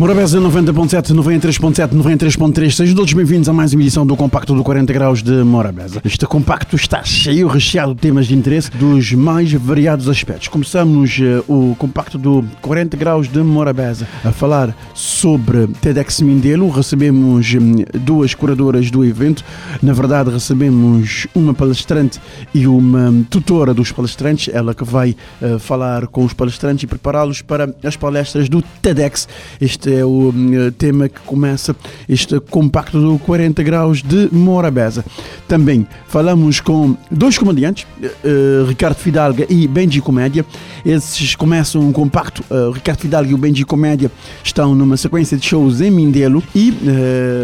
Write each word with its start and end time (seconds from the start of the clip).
Morabeza 0.00 0.40
90.7, 0.40 1.12
93.7, 1.12 1.90
93.3, 1.90 2.70
sejam 2.70 2.96
todos 2.96 3.12
bem-vindos 3.12 3.50
a 3.50 3.52
mais 3.52 3.74
uma 3.74 3.82
edição 3.82 4.06
do 4.06 4.16
Compacto 4.16 4.54
do 4.54 4.64
40 4.64 4.90
Graus 4.94 5.22
de 5.22 5.44
Morabeza. 5.44 6.00
Este 6.02 6.24
compacto 6.24 6.74
está 6.74 7.04
cheio, 7.04 7.46
recheado 7.46 7.94
de 7.94 8.00
temas 8.00 8.26
de 8.26 8.34
interesse 8.34 8.70
dos 8.70 9.12
mais 9.12 9.52
variados 9.52 10.08
aspectos. 10.08 10.48
Começamos 10.48 11.18
uh, 11.18 11.44
o 11.46 11.76
Compacto 11.76 12.16
do 12.16 12.42
40 12.62 12.96
Graus 12.96 13.28
de 13.28 13.40
Morabeza 13.40 14.08
a 14.24 14.32
falar 14.32 14.74
sobre 14.94 15.66
TEDx 15.82 16.22
Mindelo. 16.22 16.70
Recebemos 16.70 17.52
um, 17.52 17.84
duas 18.00 18.32
curadoras 18.32 18.90
do 18.90 19.04
evento. 19.04 19.44
Na 19.82 19.92
verdade, 19.92 20.30
recebemos 20.30 21.26
uma 21.34 21.52
palestrante 21.52 22.18
e 22.54 22.66
uma 22.66 23.12
tutora 23.28 23.74
dos 23.74 23.92
palestrantes, 23.92 24.48
ela 24.50 24.74
que 24.74 24.82
vai 24.82 25.14
uh, 25.42 25.58
falar 25.58 26.06
com 26.06 26.24
os 26.24 26.32
palestrantes 26.32 26.84
e 26.84 26.86
prepará-los 26.86 27.42
para 27.42 27.68
as 27.84 27.96
palestras 27.96 28.48
do 28.48 28.62
TEDx. 28.80 29.28
Este 29.60 29.89
é 29.90 30.04
o 30.04 30.28
uh, 30.28 30.72
tema 30.72 31.08
que 31.08 31.20
começa 31.20 31.74
este 32.08 32.38
compacto 32.40 33.00
do 33.00 33.18
40 33.18 33.62
graus 33.62 34.02
de 34.02 34.28
Morabeza. 34.32 35.04
Também 35.48 35.86
falamos 36.06 36.60
com 36.60 36.96
dois 37.10 37.36
comediantes, 37.36 37.86
uh, 38.00 38.64
Ricardo 38.66 38.96
Fidalga 38.96 39.46
e 39.48 39.66
Benji 39.66 40.00
Comédia. 40.00 40.44
Esses 40.84 41.34
começam 41.34 41.80
um 41.82 41.92
compacto. 41.92 42.42
Ricardo 42.72 43.00
Fidalga 43.00 43.30
e 43.30 43.34
o 43.34 43.38
Benji 43.38 43.64
Comédia 43.64 44.10
estão 44.42 44.74
numa 44.74 44.96
sequência 44.96 45.36
de 45.36 45.44
shows 45.44 45.80
em 45.80 45.90
Mindelo. 45.90 46.42
E 46.54 46.72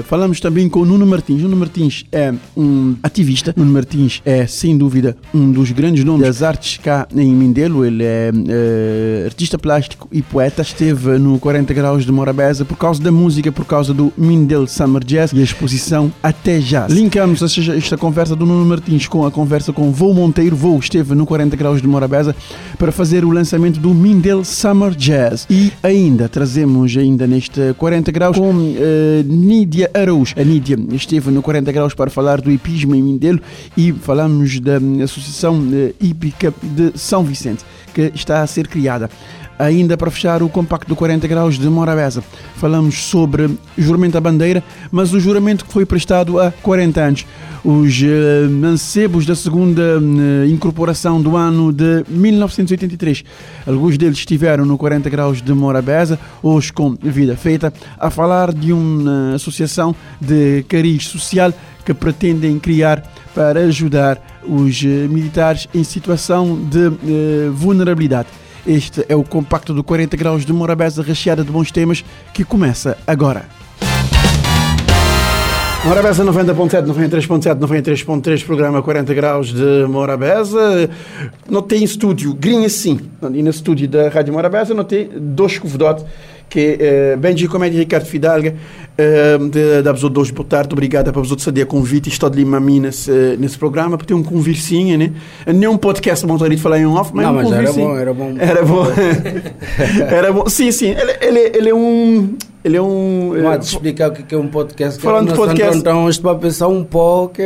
falamos 0.04 0.40
também 0.40 0.68
com 0.70 0.84
Nuno 0.86 1.06
Martins. 1.06 1.42
Nuno 1.42 1.56
Martins 1.56 2.04
é 2.10 2.32
um 2.56 2.96
ativista. 3.02 3.52
Nuno 3.54 3.72
Martins 3.72 4.22
é, 4.24 4.46
sem 4.46 4.76
dúvida, 4.76 5.16
um 5.34 5.52
dos 5.52 5.70
grandes 5.70 6.02
nomes 6.02 6.26
das 6.26 6.42
artes 6.42 6.78
cá 6.78 7.06
em 7.14 7.30
Mindelo. 7.30 7.84
Ele 7.84 8.04
é 8.04 8.32
artista 9.26 9.58
plástico 9.58 10.08
e 10.10 10.22
poeta. 10.22 10.62
Esteve 10.62 11.18
no 11.18 11.38
40 11.38 11.74
graus 11.74 12.06
de 12.06 12.12
Morabeza 12.12 12.25
por 12.64 12.76
causa 12.76 13.02
da 13.02 13.12
música, 13.12 13.52
por 13.52 13.64
causa 13.64 13.94
do 13.94 14.12
Mindel 14.16 14.66
Summer 14.66 15.04
Jazz 15.04 15.32
e 15.32 15.40
a 15.40 15.42
exposição 15.42 16.12
Até 16.22 16.60
Já. 16.60 16.86
Linkamos 16.86 17.42
esta, 17.42 17.96
conversa 17.96 18.34
do 18.34 18.44
Nuno 18.44 18.64
Martins 18.64 19.06
com 19.06 19.24
a 19.24 19.30
conversa 19.30 19.72
com 19.72 19.90
Vou 19.92 20.12
Monteiro. 20.12 20.56
Vou 20.56 20.78
esteve 20.78 21.14
no 21.14 21.26
40 21.26 21.56
Graus 21.56 21.80
de 21.80 21.88
Morabeza 21.88 22.34
para 22.78 22.90
fazer 22.90 23.24
o 23.24 23.30
lançamento 23.30 23.78
do 23.78 23.94
Mindel 23.94 24.44
Summer 24.44 24.90
Jazz. 24.94 25.46
E 25.50 25.72
ainda 25.82 26.28
trazemos 26.28 26.96
ainda 26.96 27.26
neste 27.26 27.74
40 27.74 28.10
Graus 28.12 28.36
com 28.36 28.50
uh, 28.50 28.74
Nídia 29.24 29.90
Araújo. 29.94 30.34
A 30.38 30.44
Nídia 30.44 30.78
esteve 30.92 31.30
no 31.30 31.42
40 31.42 31.70
Graus 31.72 31.94
para 31.94 32.10
falar 32.10 32.40
do 32.40 32.50
hipismo 32.50 32.94
em 32.94 33.02
Mindelo 33.02 33.40
e 33.76 33.92
falamos 33.92 34.58
da 34.60 34.76
Associação 35.04 35.58
uh, 35.58 35.94
Hípica 36.00 36.52
de 36.62 36.92
São 36.98 37.22
Vicente 37.22 37.64
que 37.96 38.12
está 38.14 38.42
a 38.42 38.46
ser 38.46 38.68
criada. 38.68 39.08
Ainda 39.58 39.96
para 39.96 40.10
fechar 40.10 40.42
o 40.42 40.48
compacto 40.50 40.86
do 40.86 40.94
40 40.94 41.26
graus 41.26 41.58
de 41.58 41.66
Morabeza, 41.68 42.22
falamos 42.56 43.04
sobre 43.04 43.56
juramento 43.76 44.18
à 44.18 44.20
bandeira, 44.20 44.62
mas 44.90 45.14
o 45.14 45.20
juramento 45.20 45.64
que 45.64 45.72
foi 45.72 45.86
prestado 45.86 46.38
há 46.38 46.52
40 46.62 47.00
anos. 47.00 47.26
Os 47.64 48.00
uh, 48.02 48.50
mancebos 48.50 49.24
da 49.24 49.34
segunda 49.34 49.98
uh, 49.98 50.46
incorporação 50.46 51.20
do 51.20 51.36
ano 51.36 51.72
de 51.72 52.04
1983. 52.06 53.24
Alguns 53.66 53.96
deles 53.96 54.18
estiveram 54.18 54.66
no 54.66 54.76
40 54.76 55.08
graus 55.08 55.40
de 55.40 55.52
Morabeza, 55.54 56.18
hoje 56.42 56.72
com 56.72 56.94
vida 56.94 57.34
feita, 57.34 57.72
a 57.98 58.10
falar 58.10 58.52
de 58.52 58.72
uma 58.72 59.34
associação 59.34 59.96
de 60.20 60.64
cariz 60.68 61.06
social 61.06 61.52
que 61.84 61.94
pretendem 61.94 62.58
criar 62.58 63.02
para 63.34 63.60
ajudar 63.60 64.20
os 64.44 64.82
uh, 64.82 64.86
militares 65.08 65.66
em 65.74 65.82
situação 65.82 66.60
de 66.70 66.90
vulnerabilidade. 67.52 68.28
Este 68.66 69.06
é 69.08 69.14
o 69.14 69.22
compacto 69.22 69.72
do 69.72 69.84
40 69.84 70.16
graus 70.16 70.44
de 70.44 70.52
Morabeza 70.52 71.00
recheada 71.00 71.44
de 71.44 71.52
bons 71.52 71.70
temas 71.70 72.04
que 72.34 72.44
começa 72.44 72.98
agora. 73.06 73.44
Morabeza 75.84 76.24
90.7, 76.24 76.84
93.7, 76.84 77.60
93.3, 77.60 78.44
programa 78.44 78.82
40 78.82 79.14
graus 79.14 79.52
de 79.52 79.86
Morabeza. 79.88 80.90
Não 81.48 81.62
tem 81.62 81.84
estúdio, 81.84 82.34
grinha 82.34 82.68
sim. 82.68 82.98
E 83.32 83.40
no 83.40 83.50
estúdio 83.50 83.86
da 83.86 84.08
Rádio 84.08 84.34
Morabeza 84.34 84.74
não 84.74 84.82
tem 84.82 85.08
dois 85.14 85.60
convidados 85.60 86.04
que 86.48 86.76
é 86.80 87.16
Benji 87.16 87.48
Comédia 87.48 87.78
Ricardo 87.78 88.06
Fidalga, 88.06 88.54
uh, 88.98 89.82
da 89.82 89.92
pessoa 89.92 90.12
de 90.12 90.18
hoje, 90.18 90.32
boa 90.32 90.46
tarde, 90.48 90.72
obrigada 90.72 91.12
para 91.12 91.20
a 91.20 91.22
pessoa 91.22 91.36
de 91.36 91.42
saber 91.42 91.66
convite, 91.66 92.08
estou 92.08 92.30
de 92.30 92.36
lima 92.36 92.56
a 92.56 92.60
mim 92.60 92.80
nesse, 92.80 93.36
nesse 93.38 93.58
programa, 93.58 93.96
para 93.96 94.06
ter 94.06 94.14
um 94.14 94.22
conversinho, 94.22 94.96
né? 94.98 95.12
Nem 95.46 95.68
um 95.68 95.76
podcast 95.76 96.24
bom 96.26 96.36
de 96.36 96.56
falar 96.56 96.78
em 96.78 96.86
off, 96.86 97.10
mas 97.14 97.26
Não, 97.26 97.32
um 97.32 97.36
mas 97.36 97.52
era 97.52 97.72
bom, 97.72 97.96
era 97.96 98.14
bom. 98.14 98.34
Era 98.38 98.64
bom. 98.64 98.86
era 100.08 100.32
bom. 100.32 100.48
Sim, 100.48 100.70
sim, 100.70 100.90
ele, 100.90 101.12
ele, 101.20 101.58
ele 101.58 101.68
é 101.70 101.74
um... 101.74 102.36
Ele 102.64 102.76
é 102.76 102.82
um... 102.82 103.32
Pode 103.42 103.64
explicar 103.64 104.10
o 104.10 104.12
que 104.12 104.34
é 104.34 104.38
um 104.38 104.48
podcast? 104.48 105.00
Falando 105.00 105.30
de 105.30 105.36
podcast- 105.36 105.78
Então, 105.78 106.08
isto 106.08 106.20
para 106.20 106.36
pensar 106.36 106.66
um 106.66 106.82
pó 106.82 107.28
que... 107.28 107.42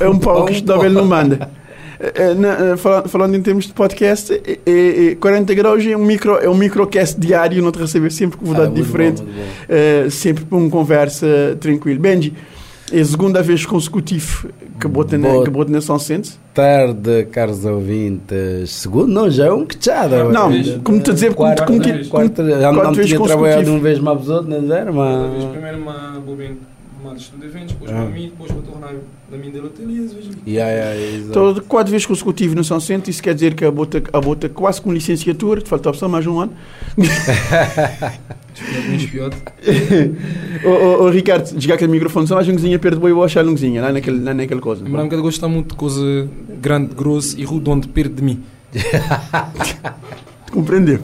É 0.00 0.08
um 0.08 0.18
pau 0.18 0.44
que 0.46 0.54
isto 0.54 0.72
ele 0.84 0.94
não 0.94 1.04
manda. 1.04 1.50
Eh, 2.14 2.34
na- 2.34 2.72
eh, 2.72 2.76
falando, 2.76 3.08
falando 3.08 3.34
em 3.36 3.42
termos 3.42 3.66
de 3.66 3.72
podcast, 3.72 4.32
eh, 4.32 4.58
eh, 4.66 5.16
40 5.20 5.54
graus 5.54 5.84
é 5.86 5.96
um, 5.96 6.04
micro, 6.04 6.36
é 6.38 6.48
um 6.48 6.54
microcast 6.56 7.18
diário, 7.18 7.62
não 7.62 7.70
te 7.72 7.78
receber 7.78 8.10
sempre 8.10 8.36
convidado 8.38 8.66
Ah, 8.72 8.74
diferente, 8.74 9.22
bom, 9.22 9.28
bom. 9.30 10.10
sempre 10.10 10.44
para 10.44 10.58
uma 10.58 10.70
conversa 10.70 11.26
tranquila. 11.60 11.98
Benji, 12.00 12.32
é 12.92 13.00
a 13.00 13.04
segunda 13.04 13.42
vez 13.42 13.64
consecutiva 13.64 14.48
que 14.80 14.88
bota 14.88 15.16
na, 15.16 15.42
que 15.42 15.50
bota 15.50 15.70
na 15.72 15.80
São 15.80 15.98
Centro. 15.98 16.32
Tarde, 16.52 17.24
caros 17.32 17.64
ouvintes. 17.64 18.70
Segundo, 18.70 19.08
não, 19.08 19.30
já 19.30 19.46
é 19.46 19.52
um 19.52 19.64
quechada. 19.64 20.24
Não, 20.24 20.50
como 20.82 21.00
te 21.00 21.12
dizer, 21.12 21.34
como, 21.34 21.48
Quarta, 21.48 21.64
como, 21.66 21.80
quarta, 22.08 22.42
como, 22.42 22.48
trabalhado 22.48 22.80
consecutivo. 22.82 23.70
uma 23.72 23.80
vez 23.80 23.98
mais 23.98 24.18
episódio, 24.18 24.60
não 24.62 24.74
era, 24.76 24.90
Uma 24.92 25.28
vez 25.28 25.44
mas... 25.44 25.52
primeiro 25.52 25.78
uma 25.78 26.20
bobina 26.24 26.50
uma 26.50 26.54
gestão 26.54 26.73
eventos, 27.42 27.72
depois 27.72 27.90
Ah. 27.90 27.94
para 27.94 28.04
mim, 28.06 28.28
depois 28.28 28.52
para 28.52 28.62
tornar 28.62 28.94
na 29.30 29.36
minha 29.36 29.52
e 29.52 30.50
Yeah, 30.50 30.70
yeah. 30.70 31.32
Todo, 31.32 31.62
quatro 31.62 31.90
vezes 31.90 32.06
consecutivo 32.06 32.54
no 32.54 32.64
São 32.64 32.80
Centro, 32.80 33.10
isso 33.10 33.22
quer 33.22 33.34
dizer 33.34 33.54
que 33.54 33.64
a 33.64 33.70
bota, 33.70 34.02
a 34.12 34.20
bota 34.20 34.48
quase 34.48 34.80
com 34.80 34.92
licenciatura, 34.92 35.60
te 35.60 35.68
falta 35.68 35.92
só 35.92 36.08
mais 36.08 36.26
um 36.26 36.40
ano. 36.40 36.52
Ô, 40.64 40.68
ô, 40.68 41.04
ô, 41.04 41.10
Ricardo, 41.10 41.44
desliga 41.44 41.74
aquele 41.74 41.90
microfone, 41.90 42.26
só 42.26 42.36
mais 42.36 42.48
um 42.48 42.52
cozinha 42.52 42.78
perto 42.78 42.96
do 42.96 43.00
boi, 43.00 43.10
eu 43.10 43.16
vou 43.16 43.24
achar 43.24 43.44
um 43.44 43.50
cozinha, 43.50 43.82
lá 43.82 43.92
naquele, 43.92 44.22
lá 44.22 44.32
naquele 44.32 44.60
coisa. 44.60 44.84
Lembrar-me 44.84 45.08
que 45.08 45.14
ele 45.14 45.22
gosta 45.22 45.48
muito 45.48 45.70
de 45.70 45.74
coisa 45.74 46.28
grande, 46.60 46.94
grossa 46.94 47.38
e 47.38 47.44
redonda 47.44 47.88
perto 47.88 48.14
de 48.14 48.22
mim. 48.22 48.42
Compreender. 50.52 51.00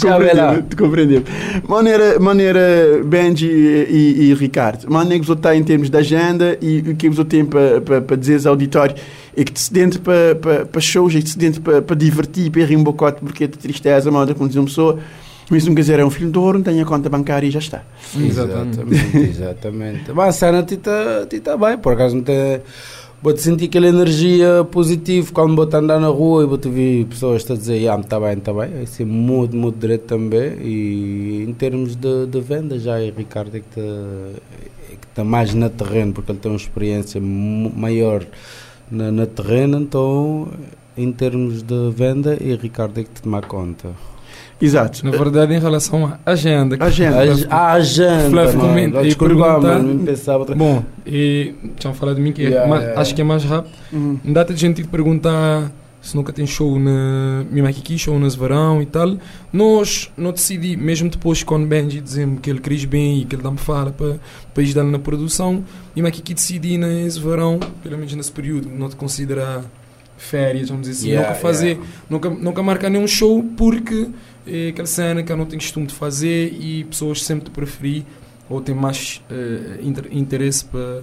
Compreender, 0.00 0.62
te 0.62 0.76
compreender. 0.76 1.22
Maneira, 1.68 2.18
maneira 2.20 3.02
Benji 3.04 3.46
e, 3.46 4.30
e 4.30 4.34
Ricardo, 4.34 4.90
maneira 4.90 5.24
que 5.24 5.30
está 5.30 5.56
em 5.56 5.62
termos 5.62 5.90
de 5.90 5.96
agenda 5.96 6.56
e 6.60 6.78
o 6.78 6.96
que 6.96 7.08
você 7.08 7.24
tem 7.24 7.44
para 7.44 7.80
pa, 7.80 8.00
pa 8.00 8.16
dizer 8.16 8.34
aos 8.34 8.46
auditórios 8.46 9.00
é 9.36 9.42
que 9.42 9.52
te 9.52 9.72
dentro 9.72 10.00
para 10.00 10.34
pa, 10.36 10.66
pa 10.66 10.80
shows, 10.80 11.14
é 11.14 11.18
que 11.18 11.24
te 11.24 11.38
dentro 11.38 11.60
para 11.60 11.82
pa 11.82 11.94
divertir, 11.94 12.50
para 12.50 12.64
rir 12.64 12.76
um 12.76 12.84
bocote, 12.84 13.20
porque 13.20 13.44
é 13.44 13.46
de 13.46 13.58
tristeza, 13.58 14.10
mal 14.10 14.24
da 14.24 14.34
condição 14.34 14.64
de 14.64 14.70
pessoa. 14.70 14.98
Mas 15.50 15.66
não 15.66 15.74
quiser 15.74 15.98
é 15.98 16.04
um 16.04 16.10
filho 16.10 16.30
de 16.30 16.38
ouro, 16.38 16.58
não 16.58 16.64
tem 16.64 16.80
a 16.80 16.84
conta 16.86 17.08
bancária 17.10 17.46
e 17.46 17.50
já 17.50 17.58
está. 17.58 17.82
Exatamente, 18.18 19.18
exatamente. 19.18 20.12
Mas 20.12 20.28
a 20.28 20.32
cena 20.32 20.62
ti 20.62 20.74
está 20.74 21.26
tá 21.42 21.56
bem, 21.56 21.76
por 21.76 21.92
acaso 21.92 22.16
não 22.16 22.22
tem. 22.22 22.62
Vou-te 23.24 23.40
sentir 23.40 23.64
aquela 23.64 23.86
energia 23.86 24.68
positiva 24.70 25.32
quando 25.32 25.56
vou 25.56 25.64
andar 25.64 25.98
na 25.98 26.08
rua 26.08 26.42
e 26.42 26.46
vou-te 26.46 26.68
ver 26.68 27.06
pessoas 27.06 27.50
a 27.50 27.54
dizer, 27.54 27.88
ah, 27.88 27.98
está 27.98 28.20
bem, 28.20 28.34
está 28.34 28.52
bem. 28.52 28.82
Isso 28.82 29.00
é 29.00 29.06
muito, 29.06 29.56
muito 29.56 29.78
direito 29.78 30.04
também. 30.04 30.58
E 30.60 31.42
em 31.48 31.54
termos 31.54 31.96
de, 31.96 32.26
de 32.26 32.40
venda, 32.42 32.78
já 32.78 33.00
é 33.00 33.08
Ricardo 33.08 33.56
é 33.56 33.60
que 33.60 33.80
está 33.80 33.80
é 33.80 34.96
tá 35.14 35.24
mais 35.24 35.54
na 35.54 35.70
terreno, 35.70 36.12
porque 36.12 36.32
ele 36.32 36.38
tem 36.38 36.52
uma 36.52 36.58
experiência 36.58 37.18
maior 37.18 38.26
na, 38.90 39.10
na 39.10 39.24
terreno, 39.24 39.78
então 39.78 40.46
em 40.94 41.10
termos 41.10 41.62
de 41.62 41.90
venda, 41.92 42.34
é 42.34 42.54
Ricardo 42.54 43.00
é 43.00 43.04
que 43.04 43.10
te 43.10 43.22
toma 43.22 43.40
conta. 43.40 43.88
Exato. 44.64 45.04
Na 45.04 45.10
verdade, 45.10 45.54
em 45.54 45.58
relação 45.60 46.06
à 46.06 46.18
agenda. 46.32 46.76
Agenda. 46.80 47.46
A, 47.50 47.72
agenda. 47.72 48.30
Flávio, 48.30 48.60
comenta 48.60 49.00
e 49.00 49.04
Desculpa, 49.04 49.60
pergunta- 49.60 50.04
pensava 50.04 50.38
outra 50.38 50.54
Bom, 50.54 50.84
e 51.06 51.54
tinham 51.78 51.94
falado 51.94 52.16
de 52.16 52.22
mim 52.22 52.32
que 52.32 52.42
é 52.42 52.46
Yeah, 52.46 52.68
mais- 52.68 52.82
yeah. 52.82 53.00
acho 53.00 53.14
que 53.14 53.20
é 53.20 53.24
mais 53.24 53.44
rápido. 53.44 53.72
Uhum. 53.92 54.18
Não 54.24 54.32
dá 54.32 54.42
de 54.44 54.56
gente 54.56 54.82
te 54.82 54.88
perguntar 54.88 55.70
se 56.00 56.14
nunca 56.14 56.32
tem 56.34 56.46
show 56.46 56.78
na 56.78 57.44
Mima 57.50 57.72
Kiki, 57.72 57.98
show 57.98 58.18
nas 58.18 58.34
verão 58.34 58.82
e 58.82 58.86
tal. 58.86 59.16
Nós 59.52 60.10
não 60.18 60.32
decidi, 60.32 60.76
mesmo 60.76 61.08
depois 61.08 61.42
quando 61.42 61.66
Benji 61.66 62.00
dizemos 62.00 62.40
que 62.40 62.50
ele 62.50 62.60
quis 62.60 62.84
bem 62.84 63.22
e 63.22 63.24
que 63.24 63.34
ele 63.34 63.42
dá-me 63.42 63.56
fala 63.58 63.90
para 63.90 64.16
para 64.52 64.62
ir 64.62 64.74
dar 64.74 64.84
na 64.84 64.98
produção, 64.98 65.64
Mima 65.96 66.10
Kiki 66.10 66.34
decidi 66.34 66.76
nesse 66.76 67.18
verão, 67.18 67.58
pelo 67.82 67.96
menos 67.96 68.14
nesse 68.14 68.30
período, 68.30 68.68
não 68.68 68.88
te 68.90 68.96
considerar 68.96 69.62
férias, 70.16 70.68
vamos 70.68 70.86
dizer 70.86 71.00
assim, 71.00 71.08
Yeah, 71.10 71.28
nunca 71.30 71.40
fazer, 71.40 71.66
yeah. 71.70 71.86
nunca, 72.08 72.30
nunca 72.30 72.62
marcar 72.62 72.88
nenhum 72.90 73.06
show 73.06 73.42
porque 73.56 74.08
é 74.46 74.68
aquela 74.68 74.86
cena 74.86 75.22
que 75.22 75.30
eu 75.32 75.36
não 75.36 75.46
tenho 75.46 75.60
costume 75.60 75.86
de 75.86 75.94
fazer 75.94 76.52
e 76.60 76.84
pessoas 76.84 77.22
sempre 77.22 77.50
preferir 77.50 78.04
ou 78.48 78.60
têm 78.60 78.74
mais 78.74 79.22
eh, 79.30 79.78
inter- 79.82 80.08
interesse 80.10 80.64
para 80.64 81.02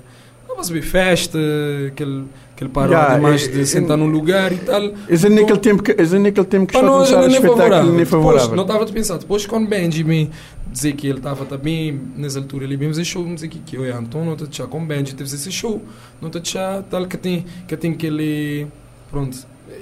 para 0.54 0.66
saber 0.66 0.82
festa, 0.82 1.40
aquele, 1.88 2.26
aquele 2.54 2.70
parada 2.70 2.94
Yeah, 2.94 3.18
mais 3.22 3.48
é- 3.48 3.52
de 3.52 3.62
é- 3.62 3.66
sentar 3.66 3.98
num 3.98 4.06
lugar 4.06 4.52
e 4.52 4.58
tal. 4.58 4.92
Esse 5.10 5.26
é 5.26 5.30
naquele 5.30 5.58
tempo 5.60 5.82
que, 5.82 5.92
esse 6.00 6.16
é 6.16 6.20
naquele 6.20 6.46
tempo 6.46 6.68
que 6.68 6.74
Para 6.74 6.86
nós 6.86 7.12
a 7.12 7.16
ainda 7.22 7.30
nem 7.30 7.42
favorável. 7.42 7.96
Depois, 7.96 8.50
não 8.50 8.62
estava 8.64 8.84
a 8.84 8.88
pensar. 8.88 9.18
Depois, 9.18 9.46
quando 9.48 9.68
Benjamin 9.68 10.30
dizer 10.70 10.92
que 10.94 11.08
ele 11.08 11.18
estava 11.20 11.46
também 11.46 12.00
nessa 12.18 12.38
altura 12.40 12.66
ali, 12.66 12.76
vimos 12.76 12.98
esse 13.00 13.10
show, 13.10 13.24
vamos 13.24 13.38
dizer 13.42 13.48
que 13.48 13.60
que 13.60 13.76
eu 13.78 13.86
e 13.86 13.92
Anton 13.92 14.24
não 14.26 14.36
te 14.36 14.44
deixar 14.44 14.68
com 14.68 14.86
Benji, 14.86 15.16
teve 15.16 15.34
esse 15.34 15.52
show, 15.52 15.82
não 16.22 16.30
te 16.30 16.40
deixar 16.40 16.84
tal 16.84 17.08
que 17.08 17.18
tem, 17.18 17.46
que 17.68 17.76
tem 17.78 17.94
aquele, 17.94 18.68
pronto, 19.10 19.38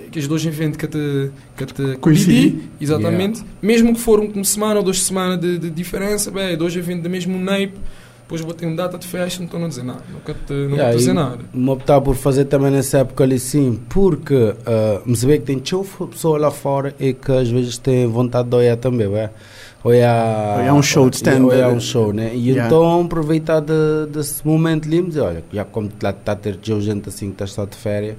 que 0.09 0.19
os 0.19 0.27
dois 0.27 0.45
eventos 0.45 0.77
que 0.77 0.87
te, 0.87 1.31
que 1.57 1.65
te 1.65 1.97
Coincidi. 1.97 2.69
exatamente, 2.81 3.43
mesmo 3.61 3.93
que 3.93 3.99
foram 3.99 4.25
uma 4.25 4.43
semana 4.43 4.77
ou 4.77 4.83
duas 4.83 5.01
semanas 5.03 5.39
de, 5.39 5.57
de 5.57 5.69
diferença, 5.69 6.29
bem, 6.31 6.57
dois 6.57 6.75
eventos 6.75 7.03
do 7.03 7.09
mesmo 7.09 7.37
naipe, 7.39 7.77
depois 8.21 8.41
vou 8.41 8.53
ter 8.53 8.67
uma 8.67 8.75
data 8.75 8.95
de 8.97 9.07
festa, 9.07 9.39
não 9.39 9.45
estou 9.47 9.63
a 9.63 9.67
dizer 9.67 9.83
nada, 9.83 10.03
nunca 10.11 10.33
te, 10.33 10.53
nunca 10.53 10.75
Yeah, 10.75 10.95
dizer 10.95 11.13
nada. 11.13 11.39
Me 11.53 11.69
optar 11.71 11.99
por 11.99 12.15
fazer 12.15 12.45
também 12.45 12.69
nessa 12.71 12.99
época 12.99 13.23
ali 13.23 13.39
sim, 13.39 13.79
porque 13.89 14.35
uh, 14.35 14.55
me 15.03 15.15
saber 15.15 15.39
que 15.39 15.45
tem 15.45 15.57
tchau 15.57 15.83
pessoa 16.11 16.37
lá 16.37 16.51
fora 16.51 16.93
e 16.99 17.13
que 17.13 17.31
às 17.31 17.49
vezes 17.49 17.77
tem 17.79 18.05
vontade 18.05 18.47
de 18.49 18.55
olhar 18.55 18.77
também, 18.77 19.07
ué. 19.07 19.31
Olhar, 19.83 20.59
Olhar 20.59 20.73
um 20.73 20.81
show 20.83 21.09
de 21.09 21.15
stand- 21.15 21.45
Olhar 21.45 21.69
um 21.69 21.79
show, 21.79 22.11
né? 22.11 22.31
E 22.35 22.49
Yeah. 22.49 22.65
então 22.67 23.01
aproveitar 23.01 23.61
de- 23.61 24.07
desse 24.11 24.45
momento 24.45 24.87
ali 24.87 24.97
e 24.99 25.03
dizer, 25.03 25.21
olha, 25.21 25.43
já 25.53 25.63
como 25.63 25.89
lá 26.03 26.09
está 26.09 26.33
a 26.33 26.35
ter 26.35 26.59
gente 26.61 27.07
assim 27.09 27.27
que 27.27 27.31
está 27.35 27.47
só 27.47 27.65
de 27.65 27.77
férias, 27.77 28.15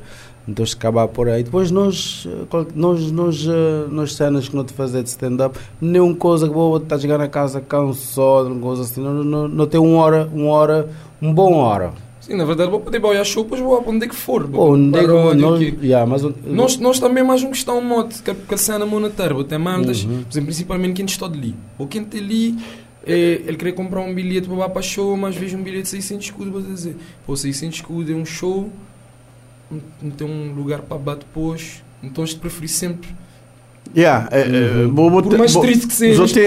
então 0.48 0.64
se 0.64 0.74
acabar 0.74 1.06
por 1.08 1.28
aí. 1.28 1.42
Depois 1.42 1.70
nós, 1.70 2.26
nós, 2.74 3.10
nós, 3.12 3.46
uh, 3.46 3.88
nas 3.90 4.14
cenas 4.14 4.48
que 4.48 4.56
não 4.56 4.64
te 4.64 4.72
fazer 4.72 5.02
de 5.02 5.08
stand-up, 5.08 5.58
nenhuma 5.80 6.14
coisa 6.14 6.48
que 6.48 6.54
vou 6.54 6.76
estar 6.76 6.96
a 6.96 6.98
chegar 6.98 7.18
na 7.18 7.28
casa 7.28 7.60
cansado, 7.60 8.46
uma 8.46 8.60
coisa 8.60 8.82
assim, 8.82 9.00
não, 9.00 9.22
não, 9.24 9.48
não 9.48 9.66
tem 9.66 9.80
uma 9.80 10.02
hora, 10.02 10.28
uma 10.32 10.50
hora, 10.50 10.90
um 11.20 11.32
bom 11.32 11.54
hora. 11.54 11.92
Sim, 12.20 12.36
na 12.36 12.44
verdade 12.44 12.70
vou 12.70 12.80
poder 12.80 13.02
olhar 13.04 13.24
show, 13.24 13.42
depois 13.42 13.60
vou 13.60 13.80
para 13.80 13.90
onde 13.90 14.04
é 14.04 14.08
que 14.08 14.14
for. 14.14 14.48
Ou 14.52 14.74
onde 14.74 14.96
é 14.98 15.00
que 15.00 15.06
paródia, 15.06 15.40
nós, 15.40 15.60
yeah, 15.82 16.06
mas 16.06 16.22
Nós, 16.44 16.76
nós 16.78 16.98
também 17.00 17.24
mais 17.24 17.42
um 17.42 17.50
questão 17.50 17.80
mote, 17.80 18.22
que, 18.22 18.54
a 18.54 18.56
cena 18.56 18.84
monetária, 18.84 19.38
até 19.40 19.56
mandas, 19.56 20.04
Uhum. 20.04 20.22
por 20.22 20.30
exemplo, 20.30 20.46
principalmente 20.46 20.94
quem 20.94 21.06
está 21.06 21.26
ali. 21.26 21.54
Ou 21.78 21.86
quem 21.86 22.02
está 22.02 22.18
ali, 22.18 22.56
é, 23.06 23.40
ele 23.46 23.56
querer 23.56 23.72
comprar 23.72 24.00
um 24.02 24.14
bilhete 24.14 24.48
para 24.48 24.68
para 24.68 24.82
show, 24.82 25.16
mas 25.16 25.34
vejo 25.34 25.56
um 25.56 25.62
bilhete 25.62 25.84
de 25.84 25.88
600 25.88 26.26
escudos, 26.26 26.52
vou 26.52 26.62
dizer, 26.62 26.96
pô, 27.26 27.34
600 27.34 27.76
escudos 27.76 28.10
é 28.10 28.14
um 28.14 28.26
show, 28.26 28.68
não, 29.70 30.10
tem 30.10 30.26
um 30.26 30.52
lugar 30.52 30.82
para 30.82 30.98
bater 30.98 31.24
depois, 31.26 31.82
então 32.02 32.24
preferi 32.36 32.68
sempre, 32.68 33.14
Yeah, 33.96 34.28
é, 34.30 34.40
é, 34.42 34.44
Uhum. 34.84 34.94
vou 34.94 35.10
por 35.10 35.22
botar- 35.24 35.38
mais 35.38 35.52
vou- 35.52 35.62
triste 35.62 35.86
que 35.88 35.92
seja, 35.92 36.16
Só 36.16 36.24
isto 36.24 36.34
tem, 36.34 36.44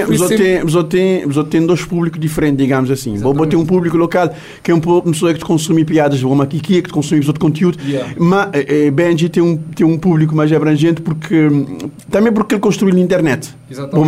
dois 1.66 1.84
públicos 1.84 2.20
diferentes, 2.20 2.58
digamos 2.58 2.90
assim. 2.90 3.12
Vou 3.12 3.32
Exatamente. 3.32 3.50
ter 3.50 3.56
um 3.58 3.66
público 3.66 3.98
local 3.98 4.34
que 4.64 4.72
é 4.72 4.74
um 4.74 4.80
po- 4.80 5.00
uma 5.00 5.12
pessoa 5.12 5.34
que 5.34 5.40
te 5.40 5.46
consome 5.46 5.84
piadas 5.84 6.20
de 6.20 6.26
uma 6.26 6.46
kiki, 6.48 6.82
que 6.82 6.88
te 6.88 6.94
consome 6.94 7.20
outro 7.28 7.42
conteúdo. 7.42 7.78
Yeah. 7.86 8.14
Mas 8.18 8.48
eh, 8.54 8.86
eh, 8.88 8.92
Benji 8.92 9.28
tem 9.28 9.44
um, 9.44 9.58
tem 9.58 9.86
um 9.86 9.98
público 9.98 10.34
mais 10.34 10.52
abrangente 10.54 11.02
porque 11.02 11.48
hum, 11.48 11.78
também 12.10 12.32
porque 12.32 12.56
ele 12.56 12.62
construiu 12.62 12.96
na 12.96 13.02
internet. 13.02 13.50
Exatamente. 13.70 13.96
bom 13.98 14.06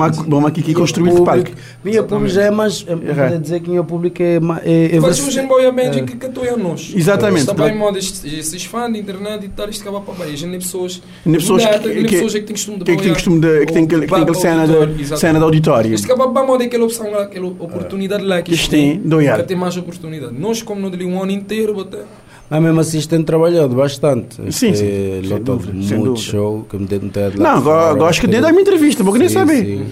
kiki 0.51 0.67
Minha 0.67 0.79
construiu 0.79 1.15
de 1.15 1.21
palco. 1.21 1.51
Minha 1.83 2.03
público 2.03 2.29
já 2.29 2.43
é 2.43 2.51
mais. 2.51 2.85
É, 2.87 3.33
é 3.33 3.37
dizer 3.37 3.59
que 3.59 3.69
minha 3.69 3.83
público 3.83 4.21
é. 4.21 4.39
é, 4.63 4.95
é 4.95 5.01
Faz 5.01 5.19
em 5.37 5.47
boia 5.47 5.71
média 5.71 5.99
É. 5.99 6.03
que 6.03 6.25
estou 6.25 6.43
a 6.43 6.55
nós. 6.55 6.93
Exatamente. 6.95 7.41
Está 7.41 7.53
bem 7.53 7.73
em 7.73 7.77
moda, 7.77 7.97
estes 7.99 8.23
estes 8.23 8.63
fãs 8.65 8.93
de 8.93 8.99
internet 8.99 9.45
e 9.45 9.49
tal, 9.49 9.67
isto 9.69 9.81
acaba 9.81 9.99
para 10.01 10.13
baixo. 10.13 10.33
A 10.33 10.35
gente 10.37 10.49
nem 10.51 10.59
pessoas. 10.59 11.01
Nem 11.25 11.35
pessoas 11.35 11.63
Data, 11.63 11.79
que- 11.79 11.93
nem 11.95 12.03
que- 12.05 12.11
pessoas 12.11 12.35
é 12.35 12.39
que 12.39 12.45
têm 12.45 12.55
costume 12.55 12.77
de 12.77 12.85
Costume 13.25 13.39
de, 13.39 13.65
que 13.65 13.73
tem, 13.73 13.87
que 13.87 13.95
tem 13.95 14.03
aquela 14.05 14.33
cena, 14.35 14.67
de, 14.67 15.17
cena 15.17 15.39
de 15.39 15.45
auditório. 15.45 15.93
Isto 15.93 16.05
acaba 16.05 16.31
para 16.31 16.45
moda 16.45 16.63
aquela 16.63 16.85
opção, 16.85 17.09
lá, 17.11 17.23
aquela 17.23 17.47
oportunidade 17.47 18.23
lá 18.23 18.41
que 18.41 18.53
isto 18.53 18.69
tem, 18.69 18.99
para 18.99 19.43
ter 19.43 19.55
mais 19.55 19.75
oportunidade. 19.77 20.33
Nós, 20.37 20.61
como 20.61 20.79
não 20.81 20.89
dali 20.91 21.05
um 21.05 21.21
ano 21.21 21.31
inteiro, 21.31 21.73
botar. 21.73 22.03
Mas 22.47 22.61
mesmo 22.61 22.79
assim, 22.79 22.99
isto 22.99 23.09
tem 23.09 23.23
trabalhado 23.23 23.73
bastante. 23.75 24.35
Sim, 24.51 24.75
sim, 24.75 24.85
é 24.85 25.21
sem 25.27 25.41
dúvida, 25.41 25.73
muito 25.73 25.87
sem 25.87 25.97
dúvida. 25.97 26.17
show 26.17 26.63
que 26.69 26.77
me 26.77 26.85
deu 26.85 26.99
de 26.99 27.37
lá 27.39 27.55
Não, 27.55 27.63
fora, 27.63 27.93
go- 27.93 27.99
gosto 28.01 28.21
que 28.21 28.27
dê 28.27 28.39
da 28.39 28.49
minha 28.51 28.61
entrevista, 28.61 29.03
vou 29.03 29.15
nem 29.15 29.27
Sim, 29.27 29.33
saber. 29.33 29.65
sim. 29.65 29.85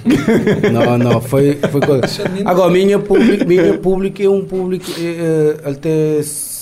Não, 0.71 0.97
não, 0.99 1.19
foi, 1.19 1.57
foi 1.71 1.81
coisa. 1.81 2.03
Agora, 2.45 2.69
minha 2.71 2.99
público, 2.99 3.47
minha 3.47 3.73
público 3.79 4.21
é 4.21 4.29
um 4.29 4.45
público. 4.45 4.85
é, 4.99 5.01
é, 5.03 5.67
ele 5.67 5.75
tem 5.77 6.17
s- 6.19 6.52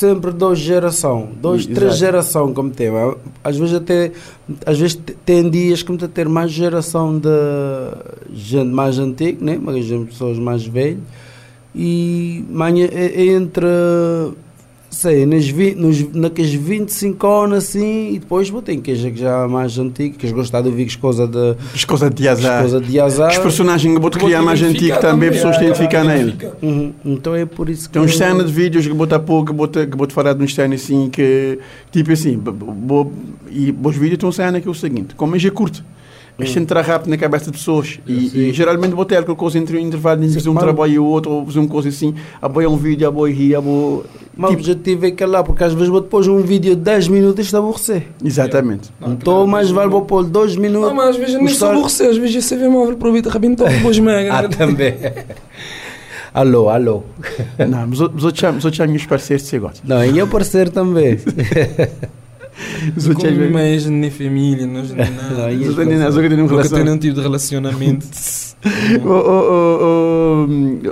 sempre 0.00 0.30
duas 0.32 0.58
gerações, 0.58 1.28
dois, 1.40 1.60
Exato. 1.62 1.74
três 1.74 1.96
gerações 1.96 2.54
como 2.54 2.70
tem. 2.70 2.88
Às 3.44 3.56
vezes 3.56 3.74
até 3.74 4.10
às 4.66 4.78
vezes 4.78 4.96
te- 4.96 5.14
tem 5.24 5.48
dias 5.50 5.82
que 5.82 5.92
me 5.92 5.98
ter 5.98 6.28
mais 6.28 6.50
geração 6.50 7.18
de 7.18 7.28
gente 8.34 8.70
mais 8.70 8.98
antiga, 8.98 9.38
né? 9.44 9.58
mas 9.60 9.86
pessoas 10.06 10.38
mais 10.38 10.66
velhas. 10.66 10.98
E 11.74 12.44
manhã 12.50 12.88
é, 12.90 13.04
é 13.06 13.26
entre 13.26 13.66
sei, 14.90 15.24
nas, 15.24 15.46
vi- 15.48 15.74
nos, 15.74 16.12
naqueles 16.12 16.52
25 16.52 17.26
anos 17.26 17.58
assim, 17.58 18.14
e 18.14 18.18
depois 18.18 18.50
vou 18.50 18.60
ter 18.60 18.76
que 18.78 18.94
já, 18.94 19.08
já 19.10 19.48
mais 19.48 19.78
antigo, 19.78 20.16
que 20.18 20.26
eles 20.26 20.34
gostam 20.34 20.60
de 20.62 20.68
ouvir 20.68 20.84
as 20.86 20.96
coisas 20.96 21.28
de, 21.30 21.56
As 21.74 21.84
coisas 21.84 22.10
de 22.12 22.28
as 22.28 22.38
azar. 22.40 22.60
coisas 22.60 22.86
de 22.86 23.00
azar. 23.00 23.30
Os 23.30 23.38
personagens 23.38 23.94
que 23.94 24.00
vou 24.00 24.10
te 24.10 24.18
Vou 24.18 24.26
criar 24.26 24.40
te 24.40 24.44
mais 24.44 24.60
antigo 24.62 24.98
também, 24.98 25.30
pessoas 25.30 25.56
te 25.56 25.62
é, 25.62 25.66
identificam 25.66 26.00
é, 26.00 26.04
nele. 26.04 26.20
identifica. 26.30 26.56
Uhum. 26.60 26.92
Então 27.04 27.34
é 27.36 27.46
por 27.46 27.68
isso 27.68 27.88
que. 27.88 27.92
Tem 27.94 28.02
uns 28.02 28.16
cenas 28.16 28.46
de 28.48 28.52
vídeos 28.52 28.86
que 28.86 28.92
bota 28.92 29.18
pouco, 29.18 29.46
que 29.46 29.52
que 29.86 29.96
bota 29.96 30.12
falar 30.12 30.32
de 30.34 30.42
uns 30.42 30.54
cenas 30.54 30.82
assim 30.82 31.08
que, 31.08 31.58
tipo 31.92 32.10
assim, 32.12 32.36
bo- 32.36 32.52
bo- 32.52 33.12
e 33.50 33.74
os 33.82 33.96
vídeos 33.96 34.18
têm 34.18 34.28
um 34.28 34.32
cena 34.32 34.60
que 34.60 34.66
é 34.68 34.70
o 34.70 34.74
seguinte, 34.74 35.14
como 35.14 35.34
é 35.36 35.50
curto, 35.50 35.84
mas 36.40 36.56
Hum. 36.56 36.60
entra 36.60 36.82
rápido 36.82 37.10
na 37.10 37.16
cabeça 37.16 37.46
de 37.46 37.52
pessoas 37.52 38.00
e, 38.06 38.48
e 38.48 38.52
geralmente 38.52 38.92
vou 38.94 39.04
ter 39.04 39.22
coisa 39.24 39.58
entre 39.58 39.76
o 39.76 39.80
intervalo 39.80 40.20
de 40.20 40.34
fazer 40.34 40.48
um 40.48 40.54
trabalho 40.56 40.92
e 40.92 40.98
o 40.98 41.04
outro, 41.04 41.30
ou 41.30 41.46
fazer 41.46 41.58
uma 41.60 41.68
coisa 41.68 41.88
assim, 41.88 42.14
a 42.42 42.48
boia 42.48 42.68
um 42.68 42.76
vídeo, 42.76 43.06
a 43.06 43.10
boia 43.10 43.32
rir, 43.34 43.54
a 43.54 43.60
boia... 43.60 44.02
Mas 44.36 44.50
o 44.52 44.56
Tipo, 44.56 44.60
objetivo 44.70 45.06
é 45.06 45.10
que 45.10 45.22
é 45.22 45.26
lá, 45.26 45.42
porque 45.44 45.62
às 45.62 45.72
vezes 45.74 45.88
vou 45.88 46.00
depois 46.00 46.26
um 46.26 46.40
vídeo 46.40 46.74
de 46.74 46.80
10 46.82 47.08
minutos 47.08 47.38
e 47.40 47.42
está 47.42 47.58
a 47.58 47.60
aborrecer. 47.60 48.04
exatamente. 48.24 48.88
Não, 49.00 49.12
então, 49.12 49.46
mais 49.46 49.70
vale 49.70 49.90
vou 49.90 50.02
pôr 50.02 50.24
2 50.24 50.56
minutos. 50.56 50.88
Não, 50.88 50.94
mas 50.96 51.10
às 51.10 51.16
vezes 51.16 51.34
nem 51.34 51.44
Gostar- 51.44 51.72
aborrecer, 51.72 52.08
às 52.08 52.16
vezes 52.16 52.44
você 52.44 52.56
vê 52.56 52.68
móvel 52.68 52.94
aproveita, 52.94 53.28
rebentou, 53.28 53.68
depois 53.68 53.98
mega. 53.98 54.32
Ah, 54.32 54.48
também. 54.48 54.94
alô, 56.32 56.68
alô. 56.70 57.02
Não, 57.58 57.86
mas 57.88 58.00
os 58.00 58.24
outros 58.24 58.38
chamam- 58.38 58.58
os 58.96 59.06
parceiros 59.06 59.46
gosto. 59.58 59.82
Não, 59.86 60.02
e 60.04 60.16
eu 60.18 60.26
parecer 60.26 60.70
também. 60.70 61.18
Os 62.96 63.06
outros 63.08 63.32
Como 63.32 63.50
mais 63.50 63.86
nem 63.86 64.10
família, 64.10 64.66
nós 64.66 64.90
nem 64.92 65.06
Não, 65.10 65.16
nada. 65.16 65.52
os 65.52 65.68
outros 65.68 65.86
nem- 65.86 65.96
uma 65.98 66.10
Nunca 66.36 66.50
relação. 66.54 66.70
tenho 66.72 66.84
nenhum 66.84 66.98
tipo 66.98 67.14
de 67.14 67.20
relacionamento. 67.20 68.06
Ô, 69.02 69.08
ô, 69.08 70.46
ô, 70.46 70.46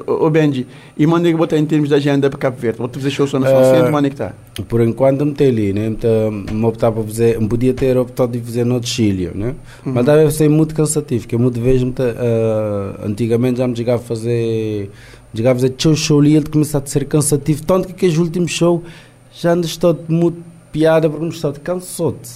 ô, 0.06 0.26
ô, 0.26 0.30
Benji, 0.30 0.66
e 0.96 1.06
manda 1.06 1.28
que 1.30 1.36
botar 1.36 1.58
em 1.58 1.66
termos 1.66 1.90
de 1.90 1.94
agenda 1.94 2.30
para 2.30 2.38
Cabo 2.38 2.56
Verde? 2.58 2.78
Vou-te 2.78 2.94
fazer 2.96 3.10
show 3.10 3.26
só 3.26 3.38
na 3.38 3.46
São 3.46 3.62
Centro, 3.62 3.94
onde 3.94 4.06
é 4.06 4.10
que 4.10 4.14
está? 4.14 4.32
Por 4.68 4.80
enquanto 4.80 5.26
me 5.26 5.32
tem 5.34 5.48
ali, 5.48 5.72
né? 5.74 5.86
Então, 5.88 6.30
me 6.30 6.64
optar 6.64 6.90
para 6.90 7.02
fazer, 7.02 7.38
podia 7.46 7.74
ter 7.74 7.98
optado 7.98 8.32
de 8.32 8.40
fazer 8.40 8.64
no 8.64 8.82
Chile, 8.82 9.30
né? 9.34 9.54
Uhum. 9.84 9.92
Mas 9.92 10.06
deve 10.06 10.30
ser 10.30 10.48
muito 10.48 10.74
cansativo, 10.74 11.28
que 11.28 11.34
eu 11.34 11.38
muito 11.38 11.60
muita, 11.60 12.16
ah, 12.18 13.06
antigamente 13.06 13.58
já 13.58 13.68
me 13.68 13.76
chegava 13.76 14.02
a 14.02 14.04
fazer, 14.04 14.90
chegava 15.34 15.58
a 15.58 15.60
fazer 15.60 15.74
show, 15.76 15.94
show 15.94 16.20
ali, 16.20 16.36
ele 16.36 16.46
começou 16.46 16.80
a 16.82 16.86
ser 16.86 17.04
cansativo, 17.04 17.62
tanto 17.66 17.88
que 17.88 17.92
aqueles 17.92 18.16
últimos 18.16 18.50
show 18.50 18.82
já 19.30 19.52
ando 19.52 19.66
estou 19.66 19.92
de 19.92 20.00
muito 20.08 20.38
piada 20.72 21.08
porque 21.08 21.24
me 21.24 21.30
estou 21.30 21.52
de 21.52 21.60
cansou-te. 21.60 22.30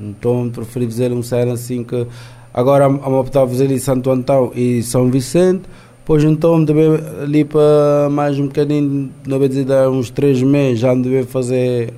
Então 0.00 0.50
preferi 0.50 0.86
fazer 0.86 1.12
um 1.12 1.22
cena 1.22 1.52
assim 1.52 1.84
que 1.84 2.06
agora 2.52 2.88
me 2.88 2.98
optar 2.98 3.44
a 3.44 3.48
fazer 3.48 3.64
ali 3.64 3.78
Santo 3.78 4.10
Antão 4.10 4.50
e 4.54 4.82
São 4.82 5.10
Vicente, 5.10 5.62
Pois 6.04 6.22
então, 6.22 6.62
também 6.66 6.98
ali 7.22 7.46
para 7.46 8.10
mais 8.10 8.38
um 8.38 8.46
bocadinho, 8.46 9.10
não 9.26 9.38
vou 9.38 9.48
dizer, 9.48 9.66
uns 9.88 10.10
três 10.10 10.42
meses, 10.42 10.80
já 10.80 10.94
devia 10.94 11.24
fazer. 11.24 11.94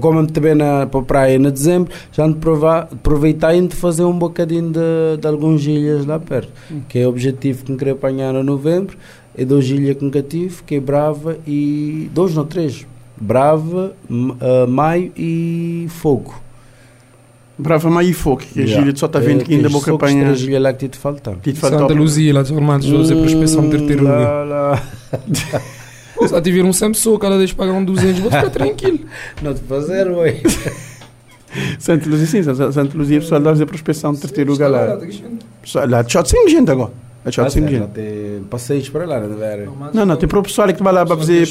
Como 0.00 0.26
também 0.26 0.56
na, 0.56 0.84
para 0.88 0.98
a 0.98 1.02
praia 1.04 1.36
em 1.36 1.42
dezembro, 1.42 1.92
já 2.10 2.28
provar, 2.32 2.88
aproveitar 2.92 3.54
e 3.54 3.64
de 3.64 3.76
fazer 3.76 4.02
um 4.02 4.18
bocadinho 4.18 4.72
de, 4.72 5.20
de 5.20 5.28
algumas 5.28 5.64
ilhas 5.64 6.04
lá 6.04 6.18
perto, 6.18 6.52
que 6.88 6.98
é 6.98 7.06
o 7.06 7.10
objetivo 7.10 7.64
que 7.64 7.70
me 7.70 7.78
queria 7.78 7.92
apanhar 7.92 8.34
em 8.34 8.42
novembro. 8.42 8.96
É 9.38 9.44
duas 9.44 9.66
ilhas 9.66 9.96
que 9.96 10.04
nunca 10.04 10.20
tive, 10.20 10.64
que 10.64 10.74
é 10.74 10.80
Brava 10.80 11.38
e. 11.46 12.10
dois, 12.12 12.34
não, 12.34 12.44
três. 12.44 12.84
Brava, 13.18 13.94
ah, 14.40 14.66
Maio 14.66 15.12
e 15.16 15.86
Fogo. 15.90 16.34
Brava 17.58 17.88
Maio 17.88 18.10
e 18.10 18.12
Fogo, 18.12 18.42
que 18.42 18.60
a 18.60 18.62
Yeah. 18.64 18.82
Gília 18.84 18.96
só 18.96 19.06
está 19.06 19.18
vendo 19.18 19.40
É, 19.40 19.44
que 19.44 19.54
ainda 19.54 19.68
boca 19.70 19.90
só 19.90 19.96
que 19.96 20.04
apanha. 20.04 20.24
três 20.24 20.42
ilhas 20.42 20.62
lá 20.62 20.72
que 20.74 20.88
te 20.88 20.98
faltam. 20.98 21.36
Te 21.36 21.54
falta 21.54 21.78
Santa 21.78 21.94
Luzia, 21.94 22.34
lá 22.34 22.42
de 22.42 22.52
vou 22.52 23.00
dizer 23.00 23.16
prospeção 23.16 23.70
terceiro 23.70 24.02
lugar. 24.02 24.46
Lá. 24.46 24.82
Se 26.26 26.32
lá 26.34 26.40
tiver 26.42 26.62
um 26.64 26.72
Samsung, 26.72 27.18
cada 27.18 27.38
vez 27.38 27.52
pagam 27.52 27.82
200, 27.82 28.20
vou 28.20 28.30
ficar 28.30 28.50
tranquilo. 28.50 29.00
Não 29.40 29.54
te 29.54 29.60
fazer, 29.62 30.10
ué. 30.10 30.40
Santa 31.78 32.06
Luzia, 32.10 32.26
sim, 32.26 32.42
Santa 32.42 32.98
Luzia, 32.98 33.20
pessoal 33.20 33.40
lá 33.40 33.50
fazer 33.52 33.64
prospeção 33.64 34.12
de 34.12 34.20
terceiro 34.20 34.52
lugar 34.52 34.68
lá. 34.70 34.98
Lá 35.88 36.02
de 36.02 36.12
shot 36.12 36.28
sem 36.28 36.46
gente 36.50 36.70
agora. 36.70 36.92
A 37.26 37.30
tchau 37.30 37.44
Ah, 37.44 37.50
sempre 37.50 37.76
gente. 37.76 37.88
tem 37.88 38.44
passeios 38.48 38.88
para 38.88 39.04
lá, 39.04 39.18
não 39.18 39.42
é? 39.42 39.66
Não, 39.92 40.06
não, 40.06 40.16
tem 40.16 40.28
para 40.28 40.38
o 40.38 40.42
pessoal 40.44 40.72
que 40.72 40.80
vai 40.80 40.92
lá 40.92 41.04
para 41.04 41.16
fazer, 41.16 41.48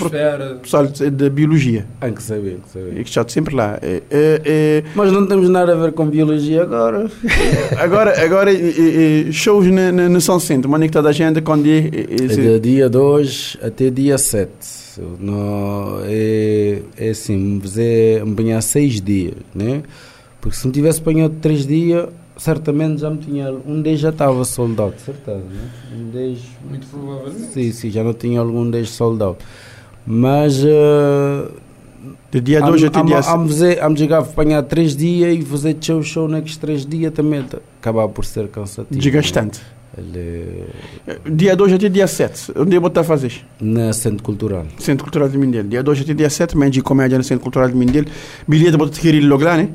pessoal 0.62 0.88
de 0.88 1.30
biologia. 1.30 1.86
Há 2.00 2.10
que 2.10 2.24
saber, 2.24 2.60
que 2.64 2.70
saber. 2.72 2.98
E 2.98 3.04
que 3.04 3.10
está 3.10 3.28
sempre 3.28 3.54
lá. 3.54 3.78
É, 3.82 4.02
é, 4.10 4.42
é, 4.46 4.84
Mas 4.96 5.12
não 5.12 5.28
temos 5.28 5.50
nada 5.50 5.74
a 5.74 5.76
ver 5.76 5.92
com 5.92 6.08
biologia 6.08 6.64
agora. 6.64 7.12
agora, 7.78 8.24
agora 8.24 8.54
é, 8.54 8.56
é, 8.56 9.28
é, 9.28 9.32
shows 9.34 9.68
na, 9.68 9.92
na 9.92 10.20
São 10.22 10.40
Centro, 10.40 10.70
uma 10.70 10.84
está 10.86 11.02
da 11.02 11.10
agenda 11.10 11.42
quando 11.42 11.68
é, 11.68 11.78
é, 11.78 11.82
É 11.82 12.56
é, 12.56 12.60
de 12.60 12.60
dia 12.62 12.90
2 12.90 13.58
até 13.62 13.90
dia 13.90 14.18
7. 14.18 14.50
Não, 15.20 16.00
é, 16.06 16.80
é 16.98 17.10
assim, 17.10 17.60
você 17.60 18.24
empenhar 18.26 18.62
6 18.64 19.02
dias, 19.02 19.34
né? 19.54 19.84
Porque 20.40 20.56
se 20.56 20.66
me 20.66 20.72
tivesse 20.72 21.02
apanhado 21.02 21.36
3 21.42 21.68
dias, 21.68 22.08
certamente 22.38 23.02
já 23.02 23.10
me 23.10 23.18
tinha. 23.18 23.52
Um 23.66 23.82
deles 23.82 24.00
já 24.00 24.10
estava 24.10 24.44
soldado, 24.46 24.94
certeza, 25.04 25.38
né? 25.38 25.70
Um 25.96 26.10
deles. 26.10 26.40
Muito 26.70 26.86
provavelmente. 26.88 27.52
Sim, 27.54 27.72
sim, 27.72 27.90
já 27.92 28.04
não 28.04 28.14
tinha 28.14 28.40
algum 28.40 28.70
deles 28.70 28.90
soldado. 28.90 29.38
Mas. 30.06 30.64
eh, 30.64 31.48
de 32.32 32.40
dia 32.42 32.62
2 32.62 32.84
até 32.84 33.02
dia 33.04 33.22
Vamos 33.22 34.00
chegar 34.00 34.18
a 34.18 34.20
apanhar 34.22 34.62
3 34.64 34.96
dias 34.96 35.36
e 35.38 35.42
fazer 35.42 35.76
show 35.82 36.04
show 36.04 36.28
naqueles 36.28 36.58
3 36.58 36.86
dias 36.86 37.12
também 37.14 37.42
tá- 37.44 37.58
acaba 37.82 38.08
por 38.08 38.24
ser 38.26 38.48
cansativo. 38.50 39.00
desgastante. 39.00 39.60
Ele, 39.98 40.66
Dia 41.34 41.56
2 41.56 41.72
até 41.74 41.88
dia 41.88 42.06
7. 42.06 42.52
Onde 42.58 42.76
eu 42.76 42.82
vou 42.82 42.90
estar 42.90 43.02
a 43.02 43.04
fazer? 43.06 43.32
na 43.62 43.94
Centro 43.94 44.22
Cultural. 44.24 44.66
Centro 44.78 45.06
Cultural 45.06 45.30
de 45.30 45.38
Mindelo. 45.38 45.70
Dia 45.70 45.82
2 45.82 46.02
até 46.02 46.14
dia 46.14 46.30
7, 46.30 46.56
mas 46.58 46.70
de 46.70 46.82
comédia 46.82 47.18
no 47.18 47.24
Centro 47.24 47.42
Cultural 47.42 47.70
de 47.70 47.76
Mindelo. 47.76 48.06
Bilhete 48.46 48.76
vou 48.78 48.86
adquirir 48.88 49.22
logo 49.22 49.44
lá, 49.46 49.56
né? 49.56 49.70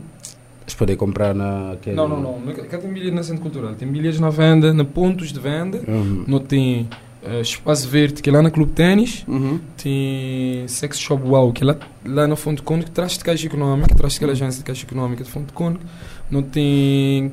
Poder 0.74 0.96
comprar 0.96 1.34
na. 1.34 1.72
aquele- 1.72 1.96
Não, 1.96 2.08
não, 2.08 2.20
não. 2.20 2.54
Cá 2.68 2.78
tem 2.78 2.90
bilhetes 2.92 3.14
na 3.14 3.22
Centro 3.22 3.42
Cultural. 3.42 3.74
Tem 3.74 3.86
bilhetes 3.88 4.20
na 4.20 4.30
venda, 4.30 4.72
na 4.72 4.84
pontos 4.84 5.32
de 5.32 5.38
venda. 5.40 5.80
Uhum. 5.86 6.24
Não 6.26 6.38
tem 6.38 6.88
eh, 7.22 7.40
Espaço 7.40 7.86
Verde, 7.88 8.22
que 8.22 8.30
é 8.30 8.32
lá 8.32 8.40
na 8.42 8.50
Clube 8.50 8.72
Ténis. 8.72 9.24
Uhum. 9.28 9.60
Tem 9.82 10.64
Sex 10.68 10.98
Shop 10.98 11.22
Wow, 11.22 11.52
que 11.52 11.62
é 11.62 11.66
lá, 11.66 11.76
lá 12.04 12.26
na 12.26 12.36
Fonte 12.36 12.62
Cônico, 12.62 12.90
traz 12.90 13.12
de 13.18 13.24
Caixa 13.24 13.46
Económica, 13.46 13.94
traz 13.94 14.16
aquela 14.16 14.32
agência 14.32 14.58
de 14.58 14.64
Caixa 14.64 14.86
Económica 14.86 15.22
de 15.24 15.30
Fonte 15.30 15.52
Cônico. 15.52 15.84
Não 16.30 16.42
tem 16.42 17.30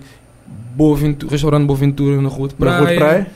Boa 0.75 0.95
Ventura, 0.95 1.31
Restaurante 1.31 1.65
Boa 1.65 1.77
Ventura 1.77 2.21
na 2.21 2.29
Rua 2.29 2.47
de 2.49 2.55
Praia. 2.55 2.73
Na 2.73 2.79
Rua 2.81 2.89
de 2.91 2.97
Praia. 2.97 3.27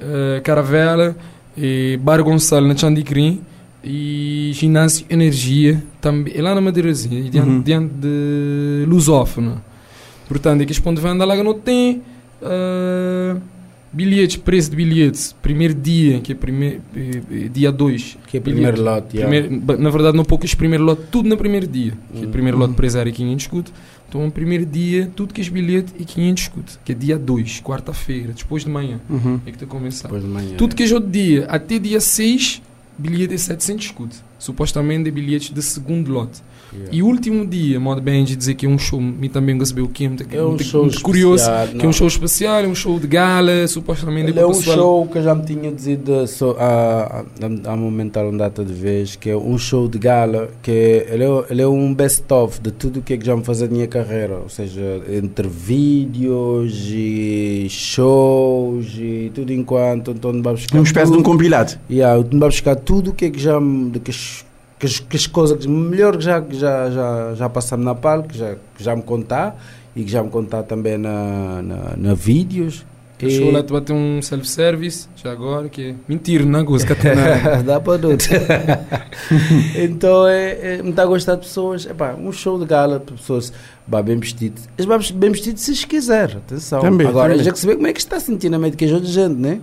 eh, 0.00 0.40
Caravela, 0.44 1.16
e 1.56 1.98
Bar 2.02 2.22
Gonçalo 2.22 2.66
na 2.68 2.76
Chandicrim 2.76 3.40
e 3.82 4.50
Ginásio 4.54 5.06
Energia 5.08 5.82
também, 6.06 6.32
é 6.36 6.40
lá 6.42 6.54
na 6.54 6.60
Madeirazinha, 6.60 7.18
e 7.18 7.28
diante, 7.28 7.48
Uhum. 7.48 7.60
diante 7.62 7.94
de 7.94 8.84
Lusófono. 8.86 9.60
Portanto, 10.28 10.62
aqui 10.62 10.80
ponto 10.80 10.96
de 11.00 11.02
venda 11.06 11.24
lá 11.24 11.34
não 11.42 11.54
tem 11.54 12.02
eh, 12.42 13.36
bilhetes, 13.92 14.36
preço 14.36 14.70
de 14.70 14.76
bilhetes, 14.76 15.34
primeiro 15.42 15.74
dia, 15.74 16.20
que 16.20 16.32
é 16.32 16.34
primeiro, 16.34 16.80
eh, 16.94 17.22
eh, 17.30 17.48
dia 17.52 17.72
2. 17.72 18.18
Que 18.26 18.36
é 18.36 18.40
primeiro 18.40 18.80
lote. 18.82 19.16
Primeiro, 19.16 19.50
na 19.78 19.90
verdade, 19.90 20.16
não 20.16 20.24
poucas 20.24 20.54
primeiro 20.54 20.84
lote, 20.84 21.02
tudo 21.10 21.28
no 21.28 21.36
primeiro 21.36 21.66
dia. 21.66 21.92
Que 22.12 22.20
Uhum. 22.22 22.28
o 22.28 22.30
primeiro 22.32 22.58
lote 22.58 22.74
preço 22.74 22.98
era 22.98 23.10
500 23.10 23.42
escudo. 23.44 23.70
Então, 24.08 24.24
no 24.24 24.30
primeiro 24.30 24.64
dia, 24.66 25.10
tudo 25.16 25.32
que 25.34 25.40
é 25.40 25.44
bilhete 25.50 25.92
e 25.98 26.04
500 26.04 26.42
escudo. 26.44 26.72
Que 26.84 26.92
é 26.92 26.94
dia 26.94 27.18
2, 27.18 27.60
quarta-feira, 27.62 28.32
depois 28.36 28.64
de 28.64 28.70
manhã. 28.70 29.00
Uhum. 29.10 29.40
É 29.46 29.50
que 29.50 29.56
está 29.56 29.64
a 29.66 29.68
começar. 29.68 30.08
Depois 30.08 30.22
de 30.22 30.28
manhã. 30.28 30.56
Tudo 30.56 30.76
que 30.76 30.82
é 30.84 30.94
outro 30.94 31.10
dia, 31.10 31.46
até 31.48 31.78
dia 31.78 32.00
6, 32.00 32.62
bilhete 32.98 33.34
é 33.34 33.38
700 33.38 33.84
escudo. 33.84 34.16
Supostamente 34.38 35.10
bilhetes 35.10 35.50
de 35.50 35.62
segundo 35.62 36.10
lote. 36.10 36.42
Yeah. 36.76 36.94
E 36.96 37.02
o 37.02 37.06
último 37.06 37.46
dia, 37.46 37.80
modo 37.80 38.00
bem 38.02 38.22
de 38.24 38.36
dizer 38.36 38.54
que 38.54 38.66
é 38.66 38.68
um 38.68 38.78
show, 38.78 39.00
me 39.00 39.28
também 39.28 39.58
recebeu 39.58 39.86
o 39.86 39.88
que 39.88 40.04
é 40.04 40.08
muito, 40.08 40.26
É 40.30 40.42
um 40.42 40.48
muito- 40.48 40.64
show 40.64 40.82
muito 40.82 41.00
curioso. 41.00 41.42
especial, 41.44 41.66
Que 41.68 41.74
é 41.74 41.82
não. 41.82 41.88
um 41.88 41.92
show 41.92 42.06
especial, 42.06 42.60
é 42.60 42.66
um 42.68 42.74
show 42.74 42.98
de 43.00 43.06
gala, 43.06 43.66
supostamente 43.66 44.30
Ele 44.30 44.40
é 44.40 44.46
um 44.46 44.52
pessoal- 44.52 44.76
show 44.76 45.06
que 45.06 45.18
eu 45.18 45.22
já 45.22 45.34
me 45.34 45.44
tinha 45.46 45.72
dito 45.72 46.26
só, 46.26 46.54
a, 46.58 47.24
a, 47.40 47.70
a 47.70 47.72
aumentar 47.72 48.24
uma 48.26 48.36
data 48.38 48.64
de 48.64 48.72
vez, 48.74 49.16
que 49.16 49.30
é 49.30 49.36
um 49.36 49.56
show 49.56 49.88
de 49.88 49.98
gala, 49.98 50.50
que 50.62 50.70
é, 50.70 51.08
ele, 51.14 51.24
é, 51.24 51.44
ele 51.50 51.62
é 51.62 51.66
um 51.68 51.94
best-of 51.94 52.60
de 52.60 52.70
tudo 52.70 53.00
o 53.00 53.02
que 53.02 53.14
é 53.14 53.16
que 53.16 53.24
já 53.24 53.34
me 53.36 53.42
faz 53.44 53.62
a 53.62 53.66
minha 53.66 53.86
carreira, 53.86 54.34
ou 54.42 54.48
seja, 54.48 55.00
entre 55.10 55.48
vídeos 55.48 56.74
e 56.90 57.66
shows 57.70 58.86
e 58.98 59.30
tudo 59.34 59.52
enquanto, 59.52 60.10
então 60.10 60.30
vai 60.42 60.52
buscar 60.54 60.76
Uma 60.78 60.84
espécie 60.84 61.06
de 61.10 61.18
um 61.18 61.22
tudo. 61.22 61.30
compilado. 61.32 61.78
Yeah, 61.90 62.22
vai 62.32 62.48
buscar 62.48 62.76
tudo 62.76 63.10
o 63.10 63.14
que 63.14 63.26
é 63.26 63.30
que 63.30 63.38
já 63.40 63.58
me- 63.60 63.90
de 63.90 64.00
que 64.78 64.86
as, 64.86 65.00
que 65.00 65.16
as, 65.16 65.26
coisas 65.26 65.58
que 65.58 65.68
melhor 65.68 66.16
que 66.16 66.24
já, 66.24 66.40
que 66.40 66.56
já, 66.56 66.90
já, 66.90 67.34
já 67.34 67.48
passamos 67.48 67.84
na 67.84 67.94
palco, 67.94 68.28
que 68.28 68.38
já, 68.38 68.56
que 68.76 68.84
já 68.84 68.94
me 68.94 69.02
contar 69.02 69.60
e 69.94 70.04
que 70.04 70.10
já 70.10 70.22
me 70.22 70.30
contar 70.30 70.62
também 70.62 70.98
na, 70.98 71.62
na, 71.62 71.94
na 71.96 72.14
vídeos. 72.14 72.84
O 73.22 73.30
show 73.30 73.50
lá 73.50 73.62
tu 73.62 73.72
vai 73.72 73.80
ter 73.80 73.94
um 73.94 74.20
self-service, 74.20 75.08
já 75.16 75.32
agora, 75.32 75.70
que 75.70 75.90
é 75.90 75.94
mentira, 76.06 76.44
não 76.44 76.60
é 76.60 76.62
gosto. 76.62 76.86
Dá 77.64 77.80
para 77.80 77.98
tudo. 77.98 78.18
então 79.74 80.26
é, 80.26 80.74
é, 80.74 80.82
me 80.82 80.90
está 80.90 81.04
a 81.04 81.06
gostar 81.06 81.36
de 81.36 81.40
pessoas. 81.46 81.86
Epá, 81.86 82.14
um 82.14 82.30
show 82.30 82.58
de 82.58 82.66
gala 82.66 83.00
para 83.00 83.16
pessoas 83.16 83.50
bah, 83.86 84.02
bem 84.02 84.18
vestidas. 84.18 84.68
Eles 84.76 84.86
vão 84.86 85.18
bem 85.18 85.30
vestidos 85.30 85.62
se 85.62 85.70
eles 85.70 85.84
quiserem. 85.86 86.36
Atenção. 86.36 86.82
Também, 86.82 87.06
Agora, 87.06 87.30
também. 87.30 87.44
já 87.44 87.52
que 87.52 87.58
se 87.58 87.66
vê 87.66 87.74
como 87.74 87.86
é 87.86 87.92
que 87.94 88.00
está 88.00 88.20
sentindo 88.20 88.54
a 88.54 88.58
mente 88.58 88.76
que 88.76 88.84
é 88.84 88.88
de 88.88 89.10
gente, 89.10 89.36
né? 89.36 89.60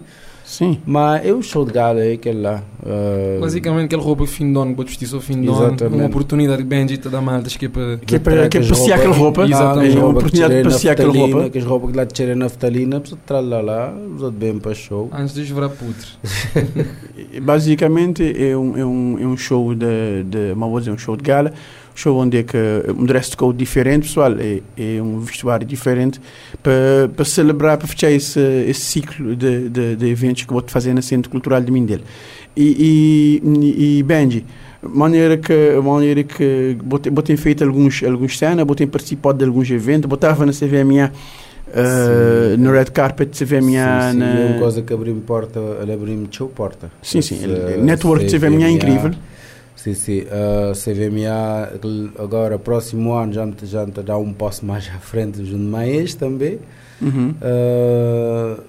Sim. 0.53 0.77
Mas 0.85 1.25
é 1.25 1.33
o 1.33 1.41
show 1.41 1.65
de 1.65 1.71
gala, 1.71 1.99
é 2.03 2.13
aquele 2.13 2.41
lá. 2.41 2.61
ah, 2.85 3.39
Basicamente, 3.41 3.85
aquela 3.85 4.03
roupa 4.03 4.27
fim 4.27 4.53
de 4.53 4.59
ano, 4.59 4.75
vou 4.75 4.85
vestir 4.85 5.07
só 5.07 5.19
fim 5.19 5.41
de 5.41 5.47
ano, 5.47 5.57
Exatamente. 5.57 5.95
uma 5.95 6.05
oportunidade 6.05 6.63
bendita 6.63 7.09
da 7.09 7.19
malta, 7.21 7.49
que 7.49 7.65
é 7.65 7.69
para... 7.69 7.97
Que 7.97 8.15
é 8.17 8.19
para, 8.19 8.47
que 8.49 8.59
para 8.59 8.67
roupas- 8.67 8.91
aquela 8.91 9.15
roupa. 9.15 9.45
Exatamente. 9.47 9.97
É 9.97 9.99
uma 9.99 10.09
oportunidade 10.09 10.57
de 10.57 10.63
passear 10.63 10.91
aquela 10.91 11.11
roupa. 11.13 11.49
Que 11.49 11.57
as 11.57 11.63
roupas 11.65 11.91
que 11.91 11.97
lá 11.97 12.05
tirei 12.05 12.35
naftalina, 12.35 12.99
precisa 12.99 13.19
de 13.25 13.33
lá 13.49 13.61
lá, 13.61 13.93
usa 14.15 14.29
bem 14.29 14.59
para 14.59 14.75
show. 14.75 15.09
Antes 15.11 15.33
de 15.33 15.41
esverar 15.41 15.69
putre. 15.71 16.07
Basicamente 17.41 18.23
é 18.37 18.55
um, 18.55 18.77
é 18.77 18.85
um, 18.85 19.17
é 19.19 19.25
um 19.25 19.37
show 19.37 19.73
de, 19.73 20.23
de 20.23 20.51
uma 20.53 20.67
vou 20.67 20.79
dizer, 20.79 20.91
um 20.91 20.97
show 20.97 21.15
de 21.17 21.23
gala, 21.23 21.51
show 21.95 22.17
onde 22.17 22.37
é 22.37 22.43
que 22.43 22.57
um 22.97 23.05
dress 23.05 23.35
code 23.35 23.57
diferente, 23.57 24.07
pessoal, 24.07 24.33
é, 24.33 24.61
é 24.77 25.01
um 25.01 25.19
vestuário 25.19 25.65
diferente 25.65 26.19
para, 26.61 27.09
para 27.15 27.25
celebrar, 27.25 27.77
para 27.77 27.87
fechar 27.87 28.11
esse, 28.11 28.39
esse 28.67 28.81
ciclo 28.81 29.35
de, 29.35 29.69
de, 29.69 29.95
de 29.95 30.07
eventos 30.07 30.43
que 30.43 30.53
vou 30.53 30.63
fazer 30.65 30.93
na 30.93 31.01
Centro 31.01 31.29
Cultural 31.29 31.61
de 31.61 31.71
Mindelo. 31.71 32.03
E, 32.55 33.41
e, 33.41 33.99
e 33.99 34.03
Benji, 34.03 34.45
maneira 34.81 35.37
que 35.37 35.79
maneira 35.83 36.23
que 36.23 36.77
ter 37.23 37.37
feito 37.37 37.63
alguns 37.63 38.03
alguns 38.03 38.37
cenas, 38.37 38.65
vou 38.65 38.75
ter 38.75 38.87
participado 38.87 39.37
de 39.37 39.45
alguns 39.45 39.69
eventos, 39.69 40.07
botava 40.07 40.45
na 40.45 40.51
CVMA 40.51 41.11
Uh, 41.73 42.55
Sim. 42.55 42.61
no 42.61 42.71
red 42.71 42.85
carpet 42.85 43.31
CVMA 43.31 43.61
sim, 43.61 44.11
sim, 44.11 44.17
na... 44.19 44.25
é 44.25 44.45
uma 44.51 44.59
coisa 44.59 44.81
que 44.83 44.93
abriu-me 44.93 45.21
porta, 45.21 45.59
ele 45.81 45.91
abriu-me 45.91 46.27
show 46.29 46.47
porta. 46.47 46.91
Sim, 47.01 47.19
sim. 47.19 47.39
Network 47.81 48.25
de 48.25 48.37
CVMA 48.37 48.65
é 48.65 48.69
incrível. 48.69 49.11
Sim, 49.83 49.93
sim. 49.93 50.21
Uh, 50.21 50.71
CVMA, 50.73 51.63
aquele- 51.75 52.09
agora, 52.17 52.57
próximo 52.57 53.13
ano, 53.13 53.33
já 53.33 53.45
já 53.63 53.83
dá 53.83 54.17
um 54.17 54.31
passo 54.31 54.65
mais 54.65 54.87
à 54.87 54.97
frente 54.99 55.43
junto 55.43 55.61
mais 55.65 56.15
também. 56.15 56.57
Uhum. 57.01 57.31
Uh, 57.41 58.63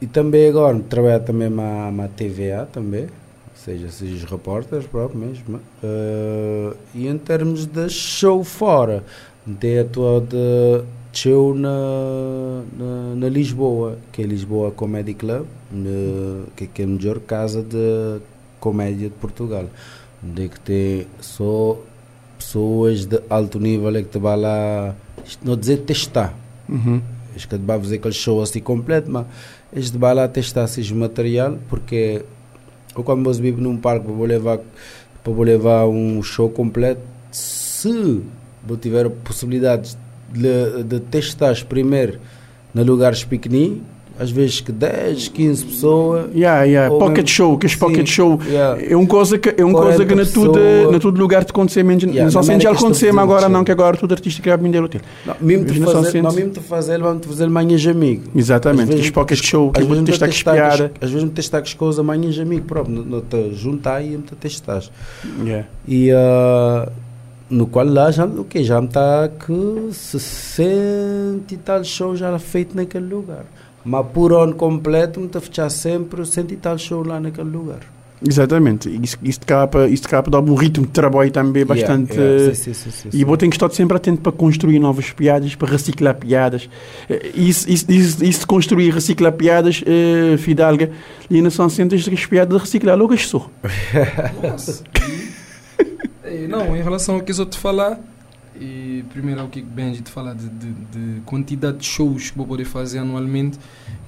e 0.00 0.06
também 0.06 0.48
agora, 0.48 0.78
trabalho 0.88 1.20
também 1.24 1.50
na, 1.50 1.90
na 1.90 2.06
TVA 2.06 2.64
também. 2.72 3.02
Ou 3.06 3.08
seja, 3.56 3.90
seja 3.90 4.14
os 4.14 4.22
repórteres 4.24 4.86
próprios 4.86 5.20
mesmo. 5.20 5.56
Uh, 5.82 6.76
e 6.94 7.08
em 7.08 7.18
termos 7.18 7.66
de 7.66 7.88
show 7.88 8.44
fora, 8.44 9.02
tem 9.58 9.80
atuado 9.80 10.26
de 10.28 10.84
show 11.12 11.56
na, 11.56 12.62
na, 12.78 13.14
na 13.16 13.28
Lisboa, 13.28 13.98
que 14.12 14.22
é 14.22 14.26
Lisboa 14.26 14.70
Comedy 14.70 15.14
Club, 15.14 15.44
na- 15.72 16.44
que, 16.54 16.68
que 16.68 16.82
é 16.82 16.84
a 16.84 16.88
melhor 16.88 17.18
casa 17.18 17.62
de 17.64 18.20
comédia 18.60 19.08
de 19.08 19.14
Portugal. 19.16 19.64
Onde 20.24 20.44
é 20.44 20.48
que 20.48 20.60
tem 20.60 21.06
só 21.20 21.78
pessoas 22.38 23.06
de 23.06 23.20
alto 23.28 23.58
nível 23.58 23.94
é 23.96 24.02
que 24.02 24.08
te 24.08 24.18
vai 24.18 24.36
lá, 24.36 24.94
não 25.42 25.56
dizer 25.56 25.78
testar, 25.78 26.34
Uhum. 26.68 27.02
Acho 27.34 27.48
que 27.48 27.56
vai 27.56 27.78
fazer 27.78 27.96
aquele 27.96 28.14
show 28.14 28.42
assim 28.42 28.60
completo, 28.60 29.10
mas 29.10 29.26
este 29.74 29.96
vai 29.96 30.14
lá 30.14 30.28
testar 30.28 30.64
esses 30.64 30.90
material, 30.90 31.58
porque 31.68 32.24
eu 32.96 33.02
quando 33.02 33.24
vou 33.24 33.32
vivo 33.34 33.60
num 33.60 33.76
parque 33.76 34.04
para 34.04 34.14
vou 34.14 34.26
levar 34.26 34.58
para 35.22 35.32
vou 35.32 35.44
levar 35.44 35.86
um 35.86 36.22
show 36.22 36.50
completo, 36.50 37.00
se 37.30 38.22
vou 38.66 38.76
tiver 38.76 39.08
possibilidades 39.08 39.96
de, 40.30 40.82
de 40.82 41.00
testar 41.00 41.54
primeiro 41.64 42.18
em 42.74 42.82
lugares 42.82 43.24
pequeninos, 43.24 43.82
às 44.18 44.30
vezes 44.30 44.60
que 44.60 44.70
10, 44.72 45.28
15 45.28 45.64
pessoas, 45.64 46.26
Yeah, 46.34 46.62
yeah. 46.64 46.90
Pocket 46.96 47.16
mesmo- 47.18 47.28
show, 47.28 47.58
que 47.58 47.66
é 47.66 47.68
sim, 47.68 47.78
pocket 47.78 48.06
show. 48.08 48.38
yeah. 48.48 48.80
É 48.84 48.96
uma 48.96 49.06
coisa 49.06 49.38
que, 49.38 49.48
é 49.56 49.64
uma 49.64 49.72
40 49.74 49.96
coisa 49.96 50.04
que 50.06 50.14
na 50.14 50.24
tudo, 50.24 50.52
pessoas. 50.58 50.92
na 50.92 50.98
tudo 51.00 51.20
lugar 51.20 51.44
de 51.44 51.50
acontecer, 51.50 51.82
menos 51.82 52.02
Yeah, 52.04 52.30
só 52.30 52.42
sente 52.42 52.62
já 52.64 52.72
mas 53.12 53.24
agora 53.24 53.48
não, 53.48 53.64
que 53.64 53.72
agora 53.72 53.96
tudo 53.96 54.12
artista 54.12 54.42
quer 54.42 54.58
vender 54.58 54.82
hotel. 54.82 55.00
não, 55.26 55.34
mesmo 55.40 55.64
te 55.66 55.80
fazer, 55.80 56.22
não 56.22 56.32
mesmo 56.32 56.50
te 56.52 56.60
fazer, 56.60 56.98
vamos 57.00 57.26
fazer 57.26 57.48
manhãs 57.48 57.86
amigos. 57.86 58.28
Exatamente, 58.34 58.94
que 58.96 59.08
é 59.08 59.10
pocket 59.10 59.42
show, 59.42 59.70
que 59.72 59.80
Às 59.80 59.86
é 59.86 59.88
vezes 59.88 60.04
testar 60.04 60.28
que 60.28 60.60
as- 60.60 60.80
às 61.00 61.10
vezes 61.10 61.24
me 61.24 61.30
testar 61.30 61.58
as 61.58 61.74
coisas 61.74 61.98
amanhã 61.98 62.30
amigo 62.42 62.64
próprio, 62.66 63.04
não, 63.04 63.20
te 63.20 63.54
juntar 63.54 64.02
e 64.04 64.10
me 64.10 64.22
testar. 64.22 64.82
Yeah. 65.44 65.66
E 65.86 66.10
ah, 66.12 66.88
no 67.50 67.66
qual 67.66 67.86
lá 67.86 68.10
já, 68.10 68.24
o 68.24 68.44
que 68.44 68.62
já 68.64 68.80
me 68.80 68.86
está 68.88 69.28
que 69.28 69.88
60 69.92 71.54
e 71.54 71.56
tal 71.58 71.84
shows 71.84 72.18
já 72.18 72.38
feito 72.38 72.76
naquele 72.76 73.06
lugar. 73.06 73.44
Mas 73.84 74.06
por 74.08 74.32
ano 74.32 74.54
completo, 74.54 75.20
me 75.20 75.28
fechar 75.28 75.70
sempre 75.70 76.24
cento 76.24 76.52
e 76.52 76.56
tal 76.56 76.78
show 76.78 77.02
lá 77.04 77.18
naquele 77.20 77.50
lugar. 77.50 77.80
Exatamente. 78.26 78.88
Isso 79.22 79.40
capa, 79.44 79.88
isso 79.88 80.08
capa 80.08 80.30
dá 80.30 80.38
um 80.40 80.54
ritmo 80.54 80.86
de 80.86 80.92
trabalho 80.92 81.30
também 81.30 81.64
bastante. 81.66 82.12
Yeah, 82.12 82.32
yeah. 82.34 82.54
Sim, 82.54 82.74
sim, 82.74 82.90
sim, 82.90 83.10
sim, 83.10 83.18
E 83.18 83.24
vou 83.24 83.36
ter 83.36 83.48
que 83.48 83.56
estar 83.56 83.68
sempre 83.70 83.96
atento 83.96 84.20
para 84.22 84.32
construir 84.32 84.78
novas 84.78 85.10
piadas, 85.10 85.54
para 85.54 85.68
reciclar 85.68 86.14
piadas. 86.14 86.68
Eh, 87.10 87.32
Isso, 87.34 87.68
isso, 87.68 87.90
isso, 87.90 88.24
isso 88.24 88.40
de 88.40 88.46
construir 88.46 88.86
e 88.86 88.90
reciclar 88.90 89.32
piadas, 89.32 89.82
eh, 89.84 90.36
Fidalga, 90.36 90.90
e 91.28 91.50
São 91.50 91.68
Centros, 91.68 92.08
as 92.08 92.26
piadas 92.26 92.56
de 92.56 92.60
reciclar 92.62 92.96
logo 92.96 93.12
as 93.12 93.26
sou. 93.26 93.50
Nossa. 94.42 94.84
Não, 96.48 96.76
em 96.76 96.82
relação 96.82 97.16
ao 97.16 97.20
que 97.22 97.32
eu 97.32 97.44
te 97.46 97.58
falar, 97.58 97.98
e 98.60 99.04
primeiro 99.12 99.40
ao 99.40 99.48
que 99.48 99.60
Benji 99.62 100.02
te 100.02 100.10
falar 100.10 100.34
de, 100.34 100.48
de, 100.48 100.72
de 100.72 101.20
quantidade 101.22 101.78
de 101.78 101.84
shows 101.84 102.30
que 102.30 102.36
vou 102.36 102.46
poder 102.46 102.64
fazer 102.64 102.98
anualmente, 102.98 103.58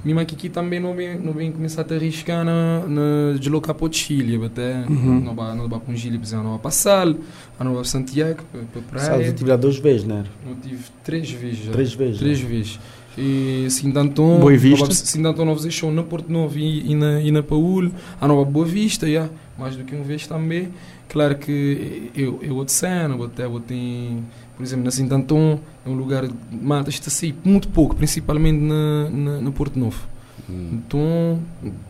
mesmo 0.04 0.20
aqui, 0.20 0.34
aqui 0.34 0.48
também 0.48 0.78
não 0.78 0.94
vem, 0.94 1.18
não 1.18 1.32
vem 1.32 1.50
começar 1.50 1.80
a 1.80 1.84
te 1.84 1.94
arriscar 1.94 2.44
na, 2.44 2.86
na 2.86 3.38
deslocar 3.38 3.74
para 3.74 3.86
o 3.86 3.92
Chile, 3.92 4.44
até 4.44 4.84
Uhum. 4.88 5.20
não 5.20 5.34
vai 5.34 5.56
não 5.56 5.68
vai 5.68 5.80
para 5.80 5.94
o 5.94 5.96
Chile, 5.96 6.18
por 6.18 6.24
exemplo, 6.24 6.44
não 6.44 6.50
vai 6.52 6.60
para 6.60 6.70
Sal, 6.70 7.06
não 7.08 7.66
vai 7.66 7.74
para 7.74 7.84
Santiago, 7.84 8.42
para, 8.52 9.00
Sabes, 9.00 9.16
praia. 9.16 9.26
eu 9.26 9.34
tive 9.34 9.50
lá 9.50 9.56
duas 9.56 9.78
vezes, 9.78 10.04
né? 10.04 10.24
Eu 10.46 10.56
tive 10.56 10.84
três 11.02 11.30
vezes 11.30 11.64
já. 11.64 11.72
Três 11.72 11.94
vezes. 11.94 12.18
Três 12.18 12.40
vezes. 12.40 12.80
E 13.16 13.66
Sindanton, 13.70 14.40
Boa 14.40 14.56
Vista. 14.56 14.92
Sindanton 14.92 15.44
não 15.44 15.54
fazer 15.54 15.70
show 15.70 15.90
na 15.92 16.02
Porto 16.02 16.28
Novo 16.32 16.58
e, 16.58 16.90
e 16.90 16.94
na, 16.96 17.20
e 17.20 17.30
na 17.30 17.42
Paúl, 17.44 17.90
a 18.20 18.26
Nova 18.26 18.44
Boa 18.44 18.66
Vista, 18.66 19.06
yeah, 19.08 19.30
mais 19.56 19.76
do 19.76 19.84
que 19.84 19.94
uma 19.94 20.04
vez 20.04 20.26
também. 20.26 20.70
Claro 21.08 21.37
que 21.37 22.11
eu, 22.14 22.38
eu 22.42 22.54
vou 22.54 22.64
de 22.64 22.73
cena, 22.73 23.16
vou 23.16 23.26
até 23.26 23.46
vou 23.46 23.61
ter, 23.61 24.16
por 24.56 24.62
exemplo, 24.62 24.84
na 24.84 24.90
Sindanton, 24.90 25.61
é 25.87 25.88
um 25.88 25.94
lugar 25.94 26.26
de 26.26 26.34
mata 26.50 26.90
está 26.90 27.08
assim 27.08 27.34
muito 27.44 27.68
pouco, 27.68 27.94
principalmente 27.94 28.61
na, 28.61 29.11
na, 29.11 29.40
na 29.40 29.50
Porto 29.52 29.78
Novo. 29.78 30.00
Hum. 30.49 30.70
Então, 30.73 31.38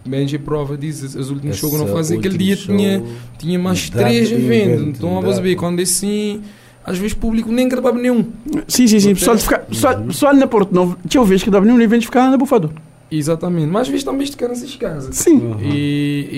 Benji 0.04 0.38
prova 0.38 0.76
diz, 0.76 1.16
as 1.16 1.30
últimas 1.30 1.56
Esse 1.56 1.60
shows 1.60 1.74
que 1.74 1.80
eu 1.80 1.86
não 1.86 1.94
fazia, 1.94 2.18
aquele 2.18 2.36
dia 2.38 2.56
tinha 2.56 3.02
tinha 3.38 3.58
mais 3.58 3.88
três 3.88 4.30
eventos. 4.30 4.80
evento, 4.80 4.98
Então, 4.98 5.18
a 5.18 5.20
você 5.20 5.40
ver, 5.40 5.56
quando 5.56 5.80
é 5.80 5.82
assim, 5.82 6.42
às 6.84 6.98
vezes 6.98 7.14
público 7.14 7.50
nem 7.50 7.68
gravava 7.68 7.98
nenhum. 7.98 8.26
Sim, 8.68 8.86
sim, 8.86 9.00
sim. 9.00 9.12
De 9.14 9.20
ficar, 9.42 9.60
pessoal, 9.60 10.02
pessoal 10.02 10.34
na 10.34 10.46
Porto 10.46 10.72
Novo, 10.72 10.98
tinha 11.08 11.24
vejo 11.24 11.42
que 11.42 11.50
dava 11.50 11.64
nenhum 11.64 11.80
evento 11.80 12.02
ficar 12.02 12.30
na 12.30 12.36
bufador. 12.36 12.70
Exatamente, 13.10 13.66
mas 13.66 13.82
às 13.82 13.88
vezes 13.88 14.04
também 14.04 14.26
ficar 14.26 14.48
nessas 14.48 14.74
casas. 14.76 15.14
Sim. 15.16 15.38
Uhum. 15.38 15.58
E, 15.62 16.28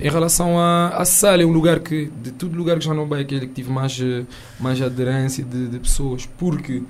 e 0.00 0.06
em 0.06 0.10
relação 0.10 0.58
à, 0.58 0.88
à 0.88 1.04
sala, 1.04 1.42
é 1.42 1.46
um 1.46 1.52
lugar 1.52 1.80
que, 1.80 2.10
de 2.22 2.32
todo 2.32 2.56
lugar 2.56 2.78
que 2.78 2.84
já 2.84 2.92
não 2.92 3.06
vai, 3.06 3.22
aquele 3.22 3.46
que 3.46 3.54
tive 3.54 3.70
mais, 3.70 3.98
mais 4.60 4.80
aderência 4.82 5.44
de, 5.44 5.68
de 5.68 5.78
pessoas, 5.78 6.28
porque. 6.38 6.82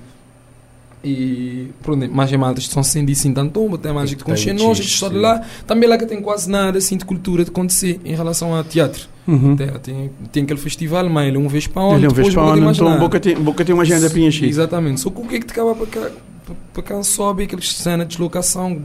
E 1.05 1.67
pronto, 1.81 2.09
mais 2.09 2.31
em 2.31 2.37
maltas 2.37 2.63
de 2.63 2.69
São 2.71 2.81
Sendo 2.81 3.09
e 3.09 3.15
Sintantomba, 3.15 3.77
tem 3.77 3.91
mais 3.91 4.09
E 4.09 4.15
de 4.15 4.23
tem 4.23 4.33
Conchenos, 4.33 4.77
Chis, 4.77 4.91
só 4.93 5.09
de 5.09 5.17
lá. 5.17 5.41
Também 5.67 5.87
lá 5.89 5.97
que 5.97 6.05
tem 6.05 6.21
quase 6.21 6.49
nada 6.49 6.77
assim 6.77 6.95
de 6.95 7.03
cultura 7.03 7.43
de 7.43 7.49
acontecer 7.49 7.99
em 8.05 8.15
relação 8.15 8.55
ao 8.55 8.63
teatro. 8.63 9.09
Uhum. 9.27 9.53
Tem, 9.53 9.67
tem, 9.81 10.11
tem 10.31 10.43
aquele 10.43 10.59
festival, 10.59 11.09
mas 11.09 11.27
ele 11.27 11.35
é 11.35 11.39
uma 11.41 11.49
vez 11.49 11.67
para 11.67 11.81
onde, 11.81 11.95
Ele 11.97 12.05
é 12.05 12.09
um 12.09 12.13
vez 12.13 12.33
para 12.33 12.43
onde, 12.43 12.61
mais 12.61 12.77
então 12.77 12.87
nada. 12.87 13.01
boca 13.01 13.19
tem, 13.19 13.35
boca 13.35 13.65
tem 13.65 13.73
uma 13.75 13.83
agenda 13.83 14.09
preenchida. 14.09 14.47
Exatamente. 14.47 15.01
Só 15.01 15.09
que 15.09 15.21
o 15.21 15.25
que 15.25 15.35
é 15.35 15.39
que 15.39 15.45
te 15.45 15.51
acaba 15.51 15.75
para 15.75 15.87
cá, 15.87 16.09
para, 16.45 16.55
para 16.73 16.83
cá 16.83 17.03
sobe 17.03 17.43
aquela 17.43 17.61
cena 17.61 18.03
de 18.05 18.09
deslocação, 18.09 18.79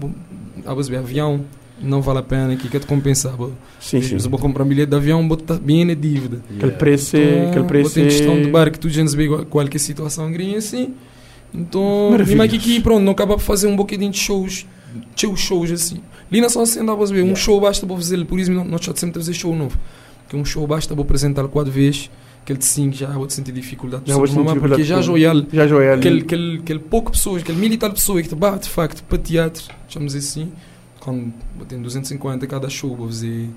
mas 0.64 0.88
bem, 0.88 0.98
avião, 0.98 1.44
não 1.80 2.00
vale 2.02 2.18
a 2.18 2.22
pena, 2.22 2.52
aqui 2.52 2.68
que 2.68 2.78
te 2.78 2.86
compensar. 2.86 3.36
bom. 3.36 3.52
Sim, 3.80 4.00
sim. 4.02 4.18
Se 4.18 4.26
eu 4.26 4.30
vou 4.30 4.38
comprar 4.38 4.64
um 4.64 4.68
bilhete 4.68 4.90
de 4.90 4.96
avião, 4.96 5.26
vou 5.28 5.36
estar 5.38 5.58
bem 5.58 5.84
na 5.84 5.94
dívida. 5.94 6.40
Aquele 6.56 6.72
preço 6.72 7.16
é. 7.16 7.20
Então, 7.38 7.50
Aquele 7.50 7.64
preço 7.64 7.94
ter 7.94 8.04
questão 8.04 8.36
de 8.40 8.48
é. 8.48 8.50
barco, 8.50 8.78
tu 8.78 8.88
já 8.88 9.02
não 9.04 9.10
vê 9.12 9.28
qual- 9.28 9.44
qualquer 9.46 9.78
situação 9.78 10.30
grinha 10.32 10.58
assim. 10.58 10.94
Então, 11.54 12.10
mesmo 12.16 12.42
aqui, 12.42 12.56
aqui, 12.56 12.80
pronto, 12.80 13.02
não 13.02 13.12
acaba 13.12 13.34
por 13.36 13.42
fazer 13.42 13.66
um 13.68 13.76
bocadinho 13.76 14.10
de 14.10 14.18
shows, 14.18 14.66
shows, 15.16 15.40
shows 15.40 15.70
assim. 15.70 16.00
Ali 16.30 16.40
na 16.42 16.48
só 16.50 16.64
sendo, 16.66 16.94
você 16.96 17.12
ver, 17.14 17.20
um 17.22 17.26
Yeah. 17.26 17.40
show 17.40 17.58
basta 17.60 17.86
para 17.86 17.96
fazer, 17.96 18.22
por 18.26 18.38
isso 18.38 18.52
nós 18.52 18.84
já 18.84 18.94
sempre 18.94 19.20
fazer 19.20 19.32
show 19.32 19.54
novo. 19.56 19.78
Porque 20.24 20.36
um 20.36 20.44
show 20.44 20.66
basta 20.66 20.94
para 20.94 21.02
apresentar 21.02 21.48
quatro 21.48 21.72
vezes, 21.72 22.10
aquele 22.48 22.58
de 22.58 22.64
cinco 22.64 22.96
já 22.96 23.08
vou 23.08 23.28
sentir 23.28 23.52
dificuldade, 23.52 24.04
Já 24.06 24.16
vou 24.16 24.26
sentir 24.26 24.38
mamar, 24.38 24.58
porque 24.58 24.82
já 24.82 25.02
joial 25.02 25.44
Já 25.52 25.66
joia 25.66 25.92
ali. 25.92 26.00
aquele, 26.00 26.20
aquele, 26.22 26.58
aquele 26.58 26.78
pouco 26.78 27.12
pessoas, 27.12 27.42
aquele 27.42 27.58
militar 27.58 27.88
de 27.88 27.94
pessoas 27.94 28.22
que 28.22 28.28
te 28.28 28.34
bate 28.34 28.64
de 28.64 28.70
facto 28.70 29.04
para 29.04 29.18
teatro, 29.18 29.64
chamamos 29.86 30.14
assim, 30.14 30.50
quando 30.98 31.32
tem 31.68 31.80
250 31.80 32.46
cada 32.46 32.70
show, 32.70 32.96
vou 32.96 33.06
fazer, 33.06 33.50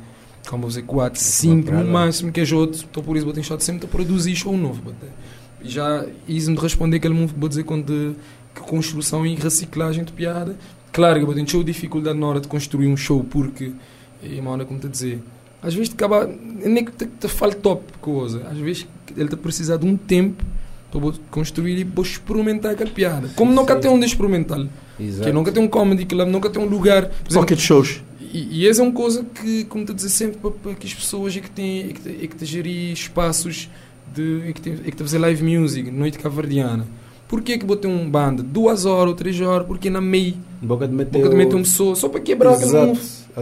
como 0.49 0.63
vou 0.63 0.71
fazer 0.71 0.81
4, 0.83 1.19
5 1.21 1.71
no 1.71 1.85
máximo, 1.85 2.31
que 2.31 2.41
é 2.41 2.53
outro, 2.53 2.85
então 2.89 3.01
por 3.01 3.15
isso 3.15 3.25
vou 3.25 3.33
ter 3.33 3.41
estado 3.41 3.61
sempre 3.61 3.85
a 3.85 3.89
produzir 3.89 4.35
show 4.35 4.57
novo. 4.57 4.81
vou 4.83 4.93
ter. 4.93 5.09
E 5.63 5.69
já 5.69 6.05
isso-me 6.27 6.57
de 6.57 6.61
responder 6.61 6.97
aquele 6.97 7.13
mundo, 7.13 7.33
vou 7.37 7.47
dizer, 7.47 7.63
quando 7.63 7.85
de, 7.85 8.15
que 8.53 8.61
construção 8.61 9.25
e 9.25 9.35
reciclagem 9.35 10.03
de 10.03 10.11
piada. 10.11 10.57
Claro 10.91 11.19
que 11.19 11.25
eu 11.25 11.33
tenho 11.33 11.49
show 11.49 11.63
dificuldade 11.63 12.19
na 12.19 12.27
hora 12.27 12.41
de 12.41 12.49
construir 12.49 12.87
um 12.87 12.97
show, 12.97 13.23
porque, 13.23 13.71
e 14.21 14.37
uma 14.41 14.51
hora 14.51 14.65
como 14.65 14.77
te 14.77 14.89
dizer, 14.89 15.23
às 15.61 15.73
vezes 15.73 15.93
acaba, 15.93 16.29
nem 16.63 16.83
que 16.83 16.91
te, 16.91 17.05
te 17.05 17.27
fale 17.27 17.55
top 17.55 17.83
coisa, 18.01 18.47
às 18.49 18.57
vezes 18.57 18.87
ele 19.15 19.29
te 19.29 19.35
precisa 19.35 19.77
de 19.77 19.85
um 19.85 19.95
tempo 19.97 20.43
para 20.91 20.99
construir 21.29 21.77
e 21.77 21.83
vou 21.83 22.03
experimentar 22.03 22.71
aquela 22.71 22.89
piada. 22.89 23.29
Como 23.35 23.51
nunca 23.53 23.75
Sim. 23.75 23.81
tem 23.81 23.91
onde 23.91 24.05
experimentar, 24.05 24.67
Exato. 24.99 25.27
que 25.27 25.33
nunca 25.33 25.51
tem 25.51 25.63
um 25.63 25.67
comedy 25.67 26.05
club, 26.05 26.27
nunca 26.29 26.49
tem 26.49 26.61
um 26.61 26.65
lugar. 26.67 27.09
Pocket 27.33 27.59
shows. 27.59 28.01
e, 28.33 28.61
e 28.61 28.67
essa 28.67 28.81
é 28.81 28.83
uma 28.83 28.91
coisa 28.93 29.23
que, 29.23 29.63
como 29.65 29.85
te 29.85 29.93
dizer 29.93 30.09
sempre, 30.09 30.37
para, 30.39 30.51
para 30.51 30.73
que 30.75 30.87
as 30.87 30.93
pessoas 30.93 31.35
é 31.37 31.39
que 31.39 31.49
têm, 31.49 31.89
é 31.89 31.93
que, 31.93 32.09
é 32.09 32.27
que 32.27 32.35
te 32.35 32.45
gerir 32.45 32.91
espaços 32.91 33.69
de, 34.13 34.41
é 34.49 34.51
que 34.53 34.61
te, 34.61 34.69
é 34.69 34.75
que 34.91 34.91
te 34.91 35.03
fazer 35.03 35.17
live 35.19 35.43
music, 35.43 35.89
noite 35.89 36.17
cavardiana. 36.19 36.85
Porquê 37.27 37.57
que 37.57 37.65
vou 37.65 37.77
ter 37.77 37.87
um 37.87 38.09
banda 38.09 38.43
duas 38.43 38.83
horas 38.85 39.11
ou 39.11 39.15
três 39.15 39.39
horas? 39.39 39.65
Porque 39.65 39.89
na 39.89 40.01
meia, 40.01 40.33
Boca 40.61 40.85
de 40.85 40.93
meter. 40.93 41.11
boca 41.17 41.29
de 41.29 41.35
meter 41.35 41.55
uma 41.55 41.63
pessoa, 41.63 41.95
só 41.95 42.09
para 42.09 42.19
quebrar 42.19 42.55
aquele 42.55 42.97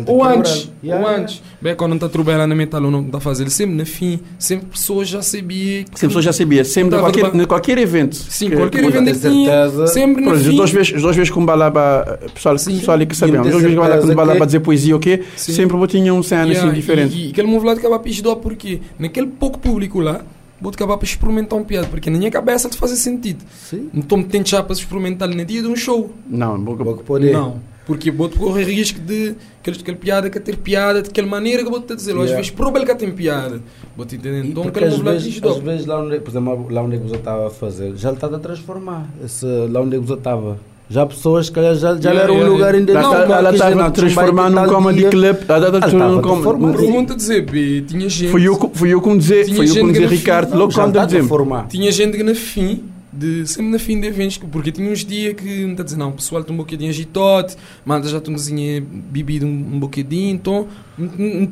Ou 0.06 0.22
que 0.22 0.28
antes. 0.28 0.72
Yeah, 0.84 1.04
ou 1.04 1.10
yeah. 1.10 1.24
antes. 1.24 1.42
Bem, 1.62 1.76
quando 1.76 1.90
não 1.90 1.98
está 1.98 2.10
trabalhando 2.10 2.50
na 2.50 2.56
metal 2.56 2.84
ou 2.84 2.92
não 2.92 3.02
está 3.02 3.18
a 3.18 3.22
fazer, 3.22 3.50
sempre 3.50 3.76
na 3.76 3.86
fim, 3.86 4.20
sempre 4.38 4.68
pessoas 4.68 5.08
já 5.08 5.22
sabiam. 5.22 5.84
que- 5.86 5.90
Sempre 6.00 6.08
pessoas 6.08 6.26
já 6.26 6.34
sabia. 6.34 6.64
Sempre 6.64 6.92
Dava 6.92 7.04
qualquer, 7.12 7.32
de 7.32 7.46
qualquer 7.48 7.78
evento. 7.78 8.16
Sim, 8.16 8.50
que- 8.50 8.56
qualquer 8.56 8.82
que- 8.82 8.88
evento 8.88 9.12
que 9.12 9.20
tinha, 9.30 9.50
certeza. 9.52 9.88
sempre 9.88 10.22
Pronto, 10.24 10.38
as 10.38 10.46
fim. 10.46 10.56
duas 10.56 10.72
vezes, 10.72 10.94
as 10.96 11.02
duas 11.02 11.16
vezes 11.16 11.32
com 11.32 11.46
balaba, 11.46 12.20
pessoal, 12.34 12.58
Sim. 12.58 12.78
pessoal 12.78 12.96
ali 12.96 13.06
que 13.06 13.16
sabemos, 13.16 13.40
não 13.40 13.46
as 13.48 13.52
duas 13.52 13.64
vezes 13.64 13.76
com 13.78 13.82
balaba, 13.82 14.02
certeza 14.02 14.16
balaba 14.16 14.38
que- 14.38 14.44
a 14.44 14.46
dizer 14.46 14.60
poesia, 14.60 14.96
o 14.96 15.00
quê? 15.00 15.24
Sim. 15.36 15.54
Sempre 15.54 15.78
vou 15.78 15.88
tinha 15.88 16.14
um 16.14 16.22
cena 16.24 16.44
Yeah, 16.46 16.68
assim 16.70 16.76
diferente. 16.80 17.16
E, 17.16 17.28
e 17.28 17.32
aquele 17.32 17.48
de 17.74 17.80
acabar 17.80 18.00
para 18.00 18.10
ajudar 18.12 18.36
porque 18.38 18.80
naquele 18.98 19.28
pouco 19.28 19.58
público 19.60 20.00
lá, 20.00 20.22
vou 20.62 20.72
acabar 20.72 20.98
para 20.98 21.06
experimentar 21.08 21.58
um 21.58 21.64
piada, 21.64 21.88
porque 21.88 22.10
na 22.10 22.18
minha 22.18 22.30
cabeça 22.32 22.70
te 22.70 22.78
faz 22.78 22.92
sentido. 23.00 23.44
Sim. 23.70 23.90
Então 23.94 24.18
me 24.18 24.24
tento 24.26 24.50
já 24.50 24.62
para 24.62 24.74
experimentar 24.74 25.28
no 25.28 25.46
dia 25.46 25.62
de 25.62 25.68
um 25.68 25.76
show. 25.76 26.12
Não, 26.30 26.60
boca, 26.60 26.84
Boca 26.84 27.04
poder. 27.04 27.32
Não. 27.34 27.60
Porque 27.90 28.12
vou 28.12 28.30
correr 28.30 28.66
risco 28.66 29.00
de 29.00 29.34
aquele, 29.62 29.80
aquele 29.80 29.98
piada 29.98 30.30
que 30.30 30.40
ter 30.40 30.56
piada 30.58 31.02
de 31.02 31.10
aquela 31.10 31.28
maneira 31.28 31.64
que 31.64 31.70
vou 31.72 31.82
te 31.82 31.96
dizer. 31.96 32.12
Às 32.12 32.18
Yeah. 32.18 32.36
vezes 32.36 32.52
prova 32.52 32.86
que 32.86 32.94
tem 32.96 33.12
piada. 33.12 33.60
Vou 33.98 34.06
te 34.06 34.16
entender. 34.16 34.46
Então 34.46 34.62
porque 34.62 34.84
às 34.84 34.98
vezes, 35.00 35.42
às 35.44 35.58
vezes 35.58 35.86
lá 35.88 36.00
onde, 36.04 36.20
por 36.20 36.30
exemplo, 36.30 36.68
lá 36.70 36.84
onde 36.84 36.98
você 36.98 37.16
estava 37.16 37.48
a 37.48 37.50
fazer, 37.50 37.96
já 37.96 38.10
ele 38.10 38.18
estava 38.18 38.36
a 38.36 38.40
transformar. 38.40 39.08
Esse, 39.26 39.46
lá 39.72 39.82
onde 39.82 39.98
você 39.98 40.14
estava. 40.14 40.60
Já 40.92 41.04
pessoas 41.06 41.50
que 41.50 41.60
já, 41.62 41.74
já 41.74 41.90
Yeah, 41.94 42.22
era 42.22 42.32
um 42.32 42.36
yeah, 42.36 42.52
lugar 42.54 42.74
ainda 42.76 42.92
Ela 42.92 43.02
Não, 43.02 43.12
tá- 43.12 43.38
ela 43.38 43.50
que 43.50 43.56
estava 43.56 43.86
a 43.86 43.92
transformar 43.92 44.50
num 44.52 44.66
comedy 44.68 45.04
club. 45.10 45.24
Ela 45.24 45.32
estava 45.40 45.68
a 45.78 45.80
transformar 45.82 46.08
num 46.10 46.18
estava 46.18 46.20
a 46.20 46.22
com- 46.22 46.42
transformar. 46.42 46.68
Mas 46.74 46.90
vou-te 46.90 47.16
dizer, 47.16 47.46
B, 47.46 47.82
tinha 47.88 48.10
gente. 48.10 48.32
Fui 48.32 48.48
eu, 48.48 48.56
co- 48.58 48.72
fui 48.74 48.94
eu 48.94 49.02
como 49.02 49.18
dizer, 49.18 49.46
fui 49.46 49.54
eu 49.56 49.74
que 49.74 49.92
dizer 49.92 50.02
não 50.04 50.10
Ricardo, 50.10 50.56
logo 50.58 50.72
já 50.72 50.84
quando 50.84 51.00
a 51.00 51.06
dizer. 51.06 51.24
Tinha 51.70 51.92
gente 51.92 52.18
que 52.18 52.24
na 52.24 52.34
fim, 52.36 52.84
de, 53.20 53.46
sempre 53.48 53.72
na 53.72 53.80
fim 53.80 54.00
de 54.00 54.08
eventos, 54.08 54.38
porque 54.38 54.72
tinha 54.72 54.90
uns 54.90 55.04
dias 55.04 55.34
que 55.34 55.44
me 55.44 55.72
está 55.72 55.84
a 55.84 55.86
dizer, 55.86 55.98
não, 55.98 56.10
o 56.10 56.14
pessoal 56.14 56.42
está 56.42 56.54
um 56.54 56.58
bocadinho 56.58 56.90
agitado, 56.90 57.54
manda 57.86 58.08
já 58.08 58.22
tem 58.22 58.34
cozinha 58.34 58.82
bebido 58.82 59.46
um, 59.46 59.50
um 59.50 59.80
bocadinho, 59.80 60.34
então 60.36 60.68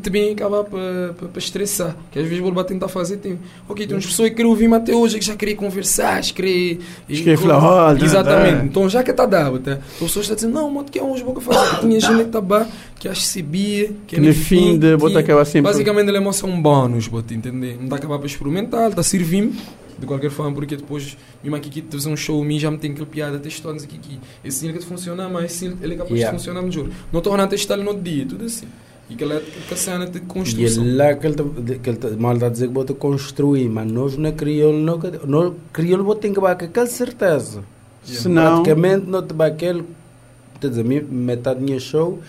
também 0.02 0.32
acaba 0.32 0.64
para 0.64 1.14
pa, 1.20 1.26
pa 1.28 1.40
estressar. 1.40 1.96
Que 2.12 2.20
às 2.20 2.26
vezes 2.28 2.42
vou 2.44 2.64
tentar 2.64 2.88
fazer, 2.88 3.18
tem, 3.18 3.38
ok, 3.68 3.86
tem 3.86 3.96
umas 3.96 4.06
pessoas 4.06 4.30
que 4.30 4.36
querem 4.36 4.50
ouvir-me 4.50 4.76
até 4.76 4.94
hoje, 4.96 5.20
que 5.20 5.26
já 5.26 5.36
queria 5.36 5.56
conversar, 5.56 6.22
querer. 6.22 6.80
e- 7.08 7.18
Queria 7.18 7.38
falar, 7.38 7.60
olha, 7.90 8.04
Exatamente, 8.04 8.58
tá. 8.60 8.66
então 8.66 8.90
já 8.90 9.04
que 9.04 9.12
está 9.12 9.26
dado, 9.26 9.60
tá? 9.60 9.72
Então 9.74 9.84
a 9.96 10.00
pessoa 10.00 10.22
está 10.22 10.36
dizendo, 10.36 10.54
não, 10.54 10.70
mas 10.72 10.90
que 10.90 11.00
é 11.00 11.04
hoje 11.04 11.24
vou 11.24 11.40
fazer. 11.42 11.80
Tinha 11.82 12.00
gente 12.00 12.16
que 12.16 12.22
estava, 12.24 12.68
que 13.00 13.08
acho 13.08 13.22
que 13.22 13.28
sabia, 13.28 13.88
que 14.08 14.16
Que 14.16 14.22
no 14.22 14.34
fim 14.34 14.78
de 14.80 14.96
botar 14.96 15.20
aquela 15.20 15.44
sempre. 15.46 15.72
Basicamente 15.72 16.08
ele 16.08 16.18
é 16.18 16.22
um 16.48 16.62
bónus, 16.62 17.10
te 17.28 17.34
entender. 17.34 17.76
Não 17.78 17.84
está 17.86 17.96
a 17.96 18.00
acabar 18.00 18.18
para 18.18 18.28
experimentar, 18.28 18.90
está 18.90 19.02
a 19.02 19.04
servir-me 19.04 19.54
de 20.00 20.06
qualquer 20.06 20.30
forma, 20.30 20.54
porque 20.54 20.76
depois, 20.76 21.18
mesmo 21.44 21.56
aqui 21.56 21.70
que 21.70 21.82
fazer 21.92 22.10
um 22.10 22.16
show, 22.18 22.44
mim 22.44 22.60
já 22.60 22.70
me 22.70 22.78
tem 22.78 22.92
aquele 22.92 23.06
piada, 23.08 23.40
testando 23.40 23.82
aqui, 23.84 23.96
aqui. 23.98 24.20
Esse 24.44 24.60
sim 24.60 24.70
ele 24.70 24.78
que 24.78 24.86
funciona 24.86 25.28
mais, 25.28 25.52
esse 25.52 25.66
ele 25.82 25.94
é 25.94 25.98
capaz 25.98 26.12
Yeah. 26.14 26.32
de 26.38 26.38
funcionar 26.44 26.62
melhor. 26.62 26.88
Não 27.12 27.20
estou 27.20 27.34
a 27.34 27.48
testar 27.48 27.78
no 27.78 27.94
dia, 28.00 28.26
tudo 28.26 28.46
assim. 28.46 28.68
E 29.10 29.14
aquela 29.14 29.36
é 29.36 29.38
aquela 29.38 29.78
cena 29.80 30.06
de 30.06 30.18
E 30.18 30.22
construção. 30.22 30.84
é 30.86 30.94
lá 30.96 31.14
que 31.16 31.26
ele, 31.28 31.36
tá- 31.36 31.44
que 31.82 31.90
ele 31.90 31.98
tá- 31.98 32.10
mal 32.18 32.34
está 32.34 32.48
a 32.48 32.50
dizer 32.50 32.68
que 32.68 32.74
vou 32.74 32.84
te 32.86 32.94
construir, 32.94 33.70
mas 33.70 33.90
nós 33.92 34.18
na 34.18 34.32
crioulo, 34.34 34.78
não, 34.78 35.00
nós 35.26 35.54
crioulo 35.72 36.04
vou 36.04 36.16
ter 36.16 36.30
que 36.32 36.40
bater 36.40 36.66
com 36.66 36.72
aquela 36.72 36.88
certeza. 36.88 37.64
Senão, 38.04 38.64
Praticamente 38.64 39.06
não 39.08 39.22
te 39.26 39.34
vai 39.34 39.50
aquele, 39.50 39.84
quer 40.62 40.70
dizer, 40.70 40.84
metade 40.84 41.60
do 41.62 41.66
meu 41.66 41.80
show 41.80 42.20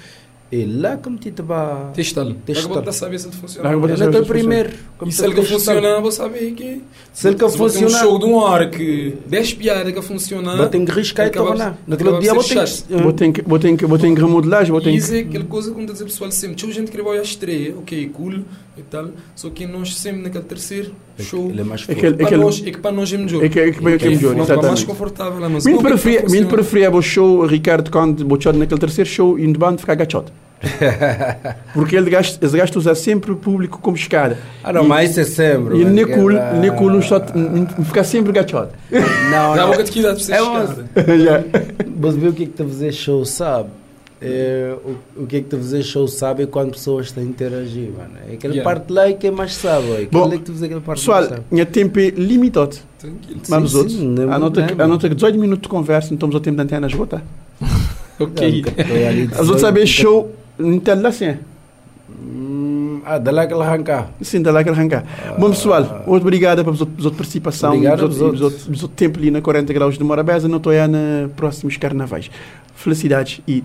E 0.51 0.65
lá 0.65 0.97
como 0.97 1.19
te 1.19 1.31
ba. 1.43 1.91
Testal. 1.95 2.33
Testal. 2.47 2.65
Agora 2.71 2.81
está 2.81 2.91
a 2.91 2.93
saber 2.95 3.19
se 3.19 3.27
ele 3.29 3.37
funciona. 3.37 3.69
Agora 3.69 3.93
Eu 3.93 3.97
vou 3.99 4.07
não 4.07 4.13
estou 4.13 4.27
primeiro. 4.27 4.71
E 5.07 5.13
se 5.13 5.23
ele 5.23 5.35
que 5.35 5.43
funciona, 5.43 6.01
vou 6.01 6.11
saber 6.11 6.53
que. 6.53 6.83
Se 7.13 7.29
ele 7.29 7.37
que 7.37 7.49
Se 7.51 7.59
você 7.59 7.79
tem 7.81 7.87
um 7.87 7.91
funciona. 7.91 8.11
show 8.11 8.19
de 8.19 8.25
uma 8.25 8.43
hora 8.45 8.69
que 8.71 9.19
10 9.27 9.53
piadas 9.55 9.93
que 9.93 10.01
funciona. 10.01 10.57
Vou 10.57 10.67
ter 10.67 10.83
que 10.87 10.91
riscar 10.93 11.27
e 11.27 11.29
acaba- 11.29 11.49
tornar. 11.49 11.79
No 11.87 11.95
acaba 11.95 12.11
outro 12.11 12.23
dia 12.23 12.31
por 12.31 12.37
vou 12.37 12.43
ser 12.45 12.55
ter 12.55 12.67
chato. 12.67 13.03
Vou 13.03 13.13
ter 13.13 13.31
que, 13.33 13.43
vou 13.43 13.59
ter 13.59 13.77
que, 13.77 13.85
vou 13.87 13.99
ter 13.99 14.15
que 14.15 14.21
remodelagem, 14.23 14.73
vou 14.73 14.81
ter 14.81 14.89
E 14.89 14.93
que... 14.95 14.99
isso 15.01 15.15
é 15.15 15.19
aquela 15.19 15.45
coisa 15.45 15.75
que 15.75 15.85
dizer 15.85 16.05
pessoal 16.05 16.31
sempre. 16.31 16.57
Tinha 16.57 16.73
gente 16.73 16.91
que 16.91 17.03
vai 17.03 17.19
à 17.19 17.23
estreia, 17.23 17.75
ok, 17.77 18.09
cool 18.15 18.41
e 18.77 18.83
tal. 18.89 19.11
Só 19.37 19.51
que 19.51 19.67
nós 19.67 19.95
sempre 19.99 20.23
naquele 20.23 20.45
terceiro 20.45 20.93
show. 21.25 21.49
Ele 21.51 21.61
é 21.61 21.65
mais 21.65 21.83
É 21.83 21.85
forte. 21.87 22.01
que- 22.01 22.13
Para 22.15 22.27
aquele- 22.27 22.43
nós, 22.43 22.63
é 22.67 22.71
que 22.71 22.79
para 22.79 22.93
nós 22.93 23.13
é 23.13 23.17
melhor. 23.17 23.45
É 23.45 23.49
que, 23.49 23.61
é 23.61 23.71
que, 23.73 23.89
é 23.89 23.99
que 23.99 24.07
é 24.07 24.11
melhor, 24.11 24.35
Nós 24.35 24.49
é 24.51 24.55
mais 24.55 24.63
exatamente. 24.65 24.87
confortável. 24.87 25.41
Não, 25.41 25.59
que 25.59 25.83
preferia, 25.83 26.25
mim 26.29 26.45
preferia 26.47 26.91
o 26.91 27.03
show 27.03 27.45
Ricardo 27.47 27.91
quando 27.91 28.25
bochado 28.25 28.59
naquele 28.59 28.81
terceiro 28.81 29.09
show 29.11 29.39
e 29.39 29.47
no 29.47 29.59
bando 29.59 29.79
ficar 29.81 29.95
gachote. 29.95 30.33
Porque 31.73 31.95
ele 31.95 32.11
gasta, 32.11 32.37
eles 32.45 32.53
gastam 32.55 32.81
usar 32.81 32.95
sempre 32.97 33.31
o 33.31 33.37
público 33.37 33.79
como 33.81 33.97
escada. 33.97 34.39
Ah, 34.65 34.73
não, 34.73 34.85
mas 34.85 35.11
isso 35.11 35.21
é 35.21 35.25
sempre. 35.25 35.77
E 35.77 35.85
mano, 35.85 35.95
nem 36.61 36.71
cool 36.73 36.91
um 36.91 37.01
shot, 37.03 37.27
ficar 37.85 38.03
sempre 38.05 38.33
gachote. 38.33 38.73
Não, 38.91 39.55
Dá 39.55 39.67
não. 39.67 39.83
de 39.85 39.91
que 39.93 40.01
idade 40.01 40.25
para 40.25 40.35
É 40.35 40.39
ser 40.39 40.43
uma- 40.45 40.67
chegada. 40.67 41.19
Já. 41.19 41.45
Mas 42.01 42.17
ver 42.17 42.29
o 42.29 42.33
que 42.33 42.43
é 42.43 42.47
que 42.47 42.53
te 42.53 42.63
a 42.63 42.67
fazer 42.67 42.93
show, 42.93 43.25
sabe? 43.25 43.69
É, 44.21 44.75
o, 44.85 45.23
o 45.23 45.27
que 45.27 45.37
é 45.37 45.41
que 45.41 45.49
te 45.49 45.55
a 45.55 45.59
fazer 45.59 45.83
show 45.83 46.09
sabe 46.09 46.47
quando 46.47 46.73
pessoas 46.73 47.07
estão 47.07 47.23
a 47.23 47.27
interagir, 47.27 47.91
mano. 47.97 48.15
É 48.29 48.35
aquela 48.35 48.55
Yeah. 48.55 48.69
parte 48.75 48.93
lá 48.93 49.09
é 49.09 49.13
que 49.13 49.27
é 49.29 49.31
mais 49.31 49.55
sabe. 49.55 49.87
É 49.93 50.07
Bom, 50.11 50.27
é 50.27 50.39
que 50.39 50.45
te 50.45 50.51
a 50.51 50.55
fazer 50.55 50.67
aquela 50.67 50.81
parte 50.81 50.99
Pessoal, 51.01 51.45
minha 51.51 51.65
tempo 51.67 52.01
é 52.01 52.11
limitado. 52.11 52.77
Tranquilo. 52.99 53.41
Vamos 53.49 53.71
sim, 53.71 53.77
outros. 53.79 53.97
não 53.97 54.31
é 54.33 54.35
Anota, 54.35 54.61
problema. 54.63 54.85
anota 54.85 55.09
que 55.09 55.15
18 55.15 55.39
minutos 55.39 55.63
de 55.63 55.69
conversa, 55.69 56.09
não 56.11 56.15
estamos 56.17 56.35
ao 56.35 56.41
tempo 56.41 56.57
da 56.57 56.63
antena 56.65 56.87
esgotar. 56.87 57.23
Ok. 58.21 58.65
As 59.35 59.43
outras 59.43 59.61
sabem 59.61 59.87
show, 59.87 60.35
não 60.59 60.81
tem 60.81 61.01
lá 61.01 61.09
assim. 61.11 61.37
Ah, 63.05 63.17
dá 63.17 63.31
lá 63.31 63.43
aquela 63.43 63.65
arrancar. 63.65 64.11
Sim, 64.21 64.43
dá 64.43 64.51
lá 64.51 64.63
que 64.65 64.69
arrancar. 64.71 65.05
Bom, 65.39 65.51
pessoal, 65.51 66.03
muito 66.07 66.23
obrigado 66.23 66.65
pela 66.65 66.77
sua 66.77 66.87
participação 67.13 67.71
Obrigado 67.75 68.11
e 68.11 68.77
pelo 68.77 68.89
tempo 68.89 69.19
ali 69.19 69.31
na 69.31 69.41
40 69.41 69.73
graus 69.73 69.97
de 69.97 70.03
Morabeza. 70.05 70.49
Não 70.49 70.57
estou 70.59 70.73
aí 70.73 70.87
nos 70.89 71.31
próximos 71.33 71.77
carnavais. 71.77 72.31
Felicidades 72.75 73.41
e 73.47 73.63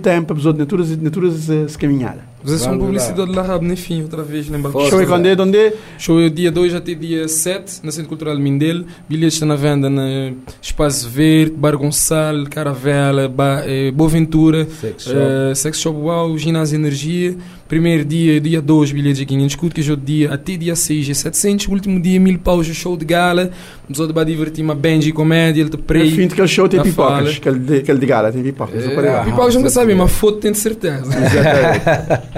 tempo 0.00 0.28
para 0.28 0.36
os 0.36 0.46
outros 0.46 0.58
naturas, 0.58 0.96
naturas 0.96 1.48
uh, 1.48 1.68
se 1.68 1.76
caminhada. 1.76 2.31
Vocês 2.44 2.60
são 2.60 2.72
lá. 2.72 2.78
publicidade 2.78 3.32
da 3.32 3.42
Rab, 3.42 3.64
enfim, 3.64 4.02
outra 4.02 4.22
vez, 4.22 4.48
lembra? 4.48 4.72
Show 4.72 5.00
é 5.00 5.06
quando 5.06 5.26
é, 5.26 5.36
onde? 5.40 5.72
Show 5.98 6.20
é 6.20 6.28
dia 6.28 6.50
2 6.50 6.74
até 6.74 6.94
dia 6.94 7.28
7 7.28 7.80
na 7.82 7.92
Centro 7.92 8.08
Cultural 8.08 8.36
Mindelo. 8.38 8.84
Bilhetes 9.08 9.34
estão 9.34 9.48
na 9.48 9.56
venda 9.56 9.88
na 9.88 10.32
Espaço 10.60 11.08
Verde, 11.08 11.52
Bar 11.56 11.76
Gonçalo, 11.76 12.48
Caravela, 12.48 13.28
ba, 13.28 13.62
eh, 13.66 13.90
Boa 13.90 14.10
Ventura, 14.10 14.66
Sex 14.80 15.04
shop. 15.04 15.16
eh, 15.16 15.54
Sex 15.54 15.78
Shop 15.80 15.96
Wow, 15.98 16.36
Ginásio 16.36 16.76
Energia. 16.76 17.36
Primeiro 17.68 18.04
dia, 18.04 18.38
dia 18.38 18.60
2, 18.60 18.92
bilhetes 18.92 19.22
a 19.22 19.24
500 19.24 19.52
escudo, 19.52 19.74
que 19.74 19.88
é 19.88 19.92
o 19.92 19.96
dia 19.96 20.34
até 20.34 20.56
dia 20.58 20.76
6 20.76 21.08
é 21.08 21.14
700. 21.14 21.68
Último 21.68 22.00
dia, 22.02 22.20
mil 22.20 22.38
paus, 22.38 22.68
o 22.68 22.74
show 22.74 22.98
de 22.98 23.04
gala. 23.06 23.50
Vamos 23.88 24.12
vai 24.12 24.24
divertir 24.26 24.62
uma 24.62 24.74
Benji 24.74 25.10
comédia, 25.10 25.62
ele 25.62 25.70
te 25.70 25.76
É 25.76 25.80
prei. 25.80 26.10
fim 26.10 26.26
de 26.26 26.34
aquele 26.34 26.48
show 26.48 26.68
tem 26.68 26.82
pipocas. 26.82 27.36
Aquele 27.36 27.58
de, 27.58 27.80
de 27.82 28.06
gala 28.06 28.30
tem 28.30 28.42
pipocas. 28.42 28.84
É. 28.84 29.00
Lá. 29.00 29.24
Pipocas 29.24 29.54
nunca 29.54 29.70
sabem, 29.70 29.96
mas 29.96 30.12
foto 30.12 30.38
tem 30.38 30.52
de 30.52 30.58
certeza. 30.58 31.04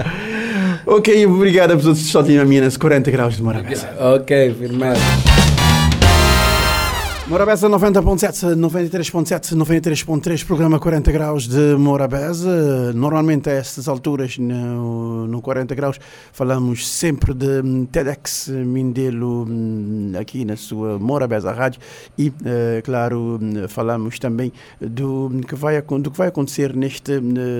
ok, 0.85 1.25
obrigado 1.27 1.73
a 1.73 1.77
todos 1.77 1.99
que 1.99 2.05
estão 2.05 2.41
a 2.41 2.45
minha 2.45 2.61
nas 2.61 2.77
40 2.77 3.11
graus 3.11 3.35
de 3.35 3.43
Morabeza. 3.43 3.89
Ok, 3.99 4.55
firmeza. 4.59 5.34
Morabeza 7.27 7.67
90.7, 7.67 8.55
93.7, 8.55 9.55
93.3, 9.55 10.45
programa 10.45 10.79
40 10.79 11.11
graus 11.11 11.47
de 11.47 11.75
Morabeza. 11.75 12.93
Normalmente 12.93 13.49
a 13.49 13.53
estas 13.53 13.87
alturas, 13.87 14.37
no, 14.37 15.25
no 15.25 15.41
40 15.41 15.73
graus, 15.73 15.99
falamos 16.31 16.87
sempre 16.87 17.33
de 17.33 17.61
hum, 17.63 17.87
TEDx 17.87 18.49
Mindelo 18.49 19.47
hum, 19.49 20.11
aqui 20.19 20.45
na 20.45 20.55
sua 20.55 20.99
Morabeza 20.99 21.51
Rádio 21.51 21.81
e, 22.15 22.31
eh, 22.45 22.83
claro, 22.83 23.39
hum, 23.41 23.67
falamos 23.69 24.19
também 24.19 24.53
do 24.79 25.31
que, 25.47 25.55
vai, 25.55 25.81
do 25.81 26.11
que 26.11 26.17
vai 26.19 26.27
acontecer 26.27 26.75
neste 26.75 27.13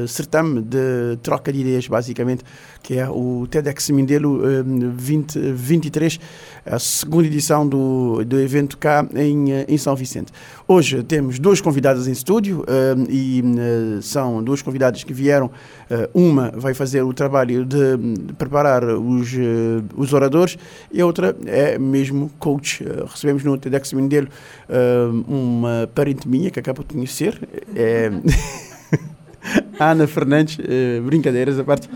certame 0.08 0.62
de 0.62 1.18
troca 1.24 1.52
de 1.52 1.62
ideias, 1.62 1.88
basicamente, 1.88 2.44
que 2.84 3.00
é 3.00 3.10
o 3.10 3.48
TEDx 3.50 3.90
Mindelo 3.90 4.46
hum, 4.46 4.92
2023, 4.92 6.20
a 6.66 6.80
segunda 6.80 7.28
edição 7.28 7.68
do, 7.68 8.24
do 8.26 8.40
evento 8.40 8.78
cá 8.78 9.06
em, 9.14 9.52
eh, 9.52 9.66
em 9.68 9.78
São 9.78 9.96
Vicente. 9.96 10.32
Hoje 10.68 11.04
temos 11.04 11.38
duas 11.38 11.62
convidadas 11.62 12.08
em 12.08 12.12
estúdio 12.12 12.66
hum, 12.68 13.06
e 13.08 13.42
hum, 13.46 14.02
são 14.02 14.44
duas 14.44 14.62
convidadas 14.62 15.04
que 15.04 15.14
vieram. 15.14 15.52
uma 16.14 16.52
vai 16.56 16.74
fazer 16.74 17.04
o 17.04 17.14
trabalho 17.14 17.64
de, 17.66 17.98
de 17.98 18.34
preparar 18.34 18.84
os, 18.84 19.32
os 19.96 20.14
oradores 20.14 20.58
e 20.92 21.00
a 21.02 21.06
outra 21.06 21.36
é 21.46 21.78
mesmo 21.78 22.32
coach. 22.40 22.84
Recebemos 23.08 23.44
no 23.44 23.58
TEDx 23.58 23.94
Mindelo 23.94 24.28
uma 25.28 25.90
parente 25.94 26.28
minha 26.28 26.50
que 26.50 26.60
acabo 26.60 26.84
de 26.84 26.94
conhecer. 26.94 27.40
É, 27.76 28.10
Ana 29.80 30.08
Fernandes, 30.08 30.58
brincadeiras 31.04 31.60
à 31.60 31.64
parte. 31.64 31.90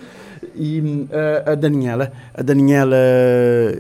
E 0.60 1.08
a, 1.46 1.52
a 1.54 1.56
Daniela, 1.56 2.12
a 2.34 2.42
Daniela 2.44 2.98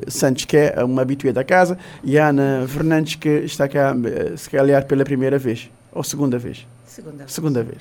Santos, 0.07 0.45
que 0.45 0.55
é 0.55 0.83
uma 0.83 1.01
habitué 1.01 1.33
da 1.33 1.43
casa, 1.43 1.77
e 2.03 2.17
a 2.17 2.29
Ana 2.29 2.65
Fernandes, 2.67 3.15
que 3.15 3.29
está 3.43 3.67
cá, 3.67 3.93
eh, 4.05 4.37
se 4.37 4.49
calhar, 4.49 4.85
pela 4.85 5.03
primeira 5.03 5.37
vez, 5.37 5.69
ou 5.91 6.03
segunda 6.03 6.39
vez. 6.39 6.65
Segunda. 6.85 7.23
Segunda 7.27 7.63
vez. 7.63 7.77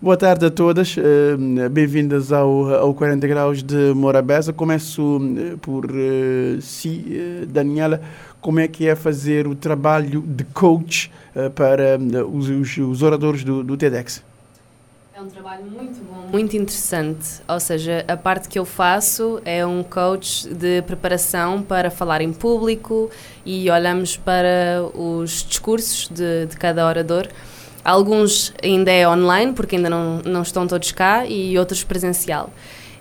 Boa 0.00 0.16
tarde 0.16 0.44
a 0.46 0.50
todas, 0.50 0.96
eh, 0.98 1.68
bem-vindas 1.68 2.32
ao, 2.32 2.74
ao 2.74 2.94
40 2.94 3.26
Graus 3.28 3.62
de 3.62 3.94
Morabeza. 3.94 4.52
Começo 4.52 5.20
eh, 5.38 5.56
por 5.60 5.86
eh, 5.90 6.58
si, 6.60 7.04
eh, 7.10 7.46
Daniela, 7.46 8.00
como 8.40 8.60
é 8.60 8.68
que 8.68 8.88
é 8.88 8.94
fazer 8.94 9.46
o 9.46 9.54
trabalho 9.54 10.22
de 10.22 10.44
coach 10.44 11.10
eh, 11.36 11.48
para 11.50 11.82
eh, 11.94 11.98
os, 12.30 12.48
os, 12.48 12.76
os 12.78 13.02
oradores 13.02 13.44
do, 13.44 13.62
do 13.62 13.76
TEDx? 13.76 14.22
É 15.18 15.20
um 15.20 15.26
trabalho 15.26 15.64
muito 15.64 16.00
bom, 16.04 16.28
muito 16.30 16.56
interessante. 16.56 17.40
Ou 17.48 17.58
seja, 17.58 18.04
a 18.06 18.16
parte 18.16 18.48
que 18.48 18.56
eu 18.56 18.64
faço 18.64 19.42
é 19.44 19.66
um 19.66 19.82
coach 19.82 20.48
de 20.48 20.80
preparação 20.82 21.60
para 21.60 21.90
falar 21.90 22.20
em 22.20 22.32
público 22.32 23.10
e 23.44 23.68
olhamos 23.68 24.16
para 24.16 24.80
os 24.94 25.44
discursos 25.44 26.06
de, 26.08 26.46
de 26.46 26.56
cada 26.56 26.86
orador. 26.86 27.26
Alguns 27.84 28.54
ainda 28.62 28.92
é 28.92 29.08
online, 29.08 29.54
porque 29.54 29.74
ainda 29.74 29.90
não, 29.90 30.18
não 30.24 30.42
estão 30.42 30.68
todos 30.68 30.92
cá, 30.92 31.26
e 31.26 31.58
outros 31.58 31.82
presencial. 31.82 32.52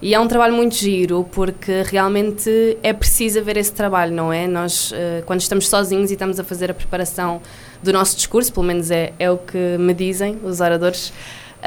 E 0.01 0.15
é 0.15 0.19
um 0.19 0.27
trabalho 0.27 0.55
muito 0.55 0.73
giro, 0.73 1.23
porque 1.31 1.83
realmente 1.85 2.79
é 2.81 2.93
preciso 2.93 3.39
haver 3.39 3.57
esse 3.57 3.73
trabalho, 3.73 4.11
não 4.11 4.33
é? 4.33 4.47
Nós, 4.47 4.91
eh, 4.91 5.21
quando 5.25 5.41
estamos 5.41 5.67
sozinhos 5.67 6.09
e 6.09 6.13
estamos 6.13 6.39
a 6.39 6.43
fazer 6.43 6.71
a 6.71 6.73
preparação 6.73 7.41
do 7.81 7.93
nosso 7.93 8.15
discurso, 8.15 8.51
pelo 8.51 8.65
menos 8.65 8.89
é, 8.89 9.13
é 9.19 9.29
o 9.29 9.37
que 9.37 9.77
me 9.79 9.93
dizem 9.93 10.39
os 10.43 10.61
oradores, 10.61 11.11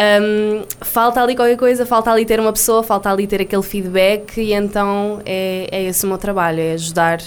hum, 0.00 0.64
falta 0.80 1.22
ali 1.22 1.36
qualquer 1.36 1.56
coisa, 1.56 1.84
falta 1.84 2.10
ali 2.10 2.24
ter 2.24 2.40
uma 2.40 2.52
pessoa, 2.52 2.82
falta 2.82 3.10
ali 3.10 3.26
ter 3.26 3.42
aquele 3.42 3.62
feedback, 3.62 4.40
e 4.40 4.52
então 4.52 5.20
é, 5.24 5.68
é 5.70 5.82
esse 5.84 6.04
o 6.04 6.08
meu 6.08 6.18
trabalho, 6.18 6.60
é 6.60 6.72
ajudar 6.72 7.20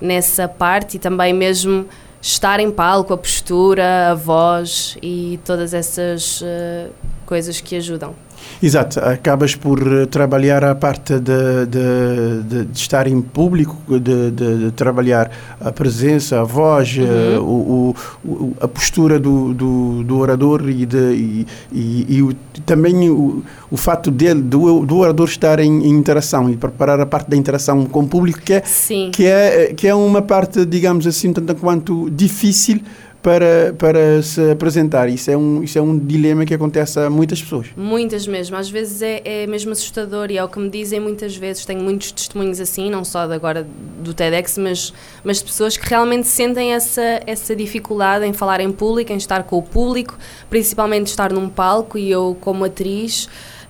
nessa 0.00 0.48
parte 0.48 0.96
e 0.96 0.98
também 0.98 1.32
mesmo 1.32 1.86
estar 2.20 2.60
em 2.60 2.70
palco, 2.70 3.12
a 3.12 3.16
postura, 3.16 4.10
a 4.10 4.14
voz 4.14 4.96
e 5.00 5.38
todas 5.44 5.72
essas 5.72 6.42
eh, 6.44 6.88
coisas 7.24 7.60
que 7.60 7.76
ajudam. 7.76 8.14
Exato, 8.62 9.00
acabas 9.00 9.54
por 9.54 9.80
eh, 9.86 10.06
trabalhar 10.06 10.64
a 10.64 10.74
parte 10.74 11.14
de, 11.18 11.66
de, 11.68 12.42
de- 12.48 12.64
de 12.66 12.78
estar 12.78 13.06
em 13.06 13.20
público, 13.20 13.76
de, 13.98 14.30
trabalhar 14.72 15.30
a 15.60 15.70
presença, 15.72 16.40
a 16.40 16.44
voz, 16.44 16.96
eh, 16.98 17.38
o, 17.38 17.42
o- 17.42 17.94
o- 18.24 18.56
a 18.60 18.66
postura 18.68 19.18
do, 19.18 19.52
do, 19.52 20.02
do 20.04 20.18
orador 20.18 20.62
e, 20.68 20.84
e, 20.84 21.46
e- 21.72 22.06
e 22.16 22.22
o- 22.22 22.34
também 22.64 23.08
o, 23.10 23.42
o 23.70 23.76
fato 23.76 24.10
dele, 24.10 24.40
do, 24.42 24.84
do 24.86 24.96
orador 24.98 25.28
estar 25.28 25.58
em, 25.60 25.84
em 25.86 25.90
interação 25.90 26.48
e 26.50 26.56
preparar 26.56 26.98
a 27.00 27.06
parte 27.06 27.28
da 27.28 27.36
interação 27.36 27.84
com 27.84 28.00
o 28.00 28.08
público, 28.08 28.40
que 28.40 28.54
é, 28.54 28.62
Sim. 28.64 29.10
que 29.12 29.26
é, 29.26 29.74
que 29.76 29.86
é 29.86 29.94
uma 29.94 30.22
parte, 30.22 30.64
digamos 30.64 31.06
assim, 31.06 31.32
tanto 31.32 31.54
quanto 31.56 32.08
difícil 32.10 32.80
para, 33.26 33.74
para 33.76 34.22
se 34.22 34.52
apresentar. 34.52 35.08
Isso 35.08 35.28
é, 35.28 35.36
um, 35.36 35.60
isso 35.64 35.76
é 35.76 35.82
um 35.82 35.98
dilema 35.98 36.46
que 36.46 36.54
acontece 36.54 37.00
a 37.00 37.10
muitas 37.10 37.42
pessoas. 37.42 37.66
Muitas 37.76 38.24
mesmo, 38.24 38.54
às 38.54 38.70
vezes 38.70 39.02
é, 39.02 39.20
é 39.24 39.46
mesmo 39.48 39.72
assustador 39.72 40.30
e 40.30 40.38
é 40.38 40.44
o 40.44 40.48
que 40.48 40.60
me 40.60 40.70
dizem 40.70 41.00
muitas 41.00 41.36
vezes. 41.36 41.66
Tenho 41.66 41.82
muitos 41.82 42.12
testemunhos 42.12 42.60
assim, 42.60 42.88
não 42.88 43.04
só 43.04 43.26
de 43.26 43.34
agora 43.34 43.66
do 43.98 44.14
TEDx, 44.14 44.58
mas, 44.58 44.94
mas 45.24 45.38
de 45.38 45.44
pessoas 45.46 45.76
que 45.76 45.84
realmente 45.90 46.28
sentem 46.28 46.72
essa, 46.72 47.20
essa 47.26 47.56
dificuldade 47.56 48.24
em 48.24 48.32
falar 48.32 48.60
em 48.60 48.70
público, 48.70 49.12
em 49.12 49.16
estar 49.16 49.42
com 49.42 49.58
o 49.58 49.62
público, 49.62 50.16
principalmente 50.48 51.08
estar 51.08 51.32
num 51.32 51.48
palco. 51.48 51.98
E 51.98 52.08
eu, 52.08 52.36
como 52.40 52.64
atriz, 52.64 53.28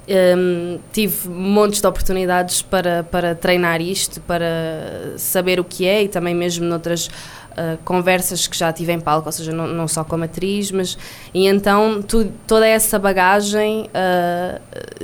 Um, 0.09 0.79
tive 0.93 1.29
montes 1.29 1.81
de 1.81 1.87
oportunidades 1.87 2.63
para, 2.63 3.03
para 3.03 3.35
treinar 3.35 3.81
isto, 3.81 4.21
para 4.21 5.15
saber 5.19 5.59
o 5.59 5.65
que 5.65 5.85
é 5.85 6.05
e 6.05 6.09
também 6.09 6.33
mesmo 6.33 6.65
noutras 6.65 7.11
uh, 7.57 7.79
conversas 7.85 8.47
que 8.47 8.57
já 8.57 8.73
tive 8.73 8.93
em 8.93 9.01
palco, 9.01 9.29
ou 9.29 9.33
seja, 9.33 9.53
não, 9.53 9.67
não 9.67 9.89
só 9.89 10.05
como 10.05 10.25
atriz, 10.25 10.71
mas 10.71 10.97
e 11.33 11.47
então 11.47 12.03
tu, 12.03 12.31
toda 12.47 12.67
essa 12.67 12.99
bagagem 12.99 13.89
uh, 13.89 14.61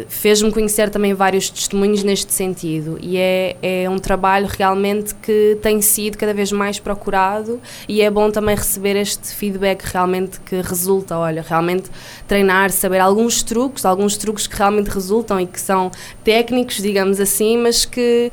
fez-me 0.08 0.52
conhecer 0.52 0.90
também 0.90 1.14
vários 1.14 1.50
testemunhos 1.50 2.02
neste 2.02 2.32
sentido. 2.32 2.98
E 3.00 3.16
é, 3.16 3.56
é 3.62 3.90
um 3.90 3.98
trabalho 3.98 4.46
realmente 4.46 5.14
que 5.16 5.58
tem 5.62 5.80
sido 5.80 6.18
cada 6.18 6.34
vez 6.34 6.52
mais 6.52 6.78
procurado 6.78 7.60
e 7.88 8.02
é 8.02 8.10
bom 8.10 8.30
também 8.30 8.54
receber 8.54 8.96
este 8.96 9.34
feedback 9.34 9.82
realmente 9.84 10.40
que 10.40 10.60
resulta, 10.60 11.16
olha, 11.16 11.42
realmente 11.42 11.90
treinar, 12.28 12.70
saber 12.70 13.00
alguns 13.00 13.42
truques, 13.42 13.84
alguns 13.84 14.16
truques 14.16 14.46
que 14.46 14.56
realmente 14.56 14.90
resultam 14.92 15.40
e 15.40 15.46
que 15.46 15.60
são 15.60 15.90
técnicos, 16.24 16.76
digamos 16.76 17.20
assim, 17.20 17.58
mas 17.58 17.84
que 17.84 18.30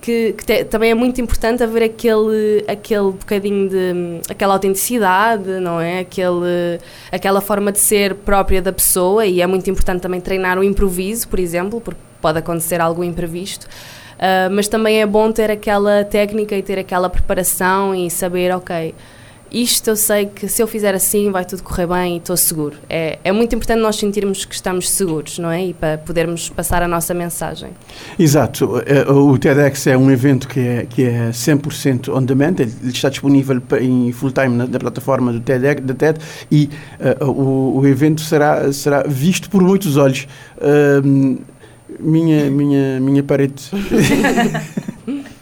que, 0.00 0.32
que 0.32 0.44
te, 0.44 0.64
também 0.64 0.90
é 0.90 0.94
muito 0.94 1.20
importante 1.20 1.62
haver 1.62 1.82
aquele, 1.82 2.64
aquele 2.66 3.10
bocadinho 3.12 3.68
de. 3.68 4.20
aquela 4.30 4.54
autenticidade, 4.54 5.48
não 5.60 5.80
é? 5.80 6.00
Aquele, 6.00 6.78
aquela 7.10 7.40
forma 7.40 7.72
de 7.72 7.78
ser 7.78 8.14
própria 8.14 8.62
da 8.62 8.72
pessoa 8.72 9.26
e 9.26 9.40
é 9.40 9.46
muito 9.46 9.68
importante 9.68 10.00
também 10.00 10.20
treinar 10.20 10.58
o 10.58 10.64
improviso, 10.64 11.28
por 11.28 11.38
exemplo, 11.38 11.80
porque 11.80 12.00
pode 12.20 12.38
acontecer 12.38 12.80
algo 12.80 13.02
imprevisto. 13.04 13.64
Uh, 13.64 14.50
mas 14.50 14.66
também 14.66 15.00
é 15.00 15.06
bom 15.06 15.30
ter 15.30 15.50
aquela 15.50 16.04
técnica 16.04 16.56
e 16.56 16.62
ter 16.62 16.78
aquela 16.78 17.08
preparação 17.08 17.94
e 17.94 18.10
saber, 18.10 18.54
ok 18.54 18.94
isto 19.50 19.88
eu 19.88 19.96
sei 19.96 20.26
que 20.26 20.48
se 20.48 20.62
eu 20.62 20.66
fizer 20.66 20.94
assim 20.94 21.30
vai 21.30 21.44
tudo 21.44 21.62
correr 21.62 21.86
bem 21.86 22.14
e 22.14 22.18
estou 22.18 22.36
seguro. 22.36 22.76
É, 22.88 23.18
é 23.24 23.32
muito 23.32 23.54
importante 23.54 23.80
nós 23.80 23.96
sentirmos 23.96 24.44
que 24.44 24.54
estamos 24.54 24.90
seguros, 24.90 25.38
não 25.38 25.50
é? 25.50 25.66
E 25.66 25.74
para 25.74 25.98
podermos 25.98 26.48
passar 26.48 26.82
a 26.82 26.88
nossa 26.88 27.14
mensagem. 27.14 27.70
Exato. 28.18 28.82
Eh, 28.86 29.10
o 29.10 29.36
TEDx 29.38 29.86
é 29.86 29.96
um 29.96 30.10
evento 30.10 30.48
que 30.48 30.60
é, 30.60 30.86
que 30.86 31.04
é 31.04 31.30
100% 31.30 32.14
on 32.14 32.22
demand, 32.22 32.56
ele 32.58 32.72
está 32.84 33.08
disponível 33.08 33.60
em 33.80 34.12
full 34.12 34.32
time 34.32 34.56
na, 34.56 34.66
na 34.66 34.78
plataforma 34.78 35.32
do 35.32 35.40
TEDx, 35.40 35.82
da 35.82 35.94
TED 35.94 36.18
e 36.50 36.70
uh, 37.20 37.30
o, 37.30 37.78
o 37.78 37.86
evento 37.86 38.20
será, 38.20 38.72
será 38.72 39.02
visto 39.06 39.48
por 39.48 39.62
muitos 39.62 39.96
olhos. 39.96 40.26
Uh, 40.56 41.38
minha, 41.98 42.50
minha, 42.50 43.00
minha 43.00 43.22
parede. 43.22 43.62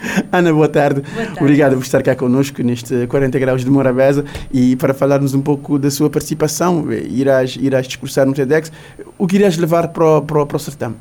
Ana, 0.32 0.52
boa 0.52 0.68
tarde. 0.68 1.00
boa 1.00 1.26
tarde. 1.26 1.40
Obrigado 1.40 1.76
por 1.76 1.82
estar 1.82 2.02
cá 2.02 2.14
connosco 2.14 2.62
neste 2.62 3.06
40 3.06 3.38
Graus 3.38 3.64
de 3.64 3.70
Morabeza 3.70 4.24
e 4.52 4.76
para 4.76 4.94
falarmos 4.94 5.34
um 5.34 5.42
pouco 5.42 5.78
da 5.78 5.90
sua 5.90 6.08
participação. 6.10 6.90
Irás, 6.92 7.56
irás 7.60 7.86
discursar 7.86 8.26
no 8.26 8.32
TEDx. 8.32 8.72
O 9.18 9.26
que 9.26 9.36
irás 9.36 9.56
levar 9.56 9.88
para 9.88 10.04
o, 10.04 10.22
para 10.22 10.42
o, 10.42 10.46
para 10.46 10.56
o 10.56 10.60
certame? 10.60 10.96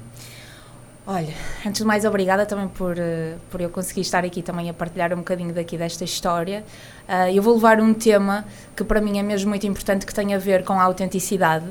Olha, 1.11 1.33
antes 1.65 1.81
de 1.81 1.87
mais, 1.87 2.05
obrigada 2.05 2.45
também 2.45 2.67
por, 2.67 2.95
eh, 2.95 3.33
por 3.49 3.59
eu 3.59 3.71
conseguir 3.71 4.01
estar 4.01 4.23
aqui 4.23 4.43
também 4.43 4.69
a 4.69 4.73
partilhar 4.75 5.11
um 5.11 5.17
bocadinho 5.17 5.51
daqui 5.51 5.75
desta 5.75 6.03
história. 6.03 6.63
Uh, 7.07 7.33
eu 7.33 7.41
vou 7.41 7.55
levar 7.55 7.81
um 7.81 7.95
tema 7.95 8.45
que 8.75 8.83
para 8.83 9.01
mim 9.01 9.17
é 9.17 9.23
mesmo 9.23 9.49
muito 9.49 9.65
importante, 9.65 10.05
que 10.05 10.13
tem 10.13 10.35
a 10.35 10.37
ver 10.37 10.63
com 10.63 10.73
a 10.73 10.83
autenticidade. 10.83 11.65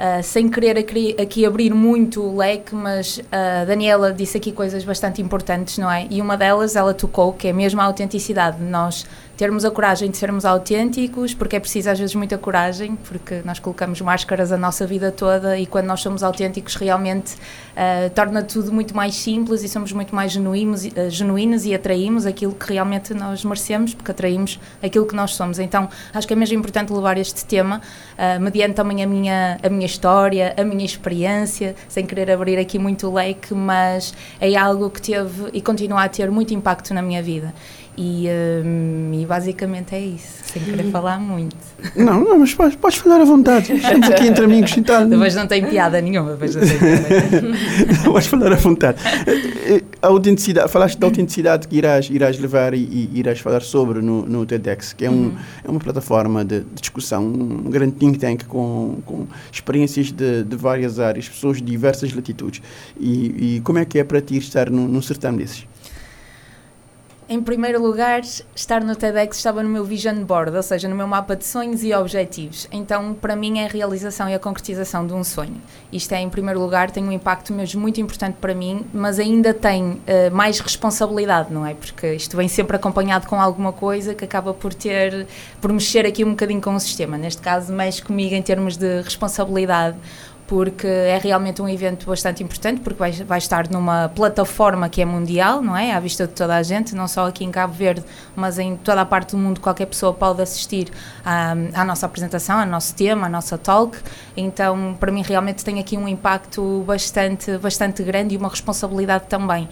Uh, 0.00 0.22
sem 0.22 0.48
querer 0.48 0.78
aqui, 0.78 1.14
aqui, 1.20 1.44
abrir 1.44 1.74
muito 1.74 2.22
o 2.22 2.38
leque, 2.38 2.74
mas 2.74 3.20
a 3.30 3.66
Daniela 3.66 4.14
disse 4.14 4.38
aqui 4.38 4.50
coisas 4.50 4.82
bastante 4.82 5.20
importantes, 5.20 5.76
não 5.76 5.92
é? 5.92 6.06
E 6.08 6.22
uma 6.22 6.38
delas 6.38 6.74
ela 6.74 6.94
tocou, 6.94 7.34
que 7.34 7.48
é 7.48 7.52
mesmo 7.52 7.82
a 7.82 7.84
autenticidade. 7.84 8.62
Nós 8.62 9.04
termos 9.40 9.64
a 9.64 9.70
coragem 9.70 10.10
de 10.10 10.18
sermos 10.18 10.44
autênticos, 10.44 11.32
porque 11.32 11.56
é 11.56 11.60
preciso 11.60 11.88
às 11.88 11.98
vezes 11.98 12.14
muita 12.14 12.36
coragem, 12.36 12.94
porque 12.94 13.40
nós 13.42 13.58
colocamos 13.58 13.98
máscaras 14.02 14.52
a 14.52 14.58
nossa 14.58 14.86
vida 14.86 15.10
toda 15.10 15.58
e 15.58 15.64
quando 15.64 15.86
nós 15.86 16.02
somos 16.02 16.22
autênticos 16.22 16.74
realmente 16.74 17.36
uh, 17.36 18.10
torna 18.14 18.42
tudo 18.42 18.70
muito 18.70 18.94
mais 18.94 19.14
simples 19.14 19.62
e 19.62 19.68
somos 19.70 19.92
muito 19.92 20.14
mais 20.14 20.32
genuínos, 20.32 20.84
uh, 20.84 21.08
genuínos 21.08 21.64
e 21.64 21.74
atraímos 21.74 22.26
aquilo 22.26 22.52
que 22.52 22.70
realmente 22.70 23.14
nós 23.14 23.42
merecemos, 23.42 23.94
porque 23.94 24.10
atraímos 24.10 24.60
aquilo 24.82 25.06
que 25.06 25.16
nós 25.16 25.34
somos. 25.34 25.58
Então 25.58 25.88
acho 26.12 26.26
que 26.26 26.34
é 26.34 26.36
mesmo 26.36 26.58
importante 26.58 26.92
levar 26.92 27.16
este 27.16 27.46
tema, 27.46 27.80
uh, 28.18 28.38
mediante 28.38 28.74
também 28.74 29.02
a 29.02 29.06
minha, 29.06 29.58
a 29.62 29.70
minha 29.70 29.86
história, 29.86 30.54
a 30.54 30.62
minha 30.62 30.84
experiência, 30.84 31.74
sem 31.88 32.04
querer 32.04 32.30
abrir 32.30 32.58
aqui 32.58 32.78
muito 32.78 33.08
o 33.08 33.14
leque, 33.14 33.54
mas 33.54 34.12
é 34.38 34.54
algo 34.54 34.90
que 34.90 35.00
teve 35.00 35.48
e 35.54 35.62
continua 35.62 36.04
a 36.04 36.08
ter 36.10 36.30
muito 36.30 36.52
impacto 36.52 36.92
na 36.92 37.00
minha 37.00 37.22
vida. 37.22 37.54
E, 38.02 38.26
um, 38.64 39.12
e, 39.12 39.26
basicamente 39.26 39.94
é 39.94 40.00
isso, 40.00 40.42
sem 40.46 40.62
querer 40.62 40.86
uhum. 40.86 40.90
falar 40.90 41.20
muito. 41.20 41.54
Não, 41.94 42.24
não, 42.24 42.38
mas 42.38 42.54
podes, 42.54 42.74
podes 42.74 42.96
falar 42.96 43.20
à 43.20 43.24
vontade. 43.26 43.70
Estamos 43.76 44.08
aqui 44.08 44.26
entre 44.26 44.42
amigos 44.42 44.74
e 44.74 44.80
tal. 44.80 45.06
Depois 45.06 45.34
não 45.34 45.46
tem 45.46 45.66
piada 45.66 46.00
nenhuma, 46.00 46.30
depois 46.30 46.54
não 46.54 46.62
tem 46.62 46.78
piada. 46.78 48.00
podes 48.10 48.26
falar 48.26 48.52
à 48.52 48.56
vontade. 48.56 48.98
A 50.00 50.06
autenticidade, 50.06 50.72
falaste 50.72 50.98
da 50.98 51.08
autenticidade 51.08 51.68
que 51.68 51.76
irás, 51.76 52.08
irás 52.08 52.38
levar 52.38 52.72
e, 52.72 52.78
e 52.78 53.18
irás 53.18 53.38
falar 53.38 53.60
sobre 53.60 54.00
no, 54.00 54.24
no 54.24 54.46
TEDx, 54.46 54.94
que 54.94 55.04
é, 55.04 55.10
um, 55.10 55.14
uhum. 55.14 55.36
é 55.62 55.70
uma 55.70 55.80
plataforma 55.80 56.42
de, 56.42 56.60
de, 56.60 56.80
discussão, 56.80 57.22
um 57.22 57.68
grande 57.68 57.96
think 57.96 58.18
tank 58.18 58.46
com, 58.46 58.96
com 59.04 59.26
experiências 59.52 60.10
de, 60.10 60.42
de 60.42 60.56
várias 60.56 60.98
áreas, 60.98 61.28
pessoas 61.28 61.58
de 61.58 61.64
diversas 61.64 62.14
latitudes. 62.14 62.62
E, 62.98 63.56
e 63.56 63.60
como 63.60 63.78
é 63.78 63.84
que 63.84 63.98
é 63.98 64.04
para 64.04 64.22
ti 64.22 64.38
estar 64.38 64.70
num, 64.70 64.88
num 64.88 65.02
certame 65.02 65.36
desses? 65.36 65.68
Em 67.32 67.40
primeiro 67.40 67.80
lugar, 67.80 68.22
estar 68.56 68.82
no 68.82 68.96
TEDx 68.96 69.36
estava 69.36 69.62
no 69.62 69.68
meu 69.68 69.84
vision 69.84 70.24
board, 70.24 70.56
ou 70.56 70.64
seja, 70.64 70.88
no 70.88 70.96
meu 70.96 71.06
mapa 71.06 71.36
de 71.36 71.44
sonhos 71.44 71.84
e 71.84 71.94
objetivos. 71.94 72.66
Então, 72.72 73.14
para 73.14 73.36
mim, 73.36 73.60
é 73.60 73.66
a 73.66 73.68
realização 73.68 74.28
e 74.28 74.34
a 74.34 74.38
concretização 74.40 75.06
de 75.06 75.12
um 75.12 75.22
sonho. 75.22 75.62
Isto 75.92 76.12
é, 76.12 76.20
em 76.20 76.28
primeiro 76.28 76.58
lugar, 76.58 76.90
tem 76.90 77.04
um 77.04 77.12
impacto 77.12 77.52
mesmo 77.52 77.80
muito 77.80 78.00
importante 78.00 78.34
para 78.40 78.52
mim, 78.52 78.84
mas 78.92 79.20
ainda 79.20 79.54
tem 79.54 79.92
uh, 79.92 80.00
mais 80.32 80.58
responsabilidade, 80.58 81.52
não 81.52 81.64
é? 81.64 81.72
Porque 81.72 82.14
isto 82.14 82.36
vem 82.36 82.48
sempre 82.48 82.74
acompanhado 82.74 83.28
com 83.28 83.40
alguma 83.40 83.72
coisa 83.72 84.12
que 84.12 84.24
acaba 84.24 84.52
por 84.52 84.74
ter, 84.74 85.28
por 85.60 85.72
mexer 85.72 86.04
aqui 86.04 86.24
um 86.24 86.30
bocadinho 86.30 86.60
com 86.60 86.74
o 86.74 86.80
sistema. 86.80 87.16
Neste 87.16 87.40
caso, 87.40 87.72
mexe 87.72 88.02
comigo 88.02 88.34
em 88.34 88.42
termos 88.42 88.76
de 88.76 89.02
responsabilidade 89.02 89.96
porque 90.50 90.84
é 90.84 91.16
realmente 91.16 91.62
um 91.62 91.68
evento 91.68 92.06
bastante 92.06 92.42
importante, 92.42 92.80
porque 92.80 92.98
vai, 92.98 93.12
vai 93.12 93.38
estar 93.38 93.70
numa 93.70 94.08
plataforma 94.08 94.88
que 94.88 95.00
é 95.00 95.04
mundial, 95.04 95.62
não 95.62 95.76
é? 95.76 95.92
À 95.92 96.00
vista 96.00 96.26
de 96.26 96.32
toda 96.32 96.56
a 96.56 96.62
gente, 96.64 96.92
não 96.92 97.06
só 97.06 97.28
aqui 97.28 97.44
em 97.44 97.52
Cabo 97.52 97.72
Verde, 97.72 98.02
mas 98.34 98.58
em 98.58 98.74
toda 98.74 99.00
a 99.00 99.04
parte 99.06 99.30
do 99.30 99.38
mundo, 99.38 99.60
qualquer 99.60 99.86
pessoa 99.86 100.12
pode 100.12 100.42
assistir 100.42 100.88
à, 101.24 101.52
à 101.52 101.84
nossa 101.84 102.04
apresentação, 102.04 102.58
ao 102.58 102.66
nosso 102.66 102.96
tema, 102.96 103.26
à 103.26 103.28
nossa 103.28 103.56
talk. 103.56 103.96
Então, 104.36 104.96
para 104.98 105.12
mim, 105.12 105.22
realmente 105.22 105.64
tem 105.64 105.78
aqui 105.78 105.96
um 105.96 106.08
impacto 106.08 106.82
bastante, 106.84 107.56
bastante 107.56 108.02
grande 108.02 108.34
e 108.34 108.36
uma 108.36 108.48
responsabilidade 108.48 109.26
também. 109.28 109.68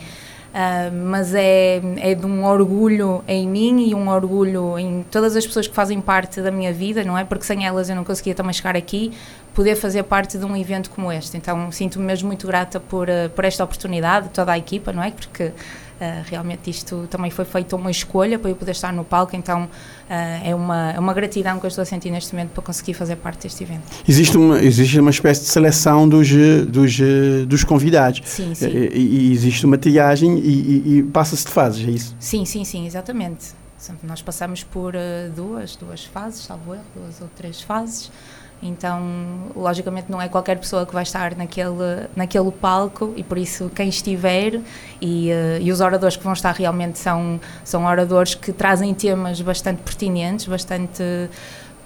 Uh, 0.49 0.91
mas 1.05 1.35
é, 1.35 1.81
é 1.99 2.15
de 2.15 2.25
um 2.25 2.45
orgulho 2.45 3.23
em 3.29 3.47
mim 3.47 3.87
e 3.87 3.95
um 3.95 4.09
orgulho 4.09 4.79
em 4.79 5.05
todas 5.11 5.37
as 5.37 5.47
pessoas 5.47 5.69
que 5.69 5.75
fazem 5.75 6.01
parte 6.01 6.41
da 6.41 6.51
minha 6.51 6.73
vida, 6.73 7.05
não 7.05 7.19
é? 7.19 7.23
Porque 7.23 7.45
sem 7.45 7.67
elas 7.67 7.91
eu 7.91 7.95
não 7.95 8.03
conseguia 8.03 8.35
também 8.35 8.53
chegar 8.55 8.75
aqui, 8.75 9.13
poder 9.55 9.77
fazer 9.77 10.03
parte 10.05 10.39
de 10.39 10.45
um 10.47 10.57
evento 10.57 10.89
como 10.89 11.13
este. 11.13 11.37
Então 11.37 11.71
sinto-me 11.71 12.05
mesmo 12.05 12.29
muito 12.29 12.47
grata 12.47 12.81
por, 12.81 13.09
uh, 13.09 13.29
por 13.35 13.45
esta 13.45 13.63
oportunidade, 13.63 14.31
toda 14.31 14.53
a 14.53 14.59
equipa, 14.59 14.91
não 14.91 15.03
é? 15.03 15.11
Porque 15.11 15.53
Uh, 15.99 16.23
realmente 16.31 16.71
isto 16.71 17.09
também 17.11 17.29
foi 17.29 17.45
feito 17.45 17.75
uma 17.75 17.91
escolha 17.91 18.39
para 18.39 18.49
eu 18.49 18.55
poder 18.55 18.71
estar 18.71 18.93
no 18.93 19.03
palco, 19.03 19.35
então 19.35 19.65
uh, 19.65 19.69
é, 20.45 20.55
uma, 20.55 20.93
é 20.93 20.99
uma 20.99 21.13
gratidão 21.13 21.59
que 21.59 21.67
eu 21.67 21.69
estou 21.69 21.83
a 21.83 21.85
sentir 21.85 22.09
neste 22.13 22.33
momento 22.33 22.51
para 22.51 22.63
conseguir 22.63 22.95
fazer 22.95 23.17
parte 23.17 23.43
deste 23.43 23.65
evento. 23.65 23.83
Existe 24.07 24.37
uma, 24.37 24.63
existe 24.63 25.01
uma 25.01 25.11
espécie 25.11 25.41
de 25.41 25.49
seleção 25.49 26.09
dos, 26.09 26.29
dos, 26.69 27.01
dos 27.49 27.65
convidados. 27.65 28.23
Sim, 28.25 28.55
sim. 28.55 28.69
E, 28.69 29.29
e 29.29 29.33
existe 29.33 29.67
uma 29.67 29.77
triagem 29.77 30.39
e, 30.39 30.43
e, 30.49 30.99
e 30.99 31.03
passa-se 31.03 31.45
de 31.45 31.51
fases, 31.51 31.89
é 31.89 31.91
isso? 31.91 32.15
Sim, 32.21 32.45
sim, 32.45 32.65
sim, 32.65 32.87
exatamente. 32.87 33.47
Nós 34.03 34.21
passamos 34.23 34.63
por 34.63 34.95
uh, 34.95 34.99
duas, 35.35 35.77
duas 35.77 36.05
fases, 36.05 36.43
salvo 36.43 36.75
erro, 36.75 36.85
duas 36.95 37.21
ou 37.21 37.29
três 37.37 37.61
fases. 37.61 38.11
Então, 38.63 39.01
logicamente, 39.55 40.11
não 40.11 40.21
é 40.21 40.29
qualquer 40.29 40.59
pessoa 40.59 40.85
que 40.85 40.93
vai 40.93 41.05
estar 41.05 41.37
naquele, 41.37 42.09
naquele 42.17 42.51
palco 42.51 43.13
e 43.17 43.23
por 43.23 43.39
isso 43.39 43.71
quem 43.73 43.89
estiver 43.89 44.61
e, 45.01 45.31
uh, 45.31 45.61
e 45.61 45.71
os 45.71 45.81
oradores 45.81 46.17
que 46.17 46.25
vão 46.25 46.33
estar 46.33 46.53
realmente 46.55 46.99
são, 46.99 47.41
são 47.63 47.85
oradores 47.85 48.35
que 48.35 48.53
trazem 48.53 48.93
temas 48.95 49.41
bastante 49.41 49.81
pertinentes, 49.83 50.47
bastante 50.47 51.29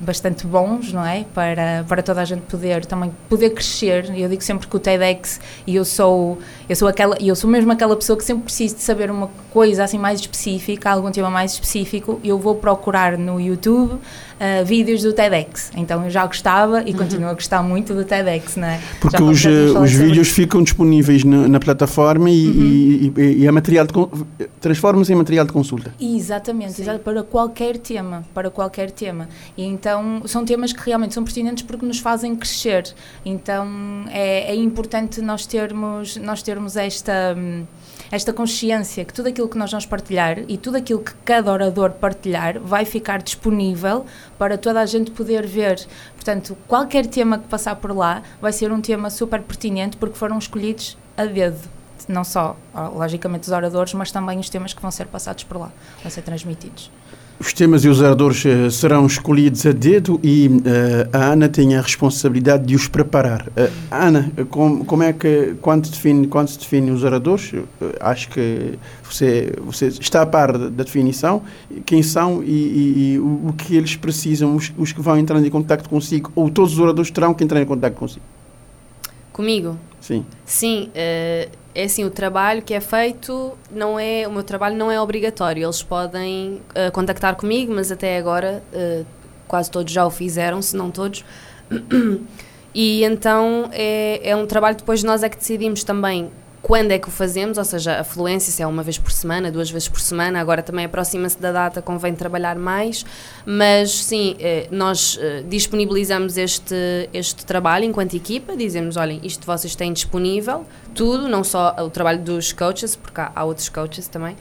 bastante 0.02 0.46
bons, 0.46 0.92
não 0.92 1.04
é? 1.06 1.24
Para, 1.32 1.84
para 1.86 2.02
toda 2.02 2.20
a 2.20 2.24
gente 2.24 2.42
poder 2.42 2.84
também 2.84 3.12
poder 3.28 3.50
crescer. 3.50 4.10
Eu 4.16 4.28
digo 4.28 4.42
sempre 4.42 4.66
que 4.66 4.76
o 4.76 4.78
TEDx 4.78 5.40
e 5.66 5.76
eu 5.76 5.84
sou 5.84 6.38
eu 6.68 6.74
sou 6.74 6.88
aquela 6.88 7.16
eu 7.20 7.36
sou 7.36 7.48
mesmo 7.48 7.70
aquela 7.72 7.94
pessoa 7.96 8.16
que 8.16 8.24
sempre 8.24 8.44
preciso 8.44 8.76
de 8.76 8.82
saber 8.82 9.10
uma 9.10 9.30
coisa 9.50 9.84
assim 9.84 9.98
mais 9.98 10.20
específica, 10.20 10.90
algum 10.90 11.10
tema 11.10 11.30
mais 11.30 11.52
específico, 11.52 12.20
eu 12.24 12.38
vou 12.38 12.56
procurar 12.56 13.16
no 13.16 13.40
YouTube, 13.40 13.98
uh, 14.42 14.64
vídeos 14.64 15.02
do 15.02 15.12
TEDx. 15.12 15.70
Então 15.76 16.04
eu 16.04 16.10
já 16.10 16.26
gostava 16.26 16.82
e 16.82 16.92
continuo 16.92 17.28
a 17.28 17.34
gostar 17.34 17.62
muito 17.62 17.94
do 17.94 18.04
TEDx, 18.04 18.56
não 18.56 18.66
é? 18.68 18.80
Porque 19.00 19.16
Já 19.18 19.24
os, 19.24 19.44
eh, 19.46 19.78
os 19.78 19.92
vídeos 19.92 20.26
isso. 20.26 20.34
ficam 20.36 20.62
disponíveis 20.62 21.22
na, 21.24 21.46
na 21.48 21.60
plataforma 21.60 22.28
e, 22.30 22.34
e, 22.34 23.12
e- 23.16 23.22
e 23.42 23.46
é 23.46 23.50
material 23.50 23.86
transforma-se 24.60 25.12
em 25.12 25.16
material 25.16 25.44
de 25.46 25.52
consulta. 25.52 25.94
Exatamente, 26.00 26.72
Sim. 26.74 26.84
para 27.04 27.22
qualquer 27.22 27.76
tema, 27.78 28.24
para 28.34 28.50
qualquer 28.50 28.90
tema. 28.90 29.28
E 29.56 29.64
então 29.64 30.22
são 30.26 30.44
temas 30.44 30.72
que 30.72 30.84
realmente 30.84 31.14
são 31.14 31.22
pertinentes 31.24 31.62
porque 31.62 31.84
nos 31.86 31.98
fazem 31.98 32.34
crescer. 32.34 32.84
Então 33.24 33.66
é, 34.10 34.52
é 34.52 34.54
importante 34.54 35.20
nós 35.20 35.46
termos, 35.46 36.16
nós 36.16 36.42
termos 36.42 36.76
esta, 36.76 37.34
hum, 37.36 37.64
esta 38.12 38.30
consciência 38.30 39.06
que 39.06 39.14
tudo 39.14 39.30
aquilo 39.30 39.48
que 39.48 39.56
nós 39.56 39.70
vamos 39.70 39.86
partilhar 39.86 40.40
e 40.46 40.58
tudo 40.58 40.76
aquilo 40.76 41.00
que 41.00 41.14
cada 41.24 41.50
orador 41.50 41.92
partilhar 41.92 42.60
vai 42.60 42.84
ficar 42.84 43.22
disponível 43.22 44.04
para 44.38 44.58
toda 44.58 44.82
a 44.82 44.86
gente 44.86 45.10
poder 45.10 45.46
ver. 45.46 45.82
Portanto, 46.14 46.54
qualquer 46.68 47.06
tema 47.06 47.38
que 47.38 47.48
passar 47.48 47.74
por 47.76 47.96
lá 47.96 48.22
vai 48.38 48.52
ser 48.52 48.70
um 48.70 48.82
tema 48.82 49.08
super 49.08 49.40
pertinente 49.40 49.96
porque 49.96 50.14
foram 50.14 50.36
escolhidos 50.36 50.98
a 51.16 51.24
dedo. 51.24 51.58
Não 52.06 52.22
só, 52.22 52.54
ó, 52.74 52.88
logicamente, 52.88 53.44
os 53.44 53.52
oradores, 53.52 53.94
mas 53.94 54.12
também 54.12 54.38
os 54.38 54.50
temas 54.50 54.74
que 54.74 54.82
vão 54.82 54.90
ser 54.90 55.06
passados 55.06 55.44
por 55.44 55.56
lá, 55.56 55.72
vão 56.02 56.10
ser 56.10 56.20
transmitidos. 56.20 56.90
Os 57.40 57.52
temas 57.52 57.84
e 57.84 57.88
os 57.88 58.00
oradores 58.00 58.46
eh, 58.46 58.70
serão 58.70 59.04
escolhidos 59.04 59.66
a 59.66 59.72
dedo 59.72 60.20
e 60.22 60.48
eh, 60.64 61.08
a 61.12 61.32
Ana 61.32 61.48
tem 61.48 61.74
a 61.74 61.80
responsabilidade 61.80 62.64
de 62.64 62.76
os 62.76 62.86
preparar. 62.86 63.48
Eh, 63.56 63.68
Ana, 63.90 64.30
com- 64.48 64.84
como 64.84 65.02
é 65.02 65.12
que, 65.12 65.56
quando 65.60 65.86
se 65.86 65.90
define, 65.92 66.28
quando 66.28 66.46
se 66.48 66.58
define 66.60 66.92
os 66.92 67.02
oradores, 67.02 67.52
eh, 67.52 67.62
acho 67.98 68.28
que 68.28 68.78
você, 69.02 69.52
você 69.66 69.88
está 69.88 70.22
a 70.22 70.26
par 70.26 70.56
da 70.56 70.68
definição, 70.84 71.42
quem 71.84 72.00
são 72.00 72.44
e, 72.44 72.46
e- 72.46 73.12
e 73.14 73.18
o, 73.18 73.48
o 73.48 73.52
que 73.54 73.74
eles 73.74 73.96
precisam, 73.96 74.54
os, 74.54 74.72
os 74.78 74.92
que 74.92 75.00
vão 75.00 75.18
entrar 75.18 75.44
em 75.44 75.50
contato 75.50 75.88
consigo, 75.88 76.30
ou 76.36 76.48
todos 76.48 76.74
os 76.74 76.78
oradores 76.78 77.10
terão 77.10 77.34
que 77.34 77.42
entrar 77.42 77.60
em 77.60 77.66
contato 77.66 77.94
consigo. 77.94 78.24
Comigo? 79.32 79.76
Sim. 80.00 80.24
Sim, 80.46 80.90
é 81.74 81.84
assim, 81.84 82.04
o 82.04 82.10
trabalho 82.10 82.62
que 82.62 82.74
é 82.74 82.80
feito 82.80 83.56
não 83.70 83.98
é, 83.98 84.26
o 84.26 84.32
meu 84.32 84.42
trabalho 84.42 84.76
não 84.76 84.90
é 84.90 85.00
obrigatório. 85.00 85.64
Eles 85.64 85.82
podem 85.82 86.60
eh, 86.74 86.90
contactar 86.90 87.36
comigo, 87.36 87.72
mas 87.74 87.90
até 87.90 88.18
agora 88.18 88.62
eh, 88.72 89.04
quase 89.48 89.70
todos 89.70 89.92
já 89.92 90.04
o 90.04 90.10
fizeram, 90.10 90.60
se 90.60 90.76
não 90.76 90.90
todos. 90.90 91.24
E 92.74 93.04
então 93.04 93.68
é, 93.70 94.30
é 94.30 94.34
um 94.34 94.46
trabalho 94.46 94.76
depois 94.76 95.02
nós 95.02 95.22
é 95.22 95.28
que 95.28 95.36
decidimos 95.36 95.84
também 95.84 96.30
quando 96.62 96.92
é 96.92 96.98
que 96.98 97.08
o 97.08 97.10
fazemos, 97.10 97.58
ou 97.58 97.64
seja, 97.64 97.98
a 97.98 98.04
fluência 98.04 98.52
se 98.52 98.62
é 98.62 98.66
uma 98.66 98.84
vez 98.84 98.96
por 98.96 99.10
semana, 99.10 99.50
duas 99.50 99.68
vezes 99.68 99.88
por 99.88 100.00
semana, 100.00 100.40
agora 100.40 100.62
também 100.62 100.84
aproxima-se 100.84 101.36
da 101.38 101.50
data, 101.50 101.82
convém 101.82 102.14
trabalhar 102.14 102.56
mais, 102.56 103.04
mas 103.44 103.90
sim, 103.92 104.36
eh, 104.38 104.68
nós 104.70 105.18
eh, 105.20 105.42
disponibilizamos 105.48 106.36
este, 106.36 107.08
este 107.12 107.44
trabalho 107.44 107.84
enquanto 107.84 108.14
equipa, 108.14 108.56
dizemos, 108.56 108.96
olhem, 108.96 109.20
isto 109.24 109.44
vocês 109.44 109.74
têm 109.74 109.92
disponível, 109.92 110.64
tudo, 110.94 111.28
não 111.28 111.42
só 111.42 111.74
o 111.80 111.90
trabalho 111.90 112.20
dos 112.20 112.52
coaches, 112.52 112.94
porque 112.94 113.20
há, 113.20 113.32
há 113.34 113.44
outros 113.44 113.68
coaches 113.68 114.06
também, 114.06 114.36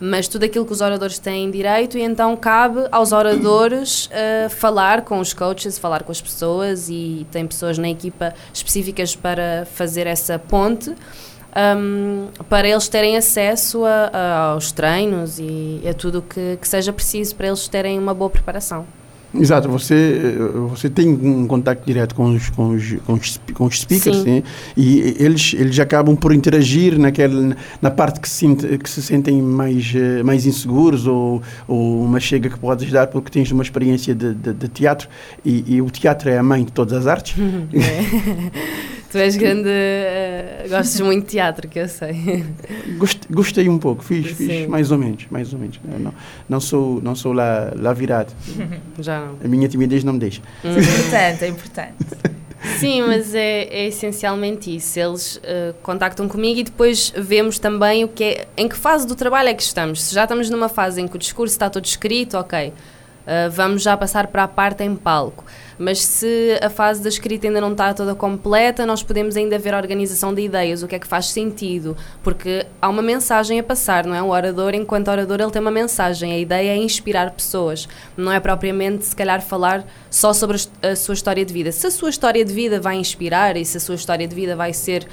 mas 0.00 0.28
tudo 0.28 0.44
aquilo 0.44 0.64
que 0.64 0.72
os 0.72 0.80
oradores 0.80 1.18
têm 1.18 1.50
direito 1.50 1.98
e 1.98 2.02
então 2.02 2.34
cabe 2.36 2.86
aos 2.90 3.12
oradores 3.12 4.08
eh, 4.12 4.48
falar 4.48 5.02
com 5.02 5.20
os 5.20 5.34
coaches, 5.34 5.78
falar 5.78 6.04
com 6.04 6.12
as 6.12 6.22
pessoas 6.22 6.88
e 6.88 7.26
tem 7.30 7.46
pessoas 7.46 7.76
na 7.76 7.90
equipa 7.90 8.32
específicas 8.54 9.14
para 9.14 9.66
fazer 9.74 10.06
essa 10.06 10.38
ponte 10.38 10.94
um, 11.56 12.26
para 12.48 12.68
eles 12.68 12.88
terem 12.88 13.16
acesso 13.16 13.84
a- 13.84 14.10
a- 14.12 14.38
aos 14.52 14.72
treinos 14.72 15.38
e 15.38 15.80
a 15.88 15.94
tudo 15.94 16.18
o 16.18 16.22
que, 16.22 16.58
que 16.60 16.68
seja 16.68 16.92
preciso 16.92 17.34
para 17.34 17.48
eles 17.48 17.66
terem 17.68 17.98
uma 17.98 18.14
boa 18.14 18.30
preparação. 18.30 18.84
Exato, 19.32 19.68
você, 19.68 19.94
eh, 20.24 20.58
você 20.70 20.90
tem 20.90 21.08
um 21.08 21.46
contato 21.46 21.84
direto 21.86 22.16
com 22.16 22.34
os, 22.34 22.50
com 22.50 22.70
os, 22.70 22.94
com 23.06 23.12
os, 23.12 23.40
com 23.54 23.64
os 23.64 23.80
speakers 23.80 24.16
Sim. 24.16 24.24
sim, 24.24 24.42
e 24.76 25.14
eles, 25.20 25.54
eles 25.56 25.78
acabam 25.78 26.16
por 26.16 26.34
interagir 26.34 26.98
naquele, 26.98 27.54
na 27.80 27.92
parte 27.92 28.18
que 28.18 28.28
se, 28.28 28.34
sente- 28.38 28.76
que 28.78 28.90
se 28.90 29.00
sentem 29.00 29.40
mais, 29.40 29.92
eh, 29.94 30.24
mais 30.24 30.46
inseguros 30.46 31.06
ou, 31.06 31.40
ou 31.68 32.02
uma 32.04 32.18
chega 32.18 32.50
que 32.50 32.58
podes 32.58 32.90
dar 32.90 33.06
porque 33.06 33.30
tens 33.30 33.52
uma 33.52 33.62
experiência 33.62 34.16
de, 34.16 34.34
de, 34.34 34.52
de 34.52 34.66
teatro 34.66 35.08
e, 35.44 35.76
e 35.76 35.80
o 35.80 35.88
teatro 35.90 36.28
é 36.28 36.36
a 36.36 36.42
mãe 36.42 36.64
de 36.64 36.72
todas 36.72 36.92
as 36.98 37.06
artes. 37.06 37.36
tu 39.10 39.18
és 39.18 39.36
grande, 39.36 39.68
eh, 39.68 40.66
gostas 40.68 41.00
muito 41.00 41.24
de 41.24 41.30
teatro, 41.32 41.68
que 41.68 41.78
eu 41.78 41.88
sei. 41.88 42.44
Gost- 42.98 43.26
Gostei 43.30 43.68
um 43.68 43.78
pouco, 43.78 44.04
fiz, 44.04 44.28
Sim. 44.36 44.46
fiz 44.46 44.66
mais 44.68 44.90
ou 44.90 44.98
menos, 44.98 45.26
mais 45.30 45.52
ou 45.52 45.58
menos. 45.58 45.78
Eu 45.92 45.98
Não, 45.98 46.14
não 46.48 46.60
sou, 46.60 47.00
não 47.02 47.14
sou 47.14 47.32
lá, 47.32 47.72
lá 47.76 47.92
virado. 47.92 48.32
Já 48.98 49.20
não. 49.20 49.36
A 49.44 49.48
minha 49.48 49.68
timidez 49.68 50.04
não 50.04 50.12
me 50.14 50.18
deixa. 50.18 50.40
É 50.64 50.68
importante, 50.70 51.44
é 51.44 51.48
importante. 51.48 51.94
Sim, 52.78 53.02
mas 53.02 53.34
é, 53.34 53.62
é 53.70 53.86
essencialmente 53.86 54.74
isso. 54.74 54.98
Eles 55.00 55.40
eh, 55.42 55.72
contactam 55.82 56.28
comigo 56.28 56.60
e 56.60 56.62
depois 56.62 57.10
vemos 57.16 57.58
também 57.58 58.04
o 58.04 58.08
que 58.08 58.22
é, 58.24 58.48
em 58.56 58.68
que 58.68 58.76
fase 58.76 59.06
do 59.06 59.14
trabalho 59.16 59.48
é 59.48 59.54
que 59.54 59.62
estamos. 59.62 60.02
Se 60.02 60.14
já 60.14 60.24
estamos 60.24 60.50
numa 60.50 60.68
fase 60.68 61.00
em 61.00 61.08
que 61.08 61.16
o 61.16 61.18
discurso 61.18 61.54
está 61.54 61.70
todo 61.70 61.86
escrito, 61.86 62.36
ok, 62.36 62.72
eh, 63.26 63.48
vamos 63.48 63.82
já 63.82 63.96
passar 63.96 64.26
para 64.28 64.44
a 64.44 64.48
parte 64.48 64.82
em 64.82 64.94
palco. 64.94 65.44
Mas 65.78 66.04
se 66.04 66.58
a 66.62 66.68
fase 66.68 67.02
da 67.02 67.08
escrita 67.08 67.46
ainda 67.46 67.58
não 67.58 67.72
está 67.72 67.94
toda 67.94 68.14
completa, 68.14 68.84
nós 68.84 69.02
podemos 69.02 69.34
ainda 69.34 69.58
ver 69.58 69.72
a 69.72 69.78
organização 69.78 70.34
de 70.34 70.42
ideias, 70.42 70.82
o 70.82 70.88
que 70.88 70.94
é 70.94 70.98
que 70.98 71.06
faz 71.06 71.30
sentido, 71.30 71.96
porque 72.22 72.66
há 72.82 72.88
uma 72.88 73.00
mensagem 73.00 73.58
a 73.58 73.62
passar, 73.62 74.04
não 74.04 74.14
é? 74.14 74.22
O 74.22 74.28
orador, 74.28 74.74
enquanto 74.74 75.08
orador, 75.08 75.40
ele 75.40 75.50
tem 75.50 75.62
uma 75.62 75.70
mensagem. 75.70 76.32
A 76.32 76.38
ideia 76.38 76.72
é 76.72 76.76
inspirar 76.76 77.30
pessoas, 77.30 77.88
não 78.14 78.30
é 78.30 78.38
propriamente, 78.38 79.06
se 79.06 79.16
calhar, 79.16 79.40
falar 79.40 79.84
só 80.10 80.34
sobre 80.34 80.58
a 80.82 80.94
sua 80.94 81.14
história 81.14 81.46
de 81.46 81.52
vida. 81.54 81.72
Se 81.72 81.86
a 81.86 81.90
sua 81.90 82.10
história 82.10 82.44
de 82.44 82.52
vida 82.52 82.78
vai 82.78 82.96
inspirar 82.96 83.56
e 83.56 83.64
se 83.64 83.78
a 83.78 83.80
sua 83.80 83.94
história 83.94 84.28
de 84.28 84.34
vida 84.34 84.54
vai 84.54 84.74
ser 84.74 85.06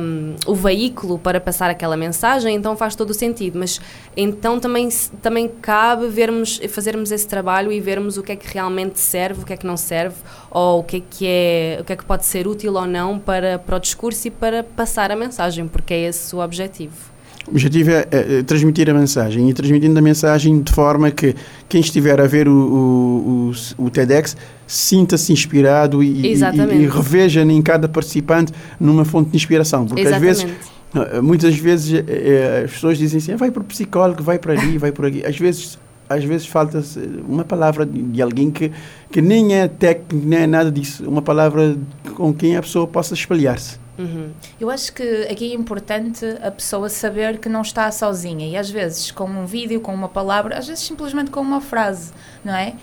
um, 0.00 0.34
o 0.46 0.54
veículo 0.54 1.18
para 1.18 1.40
passar 1.40 1.70
aquela 1.70 1.96
mensagem, 1.96 2.54
então 2.54 2.76
faz 2.76 2.94
todo 2.94 3.10
o 3.10 3.14
sentido. 3.14 3.58
Mas 3.58 3.80
então 4.16 4.58
também, 4.58 4.88
também 5.22 5.48
cabe 5.48 6.08
vermos, 6.08 6.60
fazermos 6.68 7.10
esse 7.10 7.26
trabalho 7.26 7.72
e 7.72 7.80
vermos 7.80 8.16
o 8.16 8.22
que 8.22 8.32
é 8.32 8.36
que 8.36 8.52
realmente 8.52 8.98
serve, 8.98 9.42
o 9.42 9.46
que 9.46 9.52
é 9.52 9.56
que 9.56 9.66
não 9.66 9.76
serve, 9.76 10.16
ou 10.50 10.80
o 10.80 10.84
que 10.84 10.96
é 10.96 11.02
que, 11.08 11.26
é, 11.26 11.78
o 11.80 11.84
que, 11.84 11.92
é 11.92 11.96
que 11.96 12.04
pode 12.04 12.26
ser 12.26 12.46
útil 12.46 12.74
ou 12.74 12.86
não 12.86 13.18
para, 13.18 13.58
para 13.58 13.76
o 13.76 13.80
discurso 13.80 14.28
e 14.28 14.30
para 14.30 14.62
passar 14.64 15.10
a 15.10 15.16
mensagem, 15.16 15.66
porque 15.66 15.94
é 15.94 16.00
esse 16.08 16.34
o 16.34 16.40
objetivo. 16.40 17.10
O 17.46 17.52
objetivo 17.52 17.90
é, 17.90 18.06
é, 18.10 18.38
é 18.38 18.42
transmitir 18.42 18.88
a 18.90 18.94
mensagem 18.94 19.48
e 19.48 19.54
transmitindo 19.54 19.98
a 19.98 20.02
mensagem 20.02 20.60
de 20.60 20.72
forma 20.72 21.10
que 21.10 21.34
quem 21.68 21.80
estiver 21.80 22.20
a 22.20 22.26
ver 22.26 22.46
o, 22.48 22.52
o, 22.52 23.84
o, 23.84 23.90
TEDx 23.90 24.36
sinta-se 24.66 25.32
inspirado 25.32 26.02
e, 26.02 26.20
e, 26.20 26.26
Exatamente. 26.28 26.82
e 26.82 26.86
reveja 26.86 27.42
em 27.42 27.62
cada 27.62 27.88
participante 27.88 28.52
numa 28.78 29.04
fonte 29.04 29.30
de 29.30 29.36
inspiração. 29.36 29.86
Porque 29.86 30.02
às 30.02 30.20
vezes, 30.20 30.46
Exatamente. 30.94 31.22
muitas 31.22 31.56
vezes 31.56 31.94
eh, 31.94 32.04
eh, 32.08 32.62
as 32.66 32.72
pessoas 32.72 32.98
dizem 32.98 33.18
assim, 33.18 33.32
"Ah, 33.32 33.36
vai 33.36 33.50
para 33.50 33.62
o 33.62 33.64
psicólogo, 33.64 34.22
vai 34.22 34.38
para 34.38 34.52
ali, 34.52 34.76
vai 34.78 34.92
por 34.92 35.06
aqui. 35.06 35.24
Às 35.24 35.36
vezes, 35.36 35.78
às 36.08 36.22
vezes 36.22 36.46
falta 36.46 36.82
uma 37.26 37.44
palavra 37.44 37.86
de 37.86 38.02
de 38.02 38.22
alguém 38.22 38.50
que, 38.50 38.70
que 39.10 39.22
nem 39.22 39.54
é 39.54 39.66
técnico, 39.66 40.26
nem 40.26 40.40
é 40.40 40.46
nada 40.46 40.70
disso. 40.70 41.08
Uma 41.08 41.22
palavra 41.22 41.76
com 42.14 42.32
quem 42.32 42.56
a 42.56 42.62
pessoa 42.62 42.86
possa 42.86 43.14
espalhar-se. 43.14 43.78
Uhum. 44.00 44.32
Eu 44.58 44.70
acho 44.70 44.92
que 44.94 45.02
aqui 45.30 45.52
é 45.52 45.54
importante 45.54 46.24
a 46.42 46.50
pessoa 46.50 46.88
saber 46.88 47.38
que 47.38 47.48
não 47.48 47.60
está 47.60 47.90
sozinha 47.92 48.48
e 48.48 48.56
às 48.56 48.70
vezes 48.70 49.10
com 49.10 49.24
um 49.24 49.44
vídeo, 49.44 49.80
com 49.80 49.92
uma 49.92 50.08
palavra, 50.08 50.56
às 50.56 50.66
vezes 50.66 50.82
simplesmente 50.82 51.30
com 51.30 51.40
uma 51.40 51.60
frase, 51.60 52.12
não 52.42 52.54
é? 52.54 52.74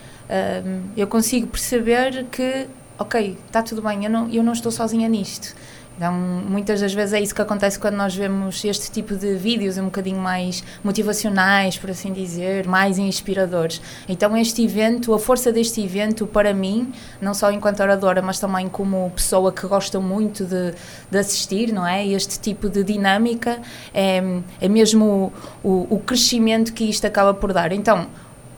Eu 0.96 1.08
consigo 1.08 1.48
perceber 1.48 2.26
que, 2.26 2.68
ok, 3.00 3.38
está 3.48 3.64
tudo 3.64 3.82
bem, 3.82 4.04
eu 4.04 4.10
não, 4.10 4.30
eu 4.30 4.44
não 4.44 4.54
estou 4.54 4.72
sozinha 4.72 5.08
nisto. 5.10 5.56
Então, 5.98 6.14
muitas 6.14 6.80
das 6.80 6.94
vezes 6.94 7.14
é 7.14 7.20
isso 7.20 7.34
que 7.34 7.42
acontece 7.42 7.80
quando 7.80 7.96
nós 7.96 8.16
vemos 8.16 8.64
este 8.64 8.92
tipo 8.92 9.16
de 9.16 9.34
vídeos 9.36 9.80
um 9.80 9.86
bocadinho 9.86 10.20
mais 10.20 10.64
motivacionais, 10.84 11.76
por 11.80 11.90
assim 11.90 12.14
dizer, 12.14 12.68
mais 12.68 13.00
inspiradores. 13.00 13.82
Então, 14.08 14.38
este 14.38 14.64
evento, 14.64 15.12
a 15.12 15.18
força 15.18 15.52
deste 15.52 15.84
evento, 15.84 16.28
para 16.28 16.54
mim, 16.54 16.94
não 17.20 17.34
só 17.34 17.52
enquanto 17.52 17.80
oradora, 17.80 18.22
mas 18.22 18.40
também 18.40 18.70
como 18.70 19.10
pessoa 19.16 19.52
que 19.52 19.66
gosta 19.66 20.00
muito 20.00 20.46
de, 20.46 20.76
de 21.10 21.18
assistir, 21.18 21.74
não 21.74 21.86
é? 21.86 22.06
Este 22.06 22.40
tipo 22.40 22.70
de 22.70 22.84
dinâmica 22.84 23.60
é, 23.92 24.22
é 24.62 24.70
mesmo 24.70 25.34
o, 25.64 25.68
o, 25.68 25.96
o 25.96 26.00
crescimento 26.00 26.74
que 26.74 26.84
isto 26.84 27.08
acaba 27.08 27.34
por 27.34 27.52
dar. 27.52 27.72
Então, 27.72 28.08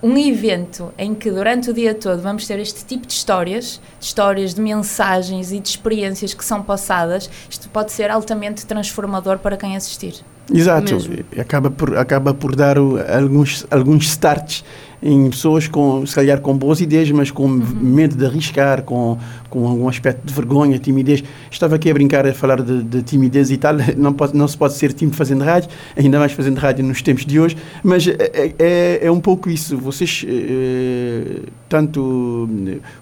um 0.01 0.17
evento 0.17 0.93
em 0.97 1.13
que 1.13 1.29
durante 1.29 1.69
o 1.69 1.73
dia 1.73 1.93
todo 1.93 2.21
vamos 2.21 2.47
ter 2.47 2.57
este 2.59 2.85
tipo 2.85 3.05
de 3.05 3.13
histórias, 3.13 3.81
de 3.99 4.05
histórias 4.05 4.53
de 4.53 4.61
mensagens 4.61 5.51
e 5.51 5.59
de 5.59 5.67
experiências 5.69 6.33
que 6.33 6.43
são 6.45 6.63
passadas, 6.63 7.29
isto 7.49 7.67
pode 7.69 7.91
ser 7.91 8.09
altamente 8.09 8.65
transformador 8.65 9.39
para 9.39 9.57
quem 9.57 9.75
assistir. 9.75 10.15
Exato, 10.51 10.93
Mesmo. 10.95 11.15
acaba 11.39 11.69
por, 11.69 11.97
acaba 11.97 12.33
por 12.33 12.55
dar 12.55 12.79
o- 12.79 12.97
alguns, 13.13 13.67
alguns 13.69 14.05
starts 14.07 14.63
em 15.01 15.29
pessoas 15.29 15.67
com, 15.67 16.05
se 16.05 16.13
calhar 16.13 16.41
com 16.41 16.57
boas 16.57 16.81
ideias, 16.81 17.09
mas 17.11 17.31
com 17.31 17.47
medo 17.47 18.15
de 18.15 18.25
arriscar, 18.25 18.83
com, 18.83 19.17
com 19.49 19.67
algum 19.67 19.87
aspecto 19.87 20.25
de 20.25 20.33
vergonha, 20.33 20.77
timidez. 20.77 21.23
Estava 21.49 21.75
aqui 21.75 21.89
a 21.89 21.93
brincar 21.93 22.27
a 22.27 22.33
falar 22.33 22.61
de, 22.61 22.83
de 22.83 23.01
timidez 23.01 23.49
e 23.49 23.57
tal. 23.57 23.75
Não, 23.95 24.13
pode, 24.13 24.35
não 24.35 24.47
se 24.47 24.57
pode 24.57 24.73
ser 24.73 24.93
tímido 24.93 25.15
fazendo 25.15 25.43
rádio, 25.43 25.69
ainda 25.95 26.19
mais 26.19 26.31
fazendo 26.31 26.57
rádio 26.57 26.83
nos 26.83 27.01
tempos 27.01 27.25
de 27.25 27.39
hoje, 27.39 27.57
mas 27.83 28.07
é, 28.07 28.53
é, 28.57 28.99
é 29.03 29.11
um 29.11 29.19
pouco 29.19 29.49
isso. 29.49 29.77
Vocês, 29.77 30.25
eh, 30.27 31.41
tanto 31.67 32.49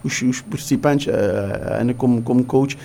os, 0.03 0.21
os 0.21 0.41
participantes, 0.41 1.07
a 1.13 1.81
Ana 1.81 1.93
como, 1.93 2.21
como 2.21 2.43
coach, 2.43 2.77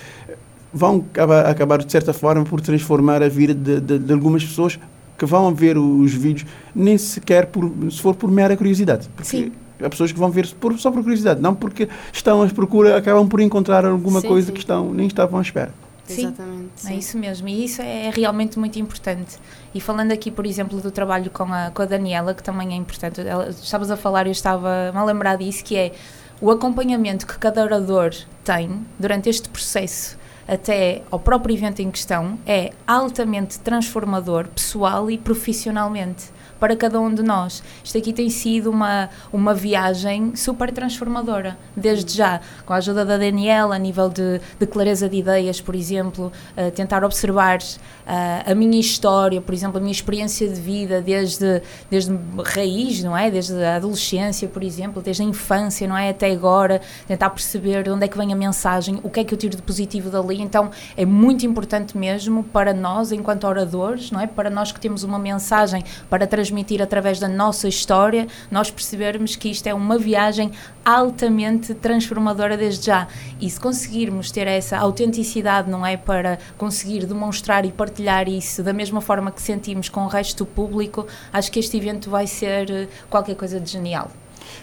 vão 0.73 1.05
acabar, 1.11 1.45
acabar, 1.45 1.83
de 1.83 1.91
certa 1.91 2.13
forma, 2.13 2.43
por 2.43 2.59
transformar 2.61 3.21
a 3.21 3.29
vida 3.29 3.53
de, 3.53 3.79
de, 3.79 3.99
de 3.99 4.13
algumas 4.13 4.43
pessoas 4.43 4.79
que 5.17 5.25
vão 5.25 5.53
ver 5.53 5.77
os 5.77 6.13
vídeos, 6.13 6.49
nem 6.73 6.97
sequer 6.97 7.47
por, 7.47 7.71
se 7.89 8.01
for 8.01 8.15
por 8.15 8.29
mera 8.31 8.55
curiosidade. 8.57 9.07
Porque 9.15 9.29
Sim. 9.29 9.51
há 9.81 9.89
pessoas 9.89 10.11
que 10.11 10.19
vão 10.19 10.29
ver 10.29 10.47
por, 10.59 10.77
só 10.79 10.91
por 10.91 11.01
curiosidade, 11.01 11.41
não 11.41 11.53
porque 11.53 11.87
estão 12.11 12.41
à 12.41 12.47
procura, 12.47 12.97
acabam 12.97 13.27
por 13.27 13.39
encontrar 13.39 13.85
alguma 13.85 14.21
Sim, 14.21 14.27
coisa 14.27 14.47
sim. 14.47 14.53
que 14.53 14.59
estão, 14.59 14.93
nem 14.93 15.07
estavam 15.07 15.39
à 15.39 15.41
espera. 15.41 15.73
Sim, 16.05 16.23
Exatamente. 16.23 16.71
É 16.83 16.87
sim. 16.87 16.97
isso 16.97 17.17
mesmo, 17.17 17.47
e 17.47 17.63
isso 17.65 17.81
é 17.81 18.11
realmente 18.13 18.59
muito 18.59 18.77
importante. 18.77 19.37
E 19.73 19.79
falando 19.79 20.11
aqui, 20.11 20.29
por 20.29 20.45
exemplo, 20.45 20.81
do 20.81 20.91
trabalho 20.91 21.31
com 21.31 21.45
a, 21.45 21.71
com 21.71 21.81
a 21.81 21.85
Daniela, 21.85 22.33
que 22.33 22.43
também 22.43 22.73
é 22.73 22.75
importante, 22.75 23.21
ela, 23.21 23.49
estavas 23.49 23.89
a 23.89 23.95
falar, 23.95 24.25
eu 24.25 24.31
estava 24.31 24.91
a 24.93 25.03
lembrar 25.05 25.37
disso, 25.37 25.63
que 25.63 25.77
é 25.77 25.93
o 26.41 26.51
acompanhamento 26.51 27.25
que 27.25 27.37
cada 27.37 27.63
orador 27.63 28.11
tem 28.43 28.85
durante 28.99 29.29
este 29.29 29.47
processo 29.47 30.17
até 30.47 31.01
ao 31.09 31.19
próprio 31.19 31.55
evento 31.55 31.81
em 31.81 31.91
questão 31.91 32.37
é 32.45 32.71
altamente 32.87 33.59
transformador, 33.59 34.47
pessoal 34.47 35.09
e 35.09 35.17
profissionalmente, 35.17 36.25
para 36.63 36.77
cada 36.77 36.97
um 36.97 37.13
de 37.13 37.21
nós. 37.21 37.61
Isto 37.83 37.97
aqui 37.97 38.13
tem 38.13 38.29
sido 38.29 38.69
uma, 38.71 39.09
uma 39.33 39.53
viagem 39.53 40.33
super 40.33 40.71
transformadora, 40.71 41.57
desde 41.75 42.15
já, 42.15 42.39
com 42.65 42.71
a 42.71 42.77
ajuda 42.77 43.03
da 43.03 43.17
Daniela, 43.17 43.75
a 43.75 43.77
nível 43.77 44.07
de, 44.07 44.39
de 44.57 44.65
clareza 44.65 45.09
de 45.09 45.17
ideias, 45.17 45.59
por 45.59 45.75
exemplo, 45.75 46.31
uh, 46.57 46.71
tentar 46.71 47.03
observar 47.03 47.57
uh, 47.57 48.49
a 48.49 48.55
minha 48.55 48.79
história, 48.79 49.41
por 49.41 49.53
exemplo, 49.53 49.77
a 49.77 49.81
minha 49.81 49.91
experiência 49.91 50.47
de 50.47 50.61
vida 50.61 51.01
desde, 51.01 51.61
desde 51.91 52.17
raiz, 52.45 53.03
não 53.03 53.17
é? 53.17 53.29
Desde 53.29 53.61
a 53.61 53.75
adolescência, 53.75 54.47
por 54.47 54.63
exemplo, 54.63 55.01
desde 55.01 55.21
a 55.21 55.25
infância, 55.25 55.85
não 55.85 55.97
é? 55.97 56.11
Até 56.11 56.31
agora, 56.31 56.79
tentar 57.05 57.29
perceber 57.31 57.83
de 57.83 57.89
onde 57.89 58.05
é 58.05 58.07
que 58.07 58.17
vem 58.17 58.31
a 58.31 58.37
mensagem, 58.37 59.01
o 59.03 59.09
que 59.09 59.19
é 59.19 59.25
que 59.25 59.33
eu 59.33 59.37
tiro 59.37 59.57
de 59.57 59.61
positivo 59.61 60.09
dali. 60.09 60.41
Então, 60.41 60.71
é 60.95 61.05
muito 61.05 61.45
importante 61.45 61.97
mesmo 61.97 62.41
para 62.41 62.73
nós, 62.73 63.11
enquanto 63.11 63.45
oradores, 63.45 64.11
não 64.11 64.21
é? 64.21 64.27
Para 64.27 64.49
nós 64.49 64.71
que 64.71 64.79
temos 64.79 65.03
uma 65.03 65.19
mensagem 65.19 65.83
para 66.09 66.25
transmitir 66.25 66.52
através 66.81 67.19
da 67.19 67.27
nossa 67.27 67.67
história, 67.67 68.27
nós 68.51 68.69
percebermos 68.69 69.35
que 69.35 69.49
isto 69.49 69.67
é 69.67 69.73
uma 69.73 69.97
viagem 69.97 70.51
altamente 70.85 71.73
transformadora 71.73 72.57
desde 72.57 72.87
já. 72.87 73.07
E 73.39 73.49
se 73.49 73.59
conseguirmos 73.59 74.31
ter 74.31 74.47
essa 74.47 74.77
autenticidade, 74.77 75.69
não 75.69 75.85
é? 75.85 75.97
Para 75.97 76.37
conseguir 76.57 77.05
demonstrar 77.05 77.65
e 77.65 77.71
partilhar 77.71 78.27
isso 78.27 78.61
da 78.61 78.73
mesma 78.73 79.01
forma 79.01 79.31
que 79.31 79.41
sentimos 79.41 79.89
com 79.89 80.01
o 80.01 80.07
resto 80.07 80.43
do 80.43 80.45
público, 80.45 81.07
acho 81.31 81.51
que 81.51 81.59
este 81.59 81.77
evento 81.77 82.09
vai 82.09 82.27
ser 82.27 82.69
eh, 82.69 82.87
qualquer 83.09 83.35
coisa 83.35 83.59
de 83.59 83.71
genial. 83.71 84.11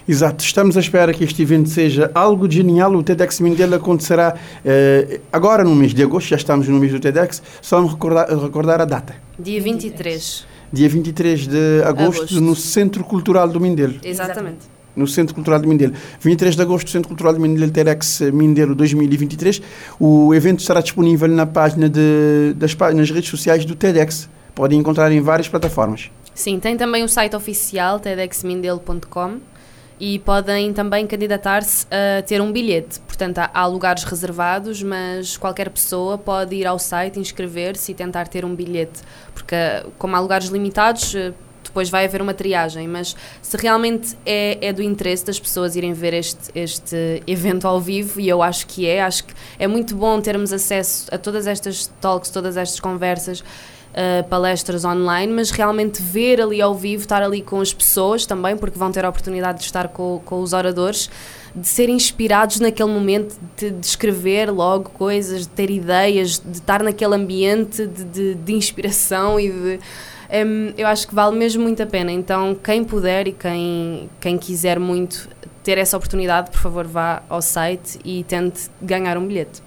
Exato, 0.07 0.43
estamos 0.43 0.77
à 0.77 0.79
espera 0.79 1.13
que 1.13 1.23
este 1.23 1.41
evento 1.41 1.69
seja 1.69 2.11
algo 2.13 2.49
genial. 2.49 2.93
O 2.95 3.03
TEDx 3.03 3.39
Mindelo 3.39 3.75
acontecerá 3.75 4.35
eh, 4.65 5.19
agora 5.31 5.63
no 5.63 5.75
mês 5.75 5.93
de 5.93 6.03
agosto, 6.03 6.29
já 6.29 6.35
estamos 6.35 6.67
no 6.67 6.79
mês 6.79 6.91
do 6.91 6.99
TEDx, 6.99 7.41
só 7.61 7.81
me 7.81 7.87
recordar, 7.87 8.27
recordar 8.29 8.81
a 8.81 8.85
data. 8.85 9.15
Dia 9.37 9.61
23. 9.61 10.50
Dia 10.73 10.87
23 10.87 11.47
de 11.47 11.81
agosto, 11.83 12.21
Agosto. 12.21 12.41
no 12.41 12.55
Centro 12.55 13.03
Cultural 13.03 13.47
do 13.49 13.59
Mindelo. 13.59 13.95
Exatamente. 14.03 14.59
No 14.95 15.07
Centro 15.07 15.35
Cultural 15.35 15.59
do 15.59 15.67
Mindelo. 15.67 15.93
23 16.19 16.55
de 16.55 16.61
agosto, 16.61 16.89
Centro 16.89 17.09
Cultural 17.09 17.33
do 17.33 17.39
Mindelo, 17.39 17.71
TEDx 17.71 18.21
Mindelo 18.33 18.73
2023. 18.75 19.61
O 19.99 20.33
evento 20.33 20.59
estará 20.59 20.81
disponível 20.81 21.27
na 21.27 21.45
página 21.45 21.89
de, 21.89 22.53
das, 22.55 22.75
nas 22.93 23.09
redes 23.09 23.29
sociais 23.29 23.65
do 23.65 23.75
TEDx. 23.75 24.29
Podem 24.55 24.79
encontrar 24.79 25.11
em 25.11 25.21
várias 25.21 25.47
plataformas. 25.47 26.09
Sim, 26.33 26.59
tem 26.59 26.77
também 26.77 27.03
o 27.03 27.09
site 27.09 27.35
oficial 27.35 27.99
tedxmindelo.com 27.99 29.39
e 30.01 30.17
podem 30.17 30.73
também 30.73 31.05
candidatar-se 31.05 31.85
a 31.91 32.23
ter 32.23 32.41
um 32.41 32.51
bilhete. 32.51 32.99
Portanto, 33.01 33.37
há, 33.37 33.51
há 33.53 33.67
lugares 33.67 34.03
reservados, 34.03 34.81
mas 34.81 35.37
qualquer 35.37 35.69
pessoa 35.69 36.17
pode 36.17 36.55
ir 36.55 36.65
ao 36.65 36.79
site, 36.79 37.19
inscrever-se 37.19 37.91
e 37.91 37.95
tentar 37.95 38.27
ter 38.27 38.43
um 38.43 38.55
bilhete. 38.55 38.99
Porque, 39.31 39.55
como 39.99 40.15
há 40.15 40.19
lugares 40.19 40.47
limitados, 40.47 41.13
eh, 41.13 41.31
depois 41.63 41.87
vai 41.87 42.05
haver 42.05 42.19
uma 42.19 42.33
triagem. 42.33 42.87
Mas 42.87 43.15
se 43.43 43.55
realmente 43.57 44.17
é, 44.25 44.57
é 44.69 44.73
do 44.73 44.81
interesse 44.81 45.23
das 45.23 45.39
pessoas 45.39 45.75
irem 45.75 45.93
ver 45.93 46.15
este, 46.15 46.49
este 46.55 47.21
evento 47.27 47.67
ao 47.67 47.79
vivo, 47.79 48.19
e 48.19 48.27
eu 48.27 48.41
acho 48.41 48.65
que 48.65 48.87
é, 48.87 49.03
acho 49.03 49.25
que 49.25 49.35
é 49.59 49.67
muito 49.67 49.95
bom 49.95 50.19
termos 50.19 50.51
acesso 50.51 51.13
a 51.13 51.17
todas 51.19 51.45
estas 51.45 51.85
talks, 52.01 52.31
todas 52.31 52.57
estas 52.57 52.79
conversas 52.79 53.43
uh, 53.91 54.23
palestras 54.27 54.83
online, 54.85 55.31
mas 55.31 55.51
realmente 55.51 56.01
ver 56.01 56.41
ali 56.41 56.61
ao 56.61 56.73
vivo, 56.73 57.03
estar 57.03 57.21
ali 57.21 57.41
com 57.41 57.59
as 57.61 57.73
pessoas 57.73 58.25
também, 58.25 58.55
porque 58.57 58.77
vão 58.77 58.91
ter 58.91 59.05
a 59.05 59.09
oportunidade 59.09 59.59
de 59.59 59.65
estar 59.65 59.87
com, 59.89 60.21
com 60.25 60.41
os 60.41 60.53
oradores, 60.53 61.09
de 61.55 61.67
serem 61.67 61.95
inspirados 61.95 62.59
naquele 62.59 62.89
momento, 62.89 63.37
de, 63.57 63.71
de 63.71 63.85
escrever 63.85 64.49
logo 64.49 64.89
coisas, 64.91 65.41
de 65.41 65.49
ter 65.49 65.69
ideias, 65.69 66.39
de 66.39 66.57
estar 66.57 66.81
naquele 66.81 67.15
ambiente 67.15 67.85
de, 67.85 68.03
de, 68.05 68.35
de 68.35 68.53
inspiração 68.53 69.39
e 69.39 69.51
de. 69.51 69.79
Em, 70.29 70.73
eu 70.77 70.87
acho 70.87 71.07
que 71.07 71.13
vale 71.13 71.35
mesmo 71.35 71.61
muito 71.61 71.83
a 71.83 71.85
pena. 71.85 72.09
Então, 72.09 72.55
quem 72.55 72.85
puder 72.85 73.27
e 73.27 73.33
quem, 73.33 74.09
quem 74.21 74.37
quiser 74.37 74.79
muito 74.79 75.27
ter 75.61 75.77
essa 75.77 75.97
oportunidade, 75.97 76.49
por 76.51 76.59
favor, 76.59 76.87
vá 76.87 77.21
ao 77.29 77.41
site 77.41 77.99
e 78.05 78.23
tente 78.23 78.69
ganhar 78.81 79.17
um 79.17 79.27
bilhete. 79.27 79.61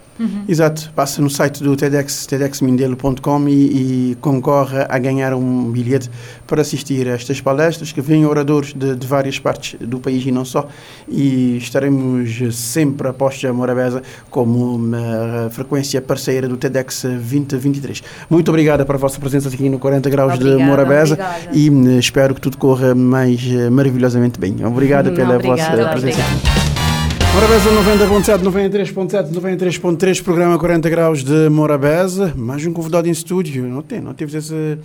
Exato, 0.48 0.92
passa 0.94 1.20
no 1.20 1.28
site 1.28 1.62
do 1.62 1.76
TEDx, 1.76 2.26
tedxmindelo.com 2.26 3.48
e, 3.48 4.12
e 4.12 4.14
concorre 4.20 4.86
a 4.88 4.98
ganhar 4.98 5.34
um 5.34 5.70
bilhete 5.70 6.10
para 6.46 6.60
assistir 6.62 7.08
a 7.08 7.12
estas 7.12 7.40
palestras 7.40 7.90
que 7.90 8.00
vêm 8.00 8.24
oradores 8.24 8.72
de, 8.72 8.94
de 8.94 9.06
várias 9.06 9.38
partes 9.38 9.76
do 9.80 9.98
país 9.98 10.24
e 10.24 10.30
não 10.30 10.44
só 10.44 10.68
e 11.08 11.56
estaremos 11.56 12.30
sempre 12.54 13.08
a 13.08 13.52
Morabeza 13.52 14.02
como 14.30 14.74
uma 14.74 15.48
frequência 15.50 16.00
parceira 16.00 16.48
do 16.48 16.56
TEDx 16.56 17.02
2023. 17.02 18.02
Muito 18.30 18.48
obrigada 18.50 18.84
pela 18.84 18.98
vossa 18.98 19.18
presença 19.18 19.48
aqui 19.48 19.68
no 19.68 19.78
40 19.78 20.08
Graus 20.10 20.38
de 20.38 20.44
Obrigada, 20.44 20.64
Morabeza 20.70 21.14
obrigada. 21.14 21.48
e 21.52 21.68
eh, 21.68 21.98
espero 21.98 22.34
que 22.34 22.40
tudo 22.40 22.56
corra 22.56 22.94
mais 22.94 23.40
eh, 23.44 23.70
maravilhosamente 23.70 24.38
bem. 24.38 24.64
Obrigada 24.64 25.10
pela 25.10 25.36
Obrigada, 25.36 25.76
vossa 25.76 25.90
presença. 25.90 26.20
obrigada. 26.22 26.74
Morabeza 27.35 27.68
90.7, 27.68 28.43
93.7, 28.45 29.32
93.3, 29.32 30.22
programa 30.22 30.57
40 30.57 30.89
graus 30.89 31.24
de 31.24 31.49
Morabeza. 31.49 32.32
Mais 32.37 32.64
um 32.64 32.72
convidado 32.72 33.09
em 33.09 33.11
estúdio. 33.11 33.64
Não 33.64 33.82
tem, 33.82 34.01
não 34.01 34.14
teve 34.14 34.39
esse, 34.39 34.78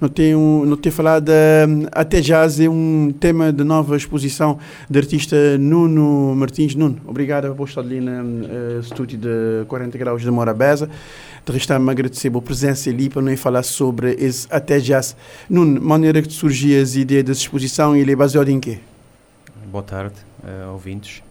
não 0.00 0.08
tem 0.08 0.32
um, 0.36 0.64
não 0.64 0.76
ter 0.76 0.92
falado 0.92 1.30
hum, 1.30 1.86
até 1.90 2.20
jazz 2.20 2.60
é 2.60 2.68
um 2.68 3.12
tema 3.18 3.52
de 3.52 3.64
nova 3.64 3.96
exposição 3.96 4.56
de 4.88 4.96
artista 5.00 5.58
Nuno 5.58 6.32
Martins. 6.36 6.76
Nuno, 6.76 7.00
obrigado 7.04 7.52
por 7.56 7.68
estar 7.68 7.80
ali 7.80 8.00
no 8.00 8.46
eh, 8.46 8.78
estúdio 8.80 9.18
de 9.18 9.64
40 9.66 9.98
graus 9.98 10.22
de 10.22 10.30
Morabeza. 10.30 10.88
De 11.44 11.52
restar 11.52 11.80
me 11.80 11.90
agradecer 11.90 12.30
a 12.32 12.40
presença 12.40 12.88
ali 12.88 13.10
para 13.10 13.20
não 13.20 13.36
falar 13.36 13.64
sobre 13.64 14.12
esse 14.12 14.46
até 14.48 14.78
jazz. 14.78 15.16
Nuno, 15.50 15.80
maneira 15.82 16.22
que 16.22 16.32
surgiu 16.32 16.80
as 16.80 16.94
ideias 16.94 17.24
dessa 17.24 17.40
exposição 17.40 17.96
e 17.96 18.00
ele 18.00 18.12
é 18.12 18.16
baseado 18.16 18.48
em 18.48 18.60
quê? 18.60 18.78
Boa 19.72 19.82
tarde, 19.82 20.14
eh, 20.46 20.66
ouvintes. 20.68 21.25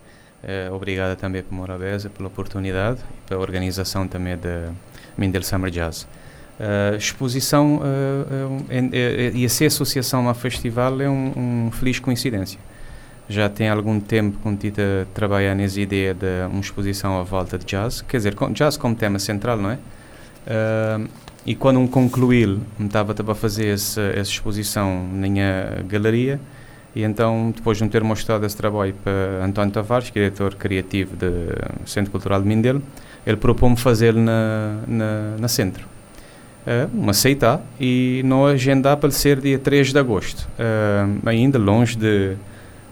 Eh, 0.48 0.70
obrigado 0.72 1.18
também 1.18 1.42
por 1.42 1.56
Morabeza 1.56 2.08
pela 2.08 2.28
oportunidade 2.28 3.00
e 3.00 3.28
pela 3.30 3.42
organização 3.42 4.08
também 4.08 4.38
da 4.38 4.70
Mindel 5.18 5.42
Summer 5.42 5.72
Jazz. 5.72 6.08
A 6.60 6.96
exposição 6.96 7.82
eh, 8.72 9.32
e 9.34 9.44
essa 9.44 9.66
associação 9.66 10.28
ao 10.28 10.36
festival 10.36 11.02
é 11.02 11.10
um, 11.10 11.66
um 11.68 11.72
feliz 11.72 12.00
coincidência. 12.00 12.60
Já 13.28 13.50
tem 13.50 13.70
algum 13.70 14.00
tempo 14.00 14.38
que 14.38 14.56
Tita 14.58 15.08
trabalha 15.14 15.56
nessa 15.56 15.82
ideia 15.82 16.14
de 16.14 16.46
uma 16.48 16.62
exposição 16.62 17.20
à 17.20 17.24
volta 17.24 17.58
de 17.58 17.66
jazz, 17.66 18.02
quer 18.02 18.18
dizer, 18.18 18.36
com, 18.36 18.52
jazz 18.52 18.78
como 18.78 18.96
tema 18.96 19.18
central, 19.18 19.58
não 19.58 19.72
é? 19.72 19.80
Eh, 20.46 21.00
e 21.48 21.56
quando 21.56 21.80
um 21.80 21.88
concluiu, 21.88 22.62
estava 22.80 23.16
a 23.32 23.36
fazer 23.36 23.68
essa, 23.74 24.02
essa 24.02 24.32
exposição 24.32 25.08
na 25.12 25.28
minha 25.28 25.84
galeria, 25.88 26.40
e 26.96 27.04
então, 27.04 27.52
depois 27.54 27.78
de 27.78 27.84
me 27.84 27.90
ter 27.90 28.04
mostrado 28.04 28.46
esse 28.46 28.56
trabalho 28.56 28.96
para 29.04 29.44
António 29.46 29.72
Tavares, 29.72 30.10
diretor 30.12 30.56
criativo 30.56 31.16
do 31.16 31.86
Centro 31.86 32.10
Cultural 32.10 32.42
de 32.42 32.48
Mindelo, 32.48 32.82
ele 33.28 33.36
propôs-me 33.38 33.76
fazê-lo 33.76 34.22
na, 34.22 34.78
na, 34.88 35.38
na 35.38 35.48
Centro. 35.48 35.86
Uh, 36.66 36.90
me 36.96 37.10
aceitar 37.10 37.62
e 37.80 38.22
não 38.26 38.46
agendar 38.46 38.98
para 38.98 39.12
ser 39.12 39.40
dia 39.40 39.60
3 39.60 39.92
de 39.92 40.00
agosto. 40.00 40.48
Uh, 40.58 41.20
ainda 41.28 41.60
longe 41.60 41.96
de, 41.98 42.36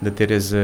de 0.01 0.11
ter 0.11 0.31
esse. 0.31 0.55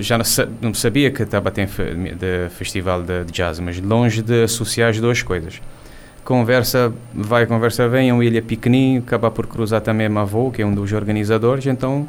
Já 0.00 0.16
não, 0.16 0.24
sa- 0.24 0.48
não 0.62 0.72
sabia 0.72 1.10
que 1.10 1.22
estava 1.22 1.48
a 1.48 1.52
ter 1.52 1.66
de 1.66 2.48
festival 2.50 3.02
de, 3.02 3.24
de 3.24 3.32
jazz, 3.32 3.58
mas 3.60 3.78
longe 3.80 4.22
de 4.22 4.44
associar 4.44 4.90
as 4.90 5.00
duas 5.00 5.22
coisas. 5.22 5.60
Conversa 6.24 6.90
vai, 7.12 7.44
conversa 7.44 7.86
vem, 7.88 8.08
é 8.08 8.14
uma 8.14 8.24
ilha 8.24 8.40
pequenininho, 8.40 9.00
acaba 9.00 9.30
por 9.30 9.46
cruzar 9.46 9.82
também 9.82 10.06
a 10.06 10.20
avô, 10.20 10.50
que 10.50 10.62
é 10.62 10.66
um 10.66 10.74
dos 10.74 10.90
organizadores, 10.92 11.66
então 11.66 12.08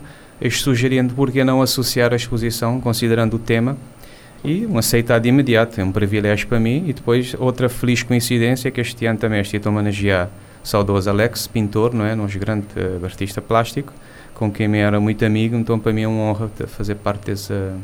sugerindo 0.52 1.14
por 1.14 1.32
que 1.32 1.44
não 1.44 1.62
associar 1.62 2.14
a 2.14 2.16
exposição, 2.16 2.80
considerando 2.82 3.36
o 3.36 3.40
tema, 3.40 3.78
e 4.44 4.66
um 4.66 4.78
aceitado 4.78 5.26
imediato, 5.26 5.82
é 5.82 5.84
um 5.84 5.92
privilégio 5.92 6.48
para 6.48 6.60
mim. 6.60 6.84
E 6.88 6.94
depois, 6.94 7.36
outra 7.40 7.68
feliz 7.68 8.04
coincidência, 8.04 8.70
que 8.70 8.80
este 8.80 9.06
ano 9.08 9.18
também 9.18 9.42
estive 9.42 9.68
a 9.68 9.72
homenagear 9.72 10.30
saudoso 10.64 11.10
Alex, 11.10 11.48
pintor, 11.48 11.94
não 11.94 12.06
é? 12.06 12.16
Nosso 12.16 12.38
grande 12.38 12.66
uh, 12.76 13.04
artista 13.04 13.42
plástico, 13.42 13.94
com 14.34 14.52
quem 14.52 14.68
me 14.68 14.80
era 14.80 15.00
muito 15.00 15.24
amigo, 15.26 15.56
então 15.56 15.80
para 15.80 15.94
mim 15.94 16.02
é 16.02 16.08
uma 16.08 16.24
honra 16.24 16.50
fazer 16.68 16.96
parte 16.96 17.28
dessa 17.28 17.76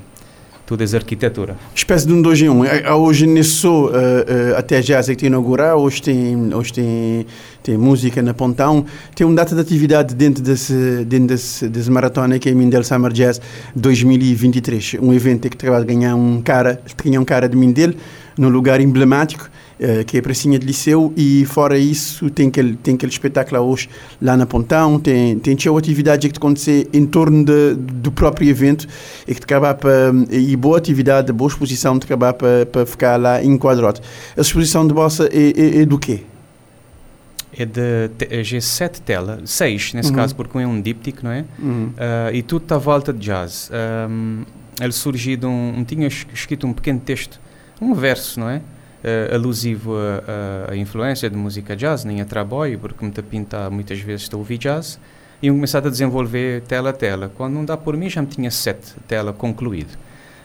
essa 0.80 0.98
arquitetura. 0.98 1.58
Espécie 1.76 2.08
de 2.08 2.14
um 2.14 2.22
dois 2.22 2.42
em 2.42 2.50
um. 2.50 2.62
Hoje 2.96 3.26
nesse 3.28 3.66
uh, 3.68 3.90
uh, 3.90 4.58
até 4.58 4.82
é 5.12 5.16
que 5.16 5.26
inaugurar, 5.26 5.76
hoje 5.76 6.02
tem, 6.02 6.54
hoje 6.54 6.74
tem, 6.74 7.26
tem 7.64 7.78
música 7.78 8.22
na 8.22 8.34
Pontão, 8.34 8.86
tem 9.16 9.26
uma 9.26 9.36
data 9.36 9.56
de 9.56 9.62
atividade 9.62 10.16
dentro 10.16 10.44
desse, 10.44 11.06
dentro 11.06 11.28
desse, 11.28 11.68
desse 11.68 11.90
maratona 11.90 12.40
que 12.40 12.50
é 12.50 12.54
Mindel 12.54 12.84
Summer 12.84 13.12
Jazz 13.12 13.42
2023. 13.76 14.98
Um 15.02 15.14
evento 15.14 15.50
que 15.50 15.58
de 15.58 15.86
ganhar 15.86 16.16
um 16.16 16.42
cara, 16.42 16.82
ganhar 17.04 17.20
um 17.20 17.26
cara 17.26 17.50
de 17.50 17.58
Mindel, 17.58 17.94
num 18.38 18.50
lugar 18.50 18.80
emblemático 18.80 19.50
uh, 19.82 20.06
que 20.06 20.18
é 20.18 20.20
a 20.20 20.24
Pracinha 20.24 20.58
de 20.58 20.66
Liceu, 20.66 21.14
e 21.18 21.46
fora 21.46 21.78
isso 21.78 22.30
tem 22.30 22.48
aquele, 22.48 22.76
tem 22.76 22.96
aquele 22.96 23.12
espetáculo 23.12 23.62
hoje 23.62 23.90
lá 24.22 24.38
na 24.38 24.46
Pontão, 24.46 25.00
tem, 25.00 25.38
tem 25.40 25.56
tinha 25.56 25.78
atividade 25.78 26.30
que 26.30 26.38
acontecer 26.38 26.88
em 26.94 27.06
torno 27.06 27.44
de, 27.44 27.76
do 27.76 28.12
próprio 28.12 28.50
evento 28.50 28.88
e 29.28 29.34
que 29.34 29.44
acaba 29.44 29.74
para, 29.74 30.12
e 30.30 30.56
boa 30.56 30.78
atividade, 30.78 31.32
boa 31.32 31.50
exposição 31.50 31.98
de 31.98 32.06
acabar 32.06 32.34
para, 32.34 32.66
para 32.66 32.86
ficar 32.86 33.18
lá 33.18 33.44
enquadrado. 33.44 34.00
A 34.38 34.42
exposição 34.42 34.88
de 34.88 34.94
Bossa 34.94 35.30
é, 35.32 35.80
é, 35.80 35.82
é 35.82 35.86
do 35.86 35.98
quê? 35.98 36.22
é 37.58 37.66
de 37.66 38.10
G7 38.44 39.00
tela, 39.02 39.42
6 39.44 39.94
nesse 39.94 40.10
uhum. 40.10 40.16
caso, 40.16 40.36
porque 40.36 40.58
um 40.58 40.62
é 40.62 40.68
um 40.68 40.82
díptico, 40.82 41.20
não 41.24 41.32
é? 41.32 41.46
Uhum. 41.60 41.88
Uh, 41.88 42.34
e 42.34 42.42
tudo 42.42 42.64
está 42.64 42.76
à 42.76 42.80
volta 42.80 43.12
de 43.12 43.20
jazz. 43.20 43.70
Um, 44.10 44.44
ele 44.80 44.92
surgiu 44.92 45.38
de 45.38 45.46
um, 45.46 45.80
um, 45.80 45.84
tinha 45.84 46.08
escrito 46.08 46.66
um 46.66 46.74
pequeno 46.74 47.00
texto, 47.00 47.40
um 47.82 47.94
verso, 47.94 48.40
não 48.40 48.50
é? 48.50 48.62
Uh, 49.04 49.36
alusivo 49.36 49.96
à 50.68 50.76
influência 50.76 51.30
de 51.30 51.36
música 51.36 51.76
jazz, 51.76 52.04
nem 52.04 52.22
a 52.22 52.26
trabalho, 52.26 52.78
porque 52.80 53.04
me 53.04 53.12
pinta 53.12 53.70
muitas 53.70 54.00
vezes 54.00 54.24
estou 54.24 54.38
a 54.38 54.42
ouvir 54.42 54.58
jazz, 54.58 55.00
e 55.42 55.48
eu 55.48 55.54
começado 55.54 55.88
a 55.88 55.90
desenvolver 55.90 56.62
tela 56.62 56.92
a 56.92 56.94
tela. 56.94 57.32
Quando 57.36 57.54
não 57.54 57.66
dá 57.66 57.76
por 57.76 57.98
mim, 57.98 58.10
já 58.10 58.22
me 58.22 58.28
tinha 58.28 58.52
sete 58.52 58.94
tela 59.08 59.34
concluído. 59.34 59.98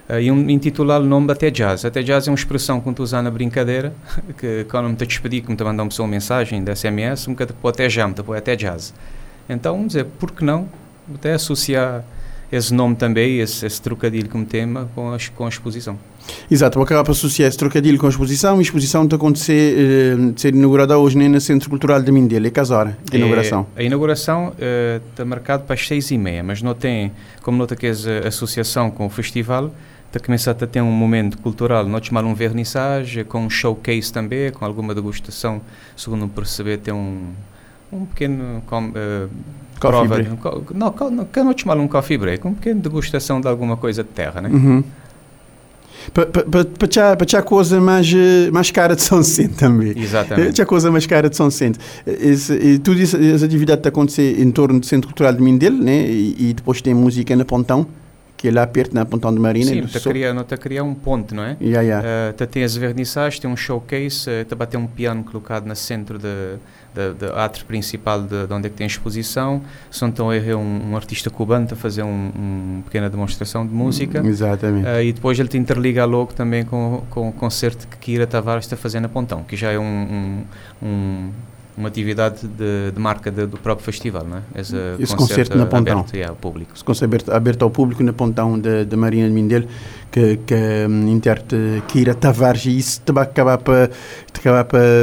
Uh, 0.09 0.21
e 0.21 0.31
um, 0.31 0.49
intitular 0.49 1.01
o 1.01 1.05
nome 1.05 1.33
Até 1.33 1.51
Jazz. 1.51 1.85
Até 1.85 2.03
Jazz 2.03 2.29
é 2.29 2.31
uma 2.31 2.37
expressão 2.37 2.81
que 2.81 2.93
tu 2.93 3.03
usar 3.03 3.23
na 3.23 3.31
brincadeira, 3.31 3.93
que 4.39 4.65
quando 4.71 4.89
me 4.89 4.97
te 4.97 5.07
despedir, 5.07 5.43
que 5.43 5.51
me 5.51 5.57
te 5.57 5.65
mandar 5.65 5.83
uma 5.83 5.89
pessoa 5.89 6.07
uma 6.07 6.13
mensagem 6.13 6.63
de 6.63 6.75
SMS, 6.75 7.29
um 7.29 7.33
bocadinho 7.33 7.59
até 7.69 7.89
já, 7.89 8.07
me 8.07 8.15
te 8.15 8.23
até 8.37 8.55
Jazz. 8.55 8.95
Então, 9.49 9.75
vamos 9.75 9.89
dizer, 9.89 10.05
por 10.05 10.31
que 10.31 10.45
não 10.45 10.69
até 11.15 11.35
associar 11.35 12.05
esse 12.51 12.73
nome 12.73 12.97
também, 12.97 13.41
esse, 13.41 13.67
esse 13.67 13.81
trocadilho 13.81 14.29
como 14.29 14.45
tema, 14.45 14.89
com 14.95 15.13
a, 15.13 15.19
com 15.35 15.45
a 15.45 15.49
exposição. 15.49 15.99
Exato, 16.51 16.79
vou 16.79 16.85
acabar 16.85 17.03
para 17.03 17.13
associar 17.13 17.49
esse 17.49 17.59
trocadilho 17.59 17.99
com 17.99 18.07
a 18.07 18.09
exposição. 18.09 18.59
A 18.59 18.63
exposição 18.63 19.05
está 19.05 19.17
a 19.17 19.19
acontecer, 19.19 19.77
eh, 19.79 20.33
ser 20.37 20.55
inaugurada 20.55 20.97
hoje 20.99 21.17
nem 21.19 21.29
no 21.29 21.41
Centro 21.41 21.69
Cultural 21.69 22.01
de 22.01 22.11
Mindelo. 22.13 22.47
É 22.47 22.51
que 22.51 22.61
hora 22.61 22.97
a 23.13 23.17
inauguração? 23.17 23.67
É, 23.77 23.81
a 23.81 23.85
inauguração 23.85 24.49
uh, 24.49 25.03
está 25.11 25.25
marcada 25.25 25.65
para 25.65 25.75
as 25.75 25.87
seis 25.87 26.11
e 26.11 26.19
meia, 26.19 26.43
mas 26.43 26.63
não 26.63 26.75
tem, 26.75 27.13
como 27.43 27.59
nota 27.59 27.75
que 27.75 27.87
é 27.87 27.91
associação 28.27 28.91
com 28.91 29.07
o 29.07 29.11
festival, 29.11 29.73
está 30.07 30.21
começando 30.21 30.63
a 30.63 30.67
ter 30.67 30.81
um 30.81 30.91
momento 30.91 31.39
cultural, 31.39 31.85
não 31.87 32.03
chamar 32.03 32.25
um 32.25 32.35
vernissage, 32.35 33.25
com 33.25 33.45
um 33.45 33.51
showcase 33.51 34.13
também, 34.13 34.51
com 34.51 34.65
alguma 34.65 34.95
degustação, 34.95 35.61
segundo 35.97 36.29
perceber, 36.29 36.79
tem 36.79 36.95
um, 36.95 37.33
um 37.93 38.05
pequeno... 38.07 38.63
Com, 38.67 38.89
uh, 38.89 39.29
Coffee 39.79 40.09
prova, 40.09 40.23
não, 40.75 40.95
não, 40.95 41.11
não, 41.11 41.45
não 41.45 41.59
chamar 41.59 41.77
um 41.77 41.87
coffee 41.87 42.17
break, 42.17 42.47
um 42.47 42.55
pequeno 42.55 42.81
degustação 42.81 43.43
de 43.43 43.49
alguma 43.49 43.77
coisa 43.77 44.03
de 44.03 44.09
terra, 44.09 44.41
né? 44.41 44.49
Uhum. 44.49 44.83
Para 46.13 47.39
a 47.39 47.43
coisa 47.43 47.81
mais, 47.81 48.13
mais 48.53 48.71
cara 48.71 48.95
de 48.95 49.03
São 49.03 49.19
Vicente 49.19 49.55
também. 49.55 49.95
Exatamente. 49.97 50.55
Para 50.55 50.63
a 50.63 50.67
coisa 50.67 50.91
mais 50.91 51.07
cara 51.07 51.29
de 51.29 51.37
São 51.37 51.49
Vicente. 51.49 51.79
Esse, 52.07 52.79
tudo 52.79 53.01
isso, 53.01 53.17
essa 53.17 53.45
atividade 53.45 53.81
está 53.81 53.89
a 53.89 53.91
acontecer 53.91 54.41
em 54.41 54.51
torno 54.51 54.81
do 54.81 54.87
Centro 54.87 55.09
Cultural 55.09 55.33
de 55.33 55.43
Mindelo, 55.43 55.83
né? 55.83 56.07
E, 56.07 56.51
e, 56.51 56.53
depois 56.55 56.81
tem 56.81 56.95
música 56.95 57.35
na 57.35 57.45
Pontão, 57.45 57.87
que 58.37 58.49
é 58.49 58.51
lá 58.51 58.67
perto, 58.67 58.95
na 58.95 59.05
Pontão 59.05 59.33
de 59.33 59.41
Marina. 59.41 59.71
Sim, 59.71 59.81
está 59.81 59.99
a 59.99 60.03
criar, 60.03 60.35
não 60.35 60.43
está 60.43 60.55
a 60.55 60.59
criar 60.59 60.83
um 60.85 60.95
ponto, 60.95 61.35
não 61.35 61.43
é? 61.43 61.57
Yeah, 61.61 61.83
yeah. 61.83 62.33
Uh, 62.33 62.47
tem 62.47 62.65
as 62.65 62.77
vernissagens, 62.77 63.41
tem 63.41 63.51
um 63.51 63.57
showcase, 63.57 64.29
uh, 64.29 64.43
está 64.43 64.57
a 64.59 64.67
ter 64.67 64.77
um 64.77 64.87
piano 64.87 65.25
colocado 65.25 65.67
no 65.67 65.77
centro 65.77 66.19
de 66.19 66.57
da, 66.97 67.13
da 67.13 67.49
principal 67.67 68.23
de, 68.23 68.47
de, 68.47 68.53
onde 68.53 68.67
é 68.67 68.71
que 68.71 68.77
tem 68.77 68.85
a 68.85 68.89
exposição. 68.89 69.61
Se 69.91 70.01
não 70.01 70.09
estão 70.09 70.31
a 70.31 70.37
errar, 70.37 70.57
um, 70.57 70.91
um, 70.91 70.97
artista 70.97 71.29
cubano 71.29 71.69
a 71.71 71.77
fazer 71.77 72.03
uma 72.03 72.33
um 72.37 72.83
pequena 72.85 73.11
demonstração 73.11 73.67
de 73.67 73.75
música. 73.75 74.27
Exatamente. 74.27 74.89
Uh, 74.89 75.03
e 75.03 75.13
depois 75.13 75.39
ele 75.39 75.49
te 75.49 75.59
interliga 75.59 76.05
logo 76.05 76.33
também 76.33 76.65
com, 76.65 77.03
com 77.11 77.29
o 77.29 77.33
concerto 77.33 77.87
que 77.87 77.97
Kira 77.99 78.27
Tavares 78.27 78.65
está 78.65 78.77
fazendo 78.77 79.05
a 79.05 79.09
Pontão, 79.09 79.43
que 79.43 79.57
já 79.57 79.71
é 79.71 79.79
um, 79.79 80.45
um 80.83 81.31
uma 81.77 81.89
atividade 81.89 82.49
de, 82.49 82.93
de 82.93 82.99
marca 82.99 83.31
de, 83.31 83.47
do 83.47 83.59
próprio 83.59 83.85
festival, 83.85 84.25
não 84.25 84.39
é? 84.39 84.61
Esse, 84.61 84.75
Esse 84.99 85.15
concerto, 85.15 85.17
concerto 85.17 85.59
na 85.59 85.67
Pontão. 85.67 85.99
Aberto, 86.01 86.15
yeah, 86.15 86.31
ao 86.31 86.37
público. 86.37 86.73
Esse 86.75 86.83
concerto 86.83 87.33
aberto 87.33 87.63
ao 87.63 87.71
público 87.71 88.03
na 88.03 88.15
Pontão 88.15 88.59
da 88.59 88.97
Marina 88.97 89.29
de 89.29 89.35
Mindelo, 89.35 89.67
que, 90.11 90.39
que 90.39 90.55
um, 90.89 91.09
intérprete 91.09 91.83
Kira 91.89 92.15
Tavares, 92.15 92.65
e 92.65 92.79
isso 92.79 93.03
te 93.05 93.13
vai 93.13 93.25
acabar 93.25 93.59
para, 93.59 93.91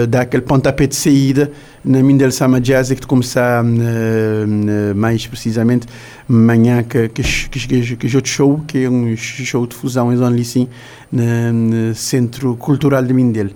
dar 0.09 0.21
aquele 0.21 0.41
pontapé 0.41 0.88
de 0.88 0.95
saída 0.95 1.51
na 1.86 2.01
Mindelo 2.01 2.32
Sama 2.32 2.59
Jazz, 2.59 2.91
que 2.91 3.05
começar 3.05 3.63
uh, 3.63 3.67
uh, 3.67 4.95
mais 4.95 5.28
precisamente 5.28 5.86
amanhã 6.28 6.82
que, 6.82 7.09
que, 7.09 7.21
que, 7.21 7.67
que, 7.67 7.95
que, 7.97 8.15
outro 8.15 8.32
show, 8.32 8.63
que 8.65 8.86
é 8.86 8.89
um 8.89 9.15
show 9.15 9.67
de 9.67 9.76
fusão 9.76 10.11
em 10.11 10.15
Zona 10.15 10.36
Licim, 10.36 10.67
no 11.11 11.93
Centro 11.93 12.55
Cultural 12.55 13.03
de 13.03 13.13
Mindelo 13.13 13.51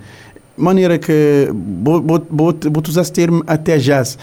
maneira 0.58 0.97
que 0.97 1.49
vou, 1.84 2.03
usar 2.89 3.01
esse 3.01 3.14
termo 3.14 3.43
até 3.45 3.78
jazz. 3.78 4.18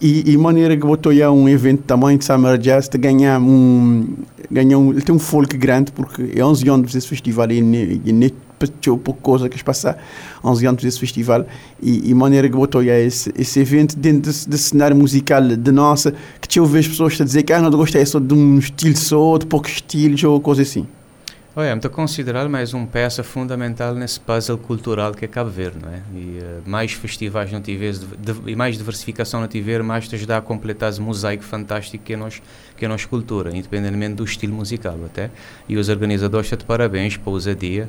E, 0.00 0.32
e 0.32 0.36
maneira 0.36 0.76
que 0.76 0.84
vou 0.84 0.96
ter 0.96 1.28
um 1.28 1.48
evento 1.48 1.82
também 1.82 2.16
de 2.16 2.24
Summer 2.24 2.58
Jazz 2.58 2.88
de 2.88 2.98
ganhar 2.98 3.40
um 3.40 4.16
ganhar 4.50 4.78
um, 4.78 4.92
tem 4.94 5.14
um 5.14 5.18
folk 5.18 5.56
grande 5.56 5.92
porque 5.92 6.32
é 6.34 6.44
11 6.44 6.68
anos 6.68 6.92
desse 6.92 7.08
festival 7.08 7.50
e 7.50 7.60
nem 7.60 8.32
pouca 8.82 9.20
coisa 9.20 9.48
que 9.48 9.58
se 9.58 9.64
passa 9.64 9.98
11 10.42 10.66
anos 10.66 10.82
desse 10.82 10.98
festival. 10.98 11.46
E, 11.82 12.10
e 12.10 12.14
maneira 12.14 12.48
que 12.48 12.56
ter 12.66 12.86
esse, 12.86 13.32
esse 13.38 13.60
evento 13.60 13.96
dentro 13.96 14.22
desse, 14.22 14.48
desse 14.48 14.64
cenário 14.70 14.96
musical 14.96 15.42
de 15.42 15.72
nossa 15.72 16.14
que 16.40 16.58
eu 16.58 16.66
vejo 16.66 16.90
pessoas 16.90 17.20
a 17.20 17.24
dizer 17.24 17.42
que 17.42 17.52
ah, 17.52 17.60
não 17.60 17.70
gostei 17.70 18.04
só 18.06 18.18
de 18.18 18.32
um 18.32 18.58
estilo 18.58 18.96
só, 18.96 19.38
de 19.38 19.46
poucos 19.46 19.72
estilos 19.72 20.22
ou 20.24 20.40
coisa 20.40 20.62
assim 20.62 20.86
Olha, 21.56 21.72
estou 21.72 21.88
a 21.88 21.94
considerar 21.94 22.48
mais 22.48 22.74
uma 22.74 22.84
peça 22.84 23.22
fundamental 23.22 23.94
nesse 23.94 24.18
puzzle 24.18 24.58
cultural 24.58 25.14
que 25.14 25.24
é 25.24 25.28
Cabo 25.28 25.50
Verde, 25.50 25.78
não 25.80 25.88
é? 25.88 26.02
E 26.12 26.40
uh, 26.40 26.68
mais 26.68 26.92
festivais 26.94 27.52
não 27.52 27.60
tiveres 27.60 28.04
e 28.44 28.56
mais 28.56 28.76
diversificação 28.76 29.40
não 29.40 29.46
tiver, 29.46 29.80
mais 29.80 30.08
te 30.08 30.16
ajudar 30.16 30.38
a 30.38 30.40
completar 30.40 30.90
esse 30.90 31.00
mosaico 31.00 31.44
fantástico 31.44 32.02
que 32.02 32.14
é 32.14 32.16
nós 32.16 32.42
que 32.76 32.84
é 32.84 32.88
nossa 32.88 33.06
cultura, 33.06 33.56
independentemente 33.56 34.16
do 34.16 34.24
estilo 34.24 34.52
musical, 34.52 34.98
até. 35.06 35.30
E 35.68 35.76
os 35.76 35.88
organizadores 35.88 36.46
estão 36.46 36.58
de 36.58 36.64
parabéns 36.64 37.16
pela 37.16 37.30
ousadia, 37.30 37.88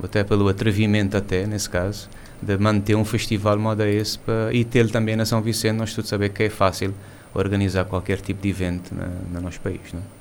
até 0.00 0.22
pelo 0.22 0.46
atrevimento 0.48 1.16
até, 1.16 1.48
nesse 1.48 1.68
caso, 1.68 2.08
de 2.40 2.56
manter 2.58 2.94
um 2.94 3.04
festival 3.04 3.58
moda 3.58 3.88
esse 3.88 4.20
para, 4.20 4.54
e 4.54 4.64
ter 4.64 4.88
também 4.88 5.16
na 5.16 5.24
São 5.24 5.42
Vicente, 5.42 5.74
nós 5.74 5.92
todos 5.92 6.08
sabemos 6.08 6.36
que 6.36 6.44
é 6.44 6.48
fácil 6.48 6.94
organizar 7.34 7.86
qualquer 7.86 8.20
tipo 8.20 8.40
de 8.40 8.50
evento 8.50 8.94
na, 8.94 9.08
no 9.32 9.40
nosso 9.40 9.60
país, 9.60 9.80
não 9.92 9.98
é? 9.98 10.19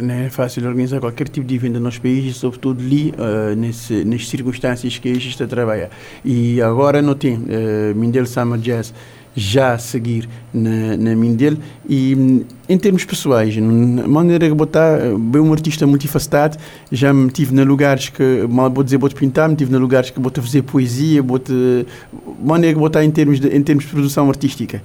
Não 0.00 0.14
é 0.14 0.30
fácil 0.30 0.64
organizar 0.66 1.00
qualquer 1.00 1.28
tipo 1.28 1.44
de 1.44 1.56
evento 1.56 1.74
no 1.74 1.80
nosso 1.80 2.00
país, 2.00 2.36
sobretudo 2.36 2.80
ali, 2.80 3.12
uh, 3.18 3.56
nesse, 3.56 4.04
nas 4.04 4.28
circunstâncias 4.28 4.98
que 4.98 5.08
a 5.08 5.12
está 5.12 5.44
a 5.44 5.48
trabalhar. 5.48 5.90
E 6.24 6.62
agora 6.62 7.02
não 7.02 7.14
tem 7.14 7.34
uh, 7.34 7.94
Mindel 7.94 8.24
Summer 8.26 8.58
Jazz 8.58 8.94
já 9.34 9.74
a 9.74 9.78
seguir 9.78 10.28
na, 10.52 10.96
na 10.96 11.14
Mindel 11.14 11.56
e 11.88 12.44
em 12.68 12.78
termos 12.78 13.04
pessoais, 13.04 13.56
na 13.56 14.06
maneira 14.06 14.48
que 14.48 14.54
botar, 14.54 14.98
bem 15.18 15.40
um 15.40 15.52
artista 15.52 15.86
multifacetado, 15.86 16.58
já 16.90 17.12
me 17.12 17.30
tive 17.30 17.54
na 17.54 17.62
lugares 17.62 18.08
que, 18.08 18.46
mal 18.48 18.70
vou 18.70 18.82
dizer, 18.82 18.98
vou 18.98 19.08
pintar, 19.10 19.48
me 19.48 19.56
tive 19.56 19.70
na 19.70 19.78
lugares 19.78 20.10
que 20.10 20.20
vou 20.20 20.30
fazer 20.34 20.62
poesia, 20.62 21.22
vou 21.22 21.40
maneira 22.42 22.74
que 22.74 22.80
botar 22.80 23.04
em 23.04 23.10
termos 23.10 23.38
de, 23.40 23.48
em 23.48 23.62
termos 23.62 23.84
de 23.84 23.90
produção 23.90 24.28
artística. 24.28 24.82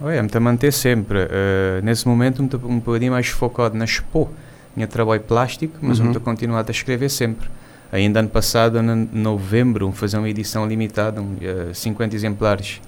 Olha, 0.00 0.22
me 0.22 0.28
manter 0.40 0.72
sempre. 0.72 1.18
Uh, 1.18 1.82
nesse 1.82 2.08
momento, 2.08 2.42
me 2.42 2.48
um 2.64 2.78
bocadinho 2.78 3.12
mais 3.12 3.28
focado 3.28 3.76
na 3.76 3.84
expo, 3.84 4.30
minha 4.74 4.86
trabalho 4.86 5.20
plástico, 5.20 5.76
mas 5.82 5.98
uhum. 5.98 6.06
me 6.06 6.10
estou 6.10 6.22
continuado 6.22 6.70
a 6.70 6.72
escrever 6.72 7.10
sempre. 7.10 7.48
Ainda 7.92 8.20
ano 8.20 8.28
passado, 8.28 8.78
em 8.78 9.08
novembro, 9.12 9.90
fazer 9.92 10.16
uma 10.16 10.28
edição 10.28 10.66
limitada, 10.66 11.20
um, 11.20 11.34
uh, 11.70 11.74
50 11.74 12.14
exemplares 12.14 12.80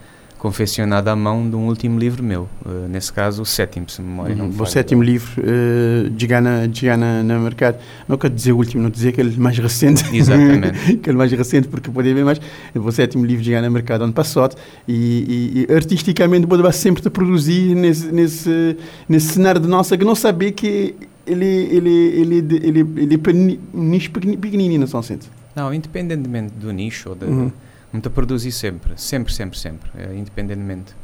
confeccionado 0.42 1.08
à 1.08 1.14
mão 1.14 1.48
de 1.48 1.54
um 1.54 1.68
último 1.68 1.96
livro 1.96 2.20
meu, 2.20 2.48
uh, 2.66 2.88
nesse 2.88 3.12
caso 3.12 3.42
o 3.42 3.46
sétimo, 3.46 3.88
se 3.88 4.02
me 4.02 4.08
memória 4.08 4.34
uhum. 4.34 4.48
não 4.48 4.60
O 4.60 4.66
sétimo 4.66 5.00
livro 5.00 5.40
uh, 5.40 6.10
de 6.10 6.26
Gana, 6.26 6.66
de 6.66 6.84
Gana 6.84 7.22
no 7.22 7.38
mercado, 7.38 7.78
não 8.08 8.18
quero 8.18 8.34
dizer 8.34 8.50
o 8.50 8.56
último, 8.56 8.82
não 8.82 8.90
dizer 8.90 9.10
aquele 9.10 9.36
mais 9.36 9.56
recente. 9.56 10.04
Exatamente. 10.12 10.94
aquele 10.98 11.16
mais 11.16 11.30
recente, 11.30 11.68
porque 11.68 11.88
pode 11.92 12.10
haver 12.10 12.24
mais. 12.24 12.40
O 12.74 12.90
sétimo 12.90 13.24
livro 13.24 13.44
de 13.44 13.52
Gana 13.52 13.68
no 13.68 13.72
mercado 13.72 14.02
ano 14.02 14.12
passado 14.12 14.56
e, 14.88 15.64
e, 15.64 15.66
e 15.70 15.72
artisticamente 15.72 16.44
pode 16.44 16.72
sempre 16.72 17.00
te 17.00 17.08
produzir 17.08 17.76
nesse, 17.76 18.10
nesse, 18.10 18.76
nesse 19.08 19.34
cenário 19.34 19.60
de 19.60 19.68
nossa 19.68 19.96
que 19.96 20.04
não 20.04 20.16
sabia 20.16 20.50
que 20.50 20.96
ele, 21.24 21.46
ele, 21.46 21.88
ele, 21.88 22.34
ele, 22.34 22.60
ele, 22.66 22.80
ele 22.96 23.14
é 23.14 24.36
pequenininho, 24.36 24.88
São 24.88 25.00
Centro. 25.04 25.30
Não, 25.54 25.72
independentemente 25.72 26.52
do 26.54 26.72
nicho, 26.72 27.10
ou 27.10 27.14
de, 27.14 27.26
Uhum. 27.26 27.52
Muito 27.92 28.08
a 28.08 28.10
produzir 28.10 28.52
sempre, 28.52 28.92
sempre, 28.96 29.32
sempre, 29.32 29.58
sempre, 29.58 29.90
é, 29.96 30.14
independentemente. 30.14 30.94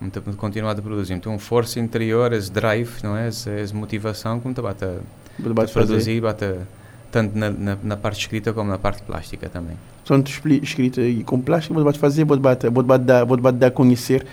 Muito 0.00 0.18
a 0.18 0.22
continuar 0.34 0.72
a 0.72 0.74
produzir. 0.82 1.14
Então, 1.14 1.38
força 1.38 1.80
interior, 1.80 2.32
esse 2.32 2.52
drive, 2.52 2.90
não 3.02 3.16
é? 3.16 3.28
Essa, 3.28 3.50
essa 3.50 3.74
motivação, 3.74 4.38
como 4.40 4.54
te 4.54 4.60
bate 4.60 4.84
a, 4.84 4.98
Bate 5.38 5.70
a 5.70 5.72
produzir, 5.72 6.20
bate 6.20 6.44
a- 6.44 6.56
tanto 7.10 7.38
na, 7.38 7.50
na, 7.50 7.78
na 7.82 7.96
parte 7.96 8.20
escrita 8.20 8.52
como 8.52 8.70
na 8.70 8.78
parte 8.78 9.02
plástica 9.02 9.48
também. 9.48 9.76
Tanto 10.04 10.30
escrita 10.62 11.00
e 11.00 11.24
com 11.24 11.40
plástico, 11.40 11.74
você 11.74 11.84
pode 11.84 11.98
fazer, 11.98 12.24
bate, 12.26 12.70
pode 12.70 12.86
bate 12.86 13.04
dar, 13.04 13.24
bate 13.24 13.56
dar 13.58 13.68
a 13.68 13.70
conhecer 13.70 14.26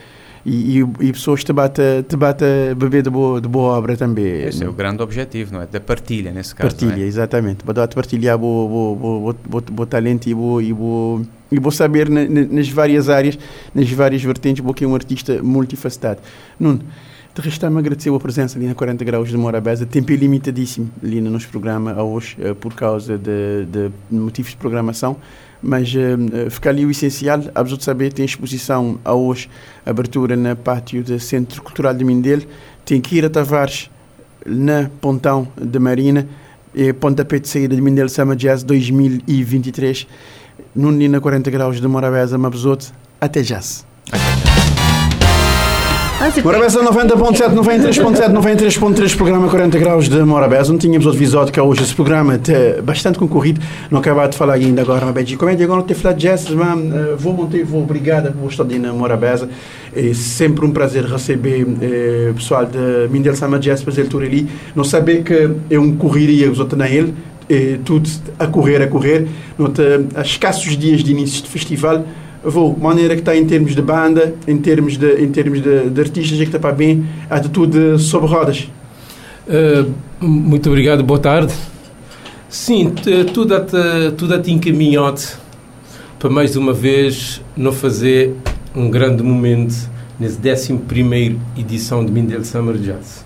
e, 0.46 0.80
e, 0.80 0.82
e 0.82 1.14
pessoas 1.14 1.44
te 1.44 1.54
bate, 1.54 1.82
te 2.08 2.18
bate 2.18 2.44
beber 2.76 3.02
de 3.04 3.10
boa, 3.10 3.40
de 3.40 3.48
boa 3.48 3.78
obra 3.78 3.96
também. 3.96 4.44
Esse 4.44 4.64
é 4.66 4.68
o 4.68 4.74
grande 4.74 5.02
objetivo, 5.02 5.54
não 5.54 5.62
é? 5.62 5.66
Da 5.68 5.80
partilha, 5.80 6.32
nesse 6.32 6.54
caso. 6.54 6.76
Partilha, 6.76 7.04
é? 7.04 7.08
exatamente. 7.08 7.64
Bate 7.64 7.96
partilhar 7.96 8.38
o 8.42 9.86
talento 9.90 10.28
e 10.28 10.34
o 10.34 11.26
e 11.54 11.58
e 11.58 11.60
bo 11.60 11.72
saber 11.72 12.10
na- 12.10 12.26
na- 12.26 12.46
nas 12.50 12.68
várias 12.70 13.10
áreas, 13.10 13.38
nas 13.74 13.90
várias 13.92 14.24
vertentes, 14.24 14.64
porque 14.64 14.84
é 14.84 14.88
um 14.88 14.96
artista 14.96 15.42
multifacetado. 15.44 16.20
Nuno, 16.60 16.80
te 17.34 17.42
resta-me 17.42 17.80
agradecer 17.80 18.10
a 18.14 18.20
presença 18.20 18.58
ali 18.58 18.68
na 18.68 18.76
40 18.76 19.04
Graus 19.06 19.30
de 19.30 19.38
Morabeza. 19.38 19.86
Tempo 19.86 20.12
é 20.12 20.16
limitadíssimo 20.16 20.90
ali 21.04 21.20
no 21.22 21.30
nosso 21.32 21.48
programa 21.50 22.02
hoje, 22.04 22.38
eh, 22.40 22.54
por 22.54 22.74
causa 22.74 23.18
de, 23.18 23.66
de 23.72 23.92
motivos 24.12 24.52
de 24.52 24.58
programação. 24.58 25.18
Mas 25.66 25.94
eh, 25.96 26.50
fica 26.50 26.70
ali 26.70 26.86
o 26.86 26.92
essencial. 26.92 27.42
A 27.56 27.64
de 27.64 27.84
saber, 27.84 28.12
tem 28.14 28.26
exposição 28.26 29.00
a 29.06 29.14
hoje, 29.14 29.50
abertura 29.86 30.36
na 30.36 30.56
pátio 30.56 31.04
do 31.04 31.20
Centro 31.20 31.62
Cultural 31.64 31.94
de 31.94 32.04
Mindelo. 32.04 32.44
Tem 32.86 33.00
que 33.02 33.16
ir 33.16 33.26
a 33.26 33.30
Tavares, 33.30 33.90
na 34.46 34.90
Pontão 35.02 35.48
de 35.60 35.80
Marina. 35.80 36.28
É 36.76 36.92
pontapé 36.92 37.40
de 37.40 37.48
saída 37.48 37.76
de 37.76 37.82
Mindelo 37.82 38.10
Summer 38.10 38.36
Jazz 38.36 38.62
2023. 38.64 40.06
Nuno 40.76 41.08
na 41.08 41.20
40 41.20 41.52
Graus 41.52 41.80
de 41.80 41.88
Morabeza, 41.88 42.38
Mabzote. 42.38 42.92
Até 43.22 43.44
já. 43.44 43.60
Morabeza 46.42 46.82
90.7, 46.82 47.54
93.7, 47.54 48.32
93.3, 48.32 49.18
programa 49.18 49.50
40 49.50 49.78
graus 49.78 50.08
de 50.08 50.24
Morabeza. 50.24 50.72
Não 50.72 50.80
tínhamos 50.80 51.06
outro 51.06 51.20
episódio 51.20 51.52
que 51.52 51.60
é 51.60 51.64
hoje 51.64 51.84
esse 51.84 51.94
programa 51.94 52.40
é 52.48 52.82
bastante 52.82 53.20
concorrido. 53.20 53.60
Não 53.92 54.00
acabava 54.00 54.30
de 54.30 54.38
falar 54.38 54.54
ainda 54.54 54.82
agora, 54.82 55.06
mas 55.06 55.18
é 55.18 55.36
que 55.36 55.64
agora 55.64 55.80
não 55.80 55.82
ter 55.82 55.96
falado 55.96 56.18
de 56.18 56.24
jazz, 56.28 56.50
mas, 56.50 56.80
eh, 56.80 57.16
vou 57.18 57.34
montar, 57.34 57.64
vou 57.66 57.84
obrigada 57.84 58.32
por 58.32 58.50
estar 58.50 58.64
ali 58.64 58.80
na 58.80 58.94
Morabeza. 58.94 59.50
É 59.94 60.14
sempre 60.14 60.66
um 60.66 60.72
prazer 60.72 61.04
receber 61.04 61.68
eh, 61.82 62.30
o 62.32 62.36
pessoal 62.36 62.66
de 62.66 63.10
Mindel 63.12 63.36
Sama 63.36 63.60
Jazz 63.60 63.84
para 63.84 63.92
fazer 63.92 64.08
tour 64.08 64.24
ali. 64.24 64.48
Não 64.74 64.86
saber 64.86 65.24
que 65.24 65.52
é 65.70 65.78
um 65.78 65.96
correria 65.96 66.50
os 66.50 66.60
outros 66.60 66.80
na 66.80 66.88
ele, 66.88 67.14
tudo 67.84 68.10
a 68.40 68.48
correr, 68.48 68.82
a 68.82 68.88
correr. 68.88 69.28
Não 69.58 69.72
te- 69.72 69.82
há 70.16 70.22
escassos 70.22 70.78
dias 70.78 71.04
de 71.04 71.12
início 71.12 71.44
de 71.44 71.50
festival 71.50 72.06
vou, 72.44 72.78
maneira 72.78 73.16
que 73.16 73.22
está 73.22 73.36
em 73.36 73.46
termos 73.46 73.76
de 73.76 73.82
banda, 73.82 74.36
em 74.48 74.58
termos 74.58 74.98
de, 74.98 75.24
em 75.24 75.32
termos 75.32 75.62
de, 75.62 75.90
de 75.90 76.02
artistas, 76.02 76.38
é 76.40 76.42
que 76.42 76.50
está 76.50 76.60
para 76.60 76.74
bem, 76.74 77.06
há 77.30 77.40
de 77.40 77.50
tudo 77.50 77.98
sobre 77.98 78.28
rodas. 78.28 78.70
Uh, 79.48 79.92
muito 80.26 80.70
obrigado, 80.70 81.04
boa 81.04 81.20
tarde. 81.20 81.54
Sim, 82.50 82.94
tudo 83.34 83.56
a 83.56 83.62
te, 83.62 84.12
tudo 84.18 84.36
a 84.36 84.40
te 84.40 84.52
encaminhado 84.52 85.22
para 86.20 86.30
mais 86.30 86.56
uma 86.56 86.72
vez 86.72 87.42
não 87.58 87.72
fazer 87.72 88.36
um 88.76 88.90
grande 88.90 89.24
momento 89.24 89.76
nesse 90.20 90.38
11 90.38 91.38
edição 91.58 92.06
de 92.06 92.12
Mindel 92.12 92.46
Summer 92.46 92.76
Jazz. 92.78 93.26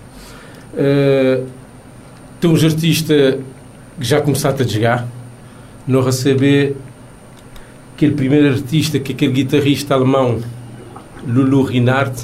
Uh, 0.72 1.44
tem 2.40 2.50
uns 2.50 2.64
artistas 2.64 3.36
já 4.00 4.20
começaram 4.20 4.56
a 4.60 4.62
jogar, 4.66 5.08
não 5.86 6.02
receber 6.02 6.76
aquele 7.94 8.14
primeiro 8.14 8.54
artista, 8.54 8.98
que 8.98 9.12
aquele 9.12 9.32
guitarrista 9.32 9.94
alemão, 9.94 10.40
Lulu 11.26 11.62
Rinard, 11.62 12.14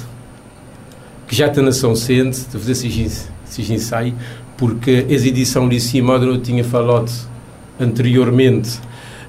que 1.27 1.35
já 1.35 1.47
está 1.47 1.61
na 1.61 1.71
São 1.71 1.95
Centro, 1.95 2.39
de 2.39 2.57
fazer 2.57 2.71
esses, 2.71 3.29
esses 3.47 3.69
ensaios, 3.69 4.13
porque 4.57 5.05
as 5.13 5.25
edições 5.25 5.69
de 5.69 5.79
cima, 5.79 6.13
eu 6.13 6.39
tinha 6.39 6.63
falado 6.63 7.11
anteriormente, 7.79 8.79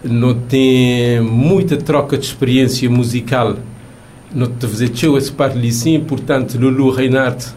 não 0.04 0.34
tem 0.34 1.20
muita 1.20 1.76
troca 1.76 2.16
de 2.16 2.26
experiência 2.26 2.88
musical, 2.88 3.56
não 4.32 4.46
te 4.46 4.66
fazer 4.66 4.92
esse 5.16 5.32
parte 5.32 5.58
de 5.58 6.00
portanto, 6.00 6.58
Lulu 6.58 6.90
Reinhardt 6.90 7.54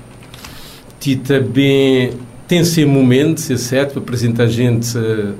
ti 0.99 1.15
também 1.15 2.11
tem 2.49 2.65
seu 2.65 2.87
momento, 2.87 3.39
é 3.53 3.57
certo, 3.57 3.93
para 3.93 4.01
apresentar 4.01 4.43
a 4.43 4.47
gente 4.47 4.97
uh, 4.97 5.35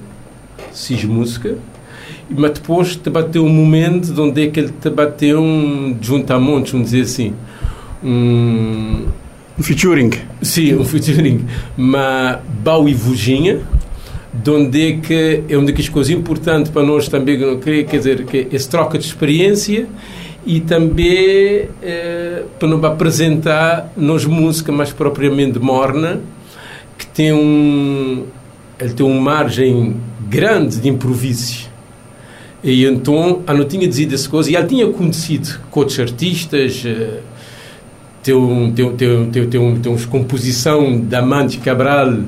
cis 0.71 1.03
música, 1.03 1.57
mas 2.29 2.51
depois 2.51 2.95
te 2.95 3.09
bateu 3.09 3.43
um 3.43 3.49
momento 3.49 4.13
de 4.13 4.21
onde 4.21 4.43
é 4.43 4.47
que 4.51 4.59
ele 4.59 4.71
te 4.79 4.91
bateu 4.91 5.41
um 5.41 5.97
juntamontes, 5.99 6.71
vamos 6.71 6.91
dizer 6.91 7.01
assim, 7.01 7.33
um 8.03 9.07
Um 9.57 9.63
featuring. 9.63 10.11
Sim, 10.41 10.75
um 10.75 10.85
featuring. 10.85 11.45
Mas 11.75 12.37
Bau 12.63 12.87
e 12.87 12.93
Vuginha, 12.93 13.59
de 14.31 14.49
onde 14.51 14.87
é 14.87 14.97
que 14.97 15.43
é 15.49 15.57
uma 15.57 15.69
das 15.71 15.89
coisas 15.89 16.13
importantes 16.13 16.71
para 16.71 16.83
nós 16.83 17.09
também, 17.09 17.39
quer 17.59 17.97
dizer, 17.97 18.23
que 18.25 18.47
é 18.51 18.55
essa 18.55 18.69
troca 18.69 18.99
de 18.99 19.05
experiência 19.05 19.87
e 20.45 20.59
também 20.61 21.67
eh, 21.81 22.43
para 22.57 22.67
nos 22.67 22.83
apresentar 22.83 23.91
nos 23.97 24.25
música 24.25 24.71
mais 24.71 24.93
propriamente 24.93 25.59
morna, 25.59 26.21
tem 27.19 27.33
um 27.33 28.27
ele 28.79 28.93
tem 28.93 29.05
uma 29.05 29.19
margem 29.19 29.97
grande 30.29 30.79
de 30.79 30.87
improviso. 30.87 31.67
E 32.63 32.85
então, 32.85 33.43
eu 33.45 33.57
não 33.57 33.65
tinha 33.65 33.85
dizido 33.85 34.15
essa 34.15 34.29
coisa, 34.29 34.49
e 34.49 34.55
ele 34.55 34.67
tinha 34.67 34.87
conhecido 34.87 35.59
outros 35.69 35.99
artistas, 35.99 36.81
eh, 36.85 37.19
tem, 38.23 38.33
um, 38.33 38.71
tem, 38.71 38.95
tem, 38.95 39.29
tem, 39.31 39.49
tem, 39.49 39.75
tem 39.81 39.91
uma 39.91 40.07
composição 40.07 40.97
da 40.97 41.19
Amante 41.19 41.57
Cabral 41.57 42.19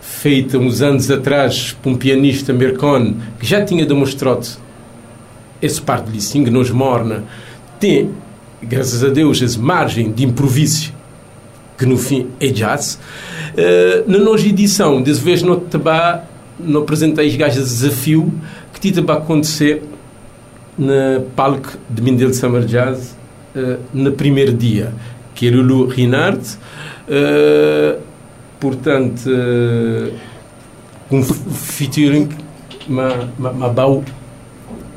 feita 0.00 0.56
uns 0.56 0.80
anos 0.80 1.10
atrás 1.10 1.76
por 1.82 1.90
um 1.90 1.96
pianista 1.96 2.50
americano 2.50 3.16
que 3.38 3.44
já 3.46 3.62
tinha 3.62 3.84
demonstrado 3.84 4.46
esse 5.60 5.82
parte 5.82 6.10
de 6.10 6.22
sing 6.22 6.48
nos 6.48 6.70
morna. 6.70 7.24
Tem 7.78 8.10
graças 8.62 9.04
a 9.04 9.08
Deus 9.08 9.42
essa 9.42 9.58
margem 9.58 10.10
de 10.10 10.24
improviso 10.24 10.98
que 11.80 11.86
no 11.86 11.96
fim 11.98 12.28
é 12.38 12.46
jazz 12.48 12.98
Eh, 13.56 14.04
na 14.06 14.18
nossa 14.18 14.46
edição 14.46 15.02
dessa 15.02 15.20
vez 15.22 15.42
não 15.42 15.58
te 15.58 15.76
ba- 15.76 16.22
não 16.60 16.82
apresentei 16.82 17.26
os 17.26 17.34
gajos 17.34 17.64
de 17.68 17.74
desafio 17.74 18.32
que 18.72 18.92
te 18.92 19.00
vai 19.00 19.16
acontecer 19.16 19.82
na 20.78 21.20
palco 21.34 21.70
de 21.88 22.00
Mindelo 22.00 22.32
Summer 22.32 22.64
Jazz 22.64 23.16
eh, 23.56 23.78
no 23.92 24.12
primeiro 24.12 24.52
dia, 24.52 24.92
que 25.34 25.48
é 25.48 25.50
Lulu 25.50 25.86
Rinard. 25.88 26.40
eh, 27.08 27.96
portanto, 28.60 29.28
com 31.08 31.22
featuring 31.22 32.28
Ma- 32.88 33.28
Ma- 33.38 33.52
Mabau 33.52 34.04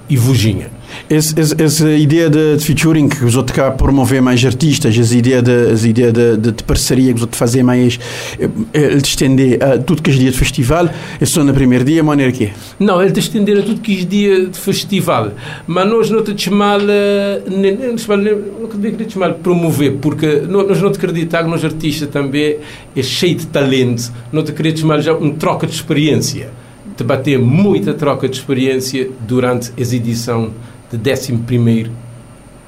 e 0.10 0.16
Vuginha. 0.16 0.70
Esse, 1.10 1.38
esse, 1.39 1.62
essa 1.62 1.89
ideia 1.91 2.30
de, 2.30 2.56
de 2.58 2.64
featuring 2.66 3.10
que 3.10 3.24
os 3.26 3.36
outros 3.36 3.56
cá 3.56 3.70
promover 3.72 4.22
mais 4.22 4.43
artistas, 4.43 4.97
essa 4.97 5.16
ideia 5.16 5.41
de, 5.41 5.72
essa 5.74 5.88
ideia 5.88 6.12
de, 6.12 6.38
de, 6.38 6.51
de 6.54 6.64
parceria 6.64 7.10
que 7.10 7.16
os 7.16 7.22
outros 7.22 7.38
fazer 7.38 7.62
mais, 7.62 7.99
eh, 8.39 8.49
eh, 8.74 8.95
de 8.95 9.08
estender 9.08 9.62
a 9.62 9.78
tudo 9.78 10.01
que 10.01 10.10
é 10.10 10.14
dia 10.14 10.32
de 10.32 10.38
festival, 10.38 10.89
é 11.20 11.26
só 11.26 11.43
no 11.43 11.54
primeiro 11.54 11.84
dia, 11.84 12.01
maneira 12.01 12.32
que 12.32 12.45
é. 12.45 12.54
Não, 12.80 13.01
ele 13.01 13.12
te 13.12 13.20
estender 13.20 13.60
a 13.60 13.62
tudo 13.62 13.82
que 13.82 14.01
é 14.01 14.06
dia 14.06 14.45
de 14.47 14.58
festival. 14.58 15.34
Mas 15.68 15.88
nós 15.89 16.10
não 16.10 16.24
te 16.24 16.41
chamar, 16.41 16.80
eh, 16.82 17.41
não 17.47 17.95
te 17.95 19.12
chamar 19.14 19.34
promover, 19.34 19.97
porque 20.01 20.43
nó- 20.47 20.64
nós 20.64 20.82
não 20.82 20.89
te 20.91 20.97
acreditamos 20.97 21.45
que 21.45 21.51
nós 21.51 21.66
artistas 21.66 22.08
também 22.10 22.58
é 22.95 23.04
cheio 23.04 23.36
de 23.36 23.47
talento, 23.47 24.12
não 24.32 24.41
te 24.41 24.54
queria 24.54 24.76
chamar 24.76 25.01
já 25.01 25.14
um 25.14 25.32
troca 25.32 25.68
de 25.68 25.74
experiência. 25.74 26.49
Te 26.95 27.04
bater 27.04 27.39
muita 27.39 27.93
troca 27.93 28.30
de 28.30 28.38
experiência 28.38 29.10
durante 29.28 29.72
a 29.78 29.82
edição 29.82 30.51
de 30.98 31.12
11 31.12 31.91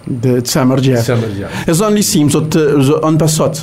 de, 0.07 0.41
de 0.41 0.49
Summer 0.49 0.79
Jeff. 0.79 1.11
Eles 1.67 1.81
onde 1.81 1.95
dissemos, 1.95 2.35
ano 2.35 3.17
passado, 3.17 3.59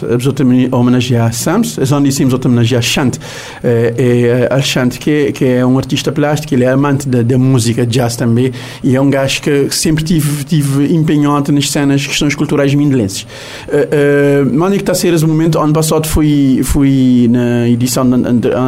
a 0.73 0.77
homenagear 0.77 1.33
Sams, 1.33 1.77
eles 1.79 1.93
onde 1.93 2.09
a 2.35 2.49
homenagear 2.49 2.83
Chant. 2.83 3.19
Eh, 3.63 3.95
eh, 3.97 4.49
eh, 4.51 4.55
a 4.55 4.61
Chant, 4.61 4.99
que, 4.99 5.33
que 5.33 5.45
é 5.45 5.65
um 5.65 5.79
artista 5.79 6.11
plástico, 6.11 6.55
ele 6.55 6.65
é 6.65 6.71
amante 6.71 7.09
da, 7.09 7.39
música 7.39 7.87
jazz 7.87 8.17
também, 8.17 8.53
e 8.83 8.97
é 8.97 9.01
um 9.01 9.09
gajo 9.09 9.43
que 9.43 9.71
sempre 9.71 10.05
tive, 10.05 10.45
tive 10.45 10.93
empenhado 10.95 11.53
nas 11.53 11.71
cenas, 11.71 12.07
questões 12.07 12.35
culturais 12.35 12.75
mindelenses. 12.75 13.27
Uh, 13.69 14.67
é 14.67 14.71
que 14.71 14.77
está 14.77 14.93
a 14.93 14.95
ser 14.95 15.13
esse 15.13 15.27
momento? 15.27 15.59
Ano 15.59 15.73
passado 15.73 16.07
fui, 16.07 16.61
fui 16.65 17.29
na 17.31 17.69
edição 17.69 18.09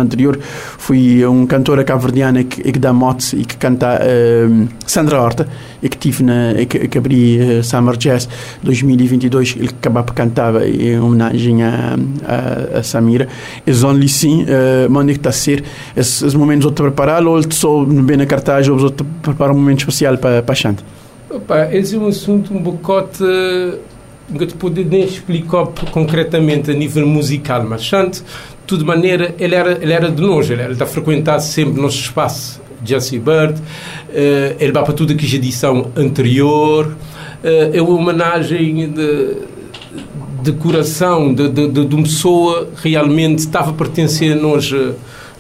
anterior, 0.01 0.39
fui 0.79 1.25
um 1.27 1.47
cantor 1.47 1.83
Cabo 1.85 2.09
que, 2.49 2.73
que 2.73 2.79
dá 2.79 2.93
motes 2.93 3.33
e 3.33 3.45
que 3.45 3.57
canta 3.57 4.01
Sandra 4.87 5.21
Horta 5.21 5.49
e 5.85 5.89
que 5.89 5.99
tive 5.99 6.25
na, 6.25 6.55
que, 6.67 6.89
que 6.89 6.99
abri 6.99 7.39
uh, 7.39 7.63
Summer 7.63 7.97
Jazz 7.97 8.27
2022, 8.63 9.57
ele 9.59 9.69
acaba 9.69 10.03
por 10.03 10.15
cantar 10.15 10.67
em 10.67 10.99
homenagem 10.99 11.63
a, 11.63 11.97
a, 12.25 12.79
a 12.79 12.83
Samira. 12.83 13.29
E 13.67 13.85
onde 13.85 14.09
sim, 14.09 14.45
uh, 14.45 14.99
onde 14.99 15.11
é 15.11 15.15
que 15.15 15.21
está 15.21 15.29
a 15.29 15.33
ser? 15.33 15.63
Esses 15.95 16.35
momentos 16.35 16.65
outros 16.65 16.89
preparar 16.89 17.25
ou 17.27 17.41
só 17.53 17.85
bem 17.85 18.17
na 18.17 18.25
cartaz 18.25 18.67
ou 18.67 18.81
outros 18.81 19.07
preparar 19.21 19.55
um 19.55 19.59
momento 19.59 19.81
especial 19.81 20.17
para, 20.17 20.43
a 20.47 20.55
Chante? 20.55 20.83
Opa, 21.29 21.69
esse 21.71 21.97
é 21.97 21.99
um 21.99 22.07
assunto 22.07 22.55
um 22.55 22.63
bocote 22.63 23.23
nunca 24.29 24.47
te 24.47 24.55
poder 24.55 24.87
nem 24.87 25.05
explicar 25.05 25.67
concretamente 25.91 26.71
a 26.71 26.75
nível 26.75 27.07
musical, 27.07 27.65
mas 27.65 27.85
Chante, 27.85 28.21
de 28.21 28.67
toda 28.67 28.85
maneira, 28.85 29.35
ele 29.39 29.55
era, 29.55 29.73
ele 29.73 29.93
era 29.93 30.11
de 30.11 30.23
nós, 30.23 30.49
ele 30.49 30.63
era 30.63 30.75
de 30.75 30.87
frequentar 30.87 31.39
sempre 31.41 31.79
o 31.79 31.83
nosso 31.83 31.99
espaço, 31.99 32.61
Jesse 32.85 33.19
Bird, 33.19 33.61
uh, 33.61 34.57
ele 34.59 34.73
vai 34.73 34.85
para 34.85 34.93
tudo 34.93 35.13
aqui 35.13 35.27
de 35.27 35.37
edição 35.37 35.91
anterior, 35.97 36.87
uh, 36.87 37.77
é 37.77 37.81
uma 37.81 37.95
homenagem 37.95 38.91
de, 38.91 39.37
de 40.43 40.53
coração, 40.53 41.33
de, 41.33 41.49
de, 41.49 41.69
de, 41.69 41.95
uma 41.95 42.05
pessoa 42.05 42.69
realmente 42.77 43.39
estava 43.39 43.71
a 43.71 43.75
pertencer 43.75 44.33
a 44.33 44.37
nós, 44.37 44.73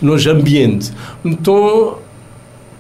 nós 0.01 0.26
ambiente. 0.26 0.90
Então, 1.24 1.99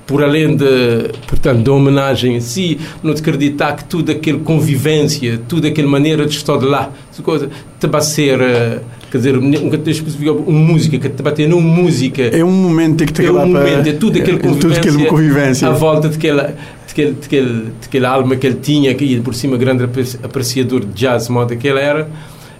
por 0.06 0.22
além 0.22 0.56
de, 0.56 1.10
portanto, 1.26 1.62
da 1.62 1.72
homenagem 1.72 2.36
em 2.36 2.40
si, 2.40 2.78
não 3.02 3.14
te 3.14 3.20
acreditar 3.20 3.74
que 3.74 3.84
tudo 3.84 4.12
aquele 4.12 4.40
convivência, 4.40 5.40
tudo 5.48 5.66
aquela 5.66 5.88
maneira 5.88 6.26
de 6.26 6.36
estar 6.36 6.58
de 6.58 6.66
lá, 6.66 6.90
coisa, 7.22 7.48
te 7.80 7.86
vai 7.86 8.02
ser, 8.02 8.40
eh, 8.40 8.80
quer 9.14 9.18
dizer, 9.18 9.40
nunca 9.40 9.78
te 9.78 10.04
uma 10.28 10.58
música, 10.58 10.98
que 10.98 11.08
te 11.08 11.22
vai 11.22 11.32
ter 11.32 11.52
uma 11.52 11.60
música. 11.60 12.22
É 12.22 12.44
um 12.44 12.50
momento 12.50 13.06
que 13.06 13.12
te 13.12 13.24
É 13.24 13.30
um 13.30 13.46
momento, 13.46 13.88
é 13.88 13.92
tudo 13.92 14.18
aquele 14.18 14.38
convivência, 14.40 14.80
tudo 14.80 14.88
aquele 14.88 15.06
convivência. 15.06 15.68
à 15.68 15.70
volta 15.70 16.08
daquela, 16.08 16.52
daquele, 16.88 17.68
daquele, 17.80 18.06
alma 18.06 18.34
que 18.34 18.44
ele 18.44 18.58
tinha, 18.60 18.92
que 18.92 19.20
por 19.20 19.32
cima 19.32 19.56
grande 19.56 19.84
apreciador 19.84 20.80
de 20.80 20.92
jazz, 20.94 21.28
modo 21.28 21.56
que 21.56 21.68
ele 21.68 21.78
era 21.78 22.08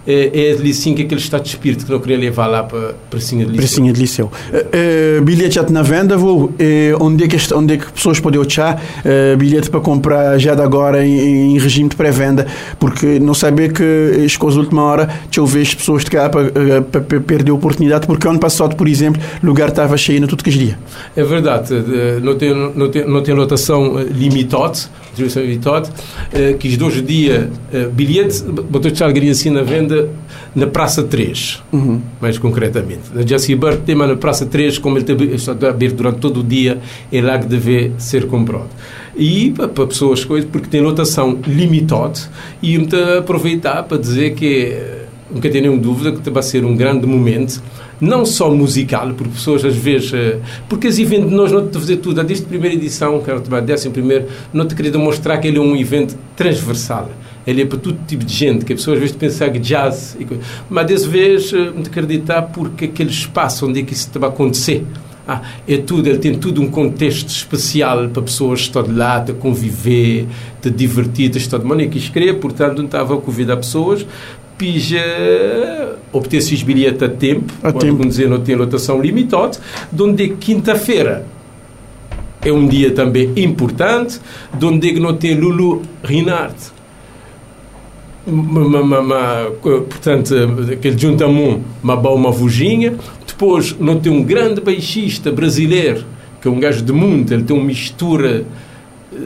é, 0.06 0.48
é 0.48 0.52
ali 0.52 0.74
sim 0.74 0.94
que 0.94 1.02
aquele 1.02 1.20
estado 1.20 1.42
de 1.42 1.48
espírito 1.48 1.84
que 1.86 1.90
não 1.90 1.98
queria 1.98 2.18
levar 2.18 2.46
lá 2.46 2.62
para 2.62 2.94
Pracinha 3.08 3.44
de 3.44 3.52
Liceu. 3.52 3.66
Pracinha 3.66 3.92
de 3.92 4.00
Liceu. 4.00 4.30
Uh, 4.52 5.22
bilhete 5.22 5.54
já 5.54 5.62
na 5.70 5.82
venda, 5.82 6.16
vou, 6.16 6.44
uh, 6.44 6.54
onde, 7.00 7.24
é 7.24 7.28
que, 7.28 7.54
onde 7.54 7.74
é 7.74 7.76
que 7.78 7.90
pessoas 7.90 8.20
podem 8.20 8.40
achar 8.40 8.82
bilhete 9.38 9.70
para 9.70 9.80
comprar 9.80 10.38
já 10.38 10.54
de 10.54 10.62
agora 10.62 11.06
em, 11.06 11.54
em 11.54 11.58
regime 11.58 11.88
de 11.88 11.96
pré-venda? 11.96 12.46
Porque 12.78 13.18
não 13.18 13.34
saber 13.34 13.72
que 13.72 14.22
as 14.24 14.36
coisas 14.36 14.58
última 14.58 14.82
hora, 14.82 15.06
deixa 15.06 15.40
eu 15.40 15.46
ver 15.46 15.66
pessoas 15.74 16.04
de 16.04 16.10
cá 16.10 16.28
para, 16.28 16.50
para, 16.82 17.20
perder 17.20 17.50
a 17.50 17.54
oportunidade, 17.54 18.06
porque 18.06 18.28
ano 18.28 18.38
passado, 18.38 18.76
por 18.76 18.86
exemplo, 18.86 19.20
o 19.42 19.46
lugar 19.46 19.68
estava 19.68 19.96
cheio 19.96 20.20
na 20.20 20.26
tudo 20.26 20.44
que 20.44 20.50
dia. 20.50 20.78
É 21.16 21.22
verdade, 21.22 21.74
não 22.22 22.36
tem, 22.36 22.54
não 22.54 22.90
tem, 22.90 23.06
não 23.06 23.22
tem 23.22 23.34
lotação 23.34 23.98
limitada, 23.98 24.74
distribuição 25.14 25.42
limitada, 25.42 25.88
que 26.58 26.68
os 26.68 26.76
dois 26.76 27.04
dias 27.04 27.48
bilhete, 27.92 28.42
botou 28.42 28.90
de 28.90 29.02
alguém 29.02 29.30
assim 29.30 29.50
na 29.50 29.62
venda 29.62 29.93
na 30.54 30.66
Praça 30.66 31.02
3, 31.02 31.62
uhum. 31.72 32.00
mais 32.20 32.38
concretamente. 32.38 33.02
Na 33.14 33.22
Jesse 33.22 33.54
Bird 33.54 33.82
tem 33.82 33.94
na 33.94 34.16
Praça 34.16 34.46
3, 34.46 34.78
como 34.78 34.98
ele 34.98 35.34
está 35.34 35.52
aberto 35.68 35.96
durante 35.96 36.18
todo 36.18 36.40
o 36.40 36.44
dia, 36.44 36.80
é 37.12 37.20
lá 37.20 37.38
que 37.38 37.46
deve 37.46 37.92
ser 37.98 38.26
comprado. 38.26 38.70
E 39.16 39.50
para 39.52 39.86
pessoas, 39.86 40.24
coisas, 40.24 40.48
porque 40.50 40.68
tem 40.68 40.80
lotação 40.80 41.38
limitada, 41.46 42.18
e 42.62 42.78
me 42.78 42.88
aproveitar 43.18 43.82
para 43.84 43.98
dizer 43.98 44.34
que 44.34 44.76
nunca 45.30 45.48
tenho 45.48 45.64
nenhuma 45.64 45.80
dúvida 45.80 46.12
que 46.12 46.30
vai 46.30 46.42
ser 46.42 46.64
um 46.64 46.76
grande 46.76 47.06
momento 47.06 47.62
não 48.00 48.24
só 48.24 48.50
musical, 48.50 49.12
porque 49.14 49.32
pessoas 49.32 49.64
às 49.64 49.76
vezes. 49.76 50.12
Eh, 50.12 50.38
porque 50.68 50.88
esse 50.88 51.02
evento 51.02 51.28
nós 51.28 51.50
não 51.50 51.66
te 51.66 51.78
fazer 51.78 51.96
tudo. 51.96 52.22
Desde 52.22 52.44
a 52.44 52.48
primeira 52.48 52.74
edição, 52.74 53.20
quero 53.20 53.40
te 53.40 53.48
décimo 53.62 53.92
primeiro, 53.92 54.26
não 54.52 54.66
te 54.66 54.74
queria 54.74 54.90
demonstrar 54.90 55.40
que 55.40 55.48
ele 55.48 55.58
é 55.58 55.60
um 55.60 55.76
evento 55.76 56.16
transversal 56.36 57.10
ele 57.46 57.62
é 57.62 57.66
para 57.66 57.78
todo 57.78 57.98
tipo 58.06 58.24
de 58.24 58.32
gente, 58.32 58.64
que 58.64 58.72
as 58.72 58.80
pessoas 58.80 58.96
às 58.96 59.00
vezes 59.00 59.16
pensam 59.16 59.50
que 59.50 59.58
jazz, 59.58 60.16
mas 60.68 60.86
dessa 60.86 61.08
vez 61.08 61.52
eh, 61.52 61.70
me 61.70 61.82
acreditar 61.82 62.42
porque 62.42 62.86
aquele 62.86 63.10
espaço 63.10 63.66
onde 63.66 63.80
é 63.80 63.82
que 63.82 63.92
isso 63.92 64.10
vai 64.18 64.28
acontecer. 64.28 64.84
Ah, 65.26 65.40
é 65.66 65.78
tudo, 65.78 66.06
ele 66.06 66.18
tem 66.18 66.34
tudo 66.34 66.60
um 66.60 66.70
contexto 66.70 67.28
especial 67.28 68.08
para 68.10 68.22
pessoas 68.22 68.60
estar 68.60 68.82
de 68.82 68.92
lá, 68.92 69.18
de 69.20 69.32
conviver, 69.32 70.26
de 70.60 70.70
divertir, 70.70 71.30
de 71.30 71.38
estar 71.38 71.56
de 71.56 71.64
maneira 71.64 71.90
que 71.90 71.96
escrever, 71.96 72.34
portanto 72.34 72.76
não 72.76 72.84
estava 72.84 73.14
a 73.14 73.16
convidar 73.18 73.56
pessoas 73.56 74.06
pija 74.56 75.96
obter 76.12 76.38
esses 76.38 76.62
bilhetes 76.62 77.02
a 77.02 77.08
tempo, 77.08 77.52
a 77.62 77.72
tempo. 77.72 78.06
dizer, 78.06 78.28
não 78.28 78.40
tem 78.40 78.54
lotação 78.54 79.00
limitada, 79.00 79.58
onde 79.98 80.28
quinta-feira 80.28 81.26
é 82.42 82.52
um 82.52 82.66
dia 82.66 82.90
também 82.92 83.32
importante, 83.36 84.20
onde 84.62 85.00
não 85.00 85.16
tem 85.16 85.34
Lulu 85.34 85.82
Rinard, 86.02 86.54
uma, 88.26 88.80
uma, 88.80 89.00
uma, 89.00 89.50
portanto, 89.60 90.34
aquele 90.72 90.98
juntamon, 90.98 91.60
uma 91.82 91.96
boa 91.96 92.18
uma. 92.18 92.94
Depois, 93.26 93.76
não 93.78 94.00
tem 94.00 94.10
um 94.10 94.22
grande 94.22 94.60
baixista 94.60 95.30
brasileiro, 95.30 96.04
que 96.40 96.48
é 96.48 96.50
um 96.50 96.58
gajo 96.58 96.82
de 96.82 96.92
mundo, 96.92 97.32
ele 97.32 97.42
tem 97.42 97.56
uma 97.56 97.64
mistura 97.64 98.44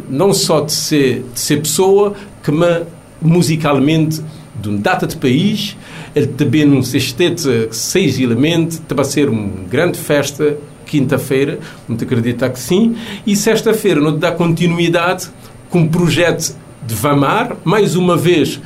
não 0.08 0.32
só 0.32 0.60
de 0.60 0.72
ser, 0.72 1.24
de 1.32 1.40
ser 1.40 1.60
pessoa, 1.60 2.14
que 2.42 2.50
me, 2.50 2.82
musicalmente, 3.20 4.20
de 4.60 4.68
um 4.68 4.76
data 4.76 5.06
de 5.06 5.16
país, 5.16 5.76
ele 6.14 6.26
também 6.26 6.64
num 6.64 6.82
sexteto, 6.82 7.68
seis 7.70 8.18
elementos, 8.18 8.82
vai 8.88 9.04
ser 9.04 9.28
uma 9.28 9.48
grande 9.68 9.98
festa, 9.98 10.56
quinta-feira, 10.84 11.58
muito 11.86 12.02
acreditar 12.02 12.50
que 12.50 12.58
sim, 12.58 12.96
e 13.26 13.36
sexta-feira 13.36 14.00
não 14.00 14.18
dá 14.18 14.32
continuidade 14.32 15.28
com 15.70 15.82
o 15.82 15.88
projeto 15.88 16.56
de 16.86 16.94
Vamar, 16.94 17.56
mais 17.64 17.94
uma 17.94 18.16
vez 18.16 18.60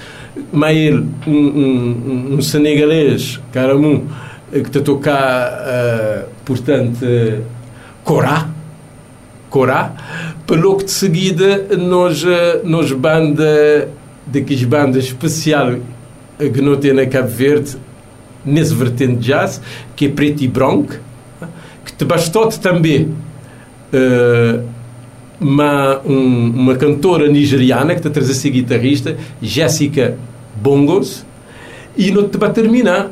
Mael, 0.52 1.04
um, 1.26 1.30
um, 1.32 2.34
um 2.34 2.42
senegalês, 2.42 3.40
Caramu, 3.52 4.06
que 4.50 4.58
está 4.58 4.80
a 4.80 4.82
tocar, 4.82 5.52
uh, 5.52 6.28
portanto, 6.44 7.02
uh, 7.02 7.42
Corá, 8.04 8.48
Corá, 9.50 9.92
para 10.46 10.60
logo 10.60 10.84
de 10.84 10.90
seguida 10.90 11.76
nós, 11.76 12.24
uh, 12.24 12.60
nós 12.64 12.90
banda, 12.92 13.88
daqueles 14.26 14.64
bandas 14.64 15.04
especial 15.04 15.76
que 16.38 16.60
não 16.60 16.76
tem 16.76 16.92
na 16.92 17.06
Cabo 17.06 17.28
Verde, 17.28 17.76
nesse 18.44 18.74
vertente 18.74 19.16
de 19.16 19.26
jazz, 19.28 19.60
que 19.94 20.06
é 20.06 20.08
Preto 20.08 20.42
e 20.42 20.48
Branco, 20.48 20.96
que 21.84 21.92
te 21.92 22.04
bastou 22.04 22.48
também 22.48 23.14
uh, 23.92 24.71
uma, 25.42 26.00
um, 26.04 26.50
uma 26.50 26.76
cantora 26.76 27.28
nigeriana 27.28 27.92
que 27.94 28.00
está 28.00 28.08
a 28.08 28.12
trazer 28.12 28.34
ser 28.34 28.50
guitarrista, 28.50 29.16
Jéssica 29.40 30.16
Bongos, 30.60 31.24
e 31.96 32.10
não 32.10 32.28
te 32.28 32.38
vai 32.38 32.52
terminar 32.52 33.10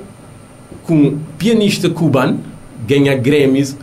com 0.84 0.94
um 0.94 1.18
pianista 1.38 1.90
cubano, 1.90 2.40
ganha 2.86 3.16
Grammys 3.16 3.76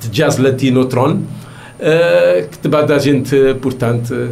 de 0.00 0.08
jazz 0.08 0.38
latino 0.38 0.84
tron, 0.84 1.14
uh, 1.14 2.48
que 2.50 2.58
te 2.58 2.68
vai 2.68 2.86
dar 2.86 2.98
gente, 2.98 3.34
portanto, 3.60 4.30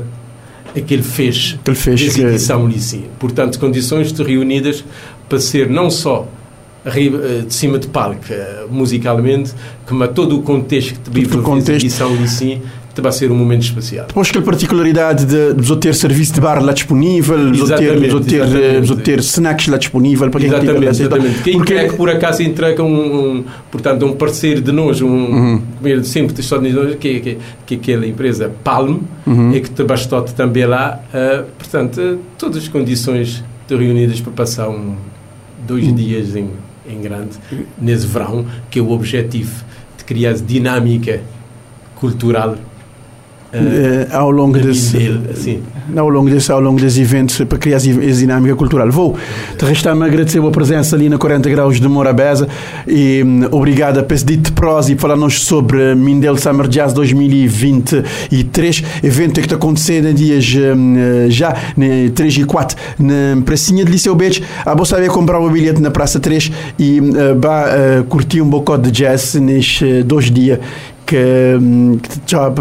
aquele 0.76 1.02
fez, 1.02 1.56
aquele 1.60 1.76
fez 1.76 2.14
que... 2.14 2.22
edição 2.22 2.66
ali, 2.66 2.78
Portanto, 3.18 3.58
condições 3.58 4.12
reunidas 4.12 4.84
para 5.28 5.40
ser 5.40 5.68
não 5.68 5.90
só 5.90 6.28
eh, 6.84 7.42
de 7.46 7.52
cima 7.52 7.78
de 7.78 7.88
palco, 7.88 8.20
eh, 8.30 8.64
musicalmente, 8.70 9.52
como 9.86 10.04
a 10.04 10.08
todo 10.08 10.38
o 10.38 10.42
contexto 10.42 10.94
que 10.94 11.00
te 11.00 11.10
vive 11.10 11.36
a 11.36 11.72
edição 11.74 12.08
ali, 12.12 12.62
vai 13.00 13.12
ser 13.12 13.30
um 13.30 13.34
momento 13.34 13.62
especial. 13.62 14.06
Depois 14.06 14.30
que 14.30 14.38
a 14.38 14.42
particularidade 14.42 15.24
de, 15.24 15.54
de 15.54 15.76
ter 15.76 15.94
serviço 15.94 16.34
de 16.34 16.40
bar 16.40 16.62
lá 16.62 16.72
disponível, 16.72 17.50
de 17.50 17.66
ter, 17.66 18.00
de 18.00 18.20
ter, 18.24 18.80
de 18.80 18.96
ter 18.96 19.18
snacks 19.20 19.68
lá 19.68 19.76
disponível 19.76 20.30
para 20.30 20.40
quem 20.40 20.48
exatamente, 20.48 20.88
exatamente. 20.88 21.42
Quem 21.42 21.56
Porque... 21.56 21.74
é 21.74 21.88
que 21.88 21.96
por 21.96 22.10
acaso 22.10 22.42
entrega 22.42 22.82
um, 22.82 23.38
um, 23.38 23.44
portanto, 23.70 24.04
um 24.04 24.12
parceiro 24.12 24.60
de 24.60 24.72
nós, 24.72 25.00
um 25.00 25.08
uhum. 25.08 25.62
sempre 26.04 26.34
de 26.34 26.40
Estados 26.40 26.64
Unidos, 26.66 26.96
que, 26.96 27.20
que, 27.20 27.38
que 27.66 27.74
é 27.74 27.76
aquela 27.76 28.06
empresa 28.06 28.50
Palm, 28.62 29.00
uhum. 29.26 29.54
é 29.54 29.60
que 29.60 29.70
te 29.70 29.84
bastou 29.84 30.22
também 30.22 30.66
lá, 30.66 31.00
uh, 31.12 31.44
portanto, 31.58 32.18
todas 32.36 32.58
as 32.58 32.68
condições 32.68 33.42
reunidas 33.68 34.20
para 34.20 34.32
passar 34.32 34.68
um, 34.68 34.94
dois 35.66 35.84
uhum. 35.84 35.94
dias 35.94 36.36
em, 36.36 36.50
em 36.88 37.00
grande, 37.00 37.36
nesse 37.80 38.06
verão, 38.06 38.46
que 38.70 38.78
é 38.78 38.82
o 38.82 38.90
objetivo 38.90 39.64
de 39.96 40.04
criar 40.04 40.34
dinâmica 40.34 41.20
cultural 41.94 42.56
Uh, 43.50 44.14
ao 44.14 44.30
longo 44.30 44.58
desse 44.58 44.98
dele, 44.98 45.62
ao 45.96 46.10
longo 46.10 46.28
desse 46.28 46.52
ao 46.52 46.60
longo 46.60 46.78
desses 46.78 46.98
eventos 46.98 47.38
para 47.46 47.56
criar 47.56 47.76
essa 47.76 47.88
dinâmica 47.88 48.54
cultural. 48.54 48.90
Vou 48.90 49.16
te 49.56 49.64
restar-me 49.64 50.04
agradecer 50.04 50.38
a 50.38 50.50
presença 50.50 50.94
ali 50.94 51.08
na 51.08 51.16
40 51.16 51.48
graus 51.48 51.80
de 51.80 51.88
Morabeza 51.88 52.46
e 52.86 53.24
um, 53.24 53.46
obrigado 53.50 54.00
a 54.00 54.02
pedir-te 54.02 54.52
prós 54.52 54.90
e 54.90 54.96
falar-nos 54.96 55.40
sobre 55.44 55.94
Mindel 55.94 56.36
Summer 56.36 56.68
Jazz 56.68 56.92
2023 56.92 58.84
evento 59.02 59.40
que 59.40 59.46
está 59.46 59.56
acontecendo 59.56 60.08
em 60.08 60.14
dias 60.14 60.44
um, 60.54 61.30
já 61.30 61.56
3 62.14 62.34
e 62.36 62.44
4 62.44 62.76
na 62.98 63.42
pracinha 63.46 63.82
de 63.82 63.90
Liceu 63.90 64.14
Beach 64.14 64.44
a 64.66 64.74
você 64.74 64.94
saber 64.94 65.08
comprar 65.08 65.40
o 65.40 65.48
bilhete 65.48 65.80
na 65.80 65.90
Praça 65.90 66.20
3 66.20 66.52
e 66.78 67.00
uh, 67.00 67.40
vai 67.40 68.00
uh, 68.00 68.04
curtir 68.04 68.42
um 68.42 68.48
bocado 68.50 68.90
de 68.90 68.90
jazz 68.90 69.36
nestes 69.36 70.04
dois 70.04 70.30
dias 70.30 70.58
que, 71.08 71.58
hum, 71.58 71.98
que 71.98 72.20
job, 72.26 72.60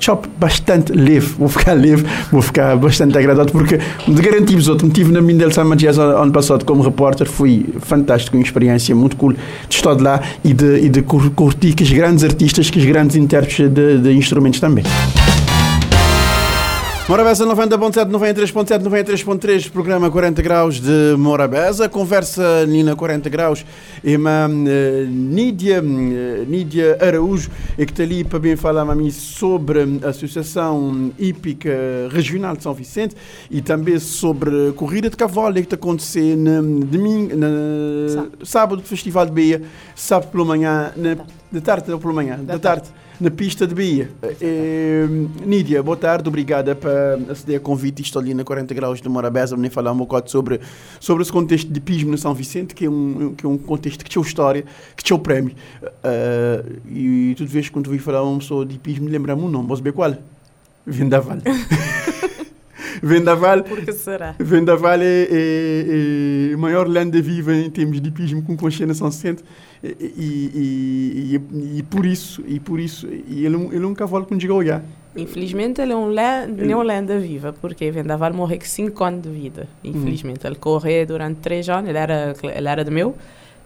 job 0.00 0.26
bastante 0.40 0.92
leve. 0.92 1.34
Vou 1.38 1.48
ficar 1.48 1.74
leve, 1.74 2.04
vou 2.30 2.40
ficar 2.40 2.74
bastante 2.76 3.18
agradado 3.18 3.52
porque 3.52 3.78
de 4.08 4.22
garantir-vos 4.22 4.66
outro, 4.68 4.88
tive 4.88 5.12
na 5.12 5.20
Mindel 5.20 5.52
Summer 5.52 5.76
Jazz 5.76 5.98
ano 5.98 6.32
passado 6.32 6.64
como 6.64 6.82
repórter, 6.82 7.28
foi 7.28 7.66
fantástico, 7.80 8.36
uma 8.36 8.42
experiência 8.42 8.96
muito 8.96 9.14
cool 9.16 9.34
de 9.34 9.38
estar 9.68 10.00
lá 10.00 10.22
e 10.42 10.54
de, 10.54 10.86
e 10.86 10.88
de 10.88 11.02
curtir 11.02 11.74
que 11.74 11.82
os 11.82 11.92
grandes 11.92 12.24
artistas, 12.24 12.70
que 12.70 12.78
os 12.78 12.84
grandes 12.86 13.14
intérpretes 13.14 13.68
de, 13.68 13.98
de 13.98 14.12
instrumentos 14.14 14.58
também. 14.58 14.84
Morabeza 17.12 17.44
90.7, 17.44 18.10
93.7, 18.10 18.82
93.3, 18.84 19.70
programa 19.70 20.10
40 20.10 20.40
graus 20.40 20.80
de 20.80 21.14
Morabeza. 21.18 21.86
Conversa 21.86 22.64
Nina 22.64 22.96
40 22.96 23.28
graus 23.28 23.66
e 24.02 24.16
uma 24.16 24.48
uh, 24.48 25.06
Nídia, 25.08 25.82
uh, 25.82 25.84
Nídia 26.48 26.96
Araújo, 26.98 27.50
e 27.76 27.84
que 27.84 27.92
está 27.92 28.02
ali 28.02 28.24
para 28.24 28.38
bem 28.38 28.56
falar 28.56 28.90
a 28.90 28.94
mim 28.94 29.10
sobre 29.10 29.80
a 30.02 30.08
Associação 30.08 31.12
Hípica 31.18 31.70
Regional 32.10 32.56
de 32.56 32.62
São 32.62 32.72
Vicente 32.72 33.14
e 33.50 33.60
também 33.60 33.98
sobre 33.98 34.70
a 34.70 34.72
corrida 34.72 35.10
de 35.10 35.16
cavalo 35.18 35.52
que 35.56 35.60
está 35.60 35.76
acontecendo 35.76 36.62
no 36.62 36.86
domingo, 36.86 37.36
na, 37.36 37.46
sábado. 38.08 38.38
sábado, 38.42 38.82
Festival 38.84 39.26
de 39.26 39.32
Beia, 39.32 39.62
sábado 39.94 40.30
pela 40.30 40.46
manhã, 40.46 40.90
na, 40.96 41.18
de 41.52 41.60
tarde 41.60 41.92
ou 41.92 41.98
pela 42.00 42.14
manhã, 42.14 42.38
da 42.38 42.58
tarde. 42.58 42.88
tarde 42.88 43.01
na 43.22 43.30
pista 43.30 43.66
de 43.66 43.74
Bahia. 43.74 44.10
É, 44.40 45.06
Nídia, 45.46 45.80
boa 45.80 45.96
tarde, 45.96 46.28
obrigada 46.28 46.74
por 46.74 46.90
aceder 47.30 47.56
ao 47.56 47.62
convite. 47.62 48.02
Estou 48.02 48.20
ali 48.20 48.34
na 48.34 48.42
40 48.42 48.74
graus 48.74 49.00
de 49.00 49.08
Morabeza, 49.08 49.56
nem 49.56 49.70
falar 49.70 49.92
um 49.92 49.96
bocado 49.96 50.28
sobre, 50.28 50.60
sobre 50.98 51.22
esse 51.22 51.32
contexto 51.32 51.72
de 51.72 51.80
pismo 51.80 52.10
no 52.10 52.18
São 52.18 52.34
Vicente, 52.34 52.74
que 52.74 52.84
é 52.84 52.90
um, 52.90 53.32
que 53.34 53.46
é 53.46 53.48
um 53.48 53.56
contexto 53.56 54.04
que 54.04 54.10
tinha 54.10 54.22
história, 54.22 54.64
que 54.96 55.04
tinha 55.04 55.16
o 55.16 55.20
prémio. 55.20 55.54
Uh, 55.82 56.80
e 56.90 57.34
tudo 57.36 57.48
vez 57.48 57.68
quando 57.68 57.88
vi 57.88 57.98
falar 58.00 58.24
uma 58.24 58.38
pessoa 58.38 58.66
de 58.66 58.76
pismo, 58.76 59.08
lembra-me 59.08 59.42
um 59.42 59.48
nome, 59.48 59.68
você 59.68 59.78
saber 59.78 59.92
qual? 59.92 60.16
Vendaval. 60.84 61.38
Vendaval. 63.02 63.62
Por 63.62 63.84
que 63.84 63.92
será? 63.92 64.34
Vendaval 64.38 65.00
é, 65.00 65.28
é, 65.30 66.50
é 66.52 66.56
maior 66.56 66.88
lenda 66.88 67.20
viva 67.20 67.54
em 67.54 67.70
termos 67.70 68.00
de 68.00 68.10
pismo 68.10 68.42
com 68.42 68.56
consciência 68.56 68.94
São 68.94 69.10
Vicente 69.10 69.44
e, 69.82 69.88
e, 70.16 71.40
e, 71.40 71.78
e, 71.78 71.82
por 71.82 72.06
isso, 72.06 72.42
e 72.46 72.60
por 72.60 72.78
isso, 72.78 73.08
e 73.08 73.44
ele, 73.44 73.56
ele 73.72 73.84
é 73.84 73.86
um 73.86 73.94
cavalo 73.94 74.24
com 74.26 74.36
diga 74.36 74.54
olhar. 74.54 74.82
Infelizmente 75.14 75.80
ele 75.80 75.92
é 75.92 75.96
um 75.96 76.08
le 76.08 76.66
não 76.66 76.82
lenda 76.82 77.18
viva, 77.18 77.52
porque 77.60 77.90
Vendaval 77.90 78.32
morreu 78.32 78.58
com 78.58 78.64
5 78.64 79.04
anos 79.04 79.22
de 79.22 79.28
vida. 79.28 79.68
Infelizmente, 79.84 80.44
uhum. 80.44 80.52
ele 80.52 80.56
correu 80.56 81.06
durante 81.06 81.40
3 81.40 81.68
anos, 81.68 81.90
ele 81.90 81.98
era, 81.98 82.34
ele 82.42 82.68
era 82.68 82.84
de 82.84 82.90
meu, 82.90 83.14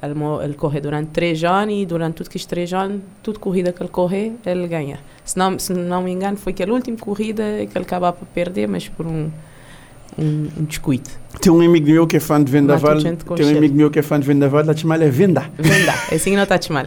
ele, 0.06 0.18
ele 0.42 0.54
correu 0.54 0.80
durante 0.80 1.08
3 1.10 1.44
anos 1.44 1.74
e 1.74 1.86
durante 1.86 2.14
tudo 2.14 2.30
que 2.30 2.46
3 2.46 2.72
anos, 2.72 3.02
tudo 3.22 3.38
corrida 3.38 3.72
que 3.72 3.82
ele 3.82 3.90
correu, 3.90 4.36
ele 4.44 4.66
ganha. 4.68 4.98
Se 5.24 5.36
não, 5.36 5.58
se 5.58 5.72
não 5.72 6.02
me 6.02 6.10
engano, 6.10 6.36
foi 6.36 6.52
aquela 6.52 6.72
última 6.72 6.96
corrida 6.96 7.42
que 7.70 7.76
ele 7.76 7.84
acabava 7.84 8.16
por 8.16 8.26
perder, 8.26 8.66
mas 8.68 8.88
por 8.88 9.06
um 9.06 9.30
um, 10.18 10.48
um 10.58 10.64
descuido. 10.64 11.10
Tem 11.40 11.52
um 11.52 11.60
amigo 11.60 11.86
meu 11.86 12.06
que 12.06 12.16
é 12.16 12.20
fã 12.20 12.42
de 12.42 12.50
Vendaval. 12.50 12.96
Tem 13.02 13.46
um 13.46 13.58
amigo 13.58 13.74
meu 13.74 13.90
que 13.90 13.98
é 13.98 14.02
fã 14.02 14.18
de 14.18 14.26
Vendaval, 14.26 14.68
a 14.68 14.76
chamar 14.76 15.00
é 15.02 15.10
Venda. 15.10 15.50
Venda, 15.58 15.92
é 16.10 16.14
assim 16.14 16.30
que 16.30 16.36
não 16.36 16.42
está 16.44 16.60
chamar. 16.60 16.86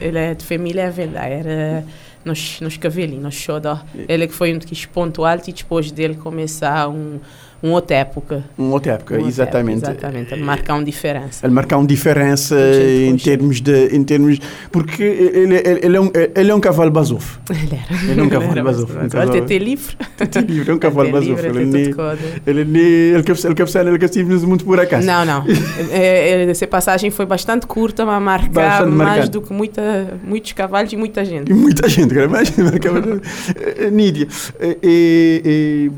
Ele 0.00 0.18
é 0.18 0.34
de 0.34 0.44
família 0.44 0.82
é 0.82 0.90
Venda. 0.90 1.20
Era 1.20 1.84
nos, 2.24 2.60
nos 2.60 2.76
cavelinhos, 2.76 3.22
nos 3.22 3.34
xodó. 3.34 3.80
Ele 4.08 4.26
que 4.26 4.34
foi 4.34 4.54
um 4.54 4.58
que 4.58 4.88
ponto 4.88 5.24
alto 5.24 5.48
e 5.48 5.52
depois 5.52 5.90
dele 5.92 6.14
começar 6.14 6.88
um 6.88 7.20
uma 7.64 7.76
outra 7.76 7.96
época. 7.96 8.44
Uma 8.58 8.74
outra 8.74 8.92
época, 8.92 9.16
uma 9.16 9.26
exatamente. 9.26 9.78
Época, 9.78 9.92
exatamente, 9.92 10.34
ele 10.34 10.44
marcar 10.44 10.74
uma 10.74 10.84
diferença. 10.84 11.46
Ele 11.46 11.54
marcar 11.54 11.78
uma 11.78 11.86
diferença 11.86 12.54
em 13.08 13.16
termos 13.16 13.60
de, 13.62 13.86
em 13.96 14.04
termos, 14.04 14.38
porque 14.70 15.02
ele, 15.02 15.56
ele, 15.56 15.80
ele, 15.82 15.96
é, 15.96 16.00
um, 16.00 16.10
ele 16.34 16.50
é 16.50 16.54
um 16.54 16.60
cavalo 16.60 16.90
basof. 16.90 17.38
Ele 17.48 17.80
era. 17.88 18.12
Ele 18.12 18.20
é 18.20 18.22
um 18.22 18.28
cavalo 18.28 18.62
basof. 18.62 18.92
Um 18.92 19.08
cavalo 19.08 19.40
TT 19.40 19.58
livre. 19.58 19.96
TT 20.18 20.40
livre, 20.40 20.70
é 20.70 20.74
um 20.74 20.78
cavalo 20.78 21.10
basof. 21.10 21.42
Ele 21.42 21.64
nem, 21.64 21.94
ele 22.46 22.60
ele 23.14 23.22
quer 23.22 23.32
ele 23.44 23.54
quer 23.54 23.86
ele 23.86 23.98
quer 23.98 24.08
ser 24.08 24.24
muito 24.24 24.64
por 24.64 24.78
acaso. 24.78 25.06
Não, 25.06 25.24
não. 25.24 25.44
é, 25.90 26.44
é, 26.44 26.50
essa 26.50 26.66
passagem 26.66 27.10
foi 27.10 27.24
bastante 27.24 27.66
curta, 27.66 28.04
mas 28.04 28.22
marcar 28.22 28.86
mais 28.86 29.30
do 29.30 29.40
que 29.40 29.54
muita, 29.54 30.18
muitos 30.22 30.52
cavalos 30.52 30.92
e 30.92 30.96
muita 30.96 31.24
gente. 31.24 31.50
E 31.50 31.54
muita 31.54 31.88
gente, 31.88 32.14
cara, 32.14 32.28
mais 32.28 32.54
marcava. 32.58 33.00
Nídia, 33.90 34.28
e, 34.82 35.90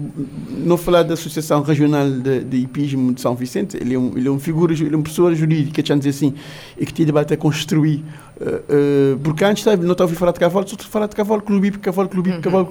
não 0.64 0.76
falar 0.76 1.02
da 1.02 1.14
associação 1.14 1.55
Associação 1.56 1.62
Regional 1.62 2.10
de, 2.10 2.44
de 2.44 2.56
Hipismo 2.58 3.12
de 3.12 3.20
São 3.20 3.34
Vicente, 3.34 3.76
ele 3.76 3.94
é 3.94 3.98
um, 3.98 4.16
ele 4.16 4.28
é 4.28 4.30
um 4.30 4.38
figura, 4.38 4.72
ele 4.72 4.92
é 4.92 4.96
uma 4.96 5.04
pessoa 5.04 5.34
jurídica, 5.34 5.82
deixa 5.82 5.96
dizer 5.96 6.10
assim, 6.10 6.34
e 6.78 6.84
que 6.84 6.92
tinha 6.92 7.06
debate 7.06 7.34
a 7.34 7.36
construir. 7.36 8.04
Uh, 8.40 9.14
uh, 9.14 9.18
porque 9.22 9.44
antes 9.44 9.64
não 9.64 9.72
estava 9.72 10.02
a 10.02 10.04
ouvir 10.04 10.16
falar 10.16 10.32
de 10.32 10.40
cavalo, 10.40 10.68
só 10.68 10.76
falar 10.76 11.06
de 11.06 11.16
cavalo 11.16 11.42
clube 11.42 11.68
hípico, 11.68 11.82
cavalo 11.84 12.08
clube 12.08 12.30
uhum. 12.30 12.40
cavalo. 12.40 12.66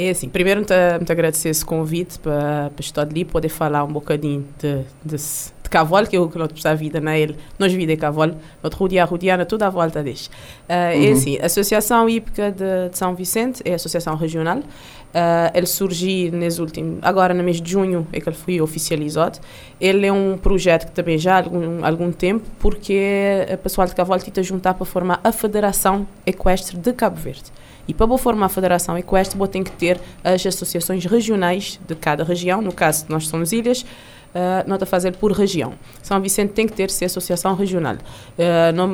É 0.00 0.10
assim, 0.10 0.28
primeiro 0.28 0.60
muito, 0.60 0.72
muito 0.72 1.10
agradecer 1.10 1.48
esse 1.48 1.64
convite 1.64 2.20
para, 2.20 2.70
estar 2.78 3.02
ali 3.02 3.24
poder 3.24 3.48
falar 3.48 3.82
um 3.82 3.92
bocadinho 3.92 4.46
de, 4.56 4.84
de, 5.04 5.16
de 5.16 5.68
cavalo, 5.68 6.06
que 6.06 6.14
é 6.14 6.20
o 6.20 6.28
que 6.28 6.38
nós 6.38 6.66
a 6.66 6.74
vida 6.74 7.00
na 7.00 7.18
ele, 7.18 7.34
nós 7.58 7.72
vida 7.72 7.94
é 7.94 7.96
cavalo, 7.96 8.36
nós 8.62 8.72
rodear, 8.74 9.08
rodear 9.08 9.44
toda 9.44 9.66
a 9.66 9.70
volta 9.70 10.00
deste. 10.00 10.28
Uh, 10.28 10.32
uhum. 10.70 11.04
É 11.04 11.10
assim, 11.10 11.38
a 11.38 11.46
Associação 11.46 12.08
Hípica 12.08 12.52
de, 12.52 12.90
de, 12.90 12.96
São 12.96 13.12
Vicente 13.16 13.60
é 13.64 13.72
a 13.72 13.74
associação 13.74 14.14
regional, 14.14 14.60
Uh, 15.08 15.50
ele 15.54 15.66
surgiu 15.66 16.30
nesse 16.32 16.60
último, 16.60 16.98
agora 17.00 17.32
no 17.32 17.42
mês 17.42 17.62
de 17.62 17.70
junho 17.70 18.06
é 18.12 18.20
que 18.20 18.28
ele 18.28 18.36
foi 18.36 18.60
oficializado. 18.60 19.38
Ele 19.80 20.06
é 20.06 20.12
um 20.12 20.36
projeto 20.36 20.86
que 20.86 20.92
também 20.92 21.16
já 21.16 21.36
há 21.36 21.38
algum, 21.38 21.84
algum 21.84 22.12
tempo, 22.12 22.44
porque 22.58 23.46
o 23.52 23.56
pessoal 23.58 23.86
de 23.86 23.94
Cavalo 23.94 24.20
está 24.20 24.42
juntar 24.42 24.74
para 24.74 24.84
formar 24.84 25.20
a 25.24 25.32
Federação 25.32 26.06
Equestre 26.26 26.76
de 26.76 26.92
Cabo 26.92 27.16
Verde. 27.16 27.50
E 27.88 27.94
para 27.94 28.06
formar 28.18 28.46
a 28.46 28.48
Federação 28.50 28.98
Equestre, 28.98 29.38
tem 29.48 29.64
que 29.64 29.72
ter 29.72 29.98
as 30.22 30.44
associações 30.44 31.06
regionais 31.06 31.80
de 31.86 31.94
cada 31.94 32.22
região. 32.22 32.60
No 32.60 32.72
caso, 32.72 33.06
nós 33.08 33.26
somos 33.26 33.50
ilhas, 33.50 33.86
uh, 34.34 34.68
nota 34.68 34.86
fazer 34.86 35.16
por 35.16 35.32
região. 35.32 35.74
São 36.02 36.20
Vicente 36.20 36.52
tem 36.52 36.66
que 36.66 36.72
ter 36.72 36.90
se 36.90 37.04
associação 37.04 37.54
regional. 37.54 37.94
Uh, 37.94 38.72
no, 38.74 38.86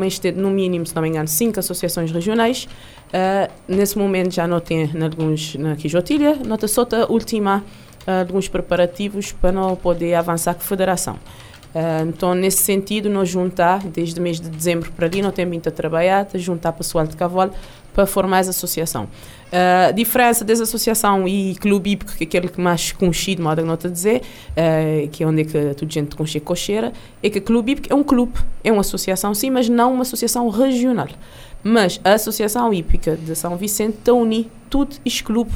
no 0.42 0.50
mínimo, 0.50 0.86
se 0.86 0.94
não 0.94 1.02
me 1.02 1.08
engano, 1.08 1.28
cinco 1.28 1.60
associações 1.60 2.10
regionais. 2.10 2.68
Uh, 3.08 3.52
nesse 3.68 3.96
momento 3.96 4.32
já 4.34 4.46
não 4.46 4.60
tem 4.60 4.84
em 4.84 5.02
alguns 5.02 5.54
na 5.54 5.76
Quijotilha, 5.76 6.36
nota 6.44 6.66
só 6.66 6.82
a 6.82 7.10
última 7.12 7.62
alguns 8.06 8.48
preparativos 8.48 9.32
para 9.32 9.50
não 9.50 9.74
poder 9.74 10.14
avançar 10.14 10.54
com 10.54 10.60
a 10.60 10.64
federação. 10.64 11.14
Uh, 11.74 12.06
então, 12.08 12.34
nesse 12.34 12.62
sentido, 12.62 13.10
nós 13.10 13.28
juntar, 13.28 13.80
desde 13.84 14.20
o 14.20 14.22
mês 14.22 14.40
de 14.40 14.48
dezembro 14.48 14.92
para 14.92 15.06
ali, 15.06 15.20
não 15.20 15.32
tem 15.32 15.44
vindo 15.44 15.66
a 15.66 15.72
trabalhar, 15.72 16.26
juntar 16.34 16.72
pessoal 16.72 17.06
de 17.06 17.16
cavalo 17.16 17.52
para 17.92 18.06
formar 18.06 18.40
essa 18.40 18.50
associação. 18.50 19.08
Uh, 19.54 19.92
diferença 19.92 20.44
dessa 20.44 20.64
associação 20.64 21.28
e 21.28 21.54
clube 21.54 21.92
hípico, 21.92 22.12
que 22.16 22.24
é 22.24 22.26
aquele 22.26 22.48
que 22.48 22.60
mais 22.60 22.90
conhecido, 22.90 23.40
modo 23.40 23.64
não 23.64 23.76
te 23.76 23.88
dizer, 23.88 24.20
uh, 24.50 25.08
que 25.10 25.22
é 25.22 25.26
onde 25.28 25.42
é 25.42 25.44
que 25.44 25.74
toda 25.74 25.92
gente 25.92 26.16
conhece 26.16 26.40
cocheira, 26.40 26.92
é 27.22 27.30
que 27.30 27.40
clube 27.40 27.82
é 27.88 27.94
um 27.94 28.02
clube, 28.02 28.32
é 28.64 28.72
uma 28.72 28.80
associação 28.80 29.32
sim, 29.32 29.50
mas 29.50 29.68
não 29.68 29.94
uma 29.94 30.02
associação 30.02 30.48
regional. 30.48 31.06
Mas 31.62 32.00
a 32.02 32.14
Associação 32.14 32.74
Hípica 32.74 33.16
de 33.16 33.36
São 33.36 33.56
Vicente 33.56 33.98
está 33.98 34.12
unir 34.12 34.50
tudo 34.68 34.96
este 35.04 35.22
clube 35.22 35.52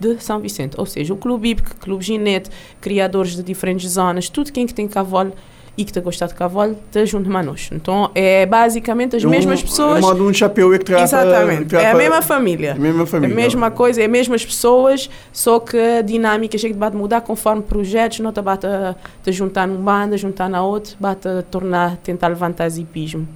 de 0.00 0.18
São 0.18 0.40
Vicente. 0.40 0.74
Ou 0.78 0.86
seja, 0.86 1.12
o 1.12 1.16
Clube 1.16 1.50
Hípico, 1.50 1.76
Clube 1.76 2.02
Ginete, 2.02 2.50
criadores 2.80 3.36
de 3.36 3.42
diferentes 3.42 3.90
zonas, 3.90 4.28
tudo 4.30 4.50
quem 4.50 4.66
que 4.66 4.74
tem 4.74 4.88
cavalo 4.88 5.34
e 5.76 5.84
que 5.84 5.90
está 5.90 6.00
gostado 6.00 6.32
de 6.32 6.38
cavalo, 6.38 6.76
está 6.86 7.04
junto 7.04 7.34
a 7.34 7.42
nós. 7.42 7.68
Então, 7.72 8.10
é 8.14 8.46
basicamente 8.46 9.16
as 9.16 9.24
um, 9.24 9.28
mesmas 9.28 9.62
pessoas. 9.62 10.02
É 10.02 10.06
um 10.06 10.32
chapéu 10.32 10.72
é 10.72 10.78
que 10.78 10.84
trata, 10.84 11.02
Exatamente. 11.02 11.76
é 11.76 11.90
a 11.90 11.94
mesma 11.94 12.22
família. 12.22 12.72
A 12.72 12.78
mesma 12.78 13.06
família. 13.06 13.32
É 13.32 13.36
a 13.36 13.36
mesma 13.36 13.70
coisa, 13.70 14.00
é 14.00 14.04
as 14.04 14.10
mesmas 14.10 14.44
pessoas, 14.44 15.10
só 15.32 15.60
que 15.60 15.78
a 15.78 16.02
dinâmica 16.02 16.56
chega 16.56 16.90
de 16.90 16.96
mudar 16.96 17.20
conforme 17.20 17.62
projetos, 17.62 18.20
não 18.20 18.30
está 18.30 18.42
a, 18.42 18.94
a 19.26 19.30
juntar 19.30 19.66
num 19.66 19.76
banda, 19.76 20.16
juntar 20.16 20.48
na 20.48 20.64
outra, 20.64 20.94
bate 20.98 21.28
a 21.28 21.42
tornar, 21.42 21.96
tentar 21.98 22.28
levantar 22.28 22.66
hipismo. 22.68 23.26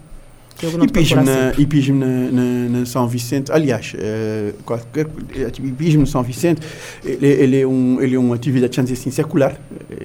Hipismo 0.63 1.23
na, 1.23 1.53
hipismo 1.57 1.99
na, 1.99 2.07
na, 2.07 2.79
na, 2.81 2.87
São 2.87 3.09
Vicente, 3.09 3.51
aliás, 3.51 3.95
uh, 3.95 4.63
qualquer 4.65 5.07
hipismo 5.59 6.01
na 6.01 6.07
São 6.07 6.23
Vicente, 6.23 6.61
ele, 7.03 7.27
ele, 7.27 7.61
é 7.61 7.67
um, 7.67 8.01
ele 8.01 8.15
é 8.15 8.19
uma 8.19 8.35
atividade, 8.35 8.77
chama 8.77 8.91
assim, 8.91 9.11
secular, 9.11 9.59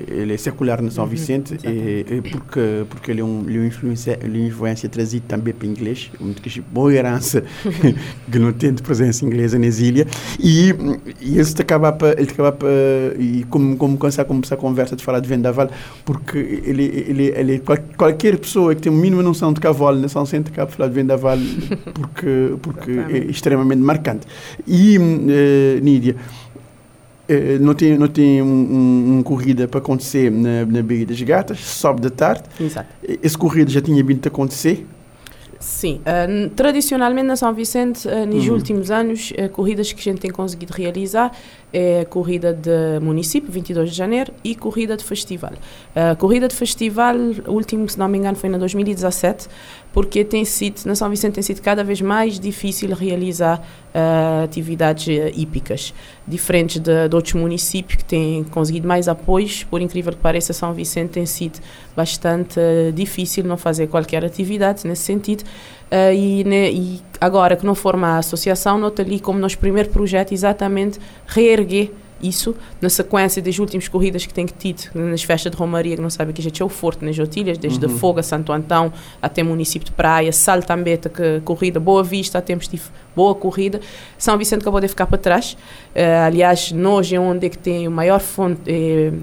ele 0.08 0.34
é 0.34 0.38
secular 0.38 0.82
na 0.82 0.90
São 0.90 1.04
uhum, 1.04 1.10
Vicente, 1.10 1.58
e, 1.64 2.06
e, 2.10 2.22
porque, 2.22 2.86
porque 2.90 3.12
ele 3.12 3.22
é 3.22 3.24
um, 3.24 3.44
ele 3.48 3.58
é 3.58 3.60
uma 3.60 3.68
influência, 3.68 4.20
ele 4.24 4.38
é 4.38 4.42
uma 4.42 4.48
influência 4.48 4.88
trazida 4.88 5.26
também 5.28 5.54
para 5.54 5.68
o 5.68 5.70
inglês, 5.70 6.10
muito 6.20 6.42
que 6.42 6.62
boa 6.62 6.94
herança 6.94 7.44
que 8.32 8.40
não 8.40 8.54
tem 8.54 8.74
de 8.74 8.82
presença 8.82 9.26
inglesa 9.26 9.60
nas 9.60 9.80
ilhas, 9.80 10.08
e, 10.40 10.74
e 11.20 11.38
ele 11.38 11.50
acaba 11.60 11.92
para, 11.92 12.20
ele 12.20 12.32
acaba 12.32 12.52
para, 12.54 12.70
e 13.20 13.46
como, 13.50 13.76
como 13.76 13.98
começar 13.98 14.24
começar 14.24 14.56
a 14.56 14.58
conversa 14.58 14.96
de 14.96 15.04
falar 15.04 15.20
de 15.20 15.28
vendaval, 15.28 15.70
porque 16.06 16.38
ele, 16.38 16.84
ele, 17.08 17.34
ele, 17.36 17.64
qualquer 17.98 18.38
pessoa 18.38 18.74
que 18.74 18.82
tem 18.82 18.92
uma 18.92 19.02
mínima 19.02 19.22
noção 19.22 19.52
de 19.52 19.60
cavalo 19.60 20.00
na 20.00 20.08
São 20.08 20.24
Vicente 20.24 20.45
marcante 20.46 20.52
Cabo 20.52 20.72
Flávio 20.72 20.96
Vendaval 20.96 21.38
porque, 21.94 22.54
porque 22.62 22.92
é 22.92 23.18
extremamente 23.30 23.80
marcante. 23.82 24.28
E, 24.68 24.98
uh, 24.98 25.84
Nídia, 25.84 26.16
uh, 27.30 27.34
não 27.64 27.74
tem, 27.74 27.98
não 27.98 28.08
tem 28.08 28.42
uma 28.42 28.52
um, 28.52 29.18
um 29.20 29.24
corrida 29.24 29.68
para 29.68 29.80
acontecer 29.80 30.32
na, 30.32 30.66
na 30.66 30.82
Baía 30.82 31.06
das 31.06 31.22
Gatas, 31.22 31.60
sobe 31.60 32.02
da 32.02 32.10
tarde. 32.10 32.44
Exato. 32.60 32.88
Esse 33.22 33.38
corrida 33.38 33.70
já 33.70 33.82
tinha 33.82 34.04
vindo 34.04 34.26
a 34.26 34.28
acontecer. 34.28 34.86
Sim, 35.66 36.00
uh, 36.02 36.50
tradicionalmente 36.52 37.26
na 37.26 37.36
São 37.36 37.52
Vicente, 37.52 38.08
uh, 38.08 38.26
nos 38.26 38.46
Uhum. 38.48 38.54
últimos 38.54 38.92
anos, 38.92 39.32
uh, 39.32 39.50
corridas 39.50 39.92
que 39.92 40.00
a 40.00 40.04
gente 40.04 40.22
tem 40.22 40.30
conseguido 40.30 40.72
realizar 40.74 41.32
é 41.74 42.02
a 42.02 42.06
corrida 42.06 42.54
de 42.54 43.00
município, 43.02 43.52
22 43.52 43.90
de 43.90 43.96
janeiro, 43.98 44.32
e 44.44 44.54
corrida 44.56 44.96
de 44.96 45.04
festival. 45.04 45.52
A 45.96 46.16
corrida 46.16 46.48
de 46.48 46.56
festival, 46.56 47.16
o 47.48 47.52
último, 47.52 47.90
se 47.90 47.98
não 48.00 48.08
me 48.08 48.18
engano, 48.18 48.38
foi 48.38 48.48
na 48.48 48.58
2017, 48.58 49.48
porque 49.96 50.26
tem 50.26 50.44
sido, 50.44 50.82
na 50.86 50.94
São 50.94 51.10
Vicente 51.10 51.36
tem 51.36 51.42
sido 51.42 51.62
cada 51.62 51.82
vez 51.82 52.02
mais 52.02 52.38
difícil 52.38 52.94
realizar 52.94 53.66
uh, 53.96 54.44
atividades 54.44 55.08
uh, 55.08 55.32
hípicas, 55.34 55.94
diferentes 56.28 56.82
de, 56.82 57.08
de 57.08 57.16
outros 57.16 57.34
municípios 57.36 57.96
que 58.00 58.04
têm 58.04 58.44
conseguido 58.44 58.86
mais 58.86 59.08
apoios, 59.08 59.64
por 59.64 59.80
incrível 59.80 60.12
que 60.12 60.20
pareça, 60.20 60.52
São 60.52 60.74
Vicente 60.74 61.12
tem 61.12 61.26
sido 61.26 61.62
bastante 61.96 62.60
uh, 62.60 62.92
difícil 62.92 63.46
não 63.46 63.56
fazer 63.56 63.88
qualquer 63.88 64.26
atividade 64.26 64.86
nesse 64.86 65.04
sentido. 65.04 65.44
Uh, 65.90 66.14
e, 66.14 66.44
ne- 66.44 66.72
e 66.74 67.02
agora 67.22 67.56
que 67.56 67.66
não 67.66 67.74
forma 67.74 68.08
a 68.08 68.18
associação, 68.18 68.78
nota 68.78 69.02
ali 69.02 69.18
como 69.18 69.40
nosso 69.40 69.58
primeiro 69.58 69.88
projeto 69.92 70.34
exatamente 70.34 71.00
reerguer 71.26 71.90
isso 72.28 72.56
na 72.82 72.90
sequência 72.90 73.42
das 73.42 73.58
últimas 73.60 73.88
corridas 73.88 74.26
que 74.26 74.34
tem 74.34 74.46
tido 74.46 74.90
nas 74.94 75.24
festas 75.24 75.52
de 75.52 75.58
Romaria, 75.58 75.96
que 75.96 76.02
não 76.02 76.10
sabe 76.10 76.34
que 76.34 76.42
já 76.42 76.50
tinha 76.50 76.66
o 76.66 76.70
Forte 76.70 77.04
nas 77.06 77.18
Otilhas, 77.18 77.58
desde 77.58 77.86
Uhum. 77.86 77.98
Foga, 77.98 78.24
Santo 78.24 78.52
Antão, 78.52 78.92
até 79.22 79.44
município 79.44 79.86
de 79.86 79.92
Praia, 79.92 80.32
Saltambeta, 80.32 81.10
que 81.10 81.42
corrida, 81.42 81.80
Boa 81.80 82.04
Vista, 82.04 82.38
há 82.38 82.42
tempos 82.42 82.68
tive 82.68 82.84
boa 83.16 83.34
corrida. 83.34 83.80
São 84.18 84.38
Vicente 84.38 84.62
acabou 84.62 84.82
de 84.82 84.88
ficar 84.88 85.06
para 85.08 85.18
trás. 85.18 85.58
Eh, 85.94 86.20
aliás, 86.20 86.72
nós 86.72 87.12
é 87.12 87.20
onde 87.20 87.48
é 87.48 87.50
que 87.50 87.58
tem 87.58 87.88
o 87.88 87.92
maior 87.92 88.20
fonte, 88.20 88.62
eh, 88.68 89.14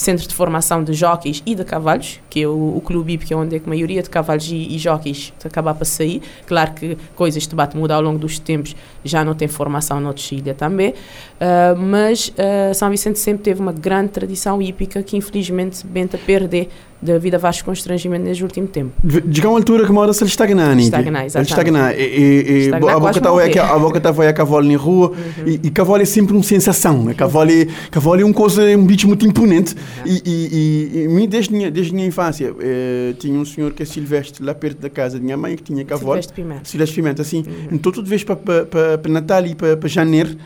centro 0.00 0.26
de 0.26 0.34
formação 0.34 0.82
de 0.82 0.94
jockeys 0.94 1.42
e 1.44 1.54
de 1.54 1.62
cavalos, 1.62 2.20
que 2.30 2.42
é 2.42 2.48
o, 2.48 2.76
o 2.76 2.80
Clube 2.80 3.18
que 3.18 3.34
é 3.34 3.36
onde 3.36 3.56
é 3.56 3.58
que 3.58 3.66
a 3.66 3.68
maioria 3.68 4.02
de 4.02 4.08
cavalos 4.08 4.50
e, 4.50 4.56
e 4.56 4.78
jockeys 4.78 5.32
acaba 5.44 5.74
para 5.74 5.84
sair. 5.84 6.22
Claro 6.46 6.72
que 6.72 6.96
coisas 7.14 7.46
de 7.46 7.54
bate 7.54 7.76
mudar 7.76 7.96
ao 7.96 8.02
longo 8.02 8.18
dos 8.18 8.38
tempos, 8.38 8.74
já 9.04 9.22
não 9.24 9.34
tem 9.34 9.46
formação 9.46 10.00
na 10.00 10.14
ilha 10.32 10.54
também, 10.54 10.94
Ah, 11.40 11.74
mas 11.76 12.32
ah, 12.38 12.72
São 12.74 12.90
Vicente 12.90 13.18
sempre 13.18 13.42
teve 13.42 13.60
uma 13.60 13.72
grande 13.72 14.10
tradição 14.10 14.60
hípica 14.60 15.02
que 15.02 15.16
infelizmente 15.16 15.86
benta 15.86 16.18
perder 16.18 16.68
devido 17.02 17.36
a 17.36 17.38
vários 17.38 17.62
constrangimentos 17.62 18.26
neste 18.26 18.42
último 18.42 18.66
tempo. 18.66 18.92
Chega 19.32 19.48
uma 19.48 19.58
altura 19.58 19.86
que 19.86 19.92
mora-se 19.92 20.22
a 20.22 20.26
estagnar, 20.26 20.76
né? 20.76 20.82
Estagnar, 20.82 21.22
Ele 21.22 21.26
exatamente. 21.26 21.50
estagnar. 21.50 21.98
E, 21.98 22.02
e, 22.02 22.52
e, 22.52 22.58
Estagnar, 22.66 22.96
a 22.96 23.00
boca 23.00 23.18
está 23.18 23.30
morrer. 23.30 23.58
a 23.58 23.78
boca 23.78 24.28
a 24.28 24.32
cavalo 24.32 24.70
na 24.70 24.78
rua 24.78 25.12
e, 25.46 25.60
e 25.64 25.70
cavalo 25.70 26.02
é 26.02 26.04
sempre 26.04 26.34
uma 26.34 26.42
sensação. 26.42 27.02
Né? 27.02 27.14
Cavalo, 27.14 27.50
é, 27.50 27.66
cavalo 27.90 28.20
é 28.20 28.24
uma 28.24 28.34
coisa, 28.34 28.62
um 28.76 28.84
bicho 28.84 29.06
muito 29.06 29.26
imponente. 29.26 29.74
E, 30.04 30.22
e, 30.24 30.98
e, 31.00 31.04
e 31.04 31.08
mim, 31.08 31.28
desde 31.28 31.52
minha, 31.52 31.70
desde 31.70 31.94
minha 31.94 32.06
infância, 32.06 32.54
eh, 32.60 33.14
tinha 33.18 33.38
um 33.38 33.44
senhor 33.44 33.72
que 33.72 33.82
é 33.82 33.86
Silvestre, 33.86 34.44
lá 34.44 34.54
perto 34.54 34.80
da 34.80 34.90
casa 34.90 35.18
da 35.18 35.24
minha 35.24 35.36
mãe, 35.36 35.56
que 35.56 35.62
tinha 35.62 35.84
cavalo. 35.84 36.12
Silvestre 36.12 36.34
Pimenta. 36.34 36.64
Silvestre 36.64 36.96
Pimenta, 36.96 37.22
assim. 37.22 37.38
Uhum. 37.38 37.68
Então, 37.72 37.92
toda 37.92 38.08
vez 38.08 38.24
para 38.24 38.36
pa, 38.36 38.66
pa, 38.66 38.98
pa 39.02 39.08
Natal 39.08 39.46
e 39.46 39.54
para 39.54 39.76
pa 39.76 39.88
janeiro, 39.88 40.36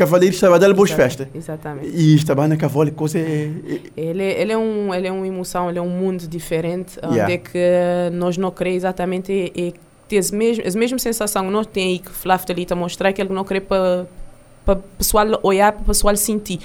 cavaleiro 0.00 0.34
estava 0.34 0.58
dar 0.58 0.72
boas 0.72 0.90
festas. 0.90 1.28
Exatamente. 1.34 1.88
E 1.94 2.14
estava 2.14 2.48
na 2.48 2.56
cavalo, 2.56 2.90
coisa 2.92 3.18
é, 3.18 3.50
Ele, 3.96 4.22
é- 4.22 4.40
ele, 4.40 4.52
é 4.52 4.58
um, 4.58 4.94
ele 4.94 5.06
é 5.06 5.12
uma 5.12 5.26
emoção, 5.26 5.68
ele 5.68 5.78
é 5.78 5.82
um 5.82 5.88
mundo 5.90 6.26
diferente, 6.26 6.98
onde 7.02 7.16
Yeah. 7.16 7.34
é 7.34 7.38
que 7.38 8.16
nós 8.16 8.36
não 8.38 8.50
queremos 8.50 8.78
exatamente 8.78 9.32
é, 9.32 9.68
é 9.68 9.72
ter 10.08 10.18
as 10.18 10.30
mesmas, 10.30 10.66
as 10.66 10.74
mesmas 10.74 11.02
sensações 11.02 11.44
que 11.46 11.52
nós 11.52 11.66
temos 11.66 11.90
aí, 11.90 11.98
que 11.98 12.10
o 12.10 12.14
Flávio 12.14 12.42
está 12.42 12.52
ali 12.54 12.66
a 12.70 12.74
mostrar, 12.74 13.12
que 13.12 13.20
ele 13.20 13.32
não 13.32 13.44
quer 13.44 13.60
para 13.60 14.06
o 14.66 14.76
pessoal 14.98 15.26
olhar, 15.42 15.72
para 15.72 15.82
o 15.82 15.84
pessoal 15.86 16.16
sentir. 16.16 16.58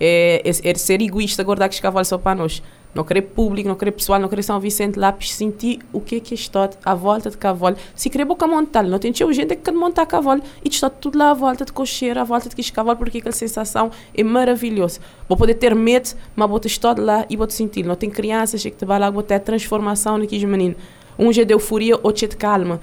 É, 0.00 0.42
é, 0.44 0.70
é 0.70 0.74
ser 0.74 1.00
egoísta, 1.00 1.42
guardar 1.44 1.68
que 1.68 1.74
os 1.76 1.80
cavalos 1.80 2.08
só 2.08 2.18
para 2.18 2.34
nós. 2.34 2.62
Não 2.94 3.04
querer 3.04 3.22
público, 3.22 3.68
não 3.68 3.74
querer 3.74 3.92
pessoal, 3.92 4.20
não 4.20 4.28
querer 4.28 4.42
São 4.42 4.60
Vicente 4.60 4.98
Lápis, 4.98 5.34
sentir 5.34 5.80
o 5.92 6.00
que 6.00 6.16
é 6.16 6.20
que 6.20 6.34
está 6.34 6.68
à 6.84 6.94
volta 6.94 7.30
de 7.30 7.38
cavalo. 7.38 7.76
Se 7.94 8.10
querer 8.10 8.26
boca 8.26 8.46
montar, 8.46 8.82
não 8.82 8.98
tem 8.98 9.12
gente 9.14 9.52
é 9.52 9.56
que 9.56 9.56
quer 9.56 9.72
montar 9.72 10.04
cavalo 10.04 10.42
e 10.62 10.68
está 10.68 10.90
tudo 10.90 11.16
lá 11.16 11.30
à 11.30 11.34
volta 11.34 11.64
de 11.64 11.72
cocheira, 11.72 12.20
à 12.20 12.24
volta 12.24 12.50
de 12.50 12.56
que 12.56 12.72
cavalo, 12.72 12.98
porque 12.98 13.18
aquela 13.18 13.32
sensação 13.32 13.90
é 14.14 14.22
maravilhosa. 14.22 15.00
Vou 15.26 15.38
poder 15.38 15.54
ter 15.54 15.74
medo, 15.74 16.10
mas 16.36 16.48
vou 16.48 16.60
estar 16.64 16.98
lá 16.98 17.24
e 17.30 17.36
vou 17.36 17.46
te 17.46 17.54
sentir. 17.54 17.84
Não 17.84 17.94
tem 17.94 18.10
crianças 18.10 18.62
que 18.62 18.70
te 18.70 18.84
vai 18.84 18.98
lá, 18.98 19.10
vou 19.10 19.22
ter 19.22 19.40
transformação 19.40 20.18
naqueles 20.18 20.44
meninos. 20.44 20.76
Um 21.18 21.30
é 21.30 21.44
de 21.44 21.54
euforia, 21.54 21.98
outro 22.02 22.24
é 22.24 22.28
de 22.28 22.36
calma. 22.36 22.80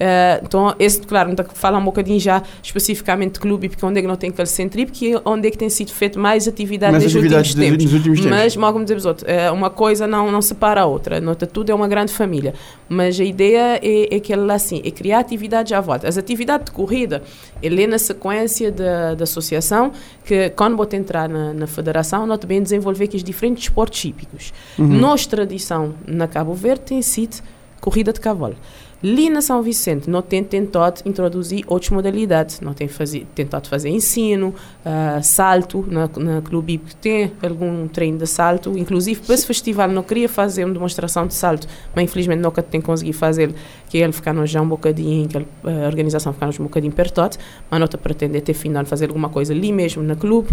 Eh, 0.00 0.40
então, 0.42 0.74
esse, 0.78 0.98
claro, 1.02 1.28
não 1.28 1.36
a 1.38 1.48
falar 1.54 1.78
um 1.78 1.84
bocadinho 1.84 2.18
já 2.18 2.42
especificamente 2.62 3.34
de 3.34 3.40
clube, 3.40 3.68
porque 3.68 3.84
onde 3.84 3.98
é 3.98 4.02
que 4.02 4.08
não 4.08 4.16
tem 4.16 4.30
aquele 4.30 4.46
centro, 4.46 4.82
porque 4.86 5.14
é 5.14 5.20
onde 5.26 5.46
é 5.46 5.50
que 5.50 5.58
tem 5.58 5.68
sido 5.68 5.92
feito 5.92 6.18
mais 6.18 6.48
atividade 6.48 6.92
mais 6.92 7.04
nos 7.04 7.14
atividades 7.14 7.50
últimos 7.50 7.68
tempos. 7.68 7.84
nos 7.84 7.92
últimos 7.92 8.20
tempos. 8.20 8.38
Mas, 8.38 8.56
mal 8.56 8.72
como 8.72 8.82
dizemos 8.82 9.04
outro, 9.04 9.26
eh, 9.28 9.50
uma 9.50 9.68
coisa 9.68 10.06
não, 10.06 10.32
não 10.32 10.40
separa 10.40 10.80
a 10.80 10.86
outra. 10.86 11.20
Nota 11.20 11.46
tudo 11.46 11.70
é 11.70 11.74
uma 11.74 11.86
grande 11.86 12.12
família. 12.14 12.54
Mas 12.88 13.20
a 13.20 13.24
ideia 13.24 13.78
é, 13.82 14.16
é 14.16 14.20
que 14.20 14.32
ela 14.32 14.54
assim, 14.54 14.80
é 14.82 14.90
criar 14.90 15.18
atividades 15.18 15.70
à 15.72 15.80
volta. 15.82 16.08
As 16.08 16.16
atividades 16.16 16.64
de 16.64 16.72
corrida, 16.72 17.22
ele 17.62 17.82
é 17.82 17.86
na 17.86 17.98
sequência 17.98 18.72
da, 18.72 19.14
da 19.14 19.24
associação, 19.24 19.92
que 20.24 20.48
quando 20.50 20.78
vou 20.78 20.88
entrar 20.92 21.28
na, 21.28 21.52
na 21.52 21.66
federação, 21.66 22.26
nós 22.26 22.38
também 22.38 22.62
desenvolver 22.62 23.06
que 23.06 23.18
os 23.18 23.22
diferentes 23.22 23.64
esportes 23.64 24.00
típicos. 24.00 24.54
Uhum. 24.78 24.86
Nossa 24.86 25.28
tradição 25.28 25.94
na 26.06 26.26
Cabo 26.26 26.54
Verde 26.54 26.80
tem 26.86 27.02
sido 27.02 27.42
corrida 27.80 28.12
de 28.12 28.20
cavalo. 28.20 28.56
Ali 29.02 29.30
na 29.30 29.40
São 29.40 29.62
Vicente, 29.62 30.10
não 30.10 30.20
tem 30.20 30.44
tentado 30.44 31.00
introduzir 31.06 31.64
outras 31.66 31.90
modalidades. 31.90 32.60
Não 32.60 32.74
tem 32.74 32.86
fazer, 32.86 33.26
tentado 33.34 33.66
fazer 33.66 33.88
ensino, 33.88 34.54
ah, 34.84 35.20
salto, 35.22 35.86
na, 35.88 36.08
na 36.18 36.42
Clube 36.42 36.74
IP 36.74 36.94
tem 36.96 37.32
algum 37.42 37.88
treino 37.88 38.18
de 38.18 38.26
salto. 38.26 38.76
Inclusive, 38.76 39.20
para 39.22 39.34
esse 39.34 39.46
festival, 39.46 39.88
não 39.88 40.02
queria 40.02 40.28
fazer 40.28 40.64
uma 40.64 40.74
demonstração 40.74 41.26
de 41.26 41.32
salto, 41.32 41.66
mas 41.94 42.04
infelizmente 42.04 42.40
nunca 42.40 42.62
tem 42.62 42.80
conseguido 42.80 43.16
fazer, 43.16 43.54
que 43.90 43.98
ele 43.98 44.12
ficar 44.12 44.32
já 44.46 44.62
um 44.62 44.68
bocadinho, 44.68 45.28
que 45.28 45.36
ele- 45.36 45.48
a 45.64 45.86
organização 45.86 46.32
ficar 46.32 46.48
um 46.48 46.62
bocadinho 46.62 46.92
perto, 46.92 47.20
mas 47.68 47.80
não 47.80 47.84
está 47.84 47.98
pretender 47.98 48.40
ter 48.40 48.54
fim 48.54 48.70
de 48.70 48.76
ano 48.76 48.86
fazer 48.86 49.06
alguma 49.06 49.28
coisa 49.28 49.52
ali 49.52 49.72
mesmo, 49.72 50.00
na 50.00 50.14
clube. 50.14 50.48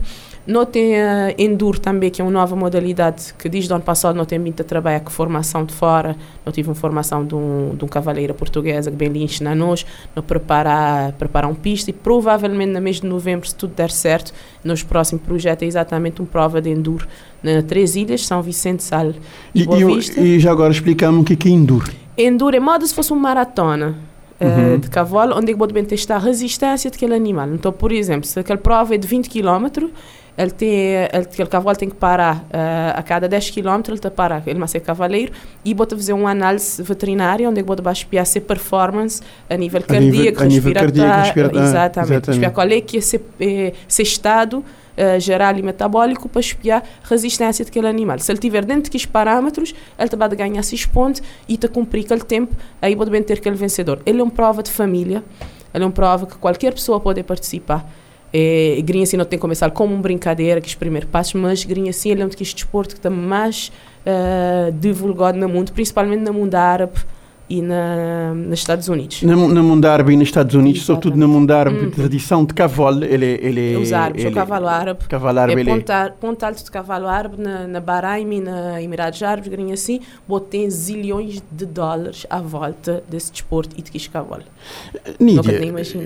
Não 0.45 0.65
tem 0.65 0.99
a 0.99 1.33
Enduro 1.37 1.79
também, 1.79 2.09
que 2.09 2.19
é 2.19 2.25
uma 2.25 2.31
nova 2.31 2.55
modalidade 2.55 3.35
que 3.37 3.47
desde 3.47 3.71
o 3.71 3.75
ano 3.75 3.83
passado 3.83 4.15
não 4.15 4.25
tem 4.25 4.39
vindo 4.39 4.59
a 4.59 4.63
trabalhar 4.63 5.01
com 5.01 5.11
formação 5.11 5.63
de 5.63 5.73
fora. 5.73 6.15
Eu 6.43 6.51
tive 6.51 6.67
uma 6.67 6.75
formação 6.75 7.23
de 7.23 7.35
um, 7.35 7.75
de 7.75 7.85
um 7.85 7.87
cavaleiro 7.87 8.33
portuguesa 8.33 8.89
que 8.89 8.97
bem 8.97 9.09
lhe 9.09 9.23
ensina 9.23 9.51
a 9.51 9.55
nós, 9.55 9.85
no 10.15 10.23
preparar, 10.23 11.11
preparar 11.13 11.49
um 11.49 11.55
pista 11.55 11.91
e 11.91 11.93
provavelmente 11.93 12.71
no 12.71 12.81
mês 12.81 12.99
de 12.99 13.05
novembro, 13.05 13.47
se 13.47 13.53
tudo 13.53 13.75
der 13.75 13.91
certo, 13.91 14.33
nosso 14.67 14.85
próximo 14.85 15.19
projeto 15.19 15.63
é 15.63 15.65
exatamente 15.65 16.21
uma 16.21 16.27
prova 16.27 16.61
de 16.61 16.69
Enduro 16.69 17.07
na 17.41 17.61
Três 17.63 17.95
Ilhas, 17.95 18.25
São 18.25 18.41
Vicente 18.41 18.83
Sal 18.83 19.13
e, 19.55 19.61
E, 19.61 19.65
Boa 19.65 19.77
Vista. 19.95 20.19
e 20.19 20.39
já 20.39 20.51
agora 20.51 20.71
explicamos 20.71 21.21
o 21.21 21.23
que 21.23 21.33
é 21.33 21.35
que 21.35 21.47
é 21.47 21.51
enduro. 21.51 21.91
Enduro 22.17 22.55
é 22.55 22.59
modo 22.59 22.85
se 22.85 22.93
fosse 22.93 23.11
uma 23.13 23.21
maratona. 23.21 23.95
eh, 24.39 24.45
Uhum. 24.45 24.77
de 24.79 24.87
cavalo, 24.91 25.35
onde 25.35 25.49
é 25.49 25.53
que 25.53 25.57
pode 25.57 25.73
bem 25.73 25.83
testar 25.83 26.17
a 26.17 26.19
resistência 26.19 26.91
daquele 26.91 27.15
animal. 27.15 27.49
Então, 27.55 27.71
por 27.71 27.91
exemplo, 27.91 28.27
se 28.27 28.39
aquela 28.39 28.59
prova 28.59 28.93
é 28.93 28.97
de 28.99 29.07
20 29.07 29.27
km, 29.31 29.87
ele 30.37 30.51
tem, 30.51 30.69
ele, 30.69 31.07
aquele 31.13 31.49
cavalo 31.49 31.75
tem 31.75 31.89
que 31.89 31.95
parar 31.95 32.45
eh, 32.51 32.93
a 32.95 33.01
cada 33.01 33.27
10 33.27 33.49
km, 33.49 33.81
ele 33.87 33.95
está 33.95 34.11
para, 34.11 34.43
ele 34.45 34.59
vai 34.59 34.67
ser 34.67 34.81
cavaleiro, 34.81 35.31
e 35.65 35.73
bota 35.73 35.95
fazer 35.95 36.13
uma 36.13 36.29
análise 36.29 36.81
veterinária, 36.83 37.49
onde 37.49 37.59
é 37.59 37.63
pode 37.63 37.81
espiar 37.89 38.25
se 38.25 38.39
performance 38.39 39.21
a 39.49 39.57
nível 39.57 39.81
cardíaco, 39.81 40.43
a 40.43 40.45
nível 40.45 40.73
respiratório, 40.73 41.23
respiratório, 41.23 41.67
exatamente, 41.67 42.11
exatamente. 42.11 42.31
espiar 42.31 42.51
qual 42.51 42.67
é 42.67 42.81
que 42.81 42.97
é 42.97 42.99
esse, 42.99 43.19
eh, 43.39 43.73
esse 43.89 44.03
estado 44.03 44.63
eh, 44.95 45.19
geral 45.19 45.55
e 45.57 45.61
metabólico 45.61 46.29
para 46.29 46.39
espiar 46.39 46.83
a 47.03 47.07
resistência 47.07 47.65
daquele 47.65 47.87
animal. 47.87 48.19
Se 48.19 48.31
ele 48.31 48.37
estiver 48.37 48.63
dentro 48.63 48.83
daqueles 48.83 49.05
parâmetros, 49.05 49.73
ele 49.97 50.09
vai 50.15 50.29
ganhar 50.29 50.63
6 50.63 50.85
pontos 50.87 51.21
e 51.47 51.55
está 51.55 51.67
cumprir 51.67 52.05
aquele 52.05 52.21
tempo, 52.21 52.55
aí 52.81 52.95
pode 52.95 53.09
bem 53.09 53.23
ter 53.23 53.33
aquele 53.33 53.55
vencedor. 53.55 54.01
Ele 54.05 54.21
é 54.21 54.23
uma 54.23 54.31
prova 54.31 54.61
de 54.61 54.69
família, 54.69 55.23
ele 55.73 55.83
é 55.83 55.87
uma 55.87 55.93
prova 55.93 56.27
que 56.27 56.35
qualquer 56.37 56.73
pessoa 56.73 56.99
pode 56.99 57.23
participar. 57.23 57.87
É, 58.33 58.79
Grinha 58.83 59.03
assim 59.03 59.17
não 59.17 59.25
tem 59.25 59.37
que 59.37 59.41
começar 59.41 59.71
como 59.71 59.93
uma 59.93 60.01
brincadeira, 60.01 60.59
que 60.59 60.67
os 60.67 60.75
primeiros 60.75 61.09
passos, 61.09 61.33
mas 61.35 61.63
Grinha 61.63 61.89
assim 61.89 62.11
é 62.11 62.15
um 62.15 62.27
daqueles 62.27 62.53
desportos 62.53 62.93
que 62.93 62.99
está 62.99 63.09
mais 63.09 63.71
eh, 64.05 64.71
divulgado 64.79 65.37
no 65.37 65.49
mundo, 65.49 65.73
principalmente 65.73 66.21
no 66.21 66.33
mundo 66.33 66.55
árabe 66.55 66.93
e 67.49 67.61
na, 67.61 68.33
nos 68.33 68.59
Estados 68.59 68.87
Unidos. 68.89 69.21
Na, 69.23 69.35
na 69.35 69.63
mundo 69.63 69.85
árabe 69.85 70.13
e 70.13 70.17
nos 70.17 70.27
Estados 70.27 70.53
Unidos, 70.55 70.83
sobretudo 70.83 71.15
na 71.17 71.27
mundo 71.27 71.51
árabe, 71.51 71.77
Uhum. 71.85 71.91
tradição 71.91 72.43
de 72.43 72.53
cavalo, 72.53 73.03
ele, 73.05 73.25
ele 73.41 73.73
é... 73.73 73.77
Os 73.77 73.93
árabes, 73.93 74.23
o 74.23 74.27
ele- 74.27 74.35
cavalo 74.35 74.67
árabe. 74.67 74.99
Cavalo 75.07 75.39
árabe, 75.39 75.59
é 75.59 75.63
ele 75.63 75.69
é... 75.69 75.73
ponta, 75.75 76.15
ponta 76.19 76.47
alto 76.47 76.63
de 76.63 76.69
cavalo 76.71 77.07
árabe 77.07 77.41
na, 77.41 77.65
na 77.67 77.79
Bahrein 77.79 78.31
e 78.33 78.41
na 78.41 78.81
Emirados 78.81 79.21
Árabes, 79.23 79.49
grinha 79.49 79.73
assim, 79.75 80.01
botei 80.27 80.69
zilhões 80.69 81.41
de 81.51 81.65
dólares 81.65 82.25
à 82.29 82.39
volta 82.41 83.03
desse 83.09 83.31
desporto 83.31 83.75
e 83.77 83.81
de 83.81 83.91
que 83.91 84.09
cavalo. 84.09 84.43
Nídia. 85.19 85.59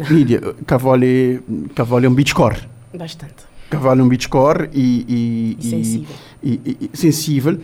Nídia, 0.10 0.42
cavalo 0.66 1.04
é, 1.04 1.40
cavalo 1.76 2.06
é 2.06 2.10
um 2.10 2.14
beach 2.14 2.34
core. 2.36 2.58
Bastante. 2.94 3.50
Cavalo 3.70 4.02
é 4.02 4.04
um 4.04 4.08
beach 4.10 4.28
core 4.30 4.70
e... 4.74 5.06
e, 5.08 5.58
E 5.60 5.70
sensível. 5.70 6.16
e, 6.44 6.60
e- 6.66 6.90
e 6.94 6.98
sensível 6.98 7.58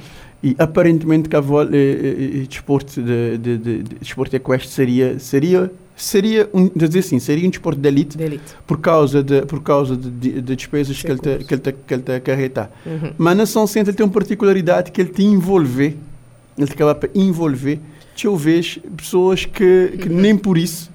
e 0.43 0.55
aparentemente 0.59 1.27
cavalo 1.29 1.75
é, 1.75 1.77
é, 1.77 2.41
é, 2.41 2.45
desporto 2.47 3.01
de, 3.01 3.38
de, 3.38 3.57
de, 3.57 3.83
de 3.83 3.95
desporto 3.99 4.35
equestre 4.35 4.69
seria 4.69 5.17
seria 5.19 5.71
seria 5.95 6.47
um 6.53 6.69
dizer 6.75 6.99
assim 6.99 7.17
seria 7.19 7.47
um 7.47 7.49
desporto 7.49 7.79
de 7.81 7.88
elite 7.88 8.17
De 8.17 8.23
elite. 8.23 8.55
por 8.67 8.79
causa 8.79 9.23
de 9.23 9.41
por 9.43 9.61
causa 9.63 9.97
de, 9.97 10.09
de, 10.11 10.41
de 10.41 10.55
despesas 10.55 11.01
que 11.01 11.09
ele 11.09 11.19
te, 11.19 11.38
que 11.43 11.53
ele 11.55 11.61
te, 11.61 11.71
que 11.73 11.93
ele 11.93 12.03
te 12.03 12.11
acarreta 12.11 12.69
Uhum. 12.85 13.13
mas 13.17 13.35
na 13.38 13.45
São 13.47 13.65
Centro 13.65 13.89
ele 13.89 13.97
tem 13.97 14.05
uma 14.05 14.11
particularidade 14.13 14.91
que 14.91 15.01
ele 15.01 15.09
te 15.09 15.23
envolve 15.23 15.97
ele 16.57 16.67
te 16.67 16.73
acaba 16.73 16.93
para 16.93 17.09
envolver 17.15 17.79
vejo 18.35 18.79
pessoas 18.95 19.45
que, 19.45 19.93
que 20.01 20.09
nem 20.09 20.35
por 20.38 20.57
isso 20.57 20.91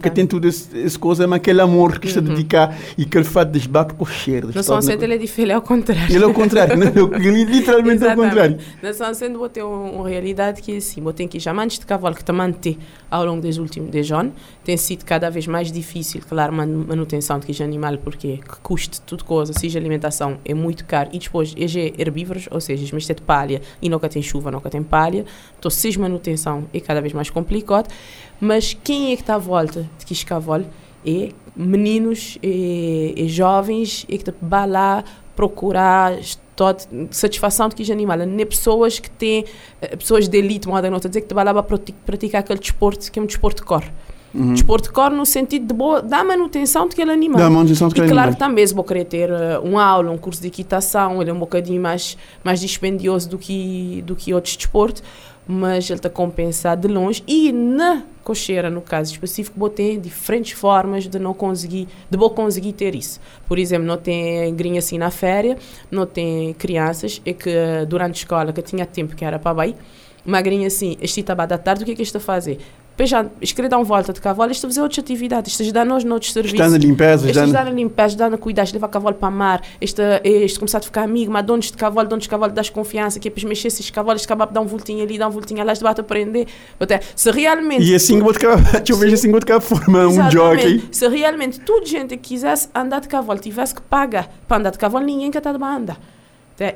que 0.00 0.10
tem 0.10 0.26
tudo 0.26 0.46
esse, 0.46 0.76
esse 0.78 0.98
coisa, 0.98 1.26
mas 1.26 1.38
aquele 1.38 1.60
amor 1.60 1.98
que 1.98 2.06
está 2.06 2.20
a 2.20 2.22
dedicar 2.22 2.76
e 2.96 3.02
aquele 3.02 3.24
fato 3.24 3.50
de 3.50 3.58
esbar 3.58 3.92
com 3.92 4.04
cheiro. 4.04 4.50
No 4.54 4.62
São 4.62 4.80
Centro 4.80 5.04
ele 5.04 5.14
é 5.14 5.18
diferente, 5.18 5.42
ele 5.46 5.52
é 5.52 5.54
ao 5.54 5.62
contrário. 5.62 6.14
Ele 6.14 6.24
é 6.24 6.26
ao 6.26 6.34
contrário, 6.34 6.76
né? 6.76 6.92
Ele 7.16 7.44
literalmente 7.44 8.04
é 8.04 8.10
ao 8.10 8.16
contrário. 8.16 8.58
Na 8.82 8.92
São 8.92 9.12
Centro 9.14 9.38
vou 9.38 9.48
ter 9.48 9.62
uma, 9.62 10.08
realidade 10.08 10.62
que 10.62 10.72
é 10.72 10.76
assim, 10.76 11.00
vou 11.00 11.12
ter 11.12 11.26
que 11.26 11.38
já 11.38 11.52
antes 11.52 11.78
de 11.78 11.86
cavalo 11.86 12.14
que 12.14 12.24
te 12.24 12.32
manter 12.32 12.78
ao 13.10 13.24
longo 13.24 13.42
dos 13.42 13.58
últimos 13.58 13.90
10 13.90 14.12
anos, 14.12 14.32
tem 14.64 14.76
sido 14.76 15.04
cada 15.04 15.30
vez 15.30 15.46
mais 15.46 15.70
difícil, 15.70 16.20
claro, 16.28 16.52
manutenção 16.52 17.38
de 17.38 17.46
que 17.46 17.62
animal, 17.62 17.98
porque 17.98 18.38
que 18.38 18.60
custa 18.62 18.98
tudo 19.04 19.24
coisa, 19.24 19.52
seja 19.52 19.78
alimentação, 19.78 20.38
é 20.44 20.54
muito 20.54 20.84
caro, 20.84 21.10
e 21.12 21.18
depois 21.18 21.54
é 21.56 21.92
herbívoros, 22.00 22.48
ou 22.50 22.60
seja, 22.60 22.88
mas 22.92 23.06
de 23.06 23.14
palha, 23.14 23.60
e 23.80 23.88
nunca 23.88 24.08
tem 24.08 24.22
chuva, 24.22 24.50
nunca 24.50 24.68
tem 24.68 24.82
palha, 24.82 25.24
então 25.58 25.70
seja 25.70 26.00
manutenção 26.00 26.66
é 26.72 26.80
cada 26.80 27.00
vez 27.00 27.12
mais 27.12 27.30
complicado, 27.30 27.88
mas 28.40 28.76
quem 28.84 29.12
é 29.12 29.16
que 29.16 29.22
está 29.22 29.34
à 29.34 29.38
volta 29.38 29.88
de 29.98 30.06
Quiscavol? 30.06 30.64
É 31.06 31.30
meninos 31.54 32.36
e, 32.42 33.14
e 33.16 33.28
jovens 33.28 34.04
e 34.08 34.18
que 34.18 34.32
vão 34.42 34.68
lá 34.68 35.04
procurar 35.34 36.18
toda 36.56 36.78
satisfação 37.10 37.68
de 37.68 37.74
que 37.74 37.92
animal. 37.92 38.18
Não 38.18 38.40
é 38.40 38.44
pessoas 38.44 38.98
que 38.98 39.10
têm, 39.10 39.44
eh, 39.80 39.94
pessoas 39.94 40.26
de 40.26 40.38
elite, 40.38 40.66
moda 40.66 40.90
não 40.90 40.98
dizer 40.98 41.20
que 41.20 41.32
vão 41.32 41.44
lá 41.44 41.62
para 41.62 41.78
praticar 42.04 42.40
aquele 42.40 42.58
desporto 42.58 43.12
que 43.12 43.18
é 43.18 43.22
um 43.22 43.26
desporto 43.26 43.62
de 43.62 43.68
cor. 43.68 43.84
Uhum. 44.34 44.52
Desporto 44.52 44.88
de 44.88 44.94
cor 44.94 45.10
no 45.10 45.24
sentido 45.24 45.66
de 45.66 45.74
boa, 45.74 46.02
da 46.02 46.24
manutenção 46.24 46.88
daquele 46.88 47.10
animal. 47.10 47.38
Da 47.38 47.48
manutenção 47.48 47.88
daquele 47.88 48.06
e 48.06 48.10
claro 48.10 48.28
animal. 48.28 48.34
que 48.34 48.38
também 48.38 48.66
se 48.66 48.74
vou 48.74 48.84
querer 48.84 49.04
ter 49.04 49.30
uh, 49.30 49.60
uma 49.62 49.84
aula, 49.84 50.10
um 50.10 50.18
curso 50.18 50.40
de 50.42 50.48
equitação, 50.48 51.20
ele 51.22 51.30
é 51.30 51.32
um 51.32 51.38
bocadinho 51.38 51.80
mais, 51.80 52.18
mais 52.42 52.60
dispendioso 52.60 53.28
do 53.28 53.38
que, 53.38 54.02
do 54.06 54.16
que 54.16 54.34
outros 54.34 54.56
desportos, 54.56 55.02
mas 55.46 55.88
ele 55.88 55.98
está 55.98 56.10
compensado 56.10 56.86
de 56.86 56.92
longe 56.92 57.22
e 57.26 57.52
na 57.52 58.02
cocheira, 58.24 58.68
no 58.68 58.80
caso 58.80 59.12
específico, 59.12 59.58
vou 59.58 59.70
ter 59.70 59.98
diferentes 59.98 60.58
formas 60.58 61.06
de 61.06 61.18
não 61.18 61.32
conseguir, 61.32 61.86
de 62.10 62.18
vou 62.18 62.30
conseguir 62.30 62.72
ter 62.72 62.94
isso. 62.94 63.20
Por 63.46 63.58
exemplo, 63.58 63.86
não 63.86 63.96
tem 63.96 64.52
grinha 64.54 64.80
assim 64.80 64.98
na 64.98 65.10
férias, 65.10 65.58
não 65.90 66.04
tem 66.04 66.52
crianças, 66.54 67.22
é 67.24 67.32
que 67.32 67.50
durante 67.88 68.14
a 68.14 68.18
escola, 68.18 68.52
que 68.52 68.62
tinha 68.62 68.84
tempo 68.84 69.14
que 69.14 69.24
era 69.24 69.38
para 69.38 69.54
baixo, 69.54 69.74
magrinha 70.24 70.66
assim, 70.66 70.96
este 71.00 71.20
estava 71.20 71.46
da 71.46 71.56
tarde, 71.56 71.84
o 71.84 71.86
que 71.86 71.92
é 71.92 71.94
que 71.94 72.02
está 72.02 72.18
a 72.18 72.22
fazer? 72.22 72.58
Depois 72.96 73.10
já, 73.10 73.26
uma 73.76 73.84
volta 73.84 74.10
de 74.10 74.22
cavalo, 74.22 74.50
isto 74.50 74.64
a 74.64 74.70
fazer 74.70 74.80
outras 74.80 75.00
atividades, 75.00 75.52
isto 75.52 75.62
ajudar 75.62 75.84
nós 75.84 76.02
noutros 76.02 76.32
serviços. 76.32 76.58
Está 76.58 76.70
na 76.70 76.78
limpeza, 76.78 77.28
ajudar 77.28 77.64
na 77.66 77.70
limpeza, 77.70 78.06
ajudar 78.06 78.30
na 78.30 78.38
cuidar, 78.38 78.66
levar 78.72 78.88
cavalo 78.88 79.14
para 79.14 79.30
mar, 79.30 79.62
este, 79.78 80.00
começar 80.58 80.78
a 80.78 80.80
ficar 80.80 81.02
amigo, 81.02 81.30
mas 81.30 81.44
donos 81.44 81.66
de 81.66 81.74
cavalo, 81.74 82.08
donos 82.08 82.22
de 82.22 82.30
cavalo, 82.30 82.54
das 82.54 82.70
confiança, 82.70 83.20
que 83.20 83.28
é 83.28 83.30
para 83.30 83.46
mexer 83.46 83.68
esses 83.68 83.90
cavalos, 83.90 84.24
acabar 84.24 84.46
dar 84.46 84.62
um 84.62 84.66
voltinho 84.66 85.04
ali, 85.04 85.18
dar 85.18 85.28
um 85.28 85.30
voltinho 85.30 85.62
lá, 85.62 85.74
debate 85.74 86.00
aprender. 86.00 86.46
Até, 86.80 87.00
se 87.14 87.30
realmente. 87.30 87.84
E 87.84 87.94
assim 87.94 88.18
vou 88.18 88.32
deixa 88.32 88.82
eu 88.88 88.96
ver 88.96 89.12
assim 89.12 89.30
de 89.30 89.60
forma 89.60 90.06
um 90.06 90.30
jockey. 90.30 90.88
Se 90.90 91.06
realmente 91.06 91.60
toda 91.60 91.84
gente 91.84 92.16
que 92.16 92.28
quisesse 92.30 92.70
andar 92.74 93.02
de 93.02 93.08
cavalo 93.08 93.38
tivesse 93.38 93.74
que 93.74 93.82
pagar 93.82 94.26
para 94.48 94.56
andar 94.56 94.70
de 94.70 94.78
cavalo, 94.78 95.04
ninguém 95.04 95.30
quer 95.30 95.38
estar 95.38 95.52
de 95.52 95.62
andar. 95.62 95.98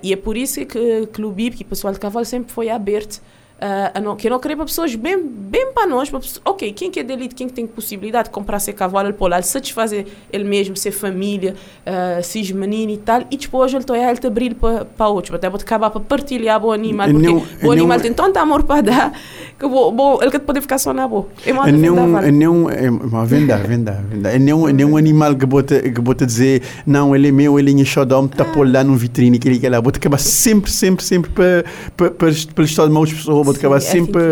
E 0.03 0.13
é 0.13 0.17
por 0.17 0.37
isso 0.37 0.67
que 0.67 0.79
o 0.79 1.07
Clube 1.07 1.51
que 1.53 1.63
o 1.63 1.67
pessoal 1.67 1.95
de 1.95 1.99
cavalo 1.99 2.27
sempre 2.27 2.53
foi 2.53 2.69
aberto 2.69 3.23
Uh, 3.61 4.01
não, 4.01 4.17
que 4.17 4.27
eu 4.27 4.31
não 4.31 4.39
queria 4.41 4.57
para 4.57 4.65
pessoas 4.65 4.95
bem, 4.95 5.23
bem 5.23 5.71
para 5.75 5.87
nós, 5.87 6.09
para 6.09 6.19
pessoas, 6.19 6.41
ok, 6.47 6.73
quem 6.73 6.91
que 6.91 6.99
é 6.99 7.03
de 7.03 7.13
elite, 7.13 7.35
quem 7.35 7.47
que 7.47 7.53
tem 7.53 7.67
possibilidade 7.67 8.29
de 8.29 8.31
comprar 8.31 8.59
seu 8.59 8.73
cavalo, 8.73 9.09
ele 9.09 9.13
pode 9.13 9.47
satisfazer 9.47 10.07
ele 10.33 10.45
mesmo, 10.45 10.75
ser 10.75 10.93
família, 10.93 11.55
uh, 11.87 12.23
ser 12.25 12.55
menino 12.55 12.91
e 12.93 12.97
tal, 12.97 13.23
e 13.31 13.37
depois 13.37 13.71
ele 13.71 13.83
está 13.83 13.99
ele 13.99 14.17
te 14.17 14.27
abrir 14.27 14.55
para, 14.55 14.87
para 14.87 15.09
outros, 15.09 15.35
até 15.35 15.51
pode 15.51 15.63
acabar 15.63 15.91
para 15.91 16.01
partilhar 16.01 16.65
o 16.65 16.73
animal, 16.73 17.11
porque 17.11 17.27
não, 17.27 17.45
o 17.63 17.71
animal 17.71 17.99
não, 17.99 18.03
tem 18.03 18.15
tanto 18.15 18.39
amor 18.39 18.63
para 18.63 18.81
dar, 18.81 19.13
que 19.59 19.69
bo, 19.69 19.93
bo, 19.93 20.23
ele 20.23 20.31
que 20.31 20.39
pode 20.39 20.63
ficar 20.63 20.79
só 20.79 20.95
na 20.95 21.07
boa. 21.07 21.27
É 21.45 21.53
uma 21.53 21.71
não, 21.71 22.19
é 22.19 22.31
não, 22.31 22.71
é 22.71 22.91
uma 22.91 23.27
venda, 23.27 23.59
venda, 23.59 24.03
venda. 24.11 24.31
É 24.31 24.39
não, 24.39 24.67
é 24.71 24.73
não 24.73 24.93
um 24.93 24.97
animal 24.97 25.37
que 25.37 25.45
bota, 25.45 25.83
que 25.83 26.01
bota 26.01 26.25
dizer, 26.25 26.63
não, 26.87 27.15
ele 27.15 27.29
é 27.29 27.33
meu, 27.33 27.59
ele 27.59 27.71
é 27.71 27.75
enxodão, 27.75 28.25
está 28.25 28.43
ah. 28.45 28.47
por 28.47 28.67
lá 28.67 28.83
no 28.83 28.97
vitrine, 28.97 29.39
que 29.39 29.47
ele 29.47 29.59
quer 29.59 29.71
lá, 29.71 29.83
bota 29.83 29.99
acabar 29.99 30.19
sempre, 30.19 30.71
sempre, 30.71 31.05
sempre 31.05 31.31
para, 31.31 31.63
para, 31.95 32.11
para, 32.11 32.31
para 32.55 32.65
estar 32.65 32.87
de 32.87 32.93
mãos 32.93 33.13
pessoas, 33.13 33.50
pode 33.53 33.59
acabar 33.59 33.81
sempre 33.81 34.23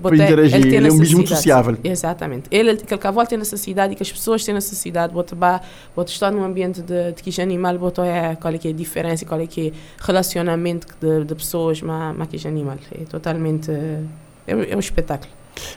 para 0.00 0.16
interagir. 0.16 0.56
Ele, 0.56 0.76
ele 0.76 0.88
é 0.88 0.92
um 0.92 0.98
bicho 0.98 1.16
muito 1.16 1.28
sociável. 1.28 1.76
Exatamente. 1.82 2.48
Ele, 2.50 2.72
aquele 2.72 3.00
cavalo 3.00 3.26
tem 3.26 3.38
necessidade 3.38 3.92
e 3.92 3.96
que 3.96 4.02
as 4.02 4.10
pessoas 4.10 4.44
têm 4.44 4.54
necessidade. 4.54 5.12
Botar, 5.12 5.62
botar 5.94 6.10
estar 6.10 6.30
num 6.30 6.44
ambiente 6.44 6.82
de, 6.82 7.12
de 7.12 7.22
que 7.22 7.40
animal, 7.40 7.78
botar 7.78 8.06
é, 8.06 8.36
qual 8.36 8.54
é 8.54 8.58
que 8.58 8.68
é 8.68 8.70
a 8.70 8.74
diferença, 8.74 9.24
qual 9.24 9.40
é 9.40 9.46
que 9.46 9.68
é 9.68 9.72
relacionamento 10.00 10.86
de, 11.00 11.24
de 11.24 11.34
pessoas 11.34 11.80
com 11.80 12.26
que 12.30 12.48
animal. 12.48 12.76
É 12.92 13.04
totalmente. 13.04 13.70
É, 13.70 14.02
é 14.46 14.76
um 14.76 14.80
espetáculo. 14.80 15.30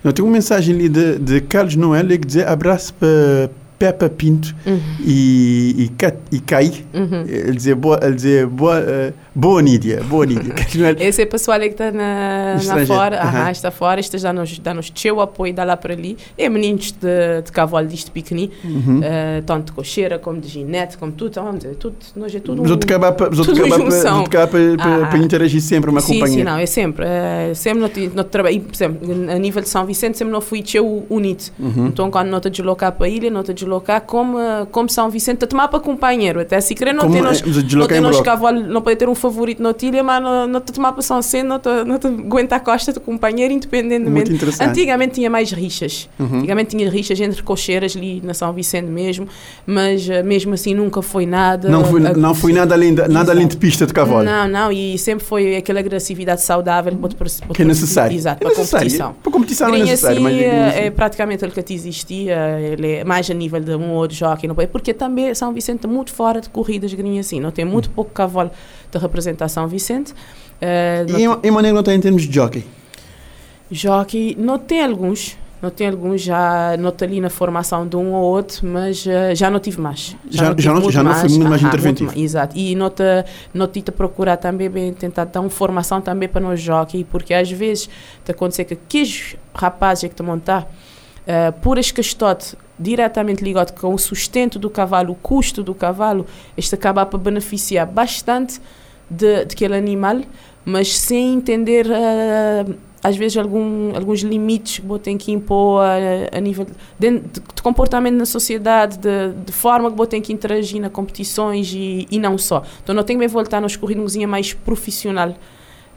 Não, 0.04 0.12
tem 0.12 0.24
uma 0.24 0.32
mensagem 0.32 0.76
ali 0.76 0.89
de, 0.89 1.20
de 1.20 1.41
Carlos 1.41 1.76
Noel 1.76 2.08
que 2.08 2.18
diz 2.20 2.38
abraço 2.38 2.93
para 2.93 3.50
Peppa 3.78 4.09
Pinto 4.09 4.55
uhum. 4.65 4.80
e, 5.05 5.89
e, 6.32 6.36
e 6.36 6.39
Kai. 6.39 6.71
Uhum. 6.93 7.21
Ele 7.28 7.53
dizia 7.53 7.75
boa, 7.75 7.99
ele 8.01 8.15
dizia 8.15 8.47
boa, 8.47 8.80
uh, 8.80 9.13
boa 9.36 9.61
Nídia, 9.61 10.03
boa 10.03 10.25
Nídia. 10.25 10.53
Esse 10.99 11.21
é 11.21 11.25
o 11.25 11.28
pessoal 11.28 11.59
que 11.59 11.67
está 11.67 11.91
na, 11.91 12.55
na 12.55 12.86
fora, 12.86 13.17
uhum. 13.17 13.28
Aham, 13.28 13.51
está 13.51 13.71
fora, 13.71 13.99
está 13.99 14.17
dá-nos 14.17 14.59
dá 14.59 14.73
-nos 14.73 14.89
teu 14.89 15.21
apoio, 15.21 15.53
dá 15.53 15.63
lá 15.63 15.78
para 15.78 15.93
ali. 15.93 16.17
É 16.38 16.49
meninos 16.49 16.91
de, 16.91 17.41
de 17.43 17.51
cavalo 17.51 17.88
disto 17.88 18.11
pequenino, 18.11 18.51
uhum. 18.63 18.99
uh, 18.99 19.41
tanto 19.45 19.67
de 19.67 19.71
cocheira 19.73 20.17
como 20.17 20.41
de 20.41 20.47
ginete, 20.47 20.97
como 20.97 21.11
tudo, 21.11 21.30
então, 21.30 21.43
vamos 21.43 21.59
dizer, 21.59 21.75
tudo, 21.75 21.95
nós 22.15 22.34
é 22.34 22.39
tudo 22.39 22.61
um, 22.61 22.65
para, 24.23 24.47
para, 24.47 24.78
para, 24.78 25.07
para 25.07 25.17
interagir 25.17 25.61
sempre, 25.61 25.89
uma 25.89 26.01
sim, 26.01 26.13
companhia. 26.13 26.38
Sim, 26.39 26.43
não, 26.43 26.57
é 26.57 26.65
sempre. 26.65 27.05
Uh, 27.05 27.55
sempre 27.55 27.80
no, 27.80 28.15
no 28.15 28.23
trabalho, 28.23 28.61
por 28.61 28.73
exemplo, 28.73 29.32
a 29.32 29.38
nível 29.38 29.61
de 29.61 29.69
São 29.69 29.86
Vicente, 29.86 30.17
sempre 30.17 30.34
não 30.34 30.41
fui 30.41 30.61
teu 30.61 31.05
unido. 31.09 31.43
Uhum. 31.59 31.88
Então, 31.88 32.09
quando 32.09 32.30
não 32.30 32.39
te 32.39 32.49
deslocar 32.49 32.91
para 32.91 33.05
a 33.05 33.09
ilha, 33.09 33.30
não 33.30 33.43
te 33.43 33.53
deslocar 33.68 34.01
como, 34.01 34.38
como 34.72 34.89
São 34.89 35.09
Vicente, 35.09 35.43
a 35.43 35.47
tomar 35.47 35.68
para 35.68 35.80
companheiro. 35.80 36.39
Até 36.39 36.59
se 36.61 36.74
querer, 36.74 36.93
não 36.93 37.11
tem 37.11 37.22
nos, 37.22 37.41
não 37.41 37.88
tem 37.88 38.01
nos 38.01 38.22
cavalo, 38.22 38.59
não 38.61 38.82
pode 38.82 38.95
ter 38.95 39.09
um 39.09 39.15
favorito 39.15 39.61
na 39.61 39.74
tilha, 39.74 40.03
mas 40.03 40.24
não, 40.24 40.47
não 40.47 40.61
te 40.61 40.72
tomar 40.72 40.93
para 40.93 41.01
São 41.01 41.22
Vicente, 41.22 41.43
não 41.43 41.59
te, 41.59 41.70
não 41.86 41.99
te 41.99 42.07
aguenta 42.07 42.55
a 42.55 42.59
costa 42.59 42.93
do 42.93 43.01
companheiro, 43.01 43.53
independentemente. 43.53 44.32
Antigamente 44.61 45.15
tinha 45.15 45.30
mais 45.30 45.51
rixas. 45.51 46.09
Uhum. 46.18 46.39
Antigamente 46.39 46.76
tinha 46.76 46.89
rixas 46.89 47.20
entre 47.20 47.43
cocheiras 47.43 47.95
ali 47.95 48.22
na 48.24 48.34
São 48.34 48.51
Vicente 48.53 48.88
mesmo, 48.88 49.28
mas 49.65 50.07
uh, 50.07 50.24
mesmo 50.24 50.53
assim 50.53 50.74
nunca 50.74 51.01
foi 51.01 51.26
nada. 51.26 51.70
Não 51.70 51.86
foi, 51.86 51.99
não 51.99 52.34
foi 52.34 52.53
nada, 52.53 52.74
além 52.74 52.95
de, 52.95 53.07
nada 53.07 53.32
além 53.32 53.47
de 53.47 53.57
pista 53.57 53.86
de 53.86 53.93
cavalo. 53.93 54.24
Não, 54.24 54.47
não, 54.47 54.72
e 54.72 54.97
sempre 54.97 55.26
foi 55.26 55.57
aquela 55.57 55.80
agressividade 55.80 56.41
saudável. 56.41 56.95
Para, 56.95 57.09
para, 57.09 57.30
para, 57.30 57.55
que 57.55 57.61
é 57.61 57.65
necessário. 57.65 58.15
Exato, 58.15 58.45
é 58.45 58.49
para 58.49 58.55
competição. 58.55 59.15
Para 59.22 59.32
competição 59.32 59.74
é 59.74 59.80
necessário. 59.80 60.26
Assim, 60.26 60.39
é, 60.39 60.86
é 60.86 60.91
praticamente 60.91 61.45
o 61.45 61.51
que 61.51 61.74
existia, 61.74 62.59
ele 62.59 62.88
é 62.88 63.03
mais 63.03 63.30
a 63.30 63.34
nível 63.34 63.57
de 63.60 63.76
um 63.76 63.91
outro 63.93 64.16
jockey, 64.16 64.47
não 64.47 64.55
porque 64.55 64.93
também 64.93 65.34
São 65.34 65.53
Vicente 65.53 65.86
é 65.86 65.88
muito 65.88 66.14
fora 66.14 66.41
de 66.41 66.49
corridas 66.49 66.93
grinhas 66.93 67.28
assim, 67.28 67.39
não 67.39 67.51
tem 67.51 67.66
muito 67.66 67.89
pouco 67.89 68.12
cavalo 68.12 68.51
de 68.91 68.97
representação 68.97 69.68
Vicente. 69.68 70.12
Uh, 70.12 71.18
e 71.18 71.24
em, 71.24 71.47
em 71.47 71.51
maneira 71.51 71.76
não 71.76 71.84
tem 71.84 71.95
em 71.95 72.01
termos 72.01 72.24
de 72.24 72.34
jockey? 72.34 72.66
Jockey, 73.70 74.36
não 74.39 74.58
tem 74.58 74.84
alguns, 74.84 75.38
não 75.62 75.70
tem 75.70 75.89
alguns, 75.89 76.22
já 76.22 76.76
não 76.78 76.93
ali 77.01 77.20
na 77.20 77.30
formação 77.30 77.88
de 77.88 77.95
um 77.95 78.14
ou 78.14 78.24
outro, 78.24 78.66
mas 78.66 79.05
uh, 79.05 79.36
já 79.36 79.49
não 79.49 79.60
tive 79.60 79.82
mais. 79.82 80.16
Já, 80.30 80.45
já, 80.45 80.49
não, 80.49 80.60
já, 80.60 80.74
não, 80.74 80.91
já 80.91 81.03
não 81.03 81.14
foi 81.14 81.30
muito 81.30 81.49
mais 81.49 81.62
interventivo. 81.62 82.12
Muito, 82.12 82.24
exato. 82.24 82.58
E 82.58 82.76
não 82.76 83.68
te 83.68 83.91
procurar 83.91 84.38
também, 84.38 84.70
bem, 84.70 84.93
tentar 84.93 85.26
dar 85.26 85.41
uma 85.41 85.49
formação 85.49 86.01
também 86.01 86.30
para 86.30 86.41
nós 86.41 86.62
jockey, 86.62 87.03
porque 87.03 87.34
às 87.34 87.51
vezes 87.51 87.89
te 88.24 88.32
acontecer 88.32 88.66
que 88.66 88.74
aqueles 88.74 89.36
rapazes 89.53 90.10
que 90.10 90.16
te 90.16 90.24
montar, 90.24 90.64
uh, 90.64 91.51
por 91.62 91.78
as 91.78 91.91
questões 91.91 92.55
diretamente 92.80 93.43
ligado 93.43 93.80
com 93.80 93.93
o 93.93 93.97
sustento 93.97 94.59
do 94.59 94.69
cavalo, 94.69 95.13
o 95.13 95.15
custo 95.15 95.63
do 95.63 95.73
cavalo, 95.73 96.25
este 96.55 96.75
acaba 96.75 97.05
por 97.05 97.19
beneficiar 97.19 97.88
bastante 97.88 98.61
de, 99.09 99.45
de 99.45 99.53
aquele 99.53 99.75
animal, 99.75 100.21
mas 100.63 100.97
sem 100.97 101.34
entender 101.34 101.88
uh, 101.88 102.75
às 103.03 103.15
vezes 103.15 103.38
algum, 103.38 103.95
alguns 103.95 104.21
limites 104.21 104.80
que 104.80 104.99
ter 104.99 105.17
que 105.17 105.32
impor 105.32 105.82
a, 105.82 106.38
a 106.38 106.41
nível 106.41 106.67
de, 106.99 107.19
de, 107.19 107.41
comportamento 107.63 108.15
na 108.15 108.25
sociedade, 108.25 108.97
de, 108.97 109.34
de 109.45 109.51
forma 109.51 109.91
que 109.91 110.07
ter 110.07 110.21
que 110.21 110.34
interagir 110.34 110.82
nas 110.82 110.91
competições 110.91 111.71
e, 111.73 112.07
e 112.11 112.19
não 112.19 112.38
só. 112.38 112.63
Então 112.84 112.93
não 112.93 113.03
tenho 113.03 113.19
que 113.19 113.28
voltar 113.28 113.61
nos 113.61 113.75
corridas 113.75 114.15
mais 114.15 114.53
profissional 114.53 115.34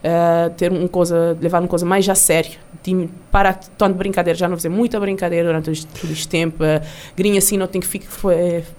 uh, 0.05 0.51
ter 0.51 0.70
uma 0.72 0.88
coisa, 0.88 1.36
levar 1.40 1.61
uma 1.61 1.68
coisa 1.68 1.86
mais 1.86 2.09
a 2.09 2.14
sério. 2.14 2.53
Time, 2.82 3.11
para 3.30 3.53
tanto 3.53 3.92
de 3.92 3.98
brincadeira, 3.98 4.38
já 4.38 4.48
não 4.48 4.57
fazer 4.57 4.68
muita 4.68 4.98
brincadeira 4.98 5.46
durante 5.46 5.86
todo 5.86 6.12
este 6.12 6.28
tempo. 6.28 6.64
Uh, 6.64 6.84
grinha 7.16 7.38
assim 7.38 7.57
não 7.57 7.66
tem 7.66 7.80
que 7.80 7.86
ficar, 7.86 8.09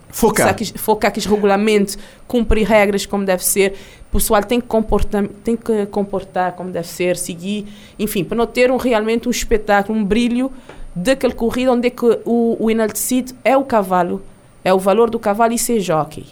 focar. 0.09 0.55
Que, 0.55 0.65
focar 0.77 1.11
que 1.11 1.19
os 1.19 1.25
regulamentos, 1.25 1.97
cumprir 2.27 2.67
regras 2.67 3.05
como 3.05 3.25
deve 3.25 3.43
ser. 3.43 3.73
O 4.09 4.17
pessoal 4.17 4.43
tem 4.43 4.59
que, 4.59 4.67
comportar, 4.67 5.25
tem 5.43 5.55
que 5.55 5.85
comportar 5.85 6.53
como 6.53 6.69
deve 6.69 6.87
ser, 6.87 7.15
seguir, 7.15 7.65
enfim, 7.97 8.23
para 8.23 8.35
não 8.35 8.45
ter 8.45 8.69
um, 8.69 8.77
realmente 8.77 9.27
um 9.27 9.31
espetáculo, 9.31 9.97
um 9.97 10.03
brilho 10.03 10.51
daquele 10.93 11.33
corrida 11.33 11.71
onde 11.71 11.87
é 11.87 11.89
que 11.89 12.05
o, 12.25 12.57
o 12.59 12.69
enaltecido 12.69 13.33
é 13.45 13.55
o 13.55 13.63
cavalo, 13.63 14.21
é 14.65 14.73
o 14.73 14.79
valor 14.79 15.09
do 15.09 15.17
cavalo 15.17 15.53
e 15.53 15.57
ser 15.57 15.79
jockey. 15.79 16.25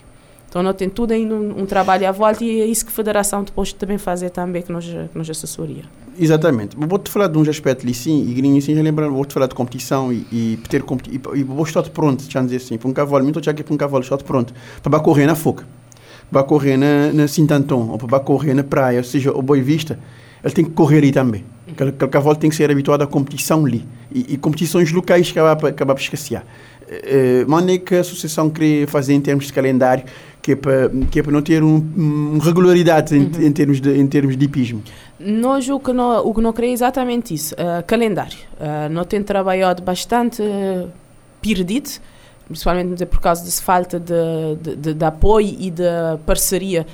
Então, 0.49 0.63
nós 0.63 0.75
temos 0.75 0.95
tudo 0.95 1.13
ainda 1.13 1.35
um, 1.35 1.61
um, 1.61 1.65
trabalho 1.65 2.09
à 2.09 2.11
volta 2.11 2.43
e 2.43 2.61
é 2.61 2.65
isso 2.65 2.83
que 2.83 2.91
a 2.91 2.95
Federação 2.95 3.43
depois 3.43 3.71
também 3.71 3.99
fazer 3.99 4.31
também, 4.31 4.63
que 4.63 4.71
nós, 4.71 4.83
que 4.83 5.15
nós 5.15 5.29
assessoria. 5.29 5.83
Exatamente. 6.19 6.75
Vou-te 6.75 7.11
falar 7.11 7.27
de 7.27 7.37
uns 7.37 7.47
aspectos 7.47 7.85
ali, 7.85 7.93
sim, 7.93 8.27
e 8.27 8.33
grinho, 8.33 8.59
sim, 8.59 8.75
já 8.75 8.81
lembrando, 8.81 9.13
vou-te 9.13 9.33
falar 9.33 9.45
de 9.45 9.53
competição 9.53 10.11
e, 10.11 10.25
e 10.31 10.59
ter 10.67 10.81
competi 10.81 11.11
e, 11.11 11.39
e 11.39 11.43
vou 11.43 11.63
estar 11.63 11.83
pronto, 11.83 12.23
já 12.27 12.41
dizer 12.41 12.57
assim, 12.57 12.77
para 12.77 12.89
um 12.89 12.93
cavalo, 12.93 13.23
muito 13.23 13.43
já 13.43 13.53
que 13.53 13.63
para 13.63 13.73
um 13.73 13.77
cavalo 13.77 14.03
estar 14.03 14.17
pronto, 14.17 14.51
para 14.81 14.99
correr 14.99 15.27
na 15.27 15.35
foca, 15.35 15.65
para 16.31 16.43
correr 16.43 16.77
na, 16.77 17.13
na 17.13 17.27
Sintanton, 17.27 17.87
ou 17.91 17.97
para 17.99 18.19
correr 18.19 18.55
na 18.55 18.63
praia, 18.63 18.97
ou 18.97 19.03
seja, 19.03 19.31
o 19.31 19.41
Boa 19.43 19.61
Vista, 19.61 19.99
ele 20.43 20.53
tem 20.53 20.65
que 20.65 20.71
correr 20.71 20.97
ali 20.97 21.11
também. 21.11 21.43
Aquele, 21.71 21.89
aquele 21.91 22.11
cavalo 22.11 22.35
tem 22.35 22.49
que 22.49 22.55
ser 22.55 22.71
habituado 22.71 23.01
à 23.01 23.07
competição 23.07 23.65
ali. 23.65 23.85
E, 24.11 24.33
e 24.33 24.37
competições 24.37 24.91
locais 24.91 25.31
que 25.31 25.39
acaba, 25.39 25.93
por 25.93 26.01
escassear. 26.01 26.43
Uh, 26.89 27.49
maneira 27.49 27.83
que 27.83 27.95
a 27.95 27.99
associação 27.99 28.49
queria 28.49 28.87
fazer 28.87 29.13
em 29.13 29.21
termos 29.21 29.45
de 29.45 29.53
calendário, 29.53 30.03
que 30.41 30.53
é 30.53 30.55
para, 30.55 30.89
que 31.11 31.19
é 31.19 31.23
para 31.23 31.31
não 31.31 31.41
ter 31.41 31.63
um, 31.63 31.75
um 31.75 32.37
regularidade 32.39 33.15
em, 33.15 33.23
uhum. 33.23 33.41
em, 33.41 33.51
termos 33.51 33.81
de, 33.81 33.97
em 33.97 34.07
termos 34.07 34.37
de 34.37 34.45
hipismo? 34.45 34.81
Nós 35.19 35.67
o 35.69 35.79
que 35.79 35.91
não, 35.91 36.25
o 36.25 36.33
que 36.33 36.41
não 36.41 36.53
queria 36.53 36.69
é 36.69 36.73
exatamente 36.73 37.33
isso, 37.33 37.53
uh, 37.55 37.83
calendário. 37.85 38.37
Uh, 38.53 38.89
não 38.89 39.03
tem 39.03 39.21
trabalhado 39.21 39.83
bastante 39.83 40.41
uh, 40.41 40.89
perdido, 41.41 41.89
principalmente 42.47 43.05
por 43.05 43.19
causa 43.19 43.43
dessa 43.43 43.61
falta 43.61 43.99
de, 43.99 44.13
de, 44.61 44.75
de, 44.75 44.93
de 44.93 45.05
apoio 45.05 45.55
e 45.59 45.69
de 45.69 45.83
parceria 46.25 46.85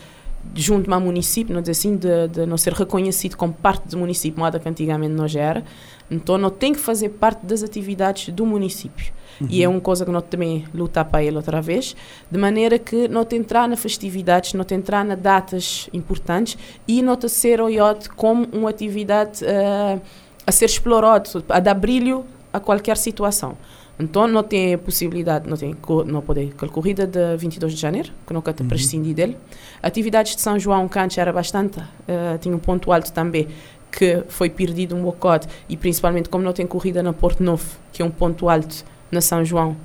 junto 0.53 0.91
ao 0.93 1.01
município, 1.01 1.53
não 1.53 1.61
dizer 1.61 1.71
assim, 1.71 1.95
de, 1.95 2.27
de, 2.27 2.45
não 2.45 2.57
ser 2.57 2.73
reconhecido 2.73 3.35
como 3.35 3.53
parte 3.53 3.87
do 3.87 3.97
município, 3.97 4.39
modo 4.39 4.59
que 4.59 4.67
antigamente 4.67 5.13
não 5.13 5.27
já 5.27 5.41
era. 5.41 5.63
Então, 6.09 6.37
não 6.37 6.49
tem 6.49 6.73
que 6.73 6.79
fazer 6.79 7.09
parte 7.09 7.45
das 7.45 7.63
atividades 7.63 8.33
do 8.33 8.45
município. 8.45 9.13
Uhum. 9.39 9.47
E 9.49 9.63
é 9.63 9.67
uma 9.67 9.81
coisa 9.81 10.05
que 10.05 10.11
nós 10.11 10.23
também 10.29 10.65
lutar 10.73 11.05
para 11.05 11.23
ele 11.23 11.35
outra 11.35 11.61
vez, 11.61 11.95
de 12.29 12.37
maneira 12.37 12.79
que 12.79 13.07
te 13.27 13.35
entrar 13.35 13.67
nas 13.67 13.79
festividades, 13.79 14.53
te 14.65 14.73
entrar 14.73 15.03
nas 15.03 15.19
datas 15.19 15.89
importantes 15.93 16.57
e 16.87 17.03
te 17.17 17.29
ser 17.29 17.61
olhado 17.61 18.09
como 18.15 18.47
uma 18.53 18.69
atividade 18.69 19.43
uh, 19.43 20.01
a 20.45 20.51
ser 20.51 20.65
explorado, 20.65 21.43
a 21.49 21.59
dar 21.59 21.73
brilho 21.73 22.25
a 22.51 22.59
qualquer 22.59 22.97
situação. 22.97 23.57
Então 23.97 24.27
não 24.27 24.43
tem 24.43 24.77
possibilidade, 24.77 25.49
não 25.49 25.55
tem 25.55 25.75
não 26.05 26.21
pode 26.21 26.51
aquela 26.53 26.71
corrida 26.71 27.07
de 27.07 27.37
22 27.37 27.73
de 27.73 27.79
janeiro, 27.79 28.11
que 28.27 28.33
nunca 28.33 28.51
te 28.51 28.61
uhum. 28.61 28.67
prescindi 28.67 29.13
dele. 29.13 29.37
Atividades 29.81 30.35
de 30.35 30.41
São 30.41 30.59
João 30.59 30.87
Cante 30.87 31.19
era 31.19 31.31
bastante, 31.31 31.79
uh, 31.79 32.37
tinha 32.39 32.55
um 32.55 32.59
ponto 32.59 32.91
alto 32.91 33.11
também 33.11 33.47
que 33.91 34.23
foi 34.27 34.49
perdido 34.49 34.93
um 34.93 35.01
bocado 35.01 35.47
e 35.69 35.77
principalmente 35.77 36.27
como 36.27 36.43
não 36.43 36.51
tem 36.51 36.67
corrida 36.67 37.01
na 37.01 37.13
Porto 37.13 37.41
Novo, 37.41 37.65
que 37.93 38.01
é 38.01 38.05
um 38.05 38.11
ponto 38.11 38.49
alto 38.49 38.83
na 39.15 39.21
São 39.21 39.43
João. 39.43 39.75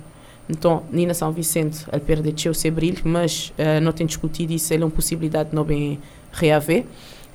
Então, 0.49 0.83
nem 0.91 1.07
na 1.07 1.13
São 1.13 1.31
Vicente, 1.31 1.85
ele 1.91 2.01
perdeu 2.01 2.51
o 2.51 2.53
seu 2.53 2.71
brilho, 2.71 3.01
mas 3.05 3.53
uh, 3.57 3.81
não 3.81 3.91
tem 3.91 4.05
discutido 4.05 4.53
isso, 4.53 4.73
é 4.73 4.77
uma 4.77 4.89
possibilidade 4.89 5.49
de 5.49 5.55
não 5.55 5.63
bem 5.63 5.99
reaver 6.31 6.85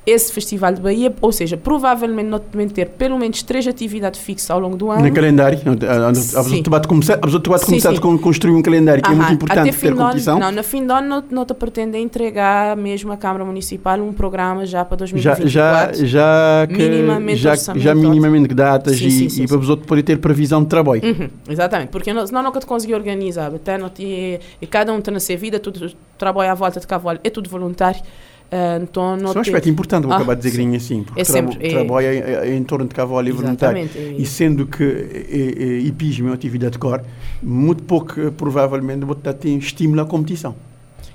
esse 0.07 0.31
Festival 0.31 0.73
de 0.73 0.81
Bahia, 0.81 1.13
ou 1.19 1.33
seja, 1.33 1.57
provavelmente 1.57 2.29
nós 2.29 2.41
devemos 2.49 2.71
ter 2.71 2.87
pelo 2.87 3.19
menos 3.19 3.43
três 3.43 3.67
atividades 3.67 4.21
fixas 4.21 4.49
ao 4.49 4.57
longo 4.57 4.77
do 4.77 4.89
ano. 4.89 5.03
No 5.03 5.13
calendário, 5.13 5.59
a 5.59 6.13
pessoa 6.13 6.81
começar, 6.87 7.15
a 7.15 7.59
começar 7.59 7.91
a 7.91 7.99
construir 7.99 8.53
um 8.53 8.61
calendário, 8.61 9.03
que 9.03 9.09
Aham. 9.09 9.15
é 9.15 9.17
muito 9.17 9.33
importante 9.33 9.77
ter 9.77 9.93
competição. 9.93 10.39
Não, 10.39 10.49
no 10.49 10.63
fim 10.63 10.87
do 10.87 10.93
ano 10.93 11.25
não, 11.29 11.45
te 11.45 11.53
pretende 11.53 11.97
entregar 11.97 12.77
mesmo 12.77 13.11
a 13.11 13.17
Câmara 13.17 13.43
Municipal 13.43 13.99
um 13.99 14.13
programa 14.13 14.65
já 14.65 14.85
para 14.85 14.95
2024. 14.95 15.49
Já, 15.49 15.91
já, 15.91 16.05
já, 16.05 16.67
que, 16.67 16.77
minimamente 16.77 17.41
já, 17.41 17.55
já 17.55 17.93
minimamente 17.93 18.53
datas 18.53 18.95
sim, 18.95 19.07
e, 19.07 19.11
sim, 19.11 19.29
sim, 19.29 19.43
e 19.43 19.47
para 19.47 19.57
os 19.57 19.69
outros 19.69 19.85
poder 19.85 20.03
ter 20.03 20.19
previsão 20.19 20.63
de 20.63 20.69
trabalho. 20.69 21.01
Uhum, 21.03 21.29
exatamente, 21.49 21.89
porque 21.89 22.13
não, 22.13 22.25
senão 22.25 22.41
nunca 22.41 22.61
te 22.61 22.65
consegui 22.65 22.93
organizar, 22.93 23.53
até 23.53 23.77
não 23.77 23.89
te, 23.89 24.39
e 24.61 24.67
cada 24.67 24.93
um 24.93 25.01
tem 25.01 25.13
na 25.13 25.19
sua 25.19 25.35
vida, 25.35 25.59
tudo 25.59 25.91
trabalho 26.17 26.49
à 26.49 26.53
volta 26.53 26.79
de 26.79 26.87
cavalo, 26.87 27.19
é 27.25 27.29
tudo 27.29 27.49
voluntário. 27.49 27.99
Uh, 28.47 28.81
então, 28.81 29.17
Isso 29.17 29.25
é 29.25 29.37
um 29.37 29.41
aspecto 29.41 29.69
importante, 29.69 30.03
vou 30.03 30.13
ah, 30.13 30.15
acabar 30.15 30.33
de 30.35 30.41
dizer 30.41 30.55
grinho 30.55 30.77
assim, 30.77 31.03
porque 31.03 31.19
é 31.19 31.23
sempre, 31.25 31.57
tra 31.57 31.67
é, 31.67 31.69
trabalha 31.69 32.45
em, 32.47 32.57
em, 32.57 32.63
torno 32.63 32.87
de 32.87 32.95
cavalo 32.95 33.27
e 33.27 33.31
voluntário. 33.31 33.89
É, 33.93 34.15
e 34.17 34.25
sendo 34.25 34.65
que 34.65 34.83
é, 34.83 35.79
hipismo 35.79 36.27
é 36.27 36.29
uma 36.29 36.35
atividade 36.35 36.77
core, 36.77 37.01
muito 37.43 37.83
pouco 37.83 38.19
eh, 38.19 38.31
provavelmente 38.31 39.03
vou 39.03 39.15
ter 39.15 39.49
estímulo 39.49 40.01
à 40.01 40.05
competição. 40.05 40.55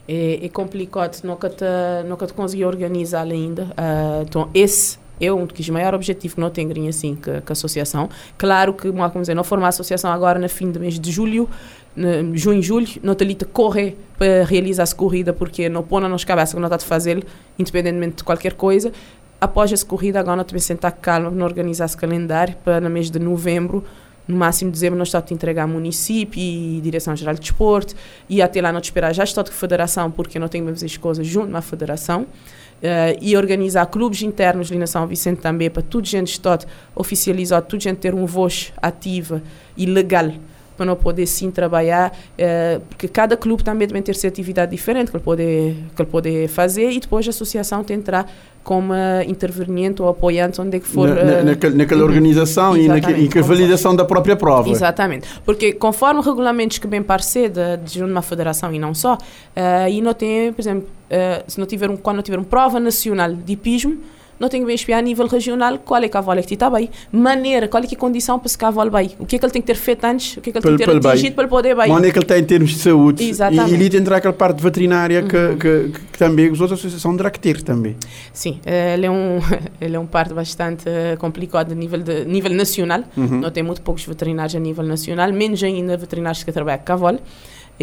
É, 0.06 0.44
é 0.44 0.48
complicado, 0.50 1.18
nunca 1.24 1.48
te, 1.48 1.64
nunca 2.06 2.26
te 2.26 2.34
consegui 2.34 2.66
organizar 2.66 3.22
ainda. 3.22 3.64
Uh, 3.64 4.22
então, 4.28 4.50
esse 4.52 4.98
é 5.20 5.32
um 5.32 5.46
dos 5.46 5.68
maiores 5.70 5.96
objetivos 5.96 6.34
que 6.34 6.40
não 6.40 6.50
tem 6.50 6.88
assim 6.88 7.14
que, 7.14 7.40
que 7.40 7.50
a 7.50 7.52
associação. 7.52 8.08
Claro 8.36 8.74
que, 8.74 8.90
como 8.90 9.20
dizer, 9.20 9.34
não 9.34 9.44
formar 9.44 9.66
a 9.66 9.68
associação 9.68 10.10
agora 10.10 10.38
no 10.38 10.48
fim 10.48 10.70
do 10.70 10.80
mês 10.80 10.98
de 10.98 11.10
julho, 11.10 11.48
junho, 12.34 12.62
julho, 12.62 12.88
não 13.02 13.14
te 13.14 13.44
correr 13.44 13.96
para 14.16 14.44
realizar 14.44 14.84
essa 14.84 14.94
corrida, 14.94 15.32
porque 15.32 15.68
não 15.68 15.82
põe 15.82 16.00
na 16.00 16.08
nossa 16.08 16.26
cabeça 16.26 16.54
que 16.54 16.60
não 16.60 16.66
está 16.66 16.76
a 16.76 16.78
fazer, 16.78 17.24
independentemente 17.58 18.16
de 18.16 18.24
qualquer 18.24 18.54
coisa. 18.54 18.92
Após 19.40 19.72
essa 19.72 19.84
corrida, 19.84 20.20
agora 20.20 20.36
não 20.36 20.44
te 20.44 20.58
sentar 20.60 20.92
calma, 20.92 21.30
não 21.30 21.44
organizar 21.44 21.86
esse 21.86 21.96
calendário 21.96 22.54
para 22.64 22.80
no 22.80 22.88
mês 22.88 23.10
de 23.10 23.18
novembro, 23.18 23.84
no 24.26 24.36
máximo 24.36 24.70
de 24.70 24.74
dezembro, 24.74 24.98
nós 24.98 25.08
estamos 25.08 25.30
a 25.30 25.34
entregar 25.34 25.66
município 25.66 26.40
e 26.40 26.80
Direção-Geral 26.80 27.34
de 27.34 27.40
Desporto, 27.40 27.94
e 28.28 28.40
até 28.40 28.62
lá 28.62 28.72
não 28.72 28.80
te 28.80 28.84
esperar 28.84 29.12
já 29.12 29.24
estou 29.24 29.42
de 29.42 29.50
federação, 29.50 30.10
porque 30.10 30.38
não 30.38 30.48
tenho 30.48 30.66
fazer 30.66 30.86
as 30.86 30.96
coisas 30.96 31.26
junto 31.26 31.54
à 31.56 31.60
federação. 31.60 32.22
Uh, 32.82 33.14
e 33.20 33.36
organizar 33.36 33.86
clubes 33.86 34.22
internos 34.22 34.68
ali 34.68 34.78
na 34.78 34.88
São 34.88 35.06
Vicente 35.06 35.40
também, 35.40 35.70
para 35.70 35.82
toda 35.82 36.04
gente 36.04 36.32
estar 36.32 36.58
oficializado, 36.96 37.66
toda 37.68 37.80
gente 37.80 37.98
ter 37.98 38.12
uma 38.12 38.26
voz 38.26 38.72
ativa 38.82 39.40
e 39.76 39.86
legal 39.86 40.32
para 40.76 40.86
não 40.86 40.96
poder 40.96 41.26
sim 41.26 41.50
trabalhar, 41.50 42.16
eh, 42.36 42.80
porque 42.88 43.08
cada 43.08 43.36
clube 43.36 43.62
também 43.62 43.86
deve 43.86 44.02
ter 44.02 44.26
atividade 44.26 44.70
diferente 44.70 45.10
que 45.10 45.16
ele 45.16 45.24
pode, 45.24 45.42
que 45.42 46.02
ele 46.02 46.10
pode 46.10 46.48
fazer 46.48 46.90
e 46.90 47.00
depois 47.00 47.26
a 47.26 47.30
associação 47.30 47.84
tentará 47.84 48.26
como 48.62 48.92
uh, 48.92 49.22
interveniente 49.26 50.00
ou 50.00 50.08
apoiante 50.08 50.60
onde 50.60 50.76
é 50.76 50.80
que 50.80 50.86
for. 50.86 51.08
Na, 51.08 51.14
uh, 51.14 51.44
naquela, 51.44 51.74
naquela 51.74 52.04
organização 52.04 52.76
e, 52.76 52.86
naquela, 52.86 53.18
e 53.18 53.28
a 53.36 53.42
validação 53.42 53.94
da 53.94 54.04
própria 54.04 54.36
prova. 54.36 54.68
Exatamente. 54.68 55.28
Porque 55.44 55.72
conforme 55.72 56.20
regulamentos 56.20 56.78
que 56.78 56.86
bem 56.86 57.02
parecer 57.02 57.50
de, 57.50 57.76
de 57.78 58.02
uma 58.04 58.22
federação 58.22 58.72
e 58.72 58.78
não 58.78 58.94
só, 58.94 59.14
uh, 59.14 59.88
e 59.90 60.00
não 60.00 60.14
tem, 60.14 60.52
por 60.52 60.60
exemplo, 60.60 60.88
se 61.46 61.58
não 61.58 61.66
tiver 61.66 61.90
um, 61.90 61.96
quando 61.96 62.16
não 62.16 62.22
tiver 62.22 62.38
uma 62.38 62.44
prova 62.44 62.80
nacional 62.80 63.34
de 63.34 63.52
hipismo, 63.52 63.98
não 64.42 64.48
tenho 64.48 64.66
que 64.66 64.72
espiar 64.72 64.98
a 64.98 65.02
nível 65.02 65.28
regional 65.28 65.78
qual 65.78 66.02
é 66.02 66.08
que 66.08 66.08
a 66.08 66.20
cavalo 66.20 66.42
que 66.42 66.54
está 66.54 66.68
bem, 66.68 66.90
maneira, 67.12 67.68
qual 67.68 67.80
é 67.80 67.86
que 67.86 67.94
é 67.94 67.96
a 67.96 68.00
condição 68.00 68.40
para 68.40 68.46
esse 68.46 68.58
cavalo 68.58 68.90
bem, 68.90 69.12
o 69.20 69.24
que 69.24 69.36
é 69.36 69.38
que 69.38 69.44
ele 69.44 69.52
tem 69.52 69.62
que 69.62 69.68
ter 69.68 69.76
feito 69.76 70.04
antes, 70.04 70.36
o 70.36 70.40
que 70.40 70.50
é 70.50 70.52
que 70.52 70.58
ele 70.58 70.76
tem 70.76 70.86
que 70.86 71.00
ter 71.00 71.08
atingido 71.08 71.36
para 71.36 71.46
poder 71.46 71.76
bem. 71.76 71.92
Onde 71.92 72.08
é 72.08 72.10
que 72.10 72.18
ele 72.18 72.24
está 72.24 72.36
em 72.36 72.44
termos 72.44 72.70
de 72.70 72.78
saúde. 72.78 73.22
Exatamente. 73.22 73.70
E, 73.70 73.74
ali 73.74 73.96
entrar 73.96 74.16
aquela 74.16 74.34
parte 74.34 74.60
veterinária 74.60 75.22
que, 75.22 75.36
uhum. 75.36 75.56
que, 75.56 75.90
que, 75.90 76.00
que, 76.12 76.18
também 76.18 76.50
os 76.50 76.60
outros 76.60 76.80
associações 76.80 77.16
terá 77.16 77.30
que 77.30 77.38
ter 77.38 77.62
também. 77.62 77.96
Sim, 78.32 78.58
ele 78.66 79.06
é 79.06 79.10
um, 79.10 79.38
ele 79.80 79.94
é 79.94 79.98
um 79.98 80.06
parte 80.06 80.34
bastante 80.34 80.90
complicado 81.18 81.70
a 81.70 81.74
nível, 81.76 82.02
de, 82.02 82.24
nível 82.24 82.52
nacional, 82.52 83.04
uhum. 83.16 83.40
não 83.40 83.50
tem 83.50 83.62
muito 83.62 83.80
poucos 83.80 84.04
veterinários 84.04 84.56
a 84.56 84.58
nível 84.58 84.84
nacional, 84.84 85.32
menos 85.32 85.62
ainda 85.62 85.96
veterinários 85.96 86.42
que 86.42 86.50
trabalham 86.50 86.78
com 86.80 86.84
cavalo 86.84 87.20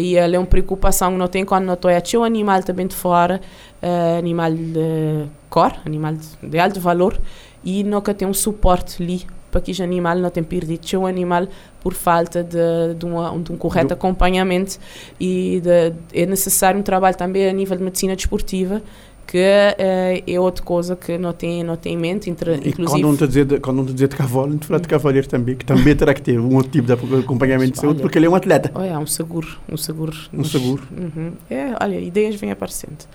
e 0.00 0.16
ela 0.16 0.36
é 0.36 0.38
uma 0.38 0.46
preocupação 0.46 1.12
que 1.12 1.18
não 1.18 1.28
tem 1.28 1.44
quando 1.44 1.64
não 1.64 1.74
estou 1.74 1.90
a 1.90 2.18
um 2.18 2.24
animal 2.24 2.62
também 2.62 2.86
de 2.86 2.94
fora, 2.94 3.40
uh, 3.82 4.18
animal 4.18 4.52
de 4.52 5.26
cor, 5.48 5.72
animal 5.84 6.14
de, 6.14 6.48
de 6.48 6.58
alto 6.58 6.80
valor, 6.80 7.20
e 7.64 7.84
nunca 7.84 8.14
tem 8.14 8.26
um 8.26 8.34
suporte 8.34 9.02
ali 9.02 9.26
para 9.50 9.60
que 9.60 9.72
o 9.72 9.82
animal 9.82 10.16
não 10.16 10.30
tenha 10.30 10.44
perdido. 10.44 11.00
O 11.00 11.06
animal 11.06 11.46
por 11.80 11.94
falta 11.94 12.42
de, 12.42 12.94
de, 12.96 13.04
uma, 13.04 13.36
de 13.38 13.52
um 13.52 13.56
correto 13.56 13.88
Do... 13.88 13.94
acompanhamento 13.94 14.78
e 15.18 15.60
de, 15.60 15.92
é 16.22 16.26
necessário 16.26 16.78
um 16.78 16.82
trabalho 16.82 17.16
também 17.16 17.48
a 17.48 17.52
nível 17.52 17.76
de 17.76 17.82
medicina 17.82 18.14
desportiva 18.14 18.82
que 19.30 19.38
uh, 19.38 20.24
é 20.26 20.40
outra 20.40 20.64
coisa 20.64 20.96
que 20.96 21.16
não 21.16 21.32
tem, 21.32 21.62
não 21.62 21.76
tem 21.76 21.94
em 21.94 21.96
mente. 21.96 22.28
Entre, 22.28 22.50
e 22.50 22.70
inclusive, 22.70 22.84
quando 22.84 23.02
não 23.02 23.12
a 23.12 23.28
dizer, 23.28 23.60
quando 23.60 23.76
não 23.76 23.84
a 23.84 23.92
dizer 23.92 24.08
de 24.08 24.16
cavalo, 24.16 24.48
não 24.48 24.58
fala 24.58 24.80
de 24.80 24.88
cavaleiro 24.88 25.28
também, 25.28 25.54
que 25.54 25.64
também 25.64 25.94
terá 25.94 26.12
que 26.12 26.20
ter 26.20 26.40
um 26.40 26.56
outro 26.56 26.72
tipo 26.72 26.88
de 26.88 27.20
acompanhamento 27.20 27.74
de 27.74 27.78
saúde, 27.78 28.02
porque 28.02 28.18
ele 28.18 28.26
é 28.26 28.28
um 28.30 28.34
atleta. 28.34 28.72
Olha, 28.74 28.98
um 28.98 29.06
seguro. 29.06 29.46
Um 29.70 29.76
seguro. 29.76 30.16
Um 30.34 30.42
seguro. 30.42 30.82
Uhum. 30.90 31.32
É, 31.48 31.72
olha, 31.80 32.00
ideias 32.00 32.34
vêm 32.34 32.50
aparecendo. 32.50 33.06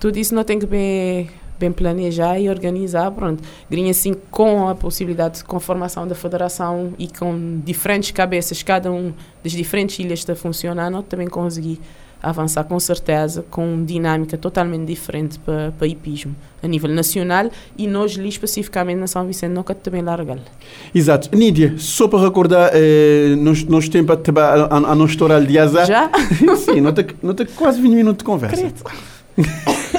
Tudo 0.00 0.18
isso 0.18 0.34
não 0.34 0.42
tem 0.42 0.58
que 0.58 0.66
bem, 0.66 1.30
bem 1.56 1.70
planejar 1.70 2.36
e 2.40 2.48
organizar, 2.48 3.08
pronto. 3.12 3.40
Grinha 3.70 3.92
assim, 3.92 4.16
com 4.28 4.68
a 4.68 4.74
possibilidade 4.74 5.38
de 5.38 5.60
formação 5.60 6.04
da 6.04 6.16
federação 6.16 6.94
e 6.98 7.06
com 7.06 7.60
diferentes 7.64 8.10
cabeças, 8.10 8.60
cada 8.64 8.90
um 8.90 9.12
das 9.40 9.52
diferentes 9.52 10.00
ilhas 10.00 10.18
está 10.18 10.34
funcionando, 10.34 11.00
também 11.04 11.28
conseguir 11.28 11.78
avançar 12.22 12.64
com 12.64 12.78
certeza 12.78 13.44
com 13.50 13.84
dinâmica 13.84 14.36
totalmente 14.36 14.86
diferente 14.86 15.38
para, 15.38 15.72
para 15.72 15.86
hipismo 15.86 16.34
a 16.62 16.68
nível 16.68 16.90
nacional 16.90 17.50
e 17.76 17.86
nós 17.86 18.18
ali 18.18 18.28
especificamente 18.28 18.98
na 18.98 19.06
São 19.06 19.26
Vicente 19.26 19.52
nunca 19.52 19.74
também 19.74 20.02
largar. 20.02 20.38
Exato. 20.94 21.34
Nídia, 21.36 21.74
só 21.78 22.06
para 22.08 22.20
recordar, 22.20 22.70
eh, 22.74 23.34
nós, 23.38 23.64
nós 23.64 23.88
temos 23.88 24.10
a, 24.10 24.40
a, 24.42 24.76
a 24.76 24.94
nossa 24.94 25.12
história 25.12 25.40
de 25.40 25.58
azar. 25.58 25.86
Já? 25.86 26.10
Sim, 26.56 26.80
não 26.80 27.34
tem 27.34 27.46
quase 27.56 27.80
20 27.80 27.94
minutos 27.94 28.18
de 28.18 28.24
conversa. 28.24 28.72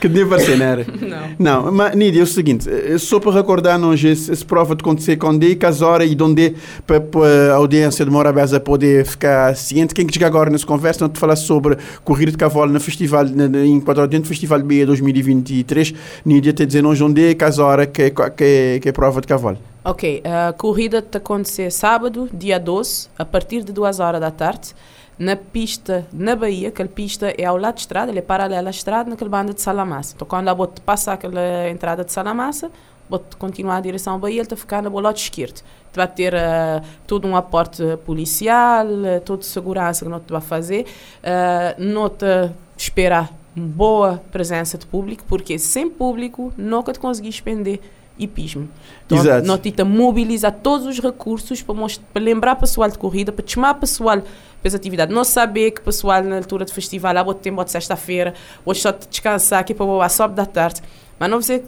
que 0.00 0.08
deve 0.08 0.38
ser, 0.40 0.56
não 0.56 0.66
era? 0.66 0.86
Não. 1.38 1.62
Não, 1.62 1.72
mas 1.72 1.94
Nídia, 1.94 2.20
é 2.20 2.22
o 2.22 2.26
seguinte, 2.26 2.68
eh, 2.68 2.98
só 2.98 3.20
para 3.20 3.32
recordar-nos 3.32 4.02
esse, 4.02 4.32
esse 4.32 4.44
prova 4.44 4.74
de 4.74 4.82
acontecer 4.82 5.16
quando 5.16 5.44
é, 5.44 5.54
que 5.54 5.64
as 5.64 5.82
horas 5.82 6.10
e 6.10 6.14
de 6.14 6.22
onde 6.22 6.54
para, 6.86 7.00
para 7.00 7.52
a 7.52 7.56
audiência 7.56 8.04
de 8.04 8.10
Morabeza 8.10 8.58
poder 8.60 9.04
ficar 9.04 9.54
ciente, 9.56 9.94
quem 9.94 10.06
que 10.06 10.12
chega 10.12 10.26
agora 10.26 10.50
nessa 10.50 10.66
conversa, 10.66 11.04
não 11.04 11.08
te 11.08 11.18
falar 11.18 11.36
sobre 11.36 11.76
corrida 12.04 12.30
de 12.30 12.36
cavalo 12.36 12.72
no 12.72 12.80
festival, 12.80 13.24
na, 13.24 13.64
em 13.64 13.80
quadro 13.80 14.06
dentro 14.06 14.24
do 14.24 14.28
Festival 14.28 14.60
BE 14.60 14.84
2023, 14.84 15.94
Nídia 16.24 16.52
te 16.52 16.66
dizer 16.66 16.82
nos 16.82 17.00
onde 17.00 17.30
é 17.30 17.34
que 17.34 17.44
as 17.44 17.58
horas 17.58 17.88
que, 17.92 18.10
que, 18.10 18.80
que 18.80 18.88
é 18.88 18.92
prova 18.92 19.20
de 19.20 19.26
cavalo. 19.26 19.58
Ok, 19.84 20.20
a 20.24 20.52
corrida 20.52 21.00
te 21.00 21.18
acontecer 21.18 21.70
sábado, 21.70 22.28
dia 22.32 22.58
12, 22.58 23.08
a 23.16 23.24
partir 23.24 23.62
de 23.62 23.72
2 23.72 24.00
horas 24.00 24.20
da 24.20 24.32
tarde, 24.32 24.74
na 25.18 25.34
pista 25.36 26.06
na 26.12 26.36
Bahia, 26.36 26.68
aquela 26.68 26.88
pista 26.88 27.34
é 27.36 27.44
ao 27.44 27.56
lado 27.56 27.74
da 27.74 27.80
estrada, 27.80 28.10
ele 28.10 28.18
é 28.18 28.22
paralela 28.22 28.68
à 28.68 28.70
estrada, 28.70 29.08
naquela 29.08 29.30
banda 29.30 29.54
de 29.54 29.60
Salamassa. 29.60 30.14
Então, 30.14 30.26
quando 30.26 30.48
a 30.48 30.54
bota 30.54 30.82
passa 30.82 31.12
aquela 31.12 31.68
entrada 31.70 32.04
de 32.04 32.12
Salamassa, 32.12 32.70
bota 33.08 33.36
continuar 33.36 33.76
a 33.76 33.80
direção 33.80 34.14
à 34.14 34.18
Bahia, 34.18 34.36
ele 34.36 34.42
está 34.42 34.56
ficar 34.56 34.82
no 34.82 34.98
lado 34.98 35.16
esquerdo. 35.16 35.62
Tu 35.92 35.96
vai 35.96 36.08
ter 36.08 36.34
uh, 36.34 36.84
todo 37.06 37.26
um 37.26 37.34
aporte 37.34 37.82
policial, 38.04 38.86
uh, 38.86 39.20
toda 39.24 39.42
segurança 39.42 40.04
que 40.04 40.10
não 40.10 40.20
te 40.20 40.30
vai 40.30 40.40
fazer, 40.40 40.86
uh, 41.22 41.82
não 41.82 42.08
te 42.10 42.50
esperar 42.76 43.32
boa 43.54 44.22
presença 44.30 44.76
de 44.76 44.84
público, 44.84 45.24
porque 45.26 45.58
sem 45.58 45.88
público 45.88 46.52
nunca 46.58 46.92
te 46.92 47.00
conseguis 47.00 47.36
expender 47.36 47.80
hipismo. 48.18 48.68
Então, 49.04 49.18
Exato. 49.18 49.46
nós 49.46 49.60
tenta 49.60 49.84
mobilizar 49.84 50.52
todos 50.52 50.86
os 50.86 50.98
recursos 51.00 51.62
para, 51.62 51.74
mostrar, 51.74 52.06
para 52.12 52.22
lembrar 52.22 52.52
o 52.54 52.60
pessoal 52.60 52.90
de 52.90 52.98
corrida, 52.98 53.32
para 53.32 53.46
chamar 53.46 53.72
o 53.72 53.80
pessoal 53.80 54.20
para 54.20 54.28
essa 54.64 54.76
atividade. 54.76 55.12
Não 55.12 55.24
saber 55.24 55.70
que 55.72 55.80
o 55.80 55.84
pessoal 55.84 56.22
na 56.22 56.36
altura 56.36 56.64
de 56.64 56.72
festival, 56.72 57.16
ah, 57.16 57.22
vou 57.22 57.34
ter 57.34 57.52
de 57.52 57.70
sexta-feira, 57.70 58.34
hoje 58.64 58.80
só 58.80 58.92
te 58.92 59.08
descansar 59.08 59.60
aqui 59.60 59.74
para 59.74 59.86
boa 59.86 60.08
sobe 60.08 60.34
da 60.34 60.46
tarde. 60.46 60.82
Mas 61.18 61.30
não 61.30 61.40
você 61.40 61.62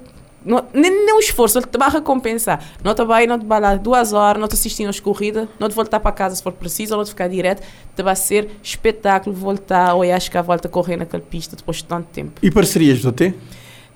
não, 0.45 0.65
nem, 0.73 0.91
nem 0.91 1.15
um 1.15 1.19
esforço, 1.19 1.59
ele 1.59 1.66
te 1.66 1.77
vai 1.77 1.91
recompensar. 1.91 2.65
Não 2.83 2.95
te 2.95 3.05
vai, 3.05 3.27
não 3.27 3.39
te 3.39 3.45
vai 3.45 3.61
lá 3.61 3.75
duas 3.75 4.12
horas, 4.12 4.41
não 4.41 4.49
te 4.49 4.55
assistindo 4.55 4.89
às 4.89 5.01
corridas, 5.01 5.49
não 5.59 5.69
te 5.69 5.75
voltar 5.75 6.01
para 6.01 6.12
casa 6.12 6.37
se 6.37 6.43
for 6.43 6.53
preciso, 6.53 6.95
ou 6.95 6.99
não 6.99 7.05
te 7.05 7.11
ficar 7.11 7.29
direto. 7.29 7.62
Te 7.95 8.03
vai 8.03 8.15
ser 8.15 8.49
espetáculo 8.62 9.35
voltar, 9.35 9.95
ou 9.95 10.03
acho 10.03 10.31
que 10.31 10.39
a 10.39 10.43
volta 10.43 10.69
correr 10.69 10.97
naquela 10.97 11.23
pista 11.23 11.57
depois 11.57 11.79
de 11.79 11.85
tanto 11.85 12.07
tempo. 12.12 12.33
E 12.43 12.51
parcerias, 12.51 13.03
do 13.03 13.12
ter? 13.12 13.35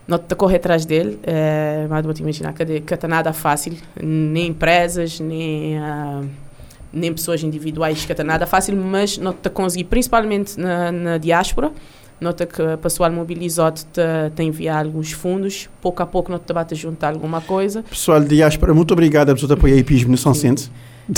Não 0.06 0.18
te 0.18 0.34
correr 0.34 0.56
atrás 0.56 0.84
dele, 0.84 1.18
é, 1.22 1.86
mas 1.88 2.04
vou 2.04 2.12
te 2.12 2.22
imaginar 2.22 2.52
que, 2.52 2.80
que 2.80 2.94
está 2.94 3.08
nada 3.08 3.32
fácil, 3.32 3.74
nem 4.00 4.48
empresas, 4.48 5.20
nem, 5.20 5.78
uh, 5.78 6.26
nem 6.92 7.12
pessoas 7.12 7.42
individuais, 7.42 8.04
que 8.04 8.12
está 8.12 8.24
nada 8.24 8.46
fácil, 8.46 8.76
mas 8.76 9.16
não 9.18 9.32
te 9.32 9.48
conseguir, 9.48 9.84
principalmente 9.84 10.58
na, 10.58 10.90
na 10.90 11.18
diáspora, 11.18 11.72
nota 12.20 12.46
que 12.46 12.62
o 12.62 12.78
pessoal 12.78 13.10
mobilizado 13.10 13.80
te, 13.92 14.00
te 14.34 14.42
enviar 14.42 14.84
alguns 14.84 15.12
fundos, 15.12 15.68
pouco 15.80 16.02
a 16.02 16.06
pouco 16.06 16.30
não 16.30 16.38
te 16.38 16.52
bate 16.52 16.74
juntar 16.74 17.12
alguma 17.12 17.40
coisa. 17.40 17.82
Pessoal 17.82 18.20
de 18.20 18.28
diáspora, 18.28 18.72
muito 18.72 18.92
obrigado 18.92 19.30
a 19.30 19.34
pessoa 19.34 19.54
apoiar 19.54 19.74
a 19.74 19.78
IPISM 19.78 20.10
no 20.10 20.16
São 20.16 20.34
Centro. 20.34 20.70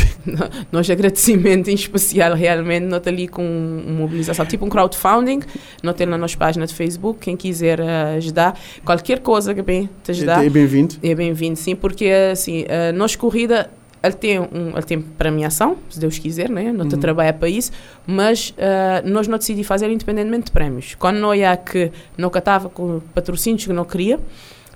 nós 0.72 0.88
agradecimento 0.88 1.68
em 1.68 1.74
especial 1.74 2.34
realmente 2.34 2.84
nós 2.84 3.06
ali 3.06 3.28
com 3.28 3.42
uma 3.44 4.00
mobilização 4.00 4.44
tipo 4.46 4.64
um 4.64 4.68
crowdfunding 4.68 5.40
nós 5.82 5.94
temos 5.94 6.12
na 6.12 6.18
nossa 6.18 6.36
página 6.36 6.66
de 6.66 6.74
Facebook 6.74 7.20
quem 7.20 7.36
quiser 7.36 7.80
uh, 7.80 8.16
ajudar. 8.16 8.58
Qualquer 8.84 9.20
coisa 9.20 9.54
que 9.54 9.62
bem 9.62 9.88
te 10.02 10.10
ajudar. 10.10 10.44
É 10.44 10.48
bem-vindo. 10.48 10.94
É 11.02 11.14
bem-vindo 11.14 11.58
sim 11.58 11.74
porque 11.76 12.08
assim 12.32 12.64
nossa 12.94 13.16
corrida 13.18 13.70
ele 14.02 14.14
tem 14.14 14.38
um 14.40 14.70
ele 14.74 14.82
tem 14.82 15.00
premiação 15.00 15.76
se 15.88 15.98
Deus 15.98 16.18
quiser 16.18 16.48
né? 16.48 16.72
Não 16.72 16.84
uhum. 16.84 16.90
trabalha 16.90 17.32
para 17.32 17.48
isso 17.48 17.72
mas 18.06 18.50
uh, 18.50 19.08
nós 19.08 19.28
não 19.28 19.38
decidimos 19.38 19.66
fazer 19.66 19.90
independentemente 19.90 20.46
de 20.46 20.52
prémios. 20.52 20.94
Quando 20.94 21.18
não 21.18 21.34
ia 21.34 21.56
que 21.56 21.90
não 22.16 22.30
estava 22.34 22.68
com 22.68 23.00
patrocínios 23.14 23.64
que 23.64 23.72
não 23.72 23.84
queria 23.84 24.18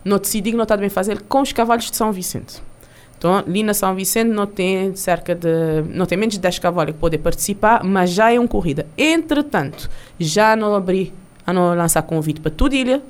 não 0.05 0.19
decidi 0.19 0.51
que 0.51 0.57
não 0.57 0.63
está 0.63 0.77
bem 0.77 0.89
fazer 0.89 1.23
com 1.23 1.43
os 1.43 1.53
cavalos 1.53 1.91
de 1.91 1.97
São 1.97 2.13
Vicente 2.13 2.68
então, 3.19 3.35
ali 3.35 3.65
na 3.65 3.75
São 3.75 3.97
Vicente 3.97 4.29
não 4.29 4.47
tem 4.47 4.95
cerca 4.95 5.35
de. 5.35 5.83
não 5.89 6.07
tem 6.07 6.17
menos 6.17 6.35
de 6.35 6.41
10 6.41 6.61
cavalos 6.61 6.95
que 6.95 7.01
podem 7.01 7.19
participar, 7.19 7.83
mas 7.83 8.11
já 8.11 8.33
é 8.33 8.39
uma 8.39 8.47
corrida. 8.47 8.87
Entretanto, 8.97 9.91
já 10.21 10.55
não 10.55 10.73
abri 10.73 11.13
a 11.45 11.53
não 11.53 11.75
lançar 11.75 12.03
convite 12.03 12.41
para 12.41 12.53
toda 12.53 12.77
ilha, 12.77 13.03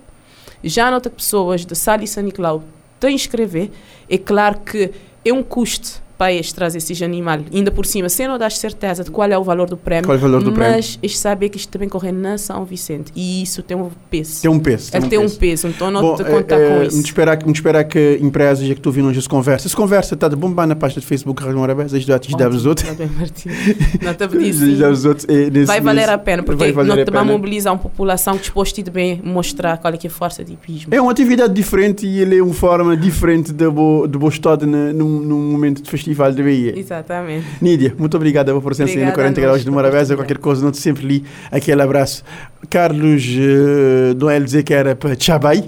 já 0.64 0.90
não 0.90 0.98
pessoas 0.98 1.66
de 1.66 1.76
Sal 1.76 2.01
e 2.01 2.06
São 2.06 2.22
Nicolau 2.22 2.64
a 3.05 3.10
inscrever. 3.10 3.70
É 4.09 4.16
claro 4.16 4.60
que 4.60 4.90
é 5.24 5.32
um 5.32 5.43
custo 5.43 6.02
país 6.19 6.53
trazer 6.53 6.78
esse 6.78 7.05
animal, 7.05 7.39
ainda 7.55 7.70
por 7.70 7.86
cima, 7.86 8.09
sem 8.09 8.27
não 8.27 8.36
dar 8.36 8.51
certeza 8.51 9.05
de 9.05 9.11
qual 9.11 9.31
é 9.31 9.39
o 9.39 9.45
valor 9.45 9.70
do 9.70 9.77
prémio, 9.77 10.05
qual 10.05 10.16
é 10.16 10.19
o 10.19 10.20
valor 10.20 10.43
do 10.43 10.51
mas 10.51 10.97
prémio? 10.97 11.16
saber 11.16 11.49
que 11.49 11.57
isto 11.57 11.70
também 11.70 11.89
corre 11.89 12.11
na 12.11 12.36
São 12.36 12.65
Vicente 12.65 13.12
e 13.15 13.43
isso 13.43 13.62
tem 13.62 13.77
um 13.77 13.89
peso. 14.11 14.43
Tem 14.43 14.51
um 14.51 14.59
peso. 14.59 14.90
Tem, 14.90 15.01
um, 15.01 15.09
tem 15.09 15.20
peso. 15.20 15.35
um 15.35 15.39
peso, 15.39 15.69
então 15.69 15.90
não 15.90 16.01
Bom, 16.01 16.16
te 16.16 16.24
contar 16.24 16.59
é, 16.59 16.69
com 16.69 16.74
é, 16.82 16.86
isso. 16.86 16.97
Muito 16.97 17.07
esperar, 17.07 17.45
muito 17.45 17.57
esperar 17.57 17.85
que 17.85 18.19
empresas 18.20 18.66
que 18.66 18.81
tu 18.81 18.90
viram 18.90 19.11
essa 19.11 19.28
conversa, 19.28 19.69
essa 19.69 19.77
conversa 19.77 20.15
está 20.15 20.28
de 20.28 20.35
bombar 20.35 20.66
na 20.66 20.74
página 20.74 21.01
de 21.01 21.07
Facebook 21.07 21.40
Rádio 21.40 21.59
Morabés, 21.59 21.95
as 21.95 22.05
datas 22.05 22.35
de 22.35 22.49
os 22.49 22.66
outros. 22.66 22.89
Não 22.89 24.15
te 24.15 24.28
pedi 24.28 25.65
Vai 25.65 25.81
valer 25.81 26.09
a 26.09 26.19
pena, 26.19 26.43
porque 26.43 26.73
não 26.73 27.05
te 27.05 27.11
vai 27.11 27.24
mobilizar 27.24 27.73
uma 27.73 27.78
população 27.78 28.36
disposta 28.36 28.81
a 28.81 28.90
bem 28.90 29.20
mostrar 29.24 29.78
qual 29.78 29.93
é, 29.93 29.97
que 29.97 30.07
é 30.07 30.11
a 30.11 30.12
força 30.12 30.45
de 30.45 30.55
hipismo. 30.55 30.93
É 30.95 31.01
uma 31.01 31.12
atividade 31.12 31.53
diferente 31.53 32.07
e 32.07 32.20
ele 32.20 32.39
é 32.39 32.43
uma 32.43 32.55
forma 32.55 32.97
diferente 32.97 33.53
de 33.53 33.69
bo, 33.69 34.07
de 34.07 34.19
bo 34.19 34.28
estado 34.28 34.66
num, 34.66 35.20
num 35.20 35.53
momento 35.53 35.82
de 35.82 35.90
festival 35.90 36.07
de 36.36 36.43
Bahia. 36.43 36.78
Exatamente. 36.78 37.47
Nídia, 37.60 37.94
muito 37.98 38.16
obrigada 38.16 38.51
pela 38.51 38.62
presença 38.62 38.98
aí 38.98 39.05
no 39.05 39.12
40 39.12 39.40
Graus 39.40 39.64
de 39.64 39.70
Morabeza. 39.70 40.16
Qualquer 40.16 40.39
coisa, 40.39 40.64
não 40.64 40.70
te 40.70 40.78
sempre 40.78 41.06
li 41.06 41.24
aquele 41.51 41.82
abraço. 41.82 42.24
Carlos 42.70 43.24
uh, 43.24 44.14
Noel 44.18 44.44
dizer 44.44 44.62
que 44.62 44.74
era 44.74 44.97
para 44.97 45.18
Chabai. 45.18 45.64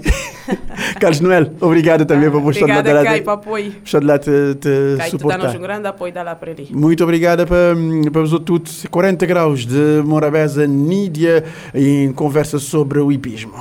Carlos 0.99 1.19
Noel, 1.19 1.51
obrigado 1.61 2.05
também 2.05 2.27
ah, 2.27 2.31
por 2.31 2.41
de 2.41 2.67
lá. 2.67 2.79
Obrigada, 2.79 3.03
Kai, 3.03 3.21
para 3.21 3.33
apoio. 3.33 3.73
Estar 3.83 4.03
lá 4.03 4.19
te, 4.19 4.31
te 4.59 4.97
Kai, 4.97 5.09
suportar. 5.09 5.51
te 5.51 5.57
um 5.57 5.61
grande 5.61 5.87
apoio 5.87 6.13
lá 6.15 6.35
para. 6.35 6.51
Muito 6.71 7.03
obrigada 7.03 7.45
para, 7.45 7.75
para 8.11 8.21
os 8.21 8.33
outros 8.33 8.85
40 8.89 9.25
Graus 9.25 9.65
de 9.65 10.01
Morabeza, 10.03 10.67
Nídia, 10.67 11.43
em 11.73 12.11
conversa 12.11 12.59
sobre 12.59 12.99
o 12.99 13.11
hipismo. 13.11 13.53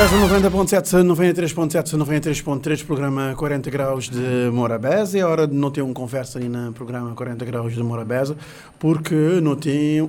Morabeza 0.00 0.50
90.7, 0.50 1.04
93.7, 1.04 1.98
93.3, 1.98 2.86
programa 2.86 3.34
40 3.36 3.68
graus 3.68 4.08
de 4.08 4.50
Morabeza. 4.50 5.18
É 5.18 5.24
hora 5.26 5.46
de 5.46 5.54
não 5.54 5.70
ter 5.70 5.82
um 5.82 5.92
conversa 5.92 6.38
aí 6.38 6.48
no 6.48 6.72
programa 6.72 7.14
40 7.14 7.44
graus 7.44 7.74
de 7.74 7.82
Morabeza, 7.82 8.34
porque 8.78 9.14
não 9.42 9.54
tem 9.54 10.00
um, 10.00 10.06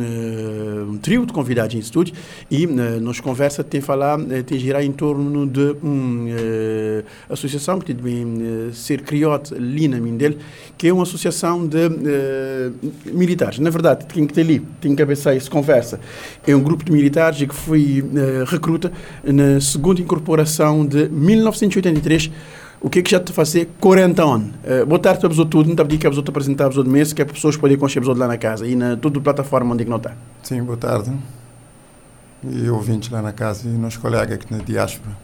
uh, 0.00 0.90
um 0.92 0.96
trio 0.96 1.26
de 1.26 1.32
convidados 1.34 1.74
em 1.74 1.78
estúdio 1.78 2.14
e 2.50 2.64
uh, 2.64 2.70
nos 3.02 3.20
conversa 3.20 3.62
tem 3.62 3.82
falar, 3.82 4.18
uh, 4.18 4.42
tem 4.44 4.58
girar 4.58 4.82
em 4.82 4.92
torno 4.92 5.46
de 5.46 5.76
uma 5.82 6.30
uh, 6.30 7.04
associação 7.28 7.78
que 7.78 7.92
tem 7.92 7.96
bem 7.96 8.24
uh, 8.24 8.72
ser 8.72 9.02
criada 9.02 9.54
ali 9.54 9.88
na 9.88 10.00
Mindel, 10.00 10.36
que 10.78 10.88
é 10.88 10.92
uma 10.92 11.02
associação 11.02 11.66
de 11.66 11.90
militares. 13.04 13.58
Na 13.58 13.68
verdade, 13.68 14.06
quem 14.06 14.26
que 14.26 14.32
tem 14.32 14.42
ali, 14.42 14.60
tem 14.80 14.92
que 14.92 14.96
cabeçar 14.96 15.36
essa 15.36 15.50
conversa, 15.50 16.00
é 16.46 16.56
um 16.56 16.62
grupo 16.62 16.82
de 16.82 16.90
militares 16.90 17.40
que 17.40 17.54
foi 17.54 18.02
recruta 18.46 18.90
na 19.34 19.60
segunda 19.60 20.00
incorporação 20.00 20.86
de 20.86 21.08
1983, 21.08 22.30
o 22.80 22.88
que 22.88 23.00
é 23.00 23.02
que 23.02 23.10
já 23.10 23.18
te 23.18 23.32
fazer 23.32 23.70
40 23.80 24.22
anos. 24.22 24.48
Uh, 24.64 24.86
boa 24.86 24.98
tarde 24.98 25.20
para 25.20 25.28
vos 25.28 25.38
tudo, 25.46 25.64
não 25.64 25.72
está 25.72 25.84
que 25.84 26.08
vos 26.08 26.18
apresentar 26.18 26.68
vos 26.68 26.82
de 26.82 26.88
mês, 26.88 27.12
que 27.12 27.22
é 27.22 27.24
para 27.24 27.34
pessoas 27.34 27.56
poderem 27.56 27.78
conhecer 27.78 28.00
vos 28.00 28.16
lá 28.16 28.28
na 28.28 28.36
casa 28.36 28.66
e 28.66 28.76
na 28.76 28.96
toda 28.96 29.18
a 29.18 29.22
plataforma 29.22 29.72
onde 29.72 29.82
é 29.82 29.84
que 29.84 29.90
não 29.90 29.96
está. 29.96 30.14
Sim, 30.42 30.62
boa 30.62 30.76
tarde. 30.76 31.12
E 32.48 32.68
ouvintes 32.68 33.10
lá 33.10 33.22
na 33.22 33.32
casa 33.32 33.66
e 33.66 33.72
nos 33.72 33.96
colegas 33.96 34.34
aqui 34.34 34.52
na 34.52 34.58
diáspora. 34.58 35.16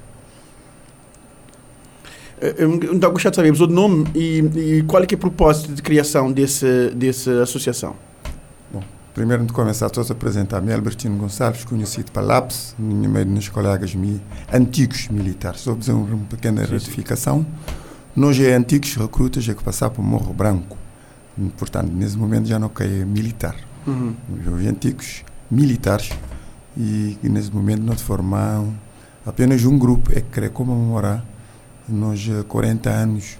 Eu 2.40 2.68
não 2.70 3.10
gostava 3.10 3.30
de 3.30 3.36
saber 3.36 3.62
o 3.62 3.66
nome 3.66 4.06
e, 4.14 4.38
e 4.78 4.82
qual 4.84 5.02
é, 5.02 5.06
que 5.06 5.14
é 5.14 5.18
o 5.18 5.20
propósito 5.20 5.74
de 5.74 5.82
criação 5.82 6.32
desse, 6.32 6.88
dessa 6.94 7.42
associação. 7.42 7.94
Primeiro 9.14 9.44
de 9.44 9.52
começar, 9.52 9.86
a 9.86 10.12
apresentar-me 10.12 10.72
Albertino 10.72 11.16
Gonçalves, 11.16 11.64
conhecido 11.64 12.12
para 12.12 12.22
LAPS, 12.22 12.76
no 12.78 13.08
meio 13.08 13.26
dos 13.26 13.48
colegas 13.48 13.92
mi, 13.92 14.22
antigos 14.52 15.08
militares. 15.08 15.66
A 15.66 15.74
fazer 15.74 15.92
uma 15.92 16.26
pequena 16.26 16.64
sim, 16.64 16.72
retificação. 16.72 17.44
Nós 18.14 18.38
é 18.38 18.54
antigos 18.54 18.94
recrutas 18.94 19.48
é 19.48 19.54
que 19.54 19.64
passaram 19.64 19.94
para 19.94 20.00
o 20.00 20.04
Morro 20.04 20.32
Branco. 20.32 20.78
Portanto, 21.58 21.90
nesse 21.92 22.16
momento 22.16 22.46
já 22.46 22.56
não 22.56 22.68
cai 22.68 23.04
militar. 23.04 23.56
Uhum. 23.84 24.14
Houve 24.46 24.68
antigos 24.68 25.24
militares 25.50 26.10
e, 26.76 27.18
e 27.20 27.28
nesse 27.28 27.52
momento 27.52 27.82
nós 27.82 28.00
formamos 28.00 28.72
apenas 29.26 29.64
um 29.64 29.76
grupo 29.76 30.12
é 30.12 30.20
que 30.20 30.40
quer 30.40 30.50
comemorar 30.50 31.24
nós 31.88 32.24
40 32.46 32.88
anos 32.88 33.38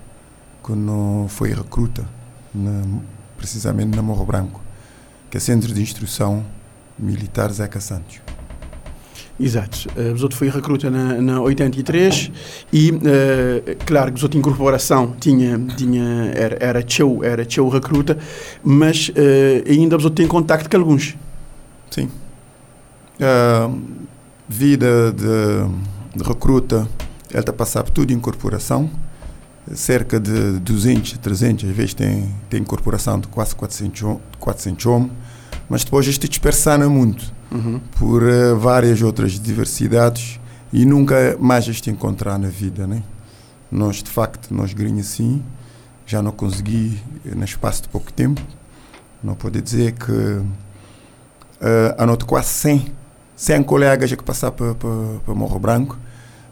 que 0.65 0.73
não 0.73 1.27
foi 1.29 1.55
recruta, 1.55 2.05
na, 2.53 2.83
precisamente 3.37 3.95
na 3.95 4.03
Morro 4.03 4.27
Branco 4.27 4.61
que 5.31 5.37
é 5.37 5.41
Centro 5.41 5.73
de 5.73 5.81
Instrução 5.81 6.45
Militar 6.99 7.51
Zeca 7.53 7.81
Santos. 7.81 8.21
Exato. 9.39 9.89
Uh, 9.97 10.15
o 10.15 10.23
outro 10.23 10.37
foi 10.37 10.51
recruta 10.51 10.91
na, 10.91 11.15
na 11.23 11.41
83 11.41 12.31
e, 12.71 12.91
uh, 12.91 13.01
claro, 13.87 14.11
o 14.11 14.23
outro 14.23 14.39
incorporação 14.39 15.17
tinha, 15.19 15.59
tinha, 15.77 16.31
era, 16.35 16.59
era 16.61 16.83
teu, 16.83 17.25
era 17.25 17.47
teu 17.47 17.67
recruta, 17.71 18.19
mas 18.63 19.09
uh, 19.09 19.13
ainda 19.67 19.97
o 19.97 20.11
tem 20.11 20.27
contacto 20.27 20.69
com 20.69 20.77
alguns. 20.77 21.17
Sim. 21.91 22.11
Uh, 23.19 23.81
vida 24.47 25.13
de, 25.13 26.19
de 26.19 26.29
recruta, 26.29 26.87
ele 27.31 27.41
está 27.41 27.53
por 27.53 27.91
tudo 27.91 28.13
em 28.13 28.17
incorporação. 28.17 28.91
Cerca 29.75 30.19
de 30.19 30.59
200, 30.61 31.19
300, 31.19 31.71
às 31.71 31.77
vezes 31.77 31.95
tem, 31.95 32.29
tem 32.49 32.61
incorporação 32.61 33.21
de 33.21 33.29
quase 33.29 33.55
400, 33.55 34.03
hom- 34.03 34.21
400 34.39 34.87
homens. 34.87 35.13
Mas 35.69 35.85
depois 35.85 36.07
isto 36.07 36.29
dispersana 36.29 36.89
muito 36.89 37.33
Uhum. 37.53 37.81
por 37.99 38.23
eh, 38.29 38.55
várias 38.55 39.03
outras 39.03 39.33
diversidades 39.39 40.39
e 40.73 40.85
nunca 40.85 41.37
mais 41.41 41.67
este 41.69 41.91
encontrar 41.91 42.39
na 42.39 42.49
vida, 42.49 42.87
né? 42.87 43.03
Nós, 43.71 44.03
de 44.03 44.11
facto, 44.11 44.53
nós 44.55 44.73
grinhos 44.73 45.07
assim, 45.09 45.43
já 46.07 46.21
não 46.23 46.31
consegui, 46.33 47.01
eh, 47.27 47.35
no 47.35 47.45
espaço 47.45 47.83
de 47.83 47.89
pouco 47.89 48.13
tempo, 48.13 48.41
não 49.23 49.35
pode 49.35 49.61
dizer 49.61 49.93
que 49.93 50.11
uh, 50.13 50.45
anoto 51.99 52.25
quase 52.27 52.49
100, 52.49 52.87
100 53.37 53.63
colegas 53.65 54.11
que 54.13 54.23
passaram 54.25 54.55
para, 54.55 54.75
para, 54.75 54.91
para 55.25 55.35
Morro 55.35 55.59
Branco, 55.59 55.99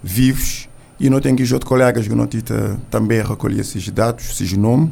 vivos, 0.02 0.67
e 0.98 1.08
não 1.08 1.20
tenho 1.20 1.36
que 1.36 1.42
outros 1.52 1.68
colegas 1.68 2.08
que 2.08 2.14
não 2.14 2.26
tita, 2.26 2.78
também 2.90 3.22
recolher 3.22 3.60
esses 3.60 3.88
dados, 3.90 4.30
esses 4.30 4.52
nomes, 4.54 4.90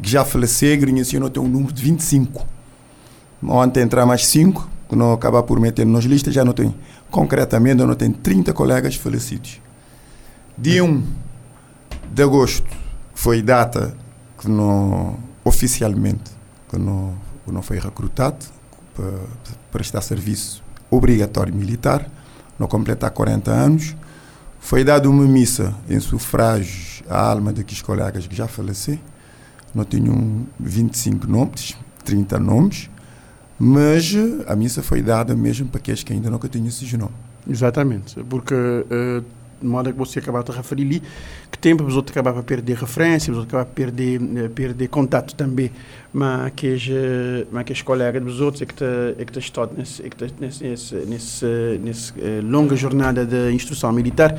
que 0.00 0.08
já 0.08 0.24
faleceram, 0.24 0.96
e 0.96 1.00
assim 1.00 1.18
não 1.18 1.28
tenho 1.28 1.44
um 1.44 1.48
número 1.48 1.72
de 1.72 1.82
25. 1.82 2.46
Ontem 3.42 3.82
entrar 3.82 4.06
mais 4.06 4.26
5, 4.26 4.68
que 4.88 4.96
não 4.96 5.12
acabar 5.12 5.42
por 5.42 5.58
meter 5.58 5.86
nas 5.86 6.04
listas, 6.04 6.32
já 6.32 6.44
não 6.44 6.52
tenho. 6.52 6.74
Concretamente, 7.10 7.80
eu 7.80 7.86
não 7.86 7.94
tenho 7.94 8.12
30 8.12 8.52
colegas 8.52 8.94
falecidos. 8.94 9.60
Dia 10.56 10.84
1 10.84 11.02
de 12.12 12.22
agosto 12.22 12.68
foi 13.14 13.42
data 13.42 13.94
que 14.38 14.48
não, 14.48 15.18
oficialmente, 15.44 16.30
que 16.68 16.78
não, 16.78 17.14
que 17.44 17.52
não 17.52 17.62
foi 17.62 17.78
recrutado 17.78 18.44
para 18.94 19.12
prestar 19.72 20.00
serviço 20.00 20.62
obrigatório 20.90 21.54
militar, 21.54 22.06
não 22.58 22.66
completar 22.66 23.10
40 23.10 23.50
anos. 23.50 23.96
Foi 24.60 24.84
dada 24.84 25.08
uma 25.10 25.24
missa 25.24 25.74
em 25.88 25.98
sufrágio 25.98 27.04
à 27.08 27.18
alma 27.18 27.52
daqueles 27.52 27.82
colegas 27.82 28.26
que 28.26 28.36
já 28.36 28.46
faleceram. 28.46 29.00
Não 29.74 29.84
tenho 29.84 30.12
um 30.12 30.46
25 30.60 31.26
nomes, 31.26 31.76
30 32.04 32.38
nomes, 32.38 32.90
mas 33.58 34.14
eh, 34.14 34.44
a 34.46 34.54
missa 34.54 34.82
foi 34.82 35.02
dada 35.02 35.34
mesmo 35.34 35.68
para 35.68 35.78
aqueles 35.78 36.02
que 36.02 36.12
ainda 36.12 36.30
nunca 36.30 36.48
tinham 36.48 36.68
esses 36.68 36.92
nomes. 36.92 37.14
Exatamente, 37.48 38.22
porque 38.24 38.54
uh, 38.54 39.24
de 39.60 39.66
modo 39.66 39.92
que 39.92 39.98
você 39.98 40.18
acabava 40.18 40.44
de 40.44 40.52
referir 40.52 40.82
ali, 40.82 41.02
que 41.50 41.58
tempo 41.58 41.84
os 41.84 41.96
outros 41.96 42.12
acabavam 42.12 42.40
a 42.40 42.42
perder 42.42 42.76
referência, 42.76 43.30
os 43.30 43.38
outros 43.38 43.54
acabavam 43.54 43.72
a 43.72 43.74
perder, 43.74 44.20
eh, 44.36 44.48
perder 44.48 44.88
contato 44.88 45.34
também, 45.34 45.70
mas 46.12 46.52
que 46.56 46.76
eh, 46.90 47.46
mas 47.52 47.64
que 47.64 47.72
os 47.72 47.82
colegas 47.82 48.22
dos 48.22 48.40
outros 48.40 48.62
é 48.62 48.66
que 48.66 48.82
é 48.82 49.38
estão 49.38 49.68
nesse, 49.76 50.02
é 50.02 50.10
nesse, 50.40 50.94
nesse, 51.06 51.46
nesse, 51.82 52.12
eh, 52.18 52.40
longa 52.42 52.74
jornada 52.74 53.24
de 53.24 53.52
instrução 53.52 53.92
militar 53.92 54.36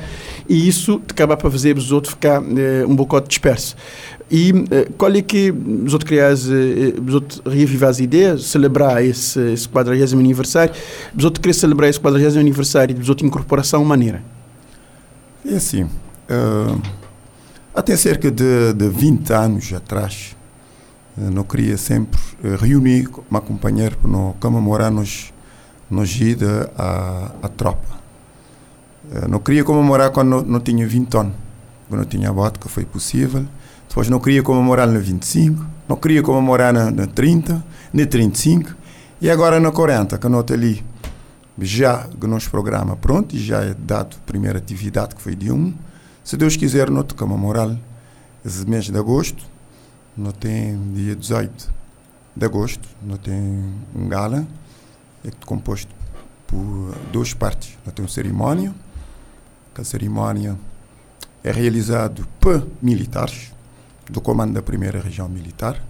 e 0.48 0.68
isso 0.68 1.00
acaba 1.08 1.36
para 1.36 1.50
fazer 1.50 1.76
os 1.76 1.90
outros 1.90 2.12
ficar 2.14 2.42
eh, 2.42 2.84
um 2.86 2.94
bocado 2.94 3.28
disperso. 3.28 3.76
E 4.30 4.50
qual 4.96 5.12
é 5.14 5.20
que 5.20 5.50
os 5.50 5.92
outros 5.92 6.08
crias, 6.08 6.48
os 7.06 7.14
outros 7.14 7.42
reavivar 7.44 7.90
as 7.90 8.00
ideias, 8.00 8.46
celebrar 8.46 9.04
esse, 9.04 9.38
esse 9.52 9.68
40 9.68 10.16
aniversário, 10.16 10.72
os 11.14 11.24
outros 11.24 11.42
querem 11.42 11.52
celebrar 11.52 11.90
esse 11.90 12.00
40 12.00 12.40
aniversário, 12.40 12.98
os 12.98 13.10
outros 13.10 13.26
incorporação 13.26 13.84
maneira? 13.84 14.22
É 15.44 15.56
assim, 15.56 15.82
uh, 15.82 16.80
até 17.74 17.96
cerca 17.96 18.30
de, 18.30 18.72
de 18.74 18.88
20 18.88 19.32
anos 19.32 19.72
atrás, 19.72 20.36
uh, 21.16 21.30
não 21.32 21.42
queria 21.42 21.76
sempre 21.76 22.20
uh, 22.44 22.54
reunir 22.56 23.10
uma 23.28 23.40
companheira 23.40 23.96
para 23.96 24.10
comemorar 24.38 24.92
nos, 24.92 25.32
nos 25.90 26.14
ida 26.20 26.70
à, 26.78 27.32
à 27.42 27.48
tropa. 27.48 28.00
Não 29.28 29.40
queria 29.40 29.64
comemorar 29.64 30.10
quando 30.10 30.28
não, 30.28 30.42
não 30.42 30.60
tinha 30.60 30.86
20 30.86 31.16
anos, 31.16 31.34
quando 31.88 32.00
não 32.02 32.08
tinha 32.08 32.32
vodka, 32.32 32.68
foi 32.68 32.84
possível. 32.84 33.44
Depois 33.88 34.08
não 34.08 34.20
queria 34.20 34.42
comemorar 34.44 34.86
na 34.86 35.00
25, 35.00 35.66
não 35.88 35.96
queria 35.96 36.22
comemorar 36.22 36.72
na, 36.72 36.90
na 36.90 37.06
30, 37.06 37.62
na 37.92 38.06
35 38.06 38.74
e 39.20 39.28
agora 39.28 39.58
na 39.58 39.72
40, 39.72 40.16
que 40.16 40.28
não 40.28 40.40
está 40.40 40.54
ali 40.54 40.82
já 41.58 42.08
o 42.20 42.26
nosso 42.26 42.50
programa 42.50 42.96
pronto 42.96 43.34
e 43.34 43.38
já 43.38 43.62
é 43.62 43.74
dado 43.74 44.16
a 44.16 44.26
primeira 44.26 44.58
atividade 44.58 45.14
que 45.14 45.22
foi 45.22 45.34
de 45.34 45.52
1. 45.52 45.74
Se 46.24 46.36
Deus 46.36 46.56
quiser, 46.56 46.90
não 46.90 47.02
te 47.02 47.14
comemorar 47.14 47.76
esse 48.44 48.66
mês 48.66 48.88
de 48.88 48.96
agosto, 48.96 49.44
não 50.16 50.32
tem 50.32 50.92
dia 50.92 51.14
18 51.14 51.72
de 52.34 52.44
agosto, 52.44 52.88
não 53.02 53.16
tem 53.16 53.74
um 53.94 54.08
gala, 54.08 54.46
é 55.24 55.30
composto 55.44 55.92
por 56.46 56.94
duas 57.12 57.34
partes. 57.34 57.76
Não 57.84 57.92
tem 57.92 58.04
uma 58.04 58.10
cerimónia, 58.10 58.74
que 59.74 59.80
a 59.80 59.84
cerimónia 59.84 60.58
é 61.44 61.50
realizada 61.50 62.22
por 62.40 62.66
militares 62.80 63.52
do 64.08 64.20
comando 64.20 64.52
da 64.52 64.62
primeira 64.62 65.00
região 65.00 65.28
militar, 65.28 65.82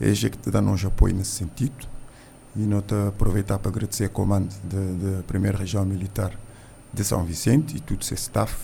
é 0.00 0.12
que 0.12 0.30
te 0.30 0.50
dá 0.50 0.60
nos 0.60 0.84
apoio 0.84 1.14
nesse 1.14 1.32
sentido 1.32 1.86
e 2.56 2.66
te 2.82 2.94
aproveitar 3.08 3.58
para 3.58 3.70
agradecer 3.70 4.04
ao 4.04 4.10
comando 4.10 4.48
da 4.64 5.22
primeira 5.22 5.58
região 5.58 5.84
militar 5.84 6.32
de 6.92 7.04
São 7.04 7.24
Vicente 7.24 7.76
e 7.76 7.80
todo 7.80 8.00
o 8.00 8.04
seu 8.04 8.16
staff 8.16 8.56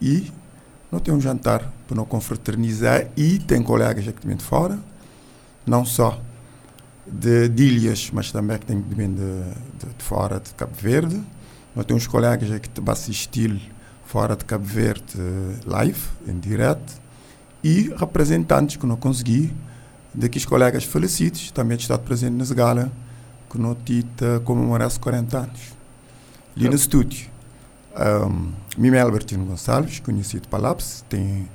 e 0.00 0.32
não 0.90 0.98
tem 0.98 1.12
um 1.12 1.20
jantar 1.20 1.70
para 1.86 1.96
não 1.96 2.04
confraternizar 2.04 3.08
e 3.16 3.38
tem 3.38 3.62
colegas 3.62 4.08
aqui 4.08 4.26
de 4.26 4.42
fora 4.42 4.78
não 5.66 5.84
só 5.84 6.18
de, 7.06 7.48
de 7.48 7.64
ilhas 7.64 8.10
mas 8.12 8.32
também 8.32 8.58
que 8.58 8.66
tem 8.66 8.80
de, 8.80 8.94
de, 8.94 9.14
de, 9.96 10.04
fora 10.04 10.40
de 10.40 10.52
Cabo 10.54 10.74
Verde. 10.74 11.22
Tem 11.86 11.96
uns 11.96 12.06
colegas 12.08 12.50
aqui 12.50 12.68
que 12.68 12.90
assistir 12.90 13.72
fora 14.04 14.34
de 14.34 14.44
Cabo 14.44 14.64
Verde 14.64 15.14
live 15.64 16.00
em 16.26 16.38
direto 16.38 16.94
e 17.62 17.94
representantes 17.96 18.76
que 18.76 18.86
não 18.86 18.96
consegui 18.96 19.54
daqueles 20.18 20.44
colegas 20.44 20.84
falecidos, 20.84 21.50
também 21.50 21.76
estado 21.76 22.00
presente 22.00 22.32
nessa 22.32 22.54
gala, 22.54 22.90
que 23.48 23.58
não 23.58 23.74
tita 23.74 24.40
comemorasse 24.44 24.98
40 24.98 25.38
anos. 25.38 25.60
Ali 26.56 26.68
no 26.68 26.74
estúdio, 26.74 27.28
um, 28.28 28.52
Mime 28.76 28.98
Albertino 28.98 29.44
Gonçalves, 29.44 30.00
conhecido 30.00 30.48
para 30.48 30.58
Lápis, 30.58 31.04
tem 31.08 31.48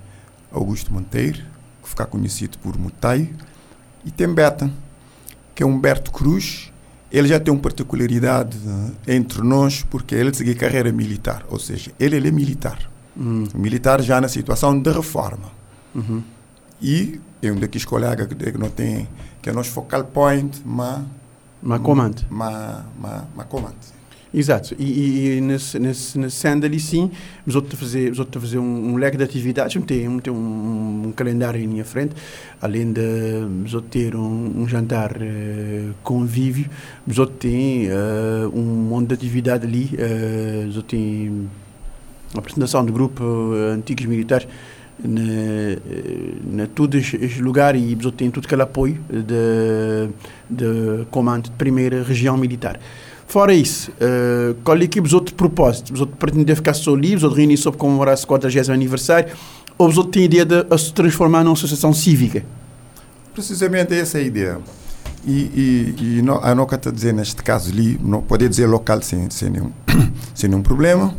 Augusto 0.52 0.94
Monteiro, 0.94 1.40
que 1.81 1.90
fica 1.90 2.06
conhecido 2.06 2.57
por 2.60 2.77
Mutai, 2.77 3.30
e 4.06 4.11
tem 4.11 4.34
Beta, 4.34 4.72
que 5.53 5.61
é 5.64 5.65
Humberto 5.65 6.11
Cruz. 6.11 6.72
Ele 7.11 7.27
já 7.27 7.40
tem 7.40 7.53
uma 7.53 7.61
particularidade 7.61 8.57
uh, 8.57 8.91
entre 9.07 9.41
nós, 9.41 9.84
porque 9.84 10.15
ele 10.15 10.34
seguiu 10.34 10.56
carreira 10.57 10.91
militar, 10.91 11.45
ou 11.49 11.60
seja, 11.60 11.91
ele, 11.99 12.15
ele 12.15 12.30
é 12.30 12.31
militar. 12.31 12.90
Hum. 13.15 13.45
Militar 13.53 14.02
já 14.02 14.19
na 14.19 14.27
situação 14.27 14.80
de 14.80 14.90
reforma. 14.91 15.52
Uhum. 15.94 16.23
E 16.84 17.22
é 17.41 17.49
um 17.49 17.55
daqueles 17.55 17.85
colegas 17.85 18.27
que 18.27 18.57
não 18.57 18.69
tem 18.69 19.07
que 19.41 19.49
é 19.49 19.53
nosso 19.53 19.72
focal 19.72 20.03
point 20.03 20.61
ma 20.65 21.03
ma 21.61 21.80
comando 21.80 22.26
ma 22.30 22.85
ma, 22.99 23.26
ma 23.35 23.43
comando 23.45 23.76
exato. 24.34 24.76
E, 24.77 25.38
e, 25.38 25.41
nesse 25.41 25.80
nesse 25.80 26.18
nesse 26.18 26.35
sendo 26.35 26.65
ali 26.65 26.80
sim 26.80 27.10
os 27.45 27.55
outros 27.55 27.80
fazer 27.80 28.11
os 28.11 28.19
outros 28.19 28.43
fazer 28.43 28.57
um, 28.57 28.93
um 28.93 28.95
leque 28.97 29.15
de 29.15 29.23
atividades 29.23 29.81
tem 29.85 30.10
um, 30.10 30.19
tem 30.19 30.34
um, 30.34 31.07
um 31.07 31.11
calendário 31.11 31.61
em 31.61 31.68
minha 31.68 31.85
frente. 31.85 32.15
Além 32.61 32.91
de 32.91 33.01
os 33.65 33.73
outros 33.73 33.91
ter 33.91 34.15
um, 34.15 34.61
um 34.61 34.68
jantar 34.68 35.15
uh, 35.15 35.93
convívio 36.03 36.69
os 37.07 37.18
outros 37.18 37.39
têm 37.39 37.88
uh, 37.88 38.49
um 38.53 38.61
monte 38.61 39.10
de 39.10 39.14
atividade 39.14 39.65
ali 39.65 39.89
uh, 39.93 40.68
os 40.68 40.76
outros 40.77 40.91
têm 40.91 41.49
a 42.35 42.39
apresentação 42.39 42.84
do 42.84 42.91
grupo 42.91 43.23
antigos 43.73 44.05
militares 44.05 44.47
na, 44.99 46.68
todos 46.68 47.14
os 47.14 47.40
lugares 47.40 47.82
e 47.82 47.94
eles 47.94 48.11
têm 48.15 48.30
todo 48.30 48.45
aquele 48.45 48.61
apoio 48.61 48.99
de, 49.10 50.10
de 50.49 51.06
comando 51.11 51.45
de 51.45 51.52
primeira 51.52 52.03
região 52.03 52.38
militar. 52.38 52.80
Fora 53.28 53.53
isso, 53.53 53.91
uh, 53.91 54.53
qual 54.64 54.78
é 54.78 54.86
que 54.86 55.02
os 55.02 55.14
outros 55.14 55.36
propósitos? 55.36 55.91
Os 55.91 56.02
outros 56.02 56.20
pretendem 56.20 56.56
ficar 56.56 56.74
só 56.74 56.94
livres, 56.94 57.24
outros 57.24 57.40
reunir 57.40 57.60
para 57.60 57.72
comemorar 57.72 58.15
o 58.15 58.28
40 58.28 58.72
aniversário, 58.72 59.34
ou 59.78 59.88
os 59.88 59.98
outros 59.98 60.14
têm 60.14 60.24
a 60.24 60.26
ideia 60.26 60.45
de 60.45 60.78
se 60.78 60.94
transformar 60.94 61.44
numa 61.44 61.53
associação 61.53 61.94
cívica? 61.94 62.45
Precisamente 63.34 63.95
essa 63.95 64.20
é 64.20 64.22
a 64.22 64.24
ideia. 64.24 64.60
E, 65.26 65.32
e, 65.32 66.18
e 66.18 66.22
não, 66.22 66.44
a 66.44 66.53
não 66.53 66.65
está 66.65 66.91
dizer 66.91 67.14
neste 67.14 67.41
caso 67.41 67.72
ali, 67.72 67.98
não 68.03 68.22
pode 68.22 68.48
dizer 68.48 68.68
local 68.68 69.02
sem, 69.02 69.30
sem, 69.30 69.49
nenhum, 69.49 69.72
sem 70.36 70.49
nenhum 70.49 70.61
problema, 70.61 71.15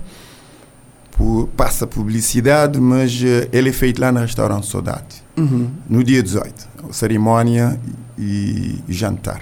por, 1.14 1.48
passa 1.56 1.86
publicidade, 1.86 2.78
mas 2.80 3.14
uh, 3.22 3.48
ele 3.52 3.70
é 3.70 3.72
feito 3.72 4.00
lá 4.00 4.12
no 4.12 4.20
restaurante 4.20 4.66
Saudade, 4.66 5.22
uhum. 5.36 5.70
no 5.88 6.04
dia 6.04 6.22
18, 6.22 6.68
cerimónia 6.90 7.80
e, 8.18 8.82
e, 8.86 8.92
jantar. 8.92 9.40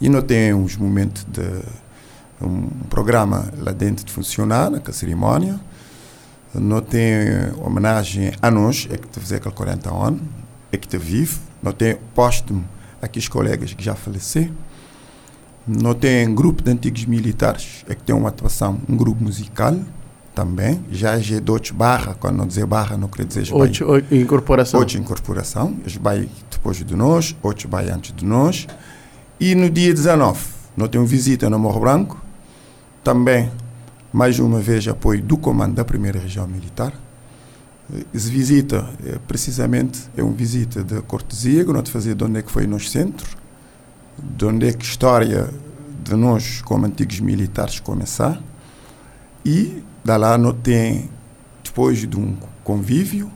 E 0.00 0.08
não 0.08 0.20
tem 0.22 0.52
uns 0.54 0.76
momentos 0.76 1.24
de 1.24 1.42
um 2.40 2.68
programa 2.90 3.50
lá 3.58 3.72
dentro 3.72 4.04
de 4.04 4.12
funcionar, 4.12 4.70
na 4.70 4.80
cerimónia, 4.92 5.58
não 6.54 6.80
tem 6.80 7.10
homenagem 7.58 8.32
a 8.40 8.50
nós, 8.50 8.86
é 8.90 8.96
que 8.96 9.08
te 9.08 9.18
fazer 9.18 9.36
aquele 9.36 9.54
40 9.54 9.94
anos, 9.94 10.20
é 10.70 10.76
que 10.76 10.86
te 10.86 10.98
vive, 10.98 11.38
não 11.62 11.72
tem 11.72 11.96
póstumo 12.14 12.64
aqueles 13.00 13.28
colegas 13.28 13.72
que 13.72 13.82
já 13.82 13.94
faleceram. 13.94 14.54
Não 15.66 15.94
tem 15.94 16.32
grupo 16.32 16.62
de 16.62 16.70
antigos 16.70 17.04
militares, 17.06 17.84
é 17.88 17.94
que 17.94 18.02
tem 18.02 18.14
uma 18.14 18.28
atuação, 18.28 18.80
um 18.88 18.96
grupo 18.96 19.24
musical 19.24 19.76
também. 20.36 20.84
Já 20.92 21.14
é 21.14 21.18
G2 21.18 21.72
barra, 21.72 22.14
quando 22.14 22.36
não 22.36 22.46
dizer 22.46 22.66
barra, 22.66 22.94
não 22.98 23.08
quer 23.08 23.24
dizer 23.24 23.48
Oito, 23.54 23.84
oito, 23.86 24.14
incorporação. 24.14 24.78
Oito 24.80 24.98
incorporação. 24.98 25.74
Eles 25.80 25.96
vai 25.96 26.28
depois 26.50 26.76
de 26.76 26.94
nós, 26.94 27.34
oito 27.42 27.66
vai 27.66 27.88
antes 27.88 28.12
de 28.12 28.24
nós. 28.24 28.66
E 29.40 29.54
no 29.54 29.70
dia 29.70 29.94
19, 29.94 30.38
nós 30.76 30.90
temos 30.90 31.10
visita 31.10 31.48
no 31.48 31.58
Morro 31.58 31.80
Branco. 31.80 32.22
Também, 33.02 33.50
mais 34.12 34.38
uma 34.38 34.60
vez, 34.60 34.86
apoio 34.86 35.22
do 35.22 35.38
comando 35.38 35.74
da 35.74 35.84
primeira 35.86 36.18
região 36.18 36.46
militar. 36.46 36.92
Essa 38.14 38.28
visita, 38.28 38.86
é, 39.06 39.18
precisamente, 39.26 40.00
é 40.16 40.22
uma 40.22 40.34
visita 40.34 40.84
de 40.84 41.00
cortesia, 41.02 41.64
que 41.64 41.72
nós 41.72 41.88
fazer 41.88 42.14
de 42.14 42.24
onde 42.24 42.40
é 42.40 42.42
que 42.42 42.50
foi 42.50 42.66
o 42.66 42.68
nosso 42.68 42.88
centro, 42.88 43.26
de 44.18 44.44
onde 44.44 44.68
é 44.68 44.72
que 44.72 44.84
a 44.84 44.88
história 44.88 45.48
de 46.04 46.14
nós, 46.14 46.60
como 46.60 46.84
antigos 46.84 47.20
militares, 47.20 47.80
começar. 47.80 48.42
E 49.44 49.82
da 50.06 50.16
lá 50.16 50.38
não 50.38 50.52
tem, 50.52 51.10
depois 51.62 51.98
de 51.98 52.16
um 52.16 52.36
convívio, 52.62 53.30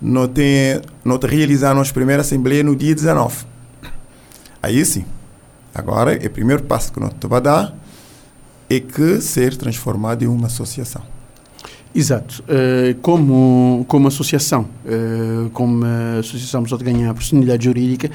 não 0.00 0.26
tem, 0.26 0.80
não 1.04 1.18
te 1.18 1.26
realizar 1.26 1.72
a 1.72 1.74
nossa 1.74 1.92
primeira 1.92 2.22
assembleia 2.22 2.64
no 2.64 2.74
dia 2.74 2.94
19. 2.94 3.44
Aí 4.62 4.84
sim, 4.84 5.04
agora 5.74 6.14
é 6.14 6.26
o 6.26 6.30
primeiro 6.30 6.62
passo 6.62 6.92
que 6.92 6.98
nós 6.98 7.12
vai 7.22 7.40
dar, 7.40 7.74
é 8.68 8.80
que 8.80 9.20
ser 9.20 9.56
transformado 9.56 10.24
em 10.24 10.26
uma 10.26 10.46
associação. 10.46 11.02
Exato. 11.94 12.42
Uh, 12.44 12.94
como, 13.02 13.84
como 13.88 14.06
associação, 14.08 14.68
uh, 14.86 15.50
como 15.50 15.84
associação, 16.18 16.62
você 16.62 16.84
ganhar 16.84 17.12
personalidade 17.12 17.64
jurídica 17.64 18.08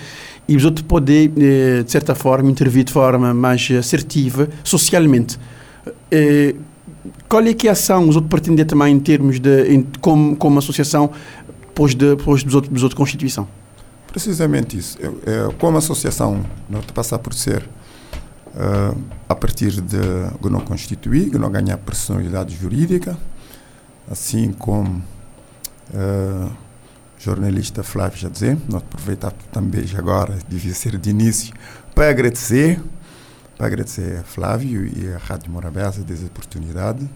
e 0.47 0.57
você 0.57 0.71
poder, 0.81 1.29
uh, 1.29 1.83
de 1.83 1.91
certa 1.91 2.15
forma, 2.15 2.49
intervir 2.49 2.85
de 2.85 2.93
forma 2.93 3.33
mais 3.33 3.69
assertiva 3.71 4.47
socialmente. 4.63 5.37
Qual 7.27 7.43
é 7.43 7.53
que 7.53 7.67
é 7.67 7.71
ação 7.71 8.07
você 8.07 8.21
pretende 8.21 8.65
também 8.65 8.93
em 8.93 8.99
termos 8.99 9.39
de, 9.39 9.73
em, 9.73 9.87
como, 10.01 10.35
como 10.35 10.59
associação, 10.59 11.11
depois, 11.67 11.93
de, 11.93 12.15
depois 12.15 12.43
dos 12.43 12.55
outros, 12.55 12.73
dos 12.73 12.83
outros 12.83 12.97
Constituição? 12.97 13.47
Precisamente 14.07 14.77
isso. 14.77 14.97
Eu, 14.99 15.19
eu, 15.25 15.53
como 15.53 15.77
associação, 15.77 16.45
nós 16.69 16.85
passar 16.85 17.19
por 17.19 17.33
ser, 17.33 17.67
a 19.27 19.35
partir 19.35 19.81
de 19.81 19.97
que 20.41 20.49
não 20.49 20.61
constituir, 20.61 21.29
que 21.29 21.37
não 21.37 21.51
ganhar 21.51 21.77
personalidade 21.77 22.55
jurídica, 22.55 23.17
assim 24.09 24.51
como 24.53 25.01
uh, 25.93 26.51
jornalista 27.17 27.83
Flávio 27.83 28.17
já 28.17 28.29
dizer, 28.29 28.57
nós 28.69 28.81
aproveitar 28.81 29.33
também 29.51 29.83
agora, 29.97 30.37
devia 30.47 30.73
ser 30.73 30.97
de 30.97 31.09
início, 31.09 31.53
para 31.93 32.09
agradecer, 32.09 32.79
para 33.57 33.67
agradecer 33.67 34.19
a 34.19 34.23
Flávio 34.23 34.85
e 34.85 35.13
a 35.13 35.17
Rádio 35.17 35.51
Morabeza 35.51 36.03
dessa 36.03 36.25
oportunidade 36.25 37.09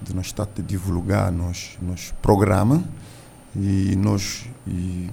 de 0.00 0.14
nós 0.14 0.26
estar 0.26 0.48
a 0.58 0.62
divulgar 0.62 1.30
nos, 1.32 1.76
nos 1.80 2.12
programa 2.22 2.82
e 3.54 3.94
nos 3.96 4.46
e, 4.66 5.10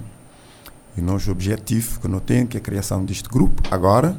e 0.96 1.00
nos 1.00 1.24
que 1.24 2.08
nós 2.08 2.22
temos, 2.24 2.48
que 2.50 2.56
é 2.56 2.60
a 2.60 2.62
criação 2.62 3.04
deste 3.04 3.28
grupo. 3.28 3.62
Agora, 3.70 4.16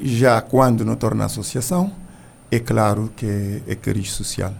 já 0.00 0.40
quando 0.40 0.84
não 0.84 0.96
torna 0.96 1.24
associação, 1.24 1.92
é 2.50 2.58
claro 2.58 3.12
que 3.16 3.26
é, 3.26 3.62
é 3.72 3.74
cariz 3.74 4.12
social 4.12 4.54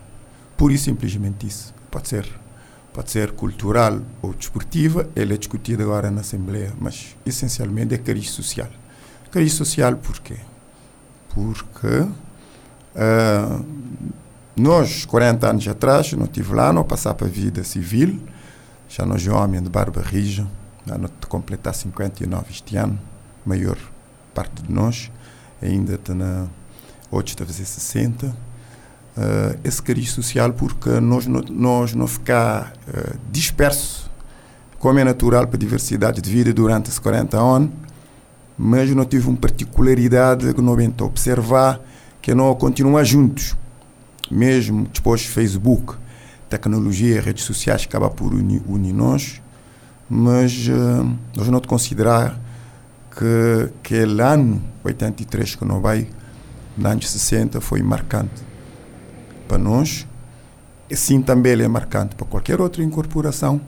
Pura 0.57 0.73
e 0.73 0.79
simplesmente 0.79 1.47
isso. 1.47 1.75
Pode 1.91 2.09
ser, 2.09 2.27
pode 2.93 3.11
ser 3.11 3.33
cultural 3.33 4.01
ou 4.23 4.33
desportiva, 4.33 5.09
ele 5.15 5.35
é 5.35 5.37
discutido 5.37 5.83
agora 5.83 6.11
na 6.11 6.21
Assembleia, 6.21 6.73
mas 6.81 7.17
essencialmente 7.27 7.95
é 7.95 7.99
cariz 7.99 8.31
social. 8.31 8.69
Cariz 9.31 9.53
social 9.53 9.97
por 9.97 10.21
quê? 10.21 10.37
Porque 11.35 11.87
uh, 12.97 13.65
nós, 14.57 15.05
40 15.05 15.51
anos 15.51 15.69
atrás, 15.69 16.13
não 16.13 16.25
estive 16.25 16.55
lá, 16.55 16.73
não 16.73 16.85
passava 16.85 17.17
para 17.17 17.27
a 17.27 17.31
vida 17.31 17.65
civil, 17.65 18.21
já 18.89 19.05
nós 19.05 19.27
homem 19.27 19.61
de 19.61 19.69
barba 19.69 20.01
rija, 20.01 20.47
já 20.87 20.97
não 20.97 21.09
completar 21.29 21.75
59 21.75 22.47
este 22.51 22.77
ano, 22.77 22.99
maior 23.45 23.77
parte 24.33 24.63
de 24.63 24.73
nós, 24.73 25.11
ainda 25.61 25.95
está 25.95 26.15
na, 26.15 26.47
outros 27.11 27.33
está 27.33 27.45
a 27.45 27.47
fazer 27.47 27.65
60, 27.65 28.27
uh, 28.27 28.33
esse 29.65 29.83
cariz 29.83 30.13
social 30.13 30.53
porque 30.53 31.01
nós, 31.01 31.27
nós 31.27 31.95
não 31.95 32.07
ficar 32.07 32.73
uh, 32.89 33.19
disperso 33.31 34.11
como 34.79 34.99
é 34.99 35.05
natural 35.05 35.47
para 35.47 35.57
a 35.57 35.59
diversidade 35.59 36.21
de 36.21 36.31
vida 36.31 36.53
durante 36.53 36.89
esses 36.89 36.99
40 36.99 37.39
anos, 37.39 37.71
mas 38.57 38.91
não 38.91 39.05
tive 39.05 39.29
uma 39.29 39.37
particularidade 39.37 40.53
que 40.53 40.61
não 40.61 40.77
vento 40.77 41.05
observar 41.05 41.81
que 42.25 42.35
não 42.35 42.55
continua 42.55 43.05
juntos, 43.05 43.55
mesmo 44.31 44.89
depois 44.91 45.27
Facebook, 45.27 45.95
tecnologia, 46.49 47.21
redes 47.21 47.45
sociais 47.45 47.85
acaba 47.85 48.09
por 48.09 48.33
unir, 48.33 48.63
unir 48.67 48.95
nós, 48.95 49.43
mas 50.09 50.67
uh, 50.69 51.19
nós 51.37 51.49
não 51.49 51.61
considerar 51.61 52.41
que 53.11 53.71
aquele 53.81 54.23
ano 54.23 54.63
83 54.83 55.55
que 55.55 55.65
não 55.67 55.83
vai, 55.83 56.09
nos 56.79 56.87
anos 56.87 57.11
60 57.11 57.61
foi 57.61 57.83
marcante 57.83 58.43
para 59.47 59.59
nós, 59.59 60.07
assim 60.91 61.21
também 61.21 61.53
ele 61.53 61.63
é 61.63 61.69
marcante 61.69 62.15
para 62.15 62.27
qualquer 62.27 62.59
outra 62.59 62.83
incorporação, 62.83 63.61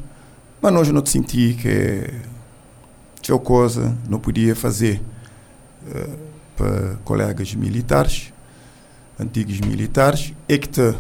mas 0.63 0.73
nós 0.73 0.89
não 0.89 1.05
senti 1.05 1.53
que 1.61 2.11
tinha 3.27 3.39
coisa 3.41 3.97
não 4.09 4.21
podia 4.21 4.55
fazer 4.55 5.03
uh, 5.83 6.19
para 6.57 6.95
colegas 7.05 7.53
militares, 7.55 8.33
antigos 9.19 9.59
militares, 9.61 10.33
é 10.49 10.57
que 10.57 10.69
te, 10.69 10.95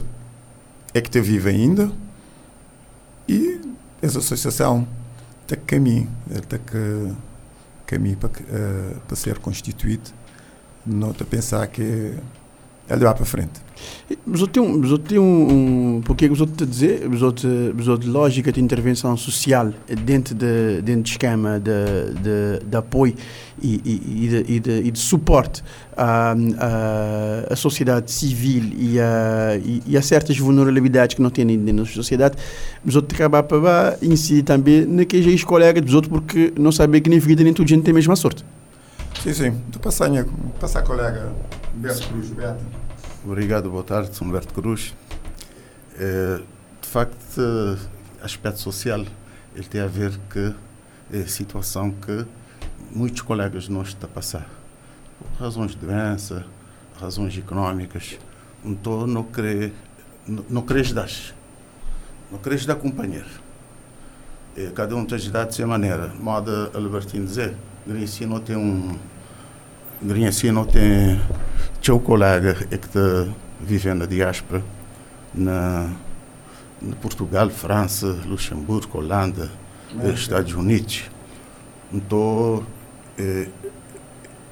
é 0.93 1.01
que 1.01 1.09
te 1.09 1.20
vive 1.20 1.48
ainda 1.48 1.90
e 3.28 3.61
essa 4.03 4.19
associação 4.19 4.86
que 5.47 5.55
caminho, 5.57 6.09
tem 6.48 6.59
que 6.59 7.15
caminho 7.86 8.16
para, 8.16 8.31
uh, 8.31 9.01
para 9.07 9.16
ser 9.16 9.39
constituído, 9.39 10.11
não 10.85 11.12
te 11.12 11.24
pensar 11.24 11.65
que 11.69 11.81
ele 11.81 13.05
vai 13.05 13.15
para 13.15 13.24
frente. 13.24 13.65
Mas 14.24 14.40
eu 14.40 14.47
tenho, 14.47 14.78
mas 14.78 14.90
eu 14.90 14.98
tenho 14.98 15.23
um, 15.23 15.97
um 15.97 16.01
porque 16.03 16.27
eu 16.40 16.47
te 16.47 16.65
dizer, 16.65 17.09
mas 17.09 17.20
eu 17.20 17.32
te, 17.32 17.47
lógica 18.07 18.53
de 18.53 18.61
intervenção 18.61 19.16
social 19.16 19.73
dentro 20.05 20.35
de 20.35 20.81
dentro 20.82 21.03
do 21.03 21.09
esquema 21.09 21.61
de, 21.61 21.70
de, 22.20 22.66
de 22.66 22.77
apoio 22.77 23.15
e, 23.61 23.81
e, 23.85 24.24
e, 24.24 24.28
de, 24.28 24.53
e, 24.53 24.61
de, 24.61 24.70
e 24.89 24.90
de 24.90 24.98
suporte 24.98 25.62
à, 25.97 26.32
à, 26.32 27.53
à 27.53 27.57
sociedade 27.57 28.11
civil 28.11 28.73
e 28.77 29.01
a, 29.01 29.57
e, 29.57 29.82
e 29.86 29.97
a 29.97 30.03
certas 30.03 30.36
vulnerabilidades 30.39 31.16
que 31.16 31.23
não 31.23 31.31
tem 31.31 31.47
dentro 31.47 31.85
da 31.85 31.90
sociedade, 31.90 32.36
mas 32.85 32.94
eu 32.94 33.01
acabar 33.01 33.43
para 33.43 33.97
incidir 34.03 34.43
também 34.43 34.86
naqueles 34.86 35.43
colegas 35.44 35.82
dos 35.82 35.94
outros 35.94 36.12
porque 36.12 36.53
não 36.59 36.70
saber 36.70 37.01
que 37.01 37.11
nem 37.11 37.19
vida 37.19 37.43
nem 37.43 37.53
tudo 37.53 37.69
gente 37.69 37.82
tem 37.82 37.93
a 37.93 37.94
mesma 37.94 38.16
sorte. 38.16 38.44
Sim, 39.23 39.32
sim. 39.32 39.61
Tu 39.73 39.81
passar, 39.81 40.09
passar 40.61 40.82
colega 40.82 41.32
Humberto 41.77 42.09
Cruz, 42.09 42.28
Beto. 42.31 42.65
Obrigado, 43.28 43.69
boa 43.69 43.82
tarde, 43.82 44.15
sou 44.15 44.24
Humberto 44.24 44.55
Cruz. 44.55 44.94
É, 45.98 46.40
de 46.81 46.89
facto, 46.89 47.77
aspecto 48.23 48.61
social, 48.61 49.05
ele 49.53 49.66
tem 49.69 49.81
a 49.81 49.89
ver 49.89 50.16
com 50.32 50.55
a 51.12 51.27
situação 51.27 51.90
que 51.90 52.24
muitos 52.94 53.23
colegas 53.23 53.69
nós 53.69 53.89
estão 53.89 54.09
a 54.09 54.12
passar. 54.12 54.48
Por 55.19 55.43
razões 55.43 55.73
de 55.73 55.78
doença, 55.78 56.47
razões 57.01 57.36
económicas. 57.36 58.16
Então, 58.65 59.09
não 59.09 59.24
querer, 59.24 59.73
não, 60.24 60.44
não 60.48 60.62
queres 60.62 60.93
dar. 60.93 61.11
Não 62.31 62.39
queres 62.39 62.65
dar 62.65 62.77
companheiro. 62.77 63.27
É, 64.57 64.70
cada 64.70 64.94
um 64.94 65.05
tem 65.05 65.19
de 65.19 65.32
dar 65.32 65.47
de 65.47 65.57
sua 65.57 65.66
maneira. 65.66 66.15
Moda 66.20 66.70
Albertino 66.73 67.27
dizer, 67.27 67.57
Grécia 67.85 68.24
não 68.24 68.39
tem 68.39 68.55
um 68.55 68.97
Grinha 70.02 70.28
assim 70.28 70.51
não 70.51 70.64
tem 70.64 71.20
teu 71.81 71.98
colega 71.98 72.56
é 72.70 72.77
que 72.77 72.86
está 72.86 73.27
vivendo 73.60 74.01
na 74.01 74.06
diáspora 74.06 74.62
na, 75.35 75.90
na 76.81 76.97
Portugal, 76.97 77.48
França, 77.51 78.06
Luxemburgo, 78.27 78.98
Holanda, 78.98 79.51
é. 80.02 80.10
Estados 80.10 80.52
Unidos. 80.52 81.05
Então, 81.93 82.64
é, 83.18 83.48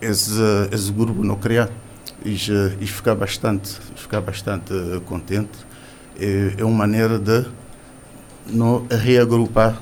esse, 0.00 0.40
esse 0.70 0.92
grupo 0.92 1.24
não 1.24 1.36
queria 1.36 1.70
e, 2.24 2.34
e 2.80 2.86
ficar 2.86 3.14
bastante, 3.14 3.78
ficar 3.96 4.20
bastante 4.20 4.72
contente. 5.06 5.58
É, 6.18 6.54
é 6.58 6.64
uma 6.64 6.78
maneira 6.78 7.18
de 7.18 7.44
não 8.46 8.86
reagrupar, 8.90 9.80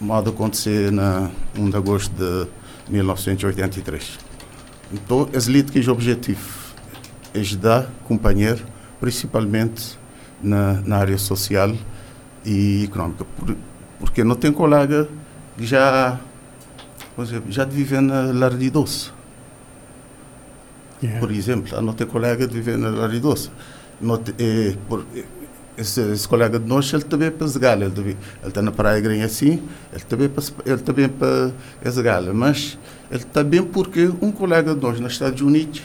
modo 0.00 0.30
acontecer 0.30 0.90
na 0.90 1.30
1 1.56 1.70
de 1.70 1.76
agosto 1.76 2.14
de 2.14 2.48
1983. 2.92 4.29
Então, 4.92 5.28
as 5.34 5.46
políticas 5.46 5.86
objetivo 5.88 6.74
é 7.32 7.40
ajudar 7.40 7.88
companheiro, 8.04 8.64
principalmente 8.98 9.98
na, 10.42 10.80
na 10.82 10.96
área 10.96 11.18
social 11.18 11.74
e 12.44 12.84
económica, 12.84 13.24
por, 13.36 13.56
porque 13.98 14.24
não 14.24 14.34
tem 14.34 14.52
colega 14.52 15.08
que 15.56 15.66
já, 15.66 16.18
exemplo, 17.18 17.52
já 17.52 17.64
vive 17.64 18.00
na 18.00 18.32
lar 18.32 18.56
de 18.56 18.66
idoso. 18.66 19.20
Yeah. 21.02 21.20
Por 21.20 21.32
exemplo, 21.32 21.76
a 21.76 21.80
nossa 21.80 22.04
colega 22.04 22.46
de 22.46 22.54
viver 22.54 22.76
na 22.76 22.90
Laridosa, 22.90 23.50
eh, 24.38 24.76
por, 24.86 25.06
eh, 25.16 25.24
esse, 25.80 26.28
colega 26.28 26.58
de 26.58 26.66
nós, 26.66 26.92
ele 26.92 27.02
também 27.02 27.28
é 27.28 27.30
para 27.30 27.46
Zegala, 27.46 27.84
ele, 27.84 28.00
ele 28.00 28.16
está 28.44 28.60
na 28.60 28.70
Praia 28.70 29.00
Grande 29.00 29.22
assim, 29.22 29.62
ele 29.92 30.04
também, 30.08 30.28
para, 30.28 30.44
ele 30.66 30.78
também 30.78 31.04
é 31.06 31.08
para 31.08 31.90
Zegala, 31.90 32.34
mas 32.34 32.78
ele 33.10 33.24
também 33.24 33.62
porque 33.62 34.10
um 34.20 34.30
colega 34.30 34.74
de 34.74 34.80
nós 34.80 35.00
nos 35.00 35.12
Estados 35.12 35.40
Unidos 35.40 35.82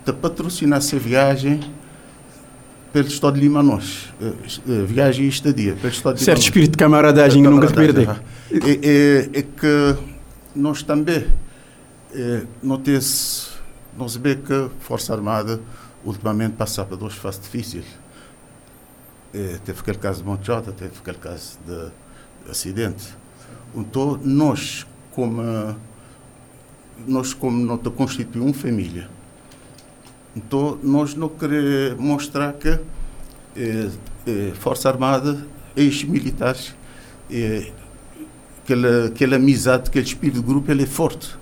está 0.00 0.12
patrocinar 0.12 0.78
essa 0.78 0.98
viagem 0.98 1.60
pelo 2.92 3.08
Estado 3.08 3.34
de 3.34 3.40
Lima 3.40 3.62
nós, 3.62 4.12
eh, 4.20 4.32
eh, 4.66 4.84
viagem 4.86 5.26
e 5.26 5.28
estadia, 5.28 5.74
pelo 5.74 5.92
Estado 5.92 6.16
de 6.16 6.24
Certo 6.24 6.40
espírito 6.40 6.72
de 6.72 6.78
camaradagem 6.78 7.42
que 7.42 7.48
nunca 7.48 7.66
te 7.66 7.74
perde. 7.74 8.02
É, 8.02 8.08
é, 8.82 9.38
é, 9.40 9.42
que 9.42 9.96
nós 10.56 10.82
também, 10.82 11.26
é, 12.14 12.42
não 12.62 12.82
nós 13.96 14.16
vê 14.16 14.36
que 14.36 14.52
a 14.52 14.70
Força 14.80 15.12
Armada 15.12 15.60
ultimamente 16.02 16.52
passa 16.52 16.82
por 16.84 16.96
duas 16.96 17.14
fases 17.14 17.42
difíceis. 17.42 17.84
É, 19.34 19.58
teve 19.64 19.80
aquele 19.80 19.98
caso 19.98 20.22
de 20.22 20.28
Montjota, 20.28 20.72
teve 20.72 20.92
aquele 20.98 21.18
caso 21.18 21.58
de, 21.66 21.90
de 22.44 22.50
acidente. 22.50 23.14
Então, 23.74 24.18
nós, 24.24 24.86
como 25.12 25.42
nós 27.06 27.32
como 27.32 27.64
não 27.64 27.78
constituímos 27.78 28.48
uma 28.48 28.54
família, 28.54 29.08
então 30.34 30.78
nós 30.82 31.14
não 31.14 31.28
queremos 31.28 31.98
mostrar 31.98 32.52
que 32.54 32.78
eh, 33.56 33.90
eh, 34.26 34.52
Força 34.54 34.88
Armada, 34.88 35.44
ex-militares, 35.76 36.74
eh, 37.30 37.72
aquela, 38.62 39.06
aquela 39.06 39.36
amizade, 39.36 39.88
aquele 39.88 40.04
espírito 40.04 40.40
de 40.40 40.46
grupo, 40.46 40.70
ele 40.70 40.84
é 40.84 40.86
forte. 40.86 41.36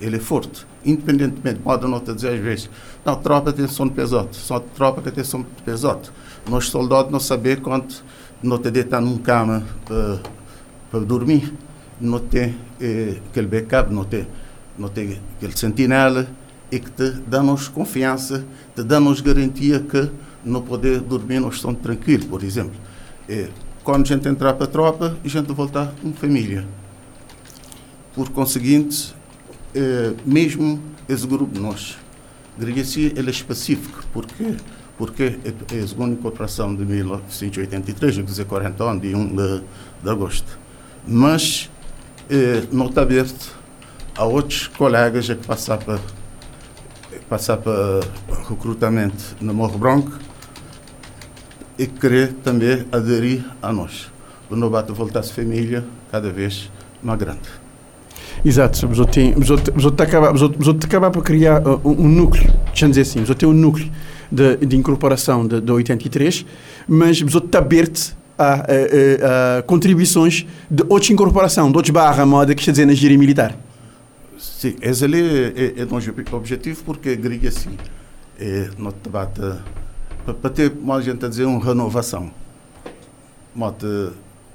Ele 0.00 0.16
é 0.16 0.20
forte. 0.20 0.64
Independentemente, 0.84 1.58
pode 1.60 1.86
não 1.88 1.98
te 1.98 2.14
dizer 2.14 2.34
às 2.34 2.40
vezes, 2.40 2.70
não, 3.04 3.16
tropa 3.16 3.52
tem 3.52 3.66
som 3.66 3.88
de 3.88 3.94
pesote, 3.94 4.36
só 4.36 4.60
tropa 4.60 5.02
que 5.02 5.10
tem 5.10 5.24
som 5.24 5.40
de 5.40 5.62
pesote. 5.64 6.12
Nós 6.48 6.68
soldados 6.68 7.12
não 7.12 7.20
sabemos 7.20 7.62
quanto 7.62 8.04
não 8.42 8.58
te 8.58 8.70
deitar 8.70 9.00
num 9.00 9.18
cama 9.18 9.64
para, 9.84 10.20
para 10.90 11.00
dormir, 11.00 11.52
não 12.00 12.18
tem 12.18 12.56
eh, 12.80 13.16
aquele 13.28 13.46
backup, 13.46 13.92
não 13.92 14.04
tem, 14.04 14.26
não 14.78 14.88
tem 14.88 15.18
aquele 15.36 15.56
sentinela, 15.56 16.28
e 16.70 16.78
que 16.78 16.90
te 16.90 17.10
dá-nos 17.26 17.68
confiança, 17.68 18.44
te 18.74 18.82
dá-nos 18.82 19.20
garantia 19.20 19.80
que 19.80 20.10
não 20.44 20.62
poder 20.62 21.00
dormir 21.00 21.40
nós 21.40 21.56
estamos 21.56 21.80
tranquilos, 21.80 22.26
por 22.26 22.42
exemplo. 22.42 22.74
É, 23.28 23.48
quando 23.82 24.02
a 24.02 24.14
gente 24.14 24.28
entrar 24.28 24.54
para 24.54 24.64
a 24.64 24.68
tropa, 24.68 25.16
a 25.24 25.28
gente 25.28 25.52
voltar 25.52 25.92
com 26.02 26.12
família. 26.12 26.66
Por 28.14 28.28
conseguinte, 28.30 29.14
é, 29.74 30.12
mesmo 30.24 30.80
esse 31.08 31.26
grupo 31.26 31.54
de 31.54 31.60
nós, 31.60 31.96
Grecia 32.58 33.12
ele 33.16 33.28
é 33.28 33.30
específico, 33.30 34.04
porque 34.12 34.56
porque 34.98 35.38
é 35.72 35.78
a 35.78 35.86
segunda 35.86 36.14
incorporação 36.14 36.74
de 36.74 36.84
1983, 36.84 38.16
quer 38.16 38.22
dizer, 38.22 38.44
40 38.44 38.84
anos, 38.84 39.00
de 39.02 39.14
1 39.14 39.36
de, 39.36 39.62
de 40.02 40.10
agosto. 40.10 40.58
Mas 41.06 41.70
não 42.72 42.86
está 42.86 43.02
aberto 43.02 43.56
a 44.16 44.24
outros 44.24 44.66
colegas 44.66 45.28
que 45.28 45.46
passaram 45.46 45.82
para 45.82 46.00
para 47.28 48.00
recrutamento 48.48 49.36
no 49.40 49.54
Morro 49.54 49.78
Branco 49.78 50.12
e 51.78 51.86
querer 51.86 52.32
também 52.42 52.86
aderir 52.90 53.44
a 53.62 53.72
nós. 53.72 54.10
O 54.50 54.56
Nobato 54.56 54.92
voltasse 54.94 55.32
família 55.32 55.84
cada 56.10 56.30
vez 56.30 56.70
mais 57.02 57.18
grande. 57.18 57.48
Exato, 58.44 58.88
mas 58.88 58.98
eu 58.98 59.04
tenho 59.04 59.36
acabar 60.84 61.10
por 61.10 61.22
criar 61.22 61.60
uh, 61.66 61.80
um, 61.84 62.04
um 62.04 62.08
núcleo, 62.08 62.50
deixa 62.66 62.86
eu 62.86 62.88
dizer 62.88 63.02
assim, 63.02 63.24
eu 63.26 63.34
tenho 63.34 63.52
um 63.52 63.54
núcleo 63.54 63.90
de, 64.30 64.56
de 64.56 64.76
incorporação 64.76 65.46
de, 65.46 65.60
de 65.60 65.72
83, 65.72 66.44
mas 66.86 67.20
eu 67.20 67.26
estou 67.26 67.42
aberto 67.58 68.16
a, 68.36 68.44
a, 68.44 68.56
a, 68.56 69.58
a, 69.58 69.62
contribuições 69.62 70.46
de 70.70 70.84
outra 70.88 71.12
incorporação, 71.12 71.70
de 71.70 71.76
outra 71.76 71.92
barra 71.92 72.24
moda 72.24 72.54
que 72.54 72.60
está 72.60 72.72
dizer 72.72 72.86
na 72.86 72.94
gíria 72.94 73.18
militar. 73.18 73.56
Sim, 74.38 74.76
esse 74.80 75.04
ali 75.04 75.20
é, 75.20 75.74
é, 75.78 75.82
é 75.82 75.84
nosso 75.84 76.12
objetivo 76.32 76.84
porque 76.84 77.16
grega 77.16 77.48
assim, 77.48 77.76
é 78.38 78.70
no 78.78 78.92
debate 78.92 79.40
para 80.34 80.50
ter, 80.50 80.74
mais 80.74 81.04
gente 81.04 81.24
a 81.24 81.28
dizer, 81.28 81.44
uma 81.44 81.62
renovação. 81.64 82.30
Mote, 83.54 83.86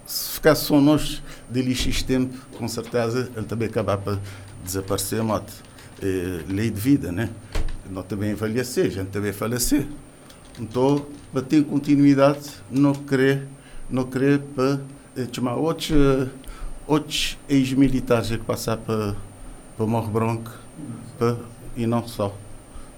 se 0.05 0.35
ficasse 0.35 0.65
só 0.65 0.79
nós 0.79 1.21
de 1.49 1.61
lixo 1.61 2.05
tempo, 2.05 2.37
com 2.57 2.67
certeza 2.67 3.29
ele 3.35 3.45
também 3.45 3.67
acaba 3.67 3.97
por 3.97 4.19
desaparecer, 4.63 5.23
mote, 5.23 5.53
é, 6.01 6.41
lei 6.47 6.69
de 6.69 6.79
vida, 6.79 7.11
né? 7.11 7.29
Nós 7.89 8.05
também 8.05 8.31
envelhecer, 8.31 8.85
a 8.85 8.89
gente 8.89 9.07
também 9.09 9.33
falecer. 9.33 9.85
Então, 10.59 11.05
para 11.31 11.41
ter 11.41 11.63
continuidade, 11.63 12.49
não 12.69 12.93
querer, 12.93 13.47
não 13.89 14.03
querer 14.03 14.39
para 14.39 14.79
eh, 15.17 15.27
chamar 15.31 15.55
outros, 15.55 15.91
outros 16.87 17.37
ex-militares 17.49 18.29
que 18.29 18.37
passaram 18.37 18.81
para 18.81 19.15
para 19.77 19.85
Morro 19.85 20.11
Branco 20.11 20.51
para, 21.17 21.37
e 21.75 21.85
não 21.85 22.07
só, 22.07 22.35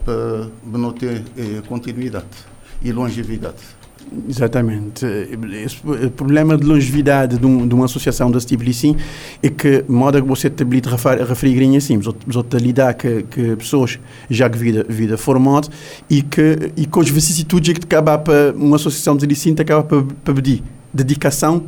para 0.03 0.49
não 0.65 0.91
ter 0.91 1.23
eh, 1.37 1.61
continuidade 1.67 2.27
e 2.81 2.91
longevidade. 2.91 3.63
Exatamente. 4.29 5.05
Esse, 5.63 5.77
o 5.85 6.11
problema 6.11 6.57
de 6.57 6.63
longevidade 6.63 7.37
de, 7.37 7.45
um, 7.45 7.67
de, 7.67 7.73
uma 7.73 7.85
associação 7.85 8.31
desse 8.31 8.47
tipo 8.47 8.67
assim 8.69 8.95
é 9.41 9.49
que, 9.49 9.83
modo 9.87 10.21
que 10.21 10.27
você 10.27 10.49
te 10.49 10.63
refer, 10.63 11.23
referir 11.25 11.75
assim, 11.75 11.99
você 11.99 12.57
lidar 12.57 12.93
com, 12.93 13.21
com 13.21 13.55
pessoas 13.57 13.99
já 14.29 14.49
que 14.49 14.57
vida, 14.57 14.85
vida 14.87 15.17
formada 15.17 15.67
e 16.09 16.21
que, 16.21 16.71
e 16.77 16.85
com 16.85 17.01
as 17.01 17.09
vicissitudes 17.09 17.73
que 17.73 17.85
acaba 17.85 18.17
para 18.17 18.53
uma 18.55 18.77
associação 18.77 19.17
de 19.17 19.25
licinte 19.25 19.61
acaba 19.61 19.83
para, 19.83 20.03
para 20.23 20.33
pedir 20.33 20.63
dedicação 20.93 21.63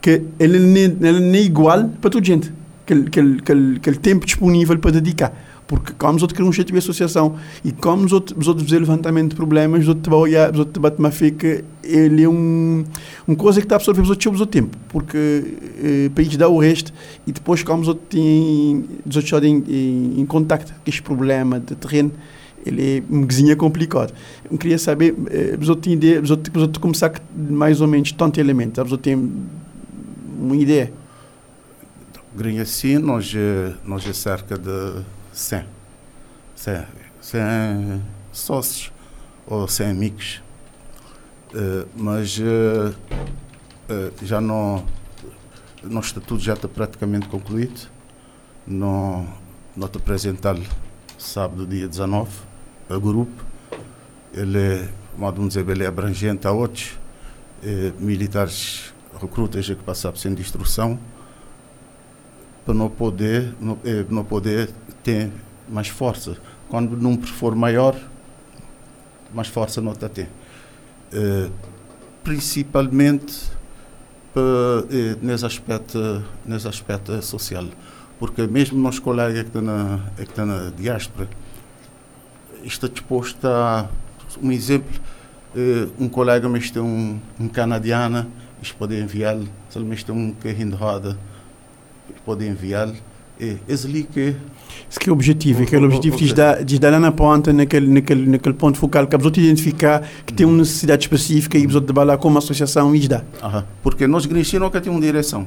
que 0.00 0.22
ele 0.38 0.58
não 0.58 1.34
é 1.34 1.40
igual 1.40 1.90
para 2.00 2.10
toda 2.10 2.24
gente 2.24 2.50
aquele, 2.90 3.06
aquele, 3.06 3.38
aquele, 3.38 3.76
aquele 3.76 3.96
tempo 3.96 4.26
disponível 4.26 4.78
para 4.78 4.90
dedicar. 4.90 5.32
Porque 5.70 5.92
como 5.92 6.16
os 6.16 6.22
outros 6.22 6.36
querem 6.36 6.50
um 6.50 6.52
jeito 6.52 6.72
de 6.72 6.78
associação 6.78 7.36
e 7.64 7.70
como 7.70 8.04
os 8.04 8.12
outros, 8.12 8.36
os 8.36 8.48
outros 8.48 8.66
fazem 8.66 8.80
levantamento 8.80 9.30
de 9.30 9.36
problemas, 9.36 9.82
os 9.82 9.88
outros 9.88 10.08
vão 10.08 10.18
olhar, 10.18 10.50
os 10.52 10.58
outros 10.58 10.82
batem 10.82 10.98
uma 10.98 11.12
que 11.30 11.62
ele 11.84 12.24
é 12.24 12.28
um, 12.28 12.84
uma 13.24 13.36
coisa 13.36 13.60
que 13.60 13.66
está 13.66 13.76
a 13.76 13.78
absorver 13.78 14.00
os 14.00 14.10
outros 14.10 14.40
o 14.40 14.46
tempo. 14.46 14.76
Porque 14.88 15.16
eh, 15.16 16.10
para 16.12 16.24
eles 16.24 16.36
dar 16.36 16.48
o 16.48 16.58
resto 16.58 16.92
e 17.24 17.30
depois 17.30 17.62
como 17.62 17.82
os 17.82 17.86
outros 17.86 18.08
têm, 18.08 18.84
os 19.06 19.14
outros 19.14 19.44
em, 19.44 19.62
em, 19.68 20.20
em 20.20 20.26
contacto 20.26 20.72
com 20.72 20.80
este 20.88 21.02
problema 21.02 21.60
de 21.60 21.76
terreno, 21.76 22.10
ele 22.66 22.96
é 22.96 23.02
um 23.08 23.24
vizinho 23.24 23.56
complicado. 23.56 24.12
Eu 24.50 24.58
queria 24.58 24.76
saber, 24.76 25.14
eh, 25.30 25.56
os 25.56 25.68
outros 25.68 25.84
têm 25.84 25.92
ideia, 25.92 26.20
os 26.20 26.32
outros, 26.32 26.52
os 26.52 26.62
outros 26.62 26.82
começar 26.82 27.12
mais 27.48 27.80
ou 27.80 27.86
menos 27.86 28.10
tanto 28.10 28.40
elemento, 28.40 28.82
os 28.82 28.90
outros 28.90 29.04
têm 29.04 29.32
uma 30.36 30.56
ideia 30.56 30.92
assim 32.60 32.96
nós, 32.98 33.34
nós 33.84 34.06
é 34.06 34.12
cerca 34.12 34.56
de 34.56 35.02
100, 35.40 35.64
100, 36.54 36.86
100 37.22 38.02
sócios 38.30 38.92
ou 39.46 39.66
100 39.66 39.90
amigos. 39.90 40.42
Uh, 41.52 41.88
mas 41.96 42.38
uh, 42.38 42.94
uh, 43.90 44.24
já 44.24 44.40
não. 44.40 44.84
Nosso 45.82 46.08
estatuto 46.08 46.42
já 46.42 46.52
está 46.52 46.68
praticamente 46.68 47.26
concluído. 47.26 47.88
Não, 48.66 49.26
não 49.74 49.88
te 49.88 49.96
apresentar 49.96 50.56
sábado, 51.18 51.66
dia 51.66 51.88
19, 51.88 52.30
ao 52.88 53.00
grupo. 53.00 53.44
Ele 54.34 54.58
é, 54.58 54.88
vamos 55.16 55.48
dizer, 55.48 55.66
ele 55.68 55.84
é 55.84 55.86
abrangente 55.86 56.46
a 56.46 56.52
outros 56.52 56.98
militares 57.98 58.94
recrutas 59.20 59.66
que 59.66 59.74
passaram 59.76 60.16
sem 60.16 60.32
instrução 60.32 60.98
para 62.64 62.72
não 62.72 62.88
poder, 62.88 63.54
não, 63.60 63.78
não 64.08 64.24
poder 64.24 64.70
ter 65.02 65.30
mais 65.68 65.88
força. 65.88 66.36
Quando 66.68 66.92
o 66.92 66.96
número 66.96 67.26
for 67.26 67.54
maior, 67.54 67.96
mais 69.32 69.48
força 69.48 69.80
não 69.80 69.92
está 69.92 70.08
ter. 70.08 70.28
Uh, 71.12 71.50
principalmente 72.22 73.50
uh, 74.36 75.18
nesse, 75.22 75.46
aspecto, 75.46 76.24
nesse 76.44 76.68
aspecto 76.68 77.20
social. 77.22 77.66
Porque 78.18 78.46
mesmo 78.46 78.78
nós 78.78 78.98
colegas 78.98 79.42
que 79.42 79.46
estão 79.46 79.62
na, 79.62 80.00
que 80.16 80.22
estão 80.22 80.46
na 80.46 80.70
diáspora, 80.70 81.28
está 82.64 82.88
disposto 82.88 83.46
a. 83.46 83.88
Um 84.40 84.52
exemplo, 84.52 85.00
uh, 85.56 85.90
um 85.98 86.08
colega 86.08 86.48
me 86.48 86.60
tem 86.60 86.80
um, 86.80 87.18
um 87.38 87.48
canadiano, 87.48 88.30
eles 88.58 88.70
podem 88.70 89.00
enviar-lhe, 89.00 89.48
se 89.68 89.78
ele 89.78 89.96
tem 89.96 90.14
um 90.14 90.32
carrinho 90.34 90.70
de 90.70 90.76
roda, 90.76 91.18
podem 92.24 92.50
enviar. 92.50 92.92
É, 93.40 93.56
esse 93.68 93.86
ali 93.86 94.02
que 94.02 94.34
é 95.08 95.10
o 95.10 95.12
objetivo, 95.12 95.62
aquele 95.62 95.86
objetivo 95.86 96.16
de 96.16 96.34
dar, 96.34 96.62
de 96.64 96.78
dar 96.78 96.90
lá 96.90 97.00
na 97.00 97.12
ponta, 97.12 97.52
naquele, 97.52 97.86
naquele, 97.88 98.26
naquele 98.26 98.54
ponto 98.54 98.76
focal, 98.76 99.06
que 99.06 99.14
a 99.14 99.18
pessoa 99.18 99.32
identificar 99.38 100.06
que 100.26 100.32
tem 100.34 100.44
uma 100.46 100.58
necessidade 100.58 101.04
específica 101.04 101.56
e 101.56 101.62
a 101.62 101.66
pessoa 101.66 101.82
trabalhar 101.82 102.18
como 102.18 102.36
associação 102.38 102.94
e 102.94 103.06
dá. 103.08 103.22
Porque 103.82 104.06
nós, 104.06 104.26
Grinchi, 104.26 104.58
nunca 104.58 104.80
temos 104.80 104.98
uma 104.98 105.06
direção. 105.06 105.46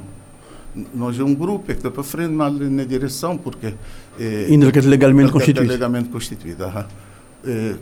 Nós 0.96 1.20
é 1.20 1.24
um 1.24 1.36
grupo 1.36 1.66
que 1.68 1.74
está 1.74 1.92
para 1.92 2.02
frente 2.04 2.32
mas 2.32 2.52
na 2.58 2.84
direção, 2.84 3.38
porque. 3.38 3.74
É, 4.20 4.48
Ainda 4.50 4.72
que 4.72 4.80
é 4.80 4.82
legalmente 4.82 5.32
constituído. 5.32 5.72
legalmente 5.72 6.10
constituído. 6.10 6.64
é, 7.46 7.76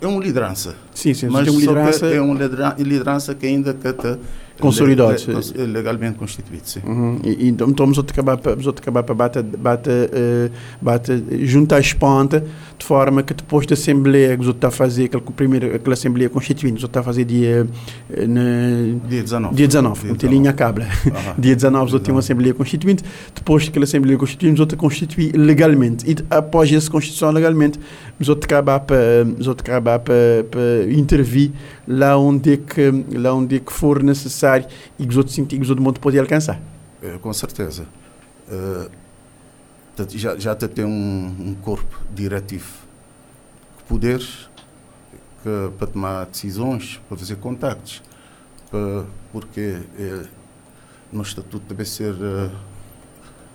é 0.00 0.06
uma 0.06 0.22
liderança. 0.22 0.76
Sim, 0.94 1.12
sim, 1.12 1.26
mas 1.28 1.44
tem 1.44 1.52
uma 1.52 1.60
só 1.60 1.66
que 1.72 1.74
liderança. 1.74 2.06
é 2.06 2.20
uma 2.20 2.34
lidera- 2.34 2.76
liderança 2.78 3.34
que 3.34 3.46
ainda 3.46 3.74
que 3.74 3.88
está 3.88 4.16
Consolidado, 4.60 5.12
le- 5.12 5.18
sim. 5.18 5.32
cons- 5.32 5.52
legalmente 5.56 6.16
constituído. 6.18 6.62
Sim. 6.64 6.80
Uhum. 6.86 7.18
E, 7.24 7.48
então, 7.48 7.72
vamos 7.76 7.98
acabar 8.12 8.36
para 8.36 8.52
vamos 8.52 8.66
outro 8.66 8.82
acabar 8.82 9.02
para 9.02 9.14
bate, 9.14 9.42
bate, 9.42 9.90
eh, 9.90 10.50
bate 10.80 11.24
juntar 11.46 11.78
as 11.78 11.92
pontas 11.92 12.42
de 12.78 12.84
forma 12.86 13.22
que 13.22 13.34
depois 13.34 13.66
da 13.66 13.74
Assembleia 13.74 14.36
que 14.36 14.56
está 14.56 14.68
a 14.68 14.70
fazer, 14.70 15.04
aquele, 15.04 15.22
primeiro, 15.36 15.74
aquela 15.74 15.94
Assembleia 15.94 16.28
Constituinte, 16.30 16.80
outros 16.80 16.86
está 16.86 17.00
a 17.00 17.02
fazer 17.02 17.24
dia, 17.24 17.66
eh, 18.10 18.26
na, 18.26 18.40
Dia 19.08 19.22
19. 19.22 19.54
dia 19.54 19.66
19, 19.66 20.00
Dia 20.00 20.08
não 20.10 20.16
tem 20.16 20.30
linha 20.30 20.52
cabla. 20.52 20.84
Aham. 20.84 21.34
Dia 21.38 21.54
19 21.56 21.86
os 21.86 21.92
outros 21.92 22.06
têm 22.06 22.14
uma 22.14 22.20
Assembleia 22.20 22.54
Constituinte, 22.54 23.02
depois 23.34 23.66
daquela 23.66 23.84
Assembleia 23.84 24.16
Constituinte 24.18 24.54
os 24.54 24.60
outros 24.60 24.78
constituem 24.80 25.30
legalmente 25.32 26.10
e 26.10 26.16
após 26.30 26.72
essa 26.72 26.90
Constituição 26.90 27.30
legalmente 27.30 27.78
outros 28.28 28.46
acabar 28.46 28.80
para 28.80 28.96
os 29.38 29.46
outros 29.46 29.68
acabar 29.68 29.98
para, 29.98 30.14
para 30.50 30.92
intervir 30.92 31.50
lá 31.86 32.16
onde 32.16 32.54
é 32.54 32.56
que 32.56 32.90
lá 33.16 33.34
onde 33.34 33.56
é 33.56 33.60
que 33.60 33.72
for 33.72 34.02
necessário 34.02 34.66
e 34.98 35.04
que 35.04 35.10
os 35.10 35.16
outros 35.16 35.34
sentir 35.34 35.56
que 35.56 35.62
os 35.62 35.70
outros 35.70 35.84
mundo 35.84 36.00
podem 36.00 36.20
alcançar. 36.20 36.60
É, 37.02 37.18
com 37.18 37.32
certeza. 37.32 37.86
Portanto, 40.00 40.16
já, 40.16 40.38
já 40.38 40.54
te 40.54 40.66
tem 40.66 40.84
um, 40.84 41.34
um 41.38 41.54
corpo 41.54 42.00
diretivo, 42.14 42.72
poderes 43.86 44.48
que, 45.42 45.70
para 45.76 45.86
tomar 45.88 46.26
decisões, 46.26 47.00
para 47.06 47.18
fazer 47.18 47.36
contactos, 47.36 48.02
para, 48.70 49.04
porque 49.30 49.78
eh, 49.98 50.24
no 51.12 51.22
estatuto 51.22 51.66
deve 51.68 51.84
ser 51.84 52.14
eh, 52.14 52.50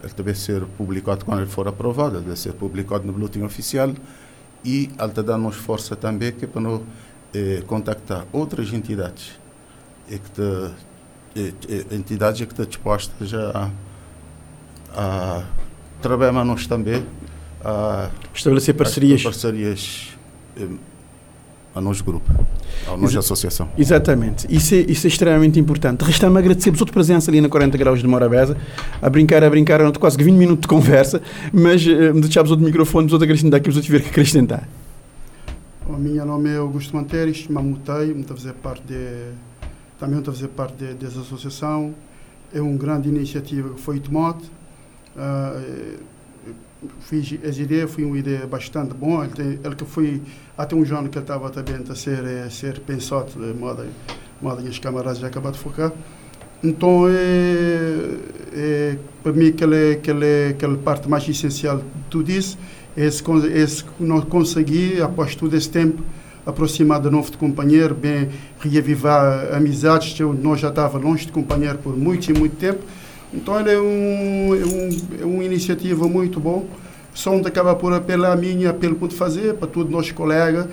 ele 0.04 0.14
deve 0.14 0.36
ser 0.36 0.64
publicado 0.78 1.26
quando 1.26 1.42
ele 1.42 1.50
for 1.50 1.68
aprovado, 1.68 2.22
deve 2.22 2.36
ser 2.36 2.54
publicado 2.54 3.06
no 3.06 3.14
boletim 3.14 3.42
oficial 3.42 3.92
e 4.64 4.92
ele 5.00 5.12
te 5.14 5.24
dá 5.24 5.38
nos 5.38 5.56
força 5.56 5.96
também 5.96 6.32
que 6.32 6.46
é 6.46 6.48
para 6.48 6.62
não 6.62 6.84
eh, 7.36 7.62
contactar 7.68 8.26
outras 8.32 8.72
entidades 8.74 9.32
e 10.10 10.18
que 10.18 10.30
te 10.32 10.42
eh, 11.36 11.54
eh, 11.70 11.86
entidades 11.96 12.40
que 12.42 12.48
estão 12.54 12.66
dispostas 12.66 13.34
a, 13.34 13.70
a 14.96 15.44
trabalhar 16.02 16.46
nós 16.46 16.66
também 16.68 17.04
a 17.64 18.10
Estabelecer 18.34 18.76
parcerias. 18.76 19.22
a 19.22 19.24
parcerias 19.26 20.10
eh, 20.58 20.68
a 21.74 21.82
nós 21.82 22.00
grupo, 22.00 22.32
a 22.88 22.96
nós 22.96 23.10
Exa- 23.12 23.20
associação. 23.20 23.68
Exatamente. 23.78 24.48
Isso 24.50 24.74
é, 24.76 24.78
isso 24.78 25.08
é 25.08 25.10
extremamente 25.10 25.60
importante. 25.60 26.04
Resta-me 26.06 26.38
agradecer 26.40 26.72
por 26.72 26.78
sua 26.78 26.88
presença 26.88 27.30
ali 27.30 27.42
na 27.42 27.50
40 27.50 27.78
graus 27.78 28.00
de 28.00 28.08
Morabeza. 28.08 28.56
A 29.02 29.10
brincar, 29.10 29.44
a 29.44 29.50
brincar, 29.50 29.82
não 29.82 29.92
quase 29.92 30.18
que 30.18 30.24
20 30.24 30.36
minutos 30.38 30.62
de 30.62 30.68
conversa, 30.68 31.22
mas 31.52 31.86
eh, 31.86 32.14
me 32.14 32.22
deixámos 32.22 32.50
outro 32.52 32.66
microfone, 32.66 33.08
os 33.08 33.14
outros 33.14 33.30
acrescentar 33.30 33.60
que 33.60 33.68
os 33.70 33.76
outros 33.76 33.86
tiver 33.88 34.02
que 34.04 34.10
acrescentar. 34.10 34.70
O 35.88 35.94
meu 35.94 36.26
nome 36.26 36.50
é 36.50 36.58
Augusto 36.58 36.96
Manteres, 36.96 37.48
mamutei, 37.48 38.12
estou 38.12 38.34
a 38.34 38.38
fazer 38.38 38.54
parte 38.54 38.82
de, 38.88 39.30
também 40.00 40.18
estou 40.18 40.32
a 40.32 40.36
fazer 40.36 40.48
parte 40.48 40.84
de, 40.84 40.96
dessa 40.96 41.20
associação. 41.20 41.94
É 42.52 42.60
uma 42.60 42.76
grande 42.76 43.08
iniciativa 43.08 43.70
que 43.70 43.80
foi 43.80 44.00
tomada. 44.00 44.40
Eh, 45.16 45.98
fiz 47.02 47.38
essa 47.44 47.62
ideia, 47.62 47.88
foi 47.88 48.04
uma 48.04 48.18
ideia 48.18 48.48
bastante 48.48 48.96
boa. 48.96 49.26
Ele, 49.26 49.34
tem, 49.36 49.60
ele 49.64 49.76
que 49.76 49.86
foi 49.86 50.24
até 50.58 50.76
um 50.76 50.82
ano 50.82 51.08
que 51.08 51.20
estava 51.20 51.52
também 51.52 51.76
a 51.88 51.96
ser, 51.96 52.26
eh, 52.26 52.50
ser 52.50 52.80
pensado, 52.80 53.34
de 53.34 53.54
moda, 53.54 53.86
moda 54.42 54.64
e 54.64 54.68
os 54.68 54.80
camaradas 54.80 55.20
já 55.20 55.28
acabaram 55.28 55.56
de 55.56 55.60
focar. 55.60 55.92
Então, 56.64 57.08
é, 57.08 58.18
é, 58.54 58.98
para 59.22 59.34
mim, 59.34 59.50
aquela, 59.50 59.92
aquela, 59.92 60.50
aquela 60.50 60.78
parte 60.78 61.08
mais 61.08 61.30
essencial 61.30 61.78
de 61.78 61.84
tudo 62.10 62.32
isso 62.32 62.58
esse, 62.96 63.24
esse 63.54 63.84
nós 64.00 64.24
consegui, 64.26 65.02
após 65.02 65.36
todo 65.36 65.56
esse 65.56 65.70
tempo, 65.70 66.02
aproximar 66.46 67.02
de 67.02 67.10
novo 67.10 67.32
de 67.32 67.38
companheiro, 67.38 67.96
bem 67.96 68.30
reavivar 68.60 69.54
amizades, 69.54 70.18
eu- 70.20 70.34
nós 70.34 70.60
já 70.60 70.70
estava 70.70 70.98
longe 70.98 71.26
de 71.26 71.32
companheiro 71.32 71.78
por 71.80 71.98
muito 71.98 72.30
e 72.30 72.34
muito 72.38 72.56
tempo. 72.56 72.80
Então, 73.34 73.60
ele 73.60 73.72
é, 73.72 73.80
um, 73.80 74.56
é, 74.56 74.66
um, 74.66 75.22
é 75.22 75.26
uma 75.26 75.44
iniciativa 75.44 76.08
muito 76.08 76.40
boa. 76.40 76.64
Só 77.14 77.32
onde 77.32 77.48
acaba 77.48 77.74
por 77.76 77.92
apelar 77.94 78.34
a 78.34 78.36
minha 78.36 78.70
apelo 78.70 78.96
por 78.96 79.12
fazer 79.12 79.56
para 79.56 79.68
todos 79.68 79.88
os 79.90 79.96
nossos 79.96 80.12
colegas, 80.12 80.68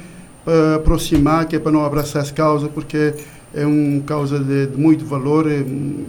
para 0.44 0.74
aproximar, 0.76 1.46
que 1.46 1.56
é 1.56 1.58
para 1.58 1.72
não 1.72 1.84
abraçar 1.84 2.22
essa 2.22 2.32
causa, 2.32 2.68
porque 2.68 3.14
é 3.54 3.64
uma 3.64 4.00
causa 4.02 4.38
de, 4.38 4.66
de 4.66 4.76
muito 4.76 5.04
valor, 5.04 5.50
é, 5.50 5.62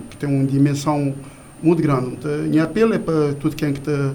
que 0.10 0.18
tem 0.18 0.28
uma 0.30 0.46
dimensão 0.46 1.14
muito 1.62 1.82
grande. 1.82 2.08
Então, 2.20 2.32
minha 2.50 2.64
apelo 2.64 2.94
é 2.94 3.00
para 3.00 3.34
tudo 3.40 3.56
quem 3.56 3.72
que 3.74 3.80
está 3.80 4.12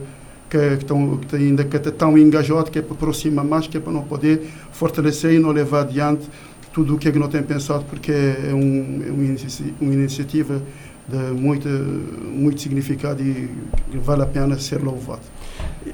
que, 0.51 0.59
que, 0.59 0.83
estão, 0.83 1.17
que 1.19 1.37
ainda 1.37 1.65
que 1.65 1.77
estão 1.77 2.17
engajados, 2.19 2.71
que 2.71 2.79
é 2.79 2.83
para 2.83 2.95
aproximar 2.95 3.45
mais, 3.45 3.67
que 3.67 3.77
é 3.77 3.81
para 3.81 3.93
não 3.93 4.03
poder 4.03 4.43
fortalecer 4.73 5.33
e 5.33 5.39
não 5.39 5.51
levar 5.51 5.83
adiante 5.83 6.29
tudo 6.73 6.95
o 6.95 6.99
que 6.99 7.09
é 7.09 7.13
não 7.19 7.29
tem 7.29 7.43
pensado, 7.43 7.85
porque 7.89 8.13
é, 8.13 8.53
um, 8.55 9.03
é 9.07 9.11
uma, 9.11 9.25
inici- 9.25 9.75
uma 9.81 9.93
iniciativa 9.93 10.63
de 11.09 11.17
muito, 11.41 11.69
muito 11.69 12.61
significado 12.61 13.23
e 13.23 13.49
vale 13.95 14.23
a 14.23 14.27
pena 14.27 14.59
ser 14.59 14.83
louvado. 14.83 15.23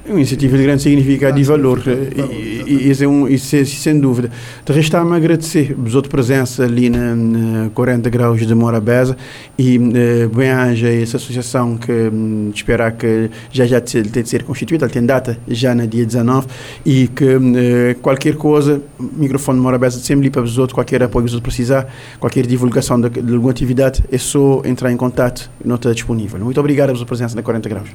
Uma 0.05 0.15
iniciativa 0.17 0.57
de 0.57 0.63
grande 0.63 0.81
significado 0.81 1.39
e 1.39 1.43
valor. 1.43 1.81
E, 1.87 2.89
isso, 2.89 3.03
é 3.03 3.07
um, 3.07 3.27
isso 3.27 3.55
é 3.55 3.65
sem 3.65 3.99
dúvida. 3.99 4.29
De 4.65 4.71
resto, 4.73 4.87
está-me 4.87 5.15
agradecer 5.15 5.75
a 5.85 5.89
sua 5.89 6.01
presença 6.03 6.63
ali 6.63 6.89
na, 6.89 7.15
na 7.15 7.69
40 7.69 8.09
graus 8.09 8.45
de 8.45 8.53
Morabeza 8.55 9.15
e 9.57 9.77
eh, 9.77 10.27
bem-aja 10.27 10.89
essa 10.89 11.17
associação 11.17 11.77
que 11.77 11.91
hum, 11.91 12.51
esperar 12.53 12.91
que 12.93 13.29
já 13.51 13.65
já 13.65 13.79
te- 13.81 14.03
tem 14.03 14.23
de 14.23 14.29
ser 14.29 14.43
constituída, 14.43 14.85
ela 14.85 14.93
tem 14.93 15.05
data 15.05 15.37
já 15.47 15.73
no 15.73 15.87
dia 15.87 16.05
19 16.05 16.47
e 16.85 17.07
que 17.07 17.25
eh, 17.25 17.95
qualquer 18.01 18.35
coisa, 18.35 18.81
microfone 18.99 19.57
de 19.59 19.63
Morabeza 19.63 19.99
sempre 19.99 20.25
ali 20.25 20.29
para 20.31 20.43
os 20.43 20.57
outros, 20.57 20.73
qualquer 20.73 21.01
apoio 21.03 21.25
que 21.25 21.33
os 21.33 21.39
precisar, 21.39 21.87
qualquer 22.19 22.45
divulgação 22.45 22.99
de, 22.99 23.09
de 23.09 23.33
alguma 23.33 23.51
atividade, 23.51 24.03
é 24.11 24.17
só 24.17 24.61
entrar 24.65 24.91
em 24.91 24.97
contato 24.97 25.49
e 25.63 25.67
não 25.67 25.75
está 25.75 25.91
disponível. 25.93 26.39
Muito 26.39 26.59
obrigado 26.59 26.87
pela 26.87 26.97
sua 26.97 27.07
presença 27.07 27.35
na 27.35 27.43
40 27.43 27.69
graus. 27.69 27.89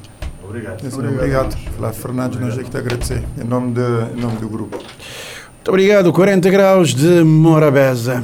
Obrigado. 0.51 0.85
Obrigado. 0.85 1.15
Obrigado. 1.15 1.57
Flávio 1.77 2.01
Fernandes, 2.01 2.39
nós 2.39 2.57
é 2.57 2.63
que 2.63 2.69
te 2.69 2.77
agradecer, 2.77 3.23
em 3.41 3.43
nome, 3.45 3.73
de, 3.73 4.17
em 4.17 4.21
nome 4.21 4.37
do 4.37 4.49
grupo. 4.49 4.77
Muito 4.77 5.69
obrigado, 5.69 6.11
40 6.11 6.49
graus 6.49 6.93
de 6.93 7.23
Morabeza. 7.23 8.23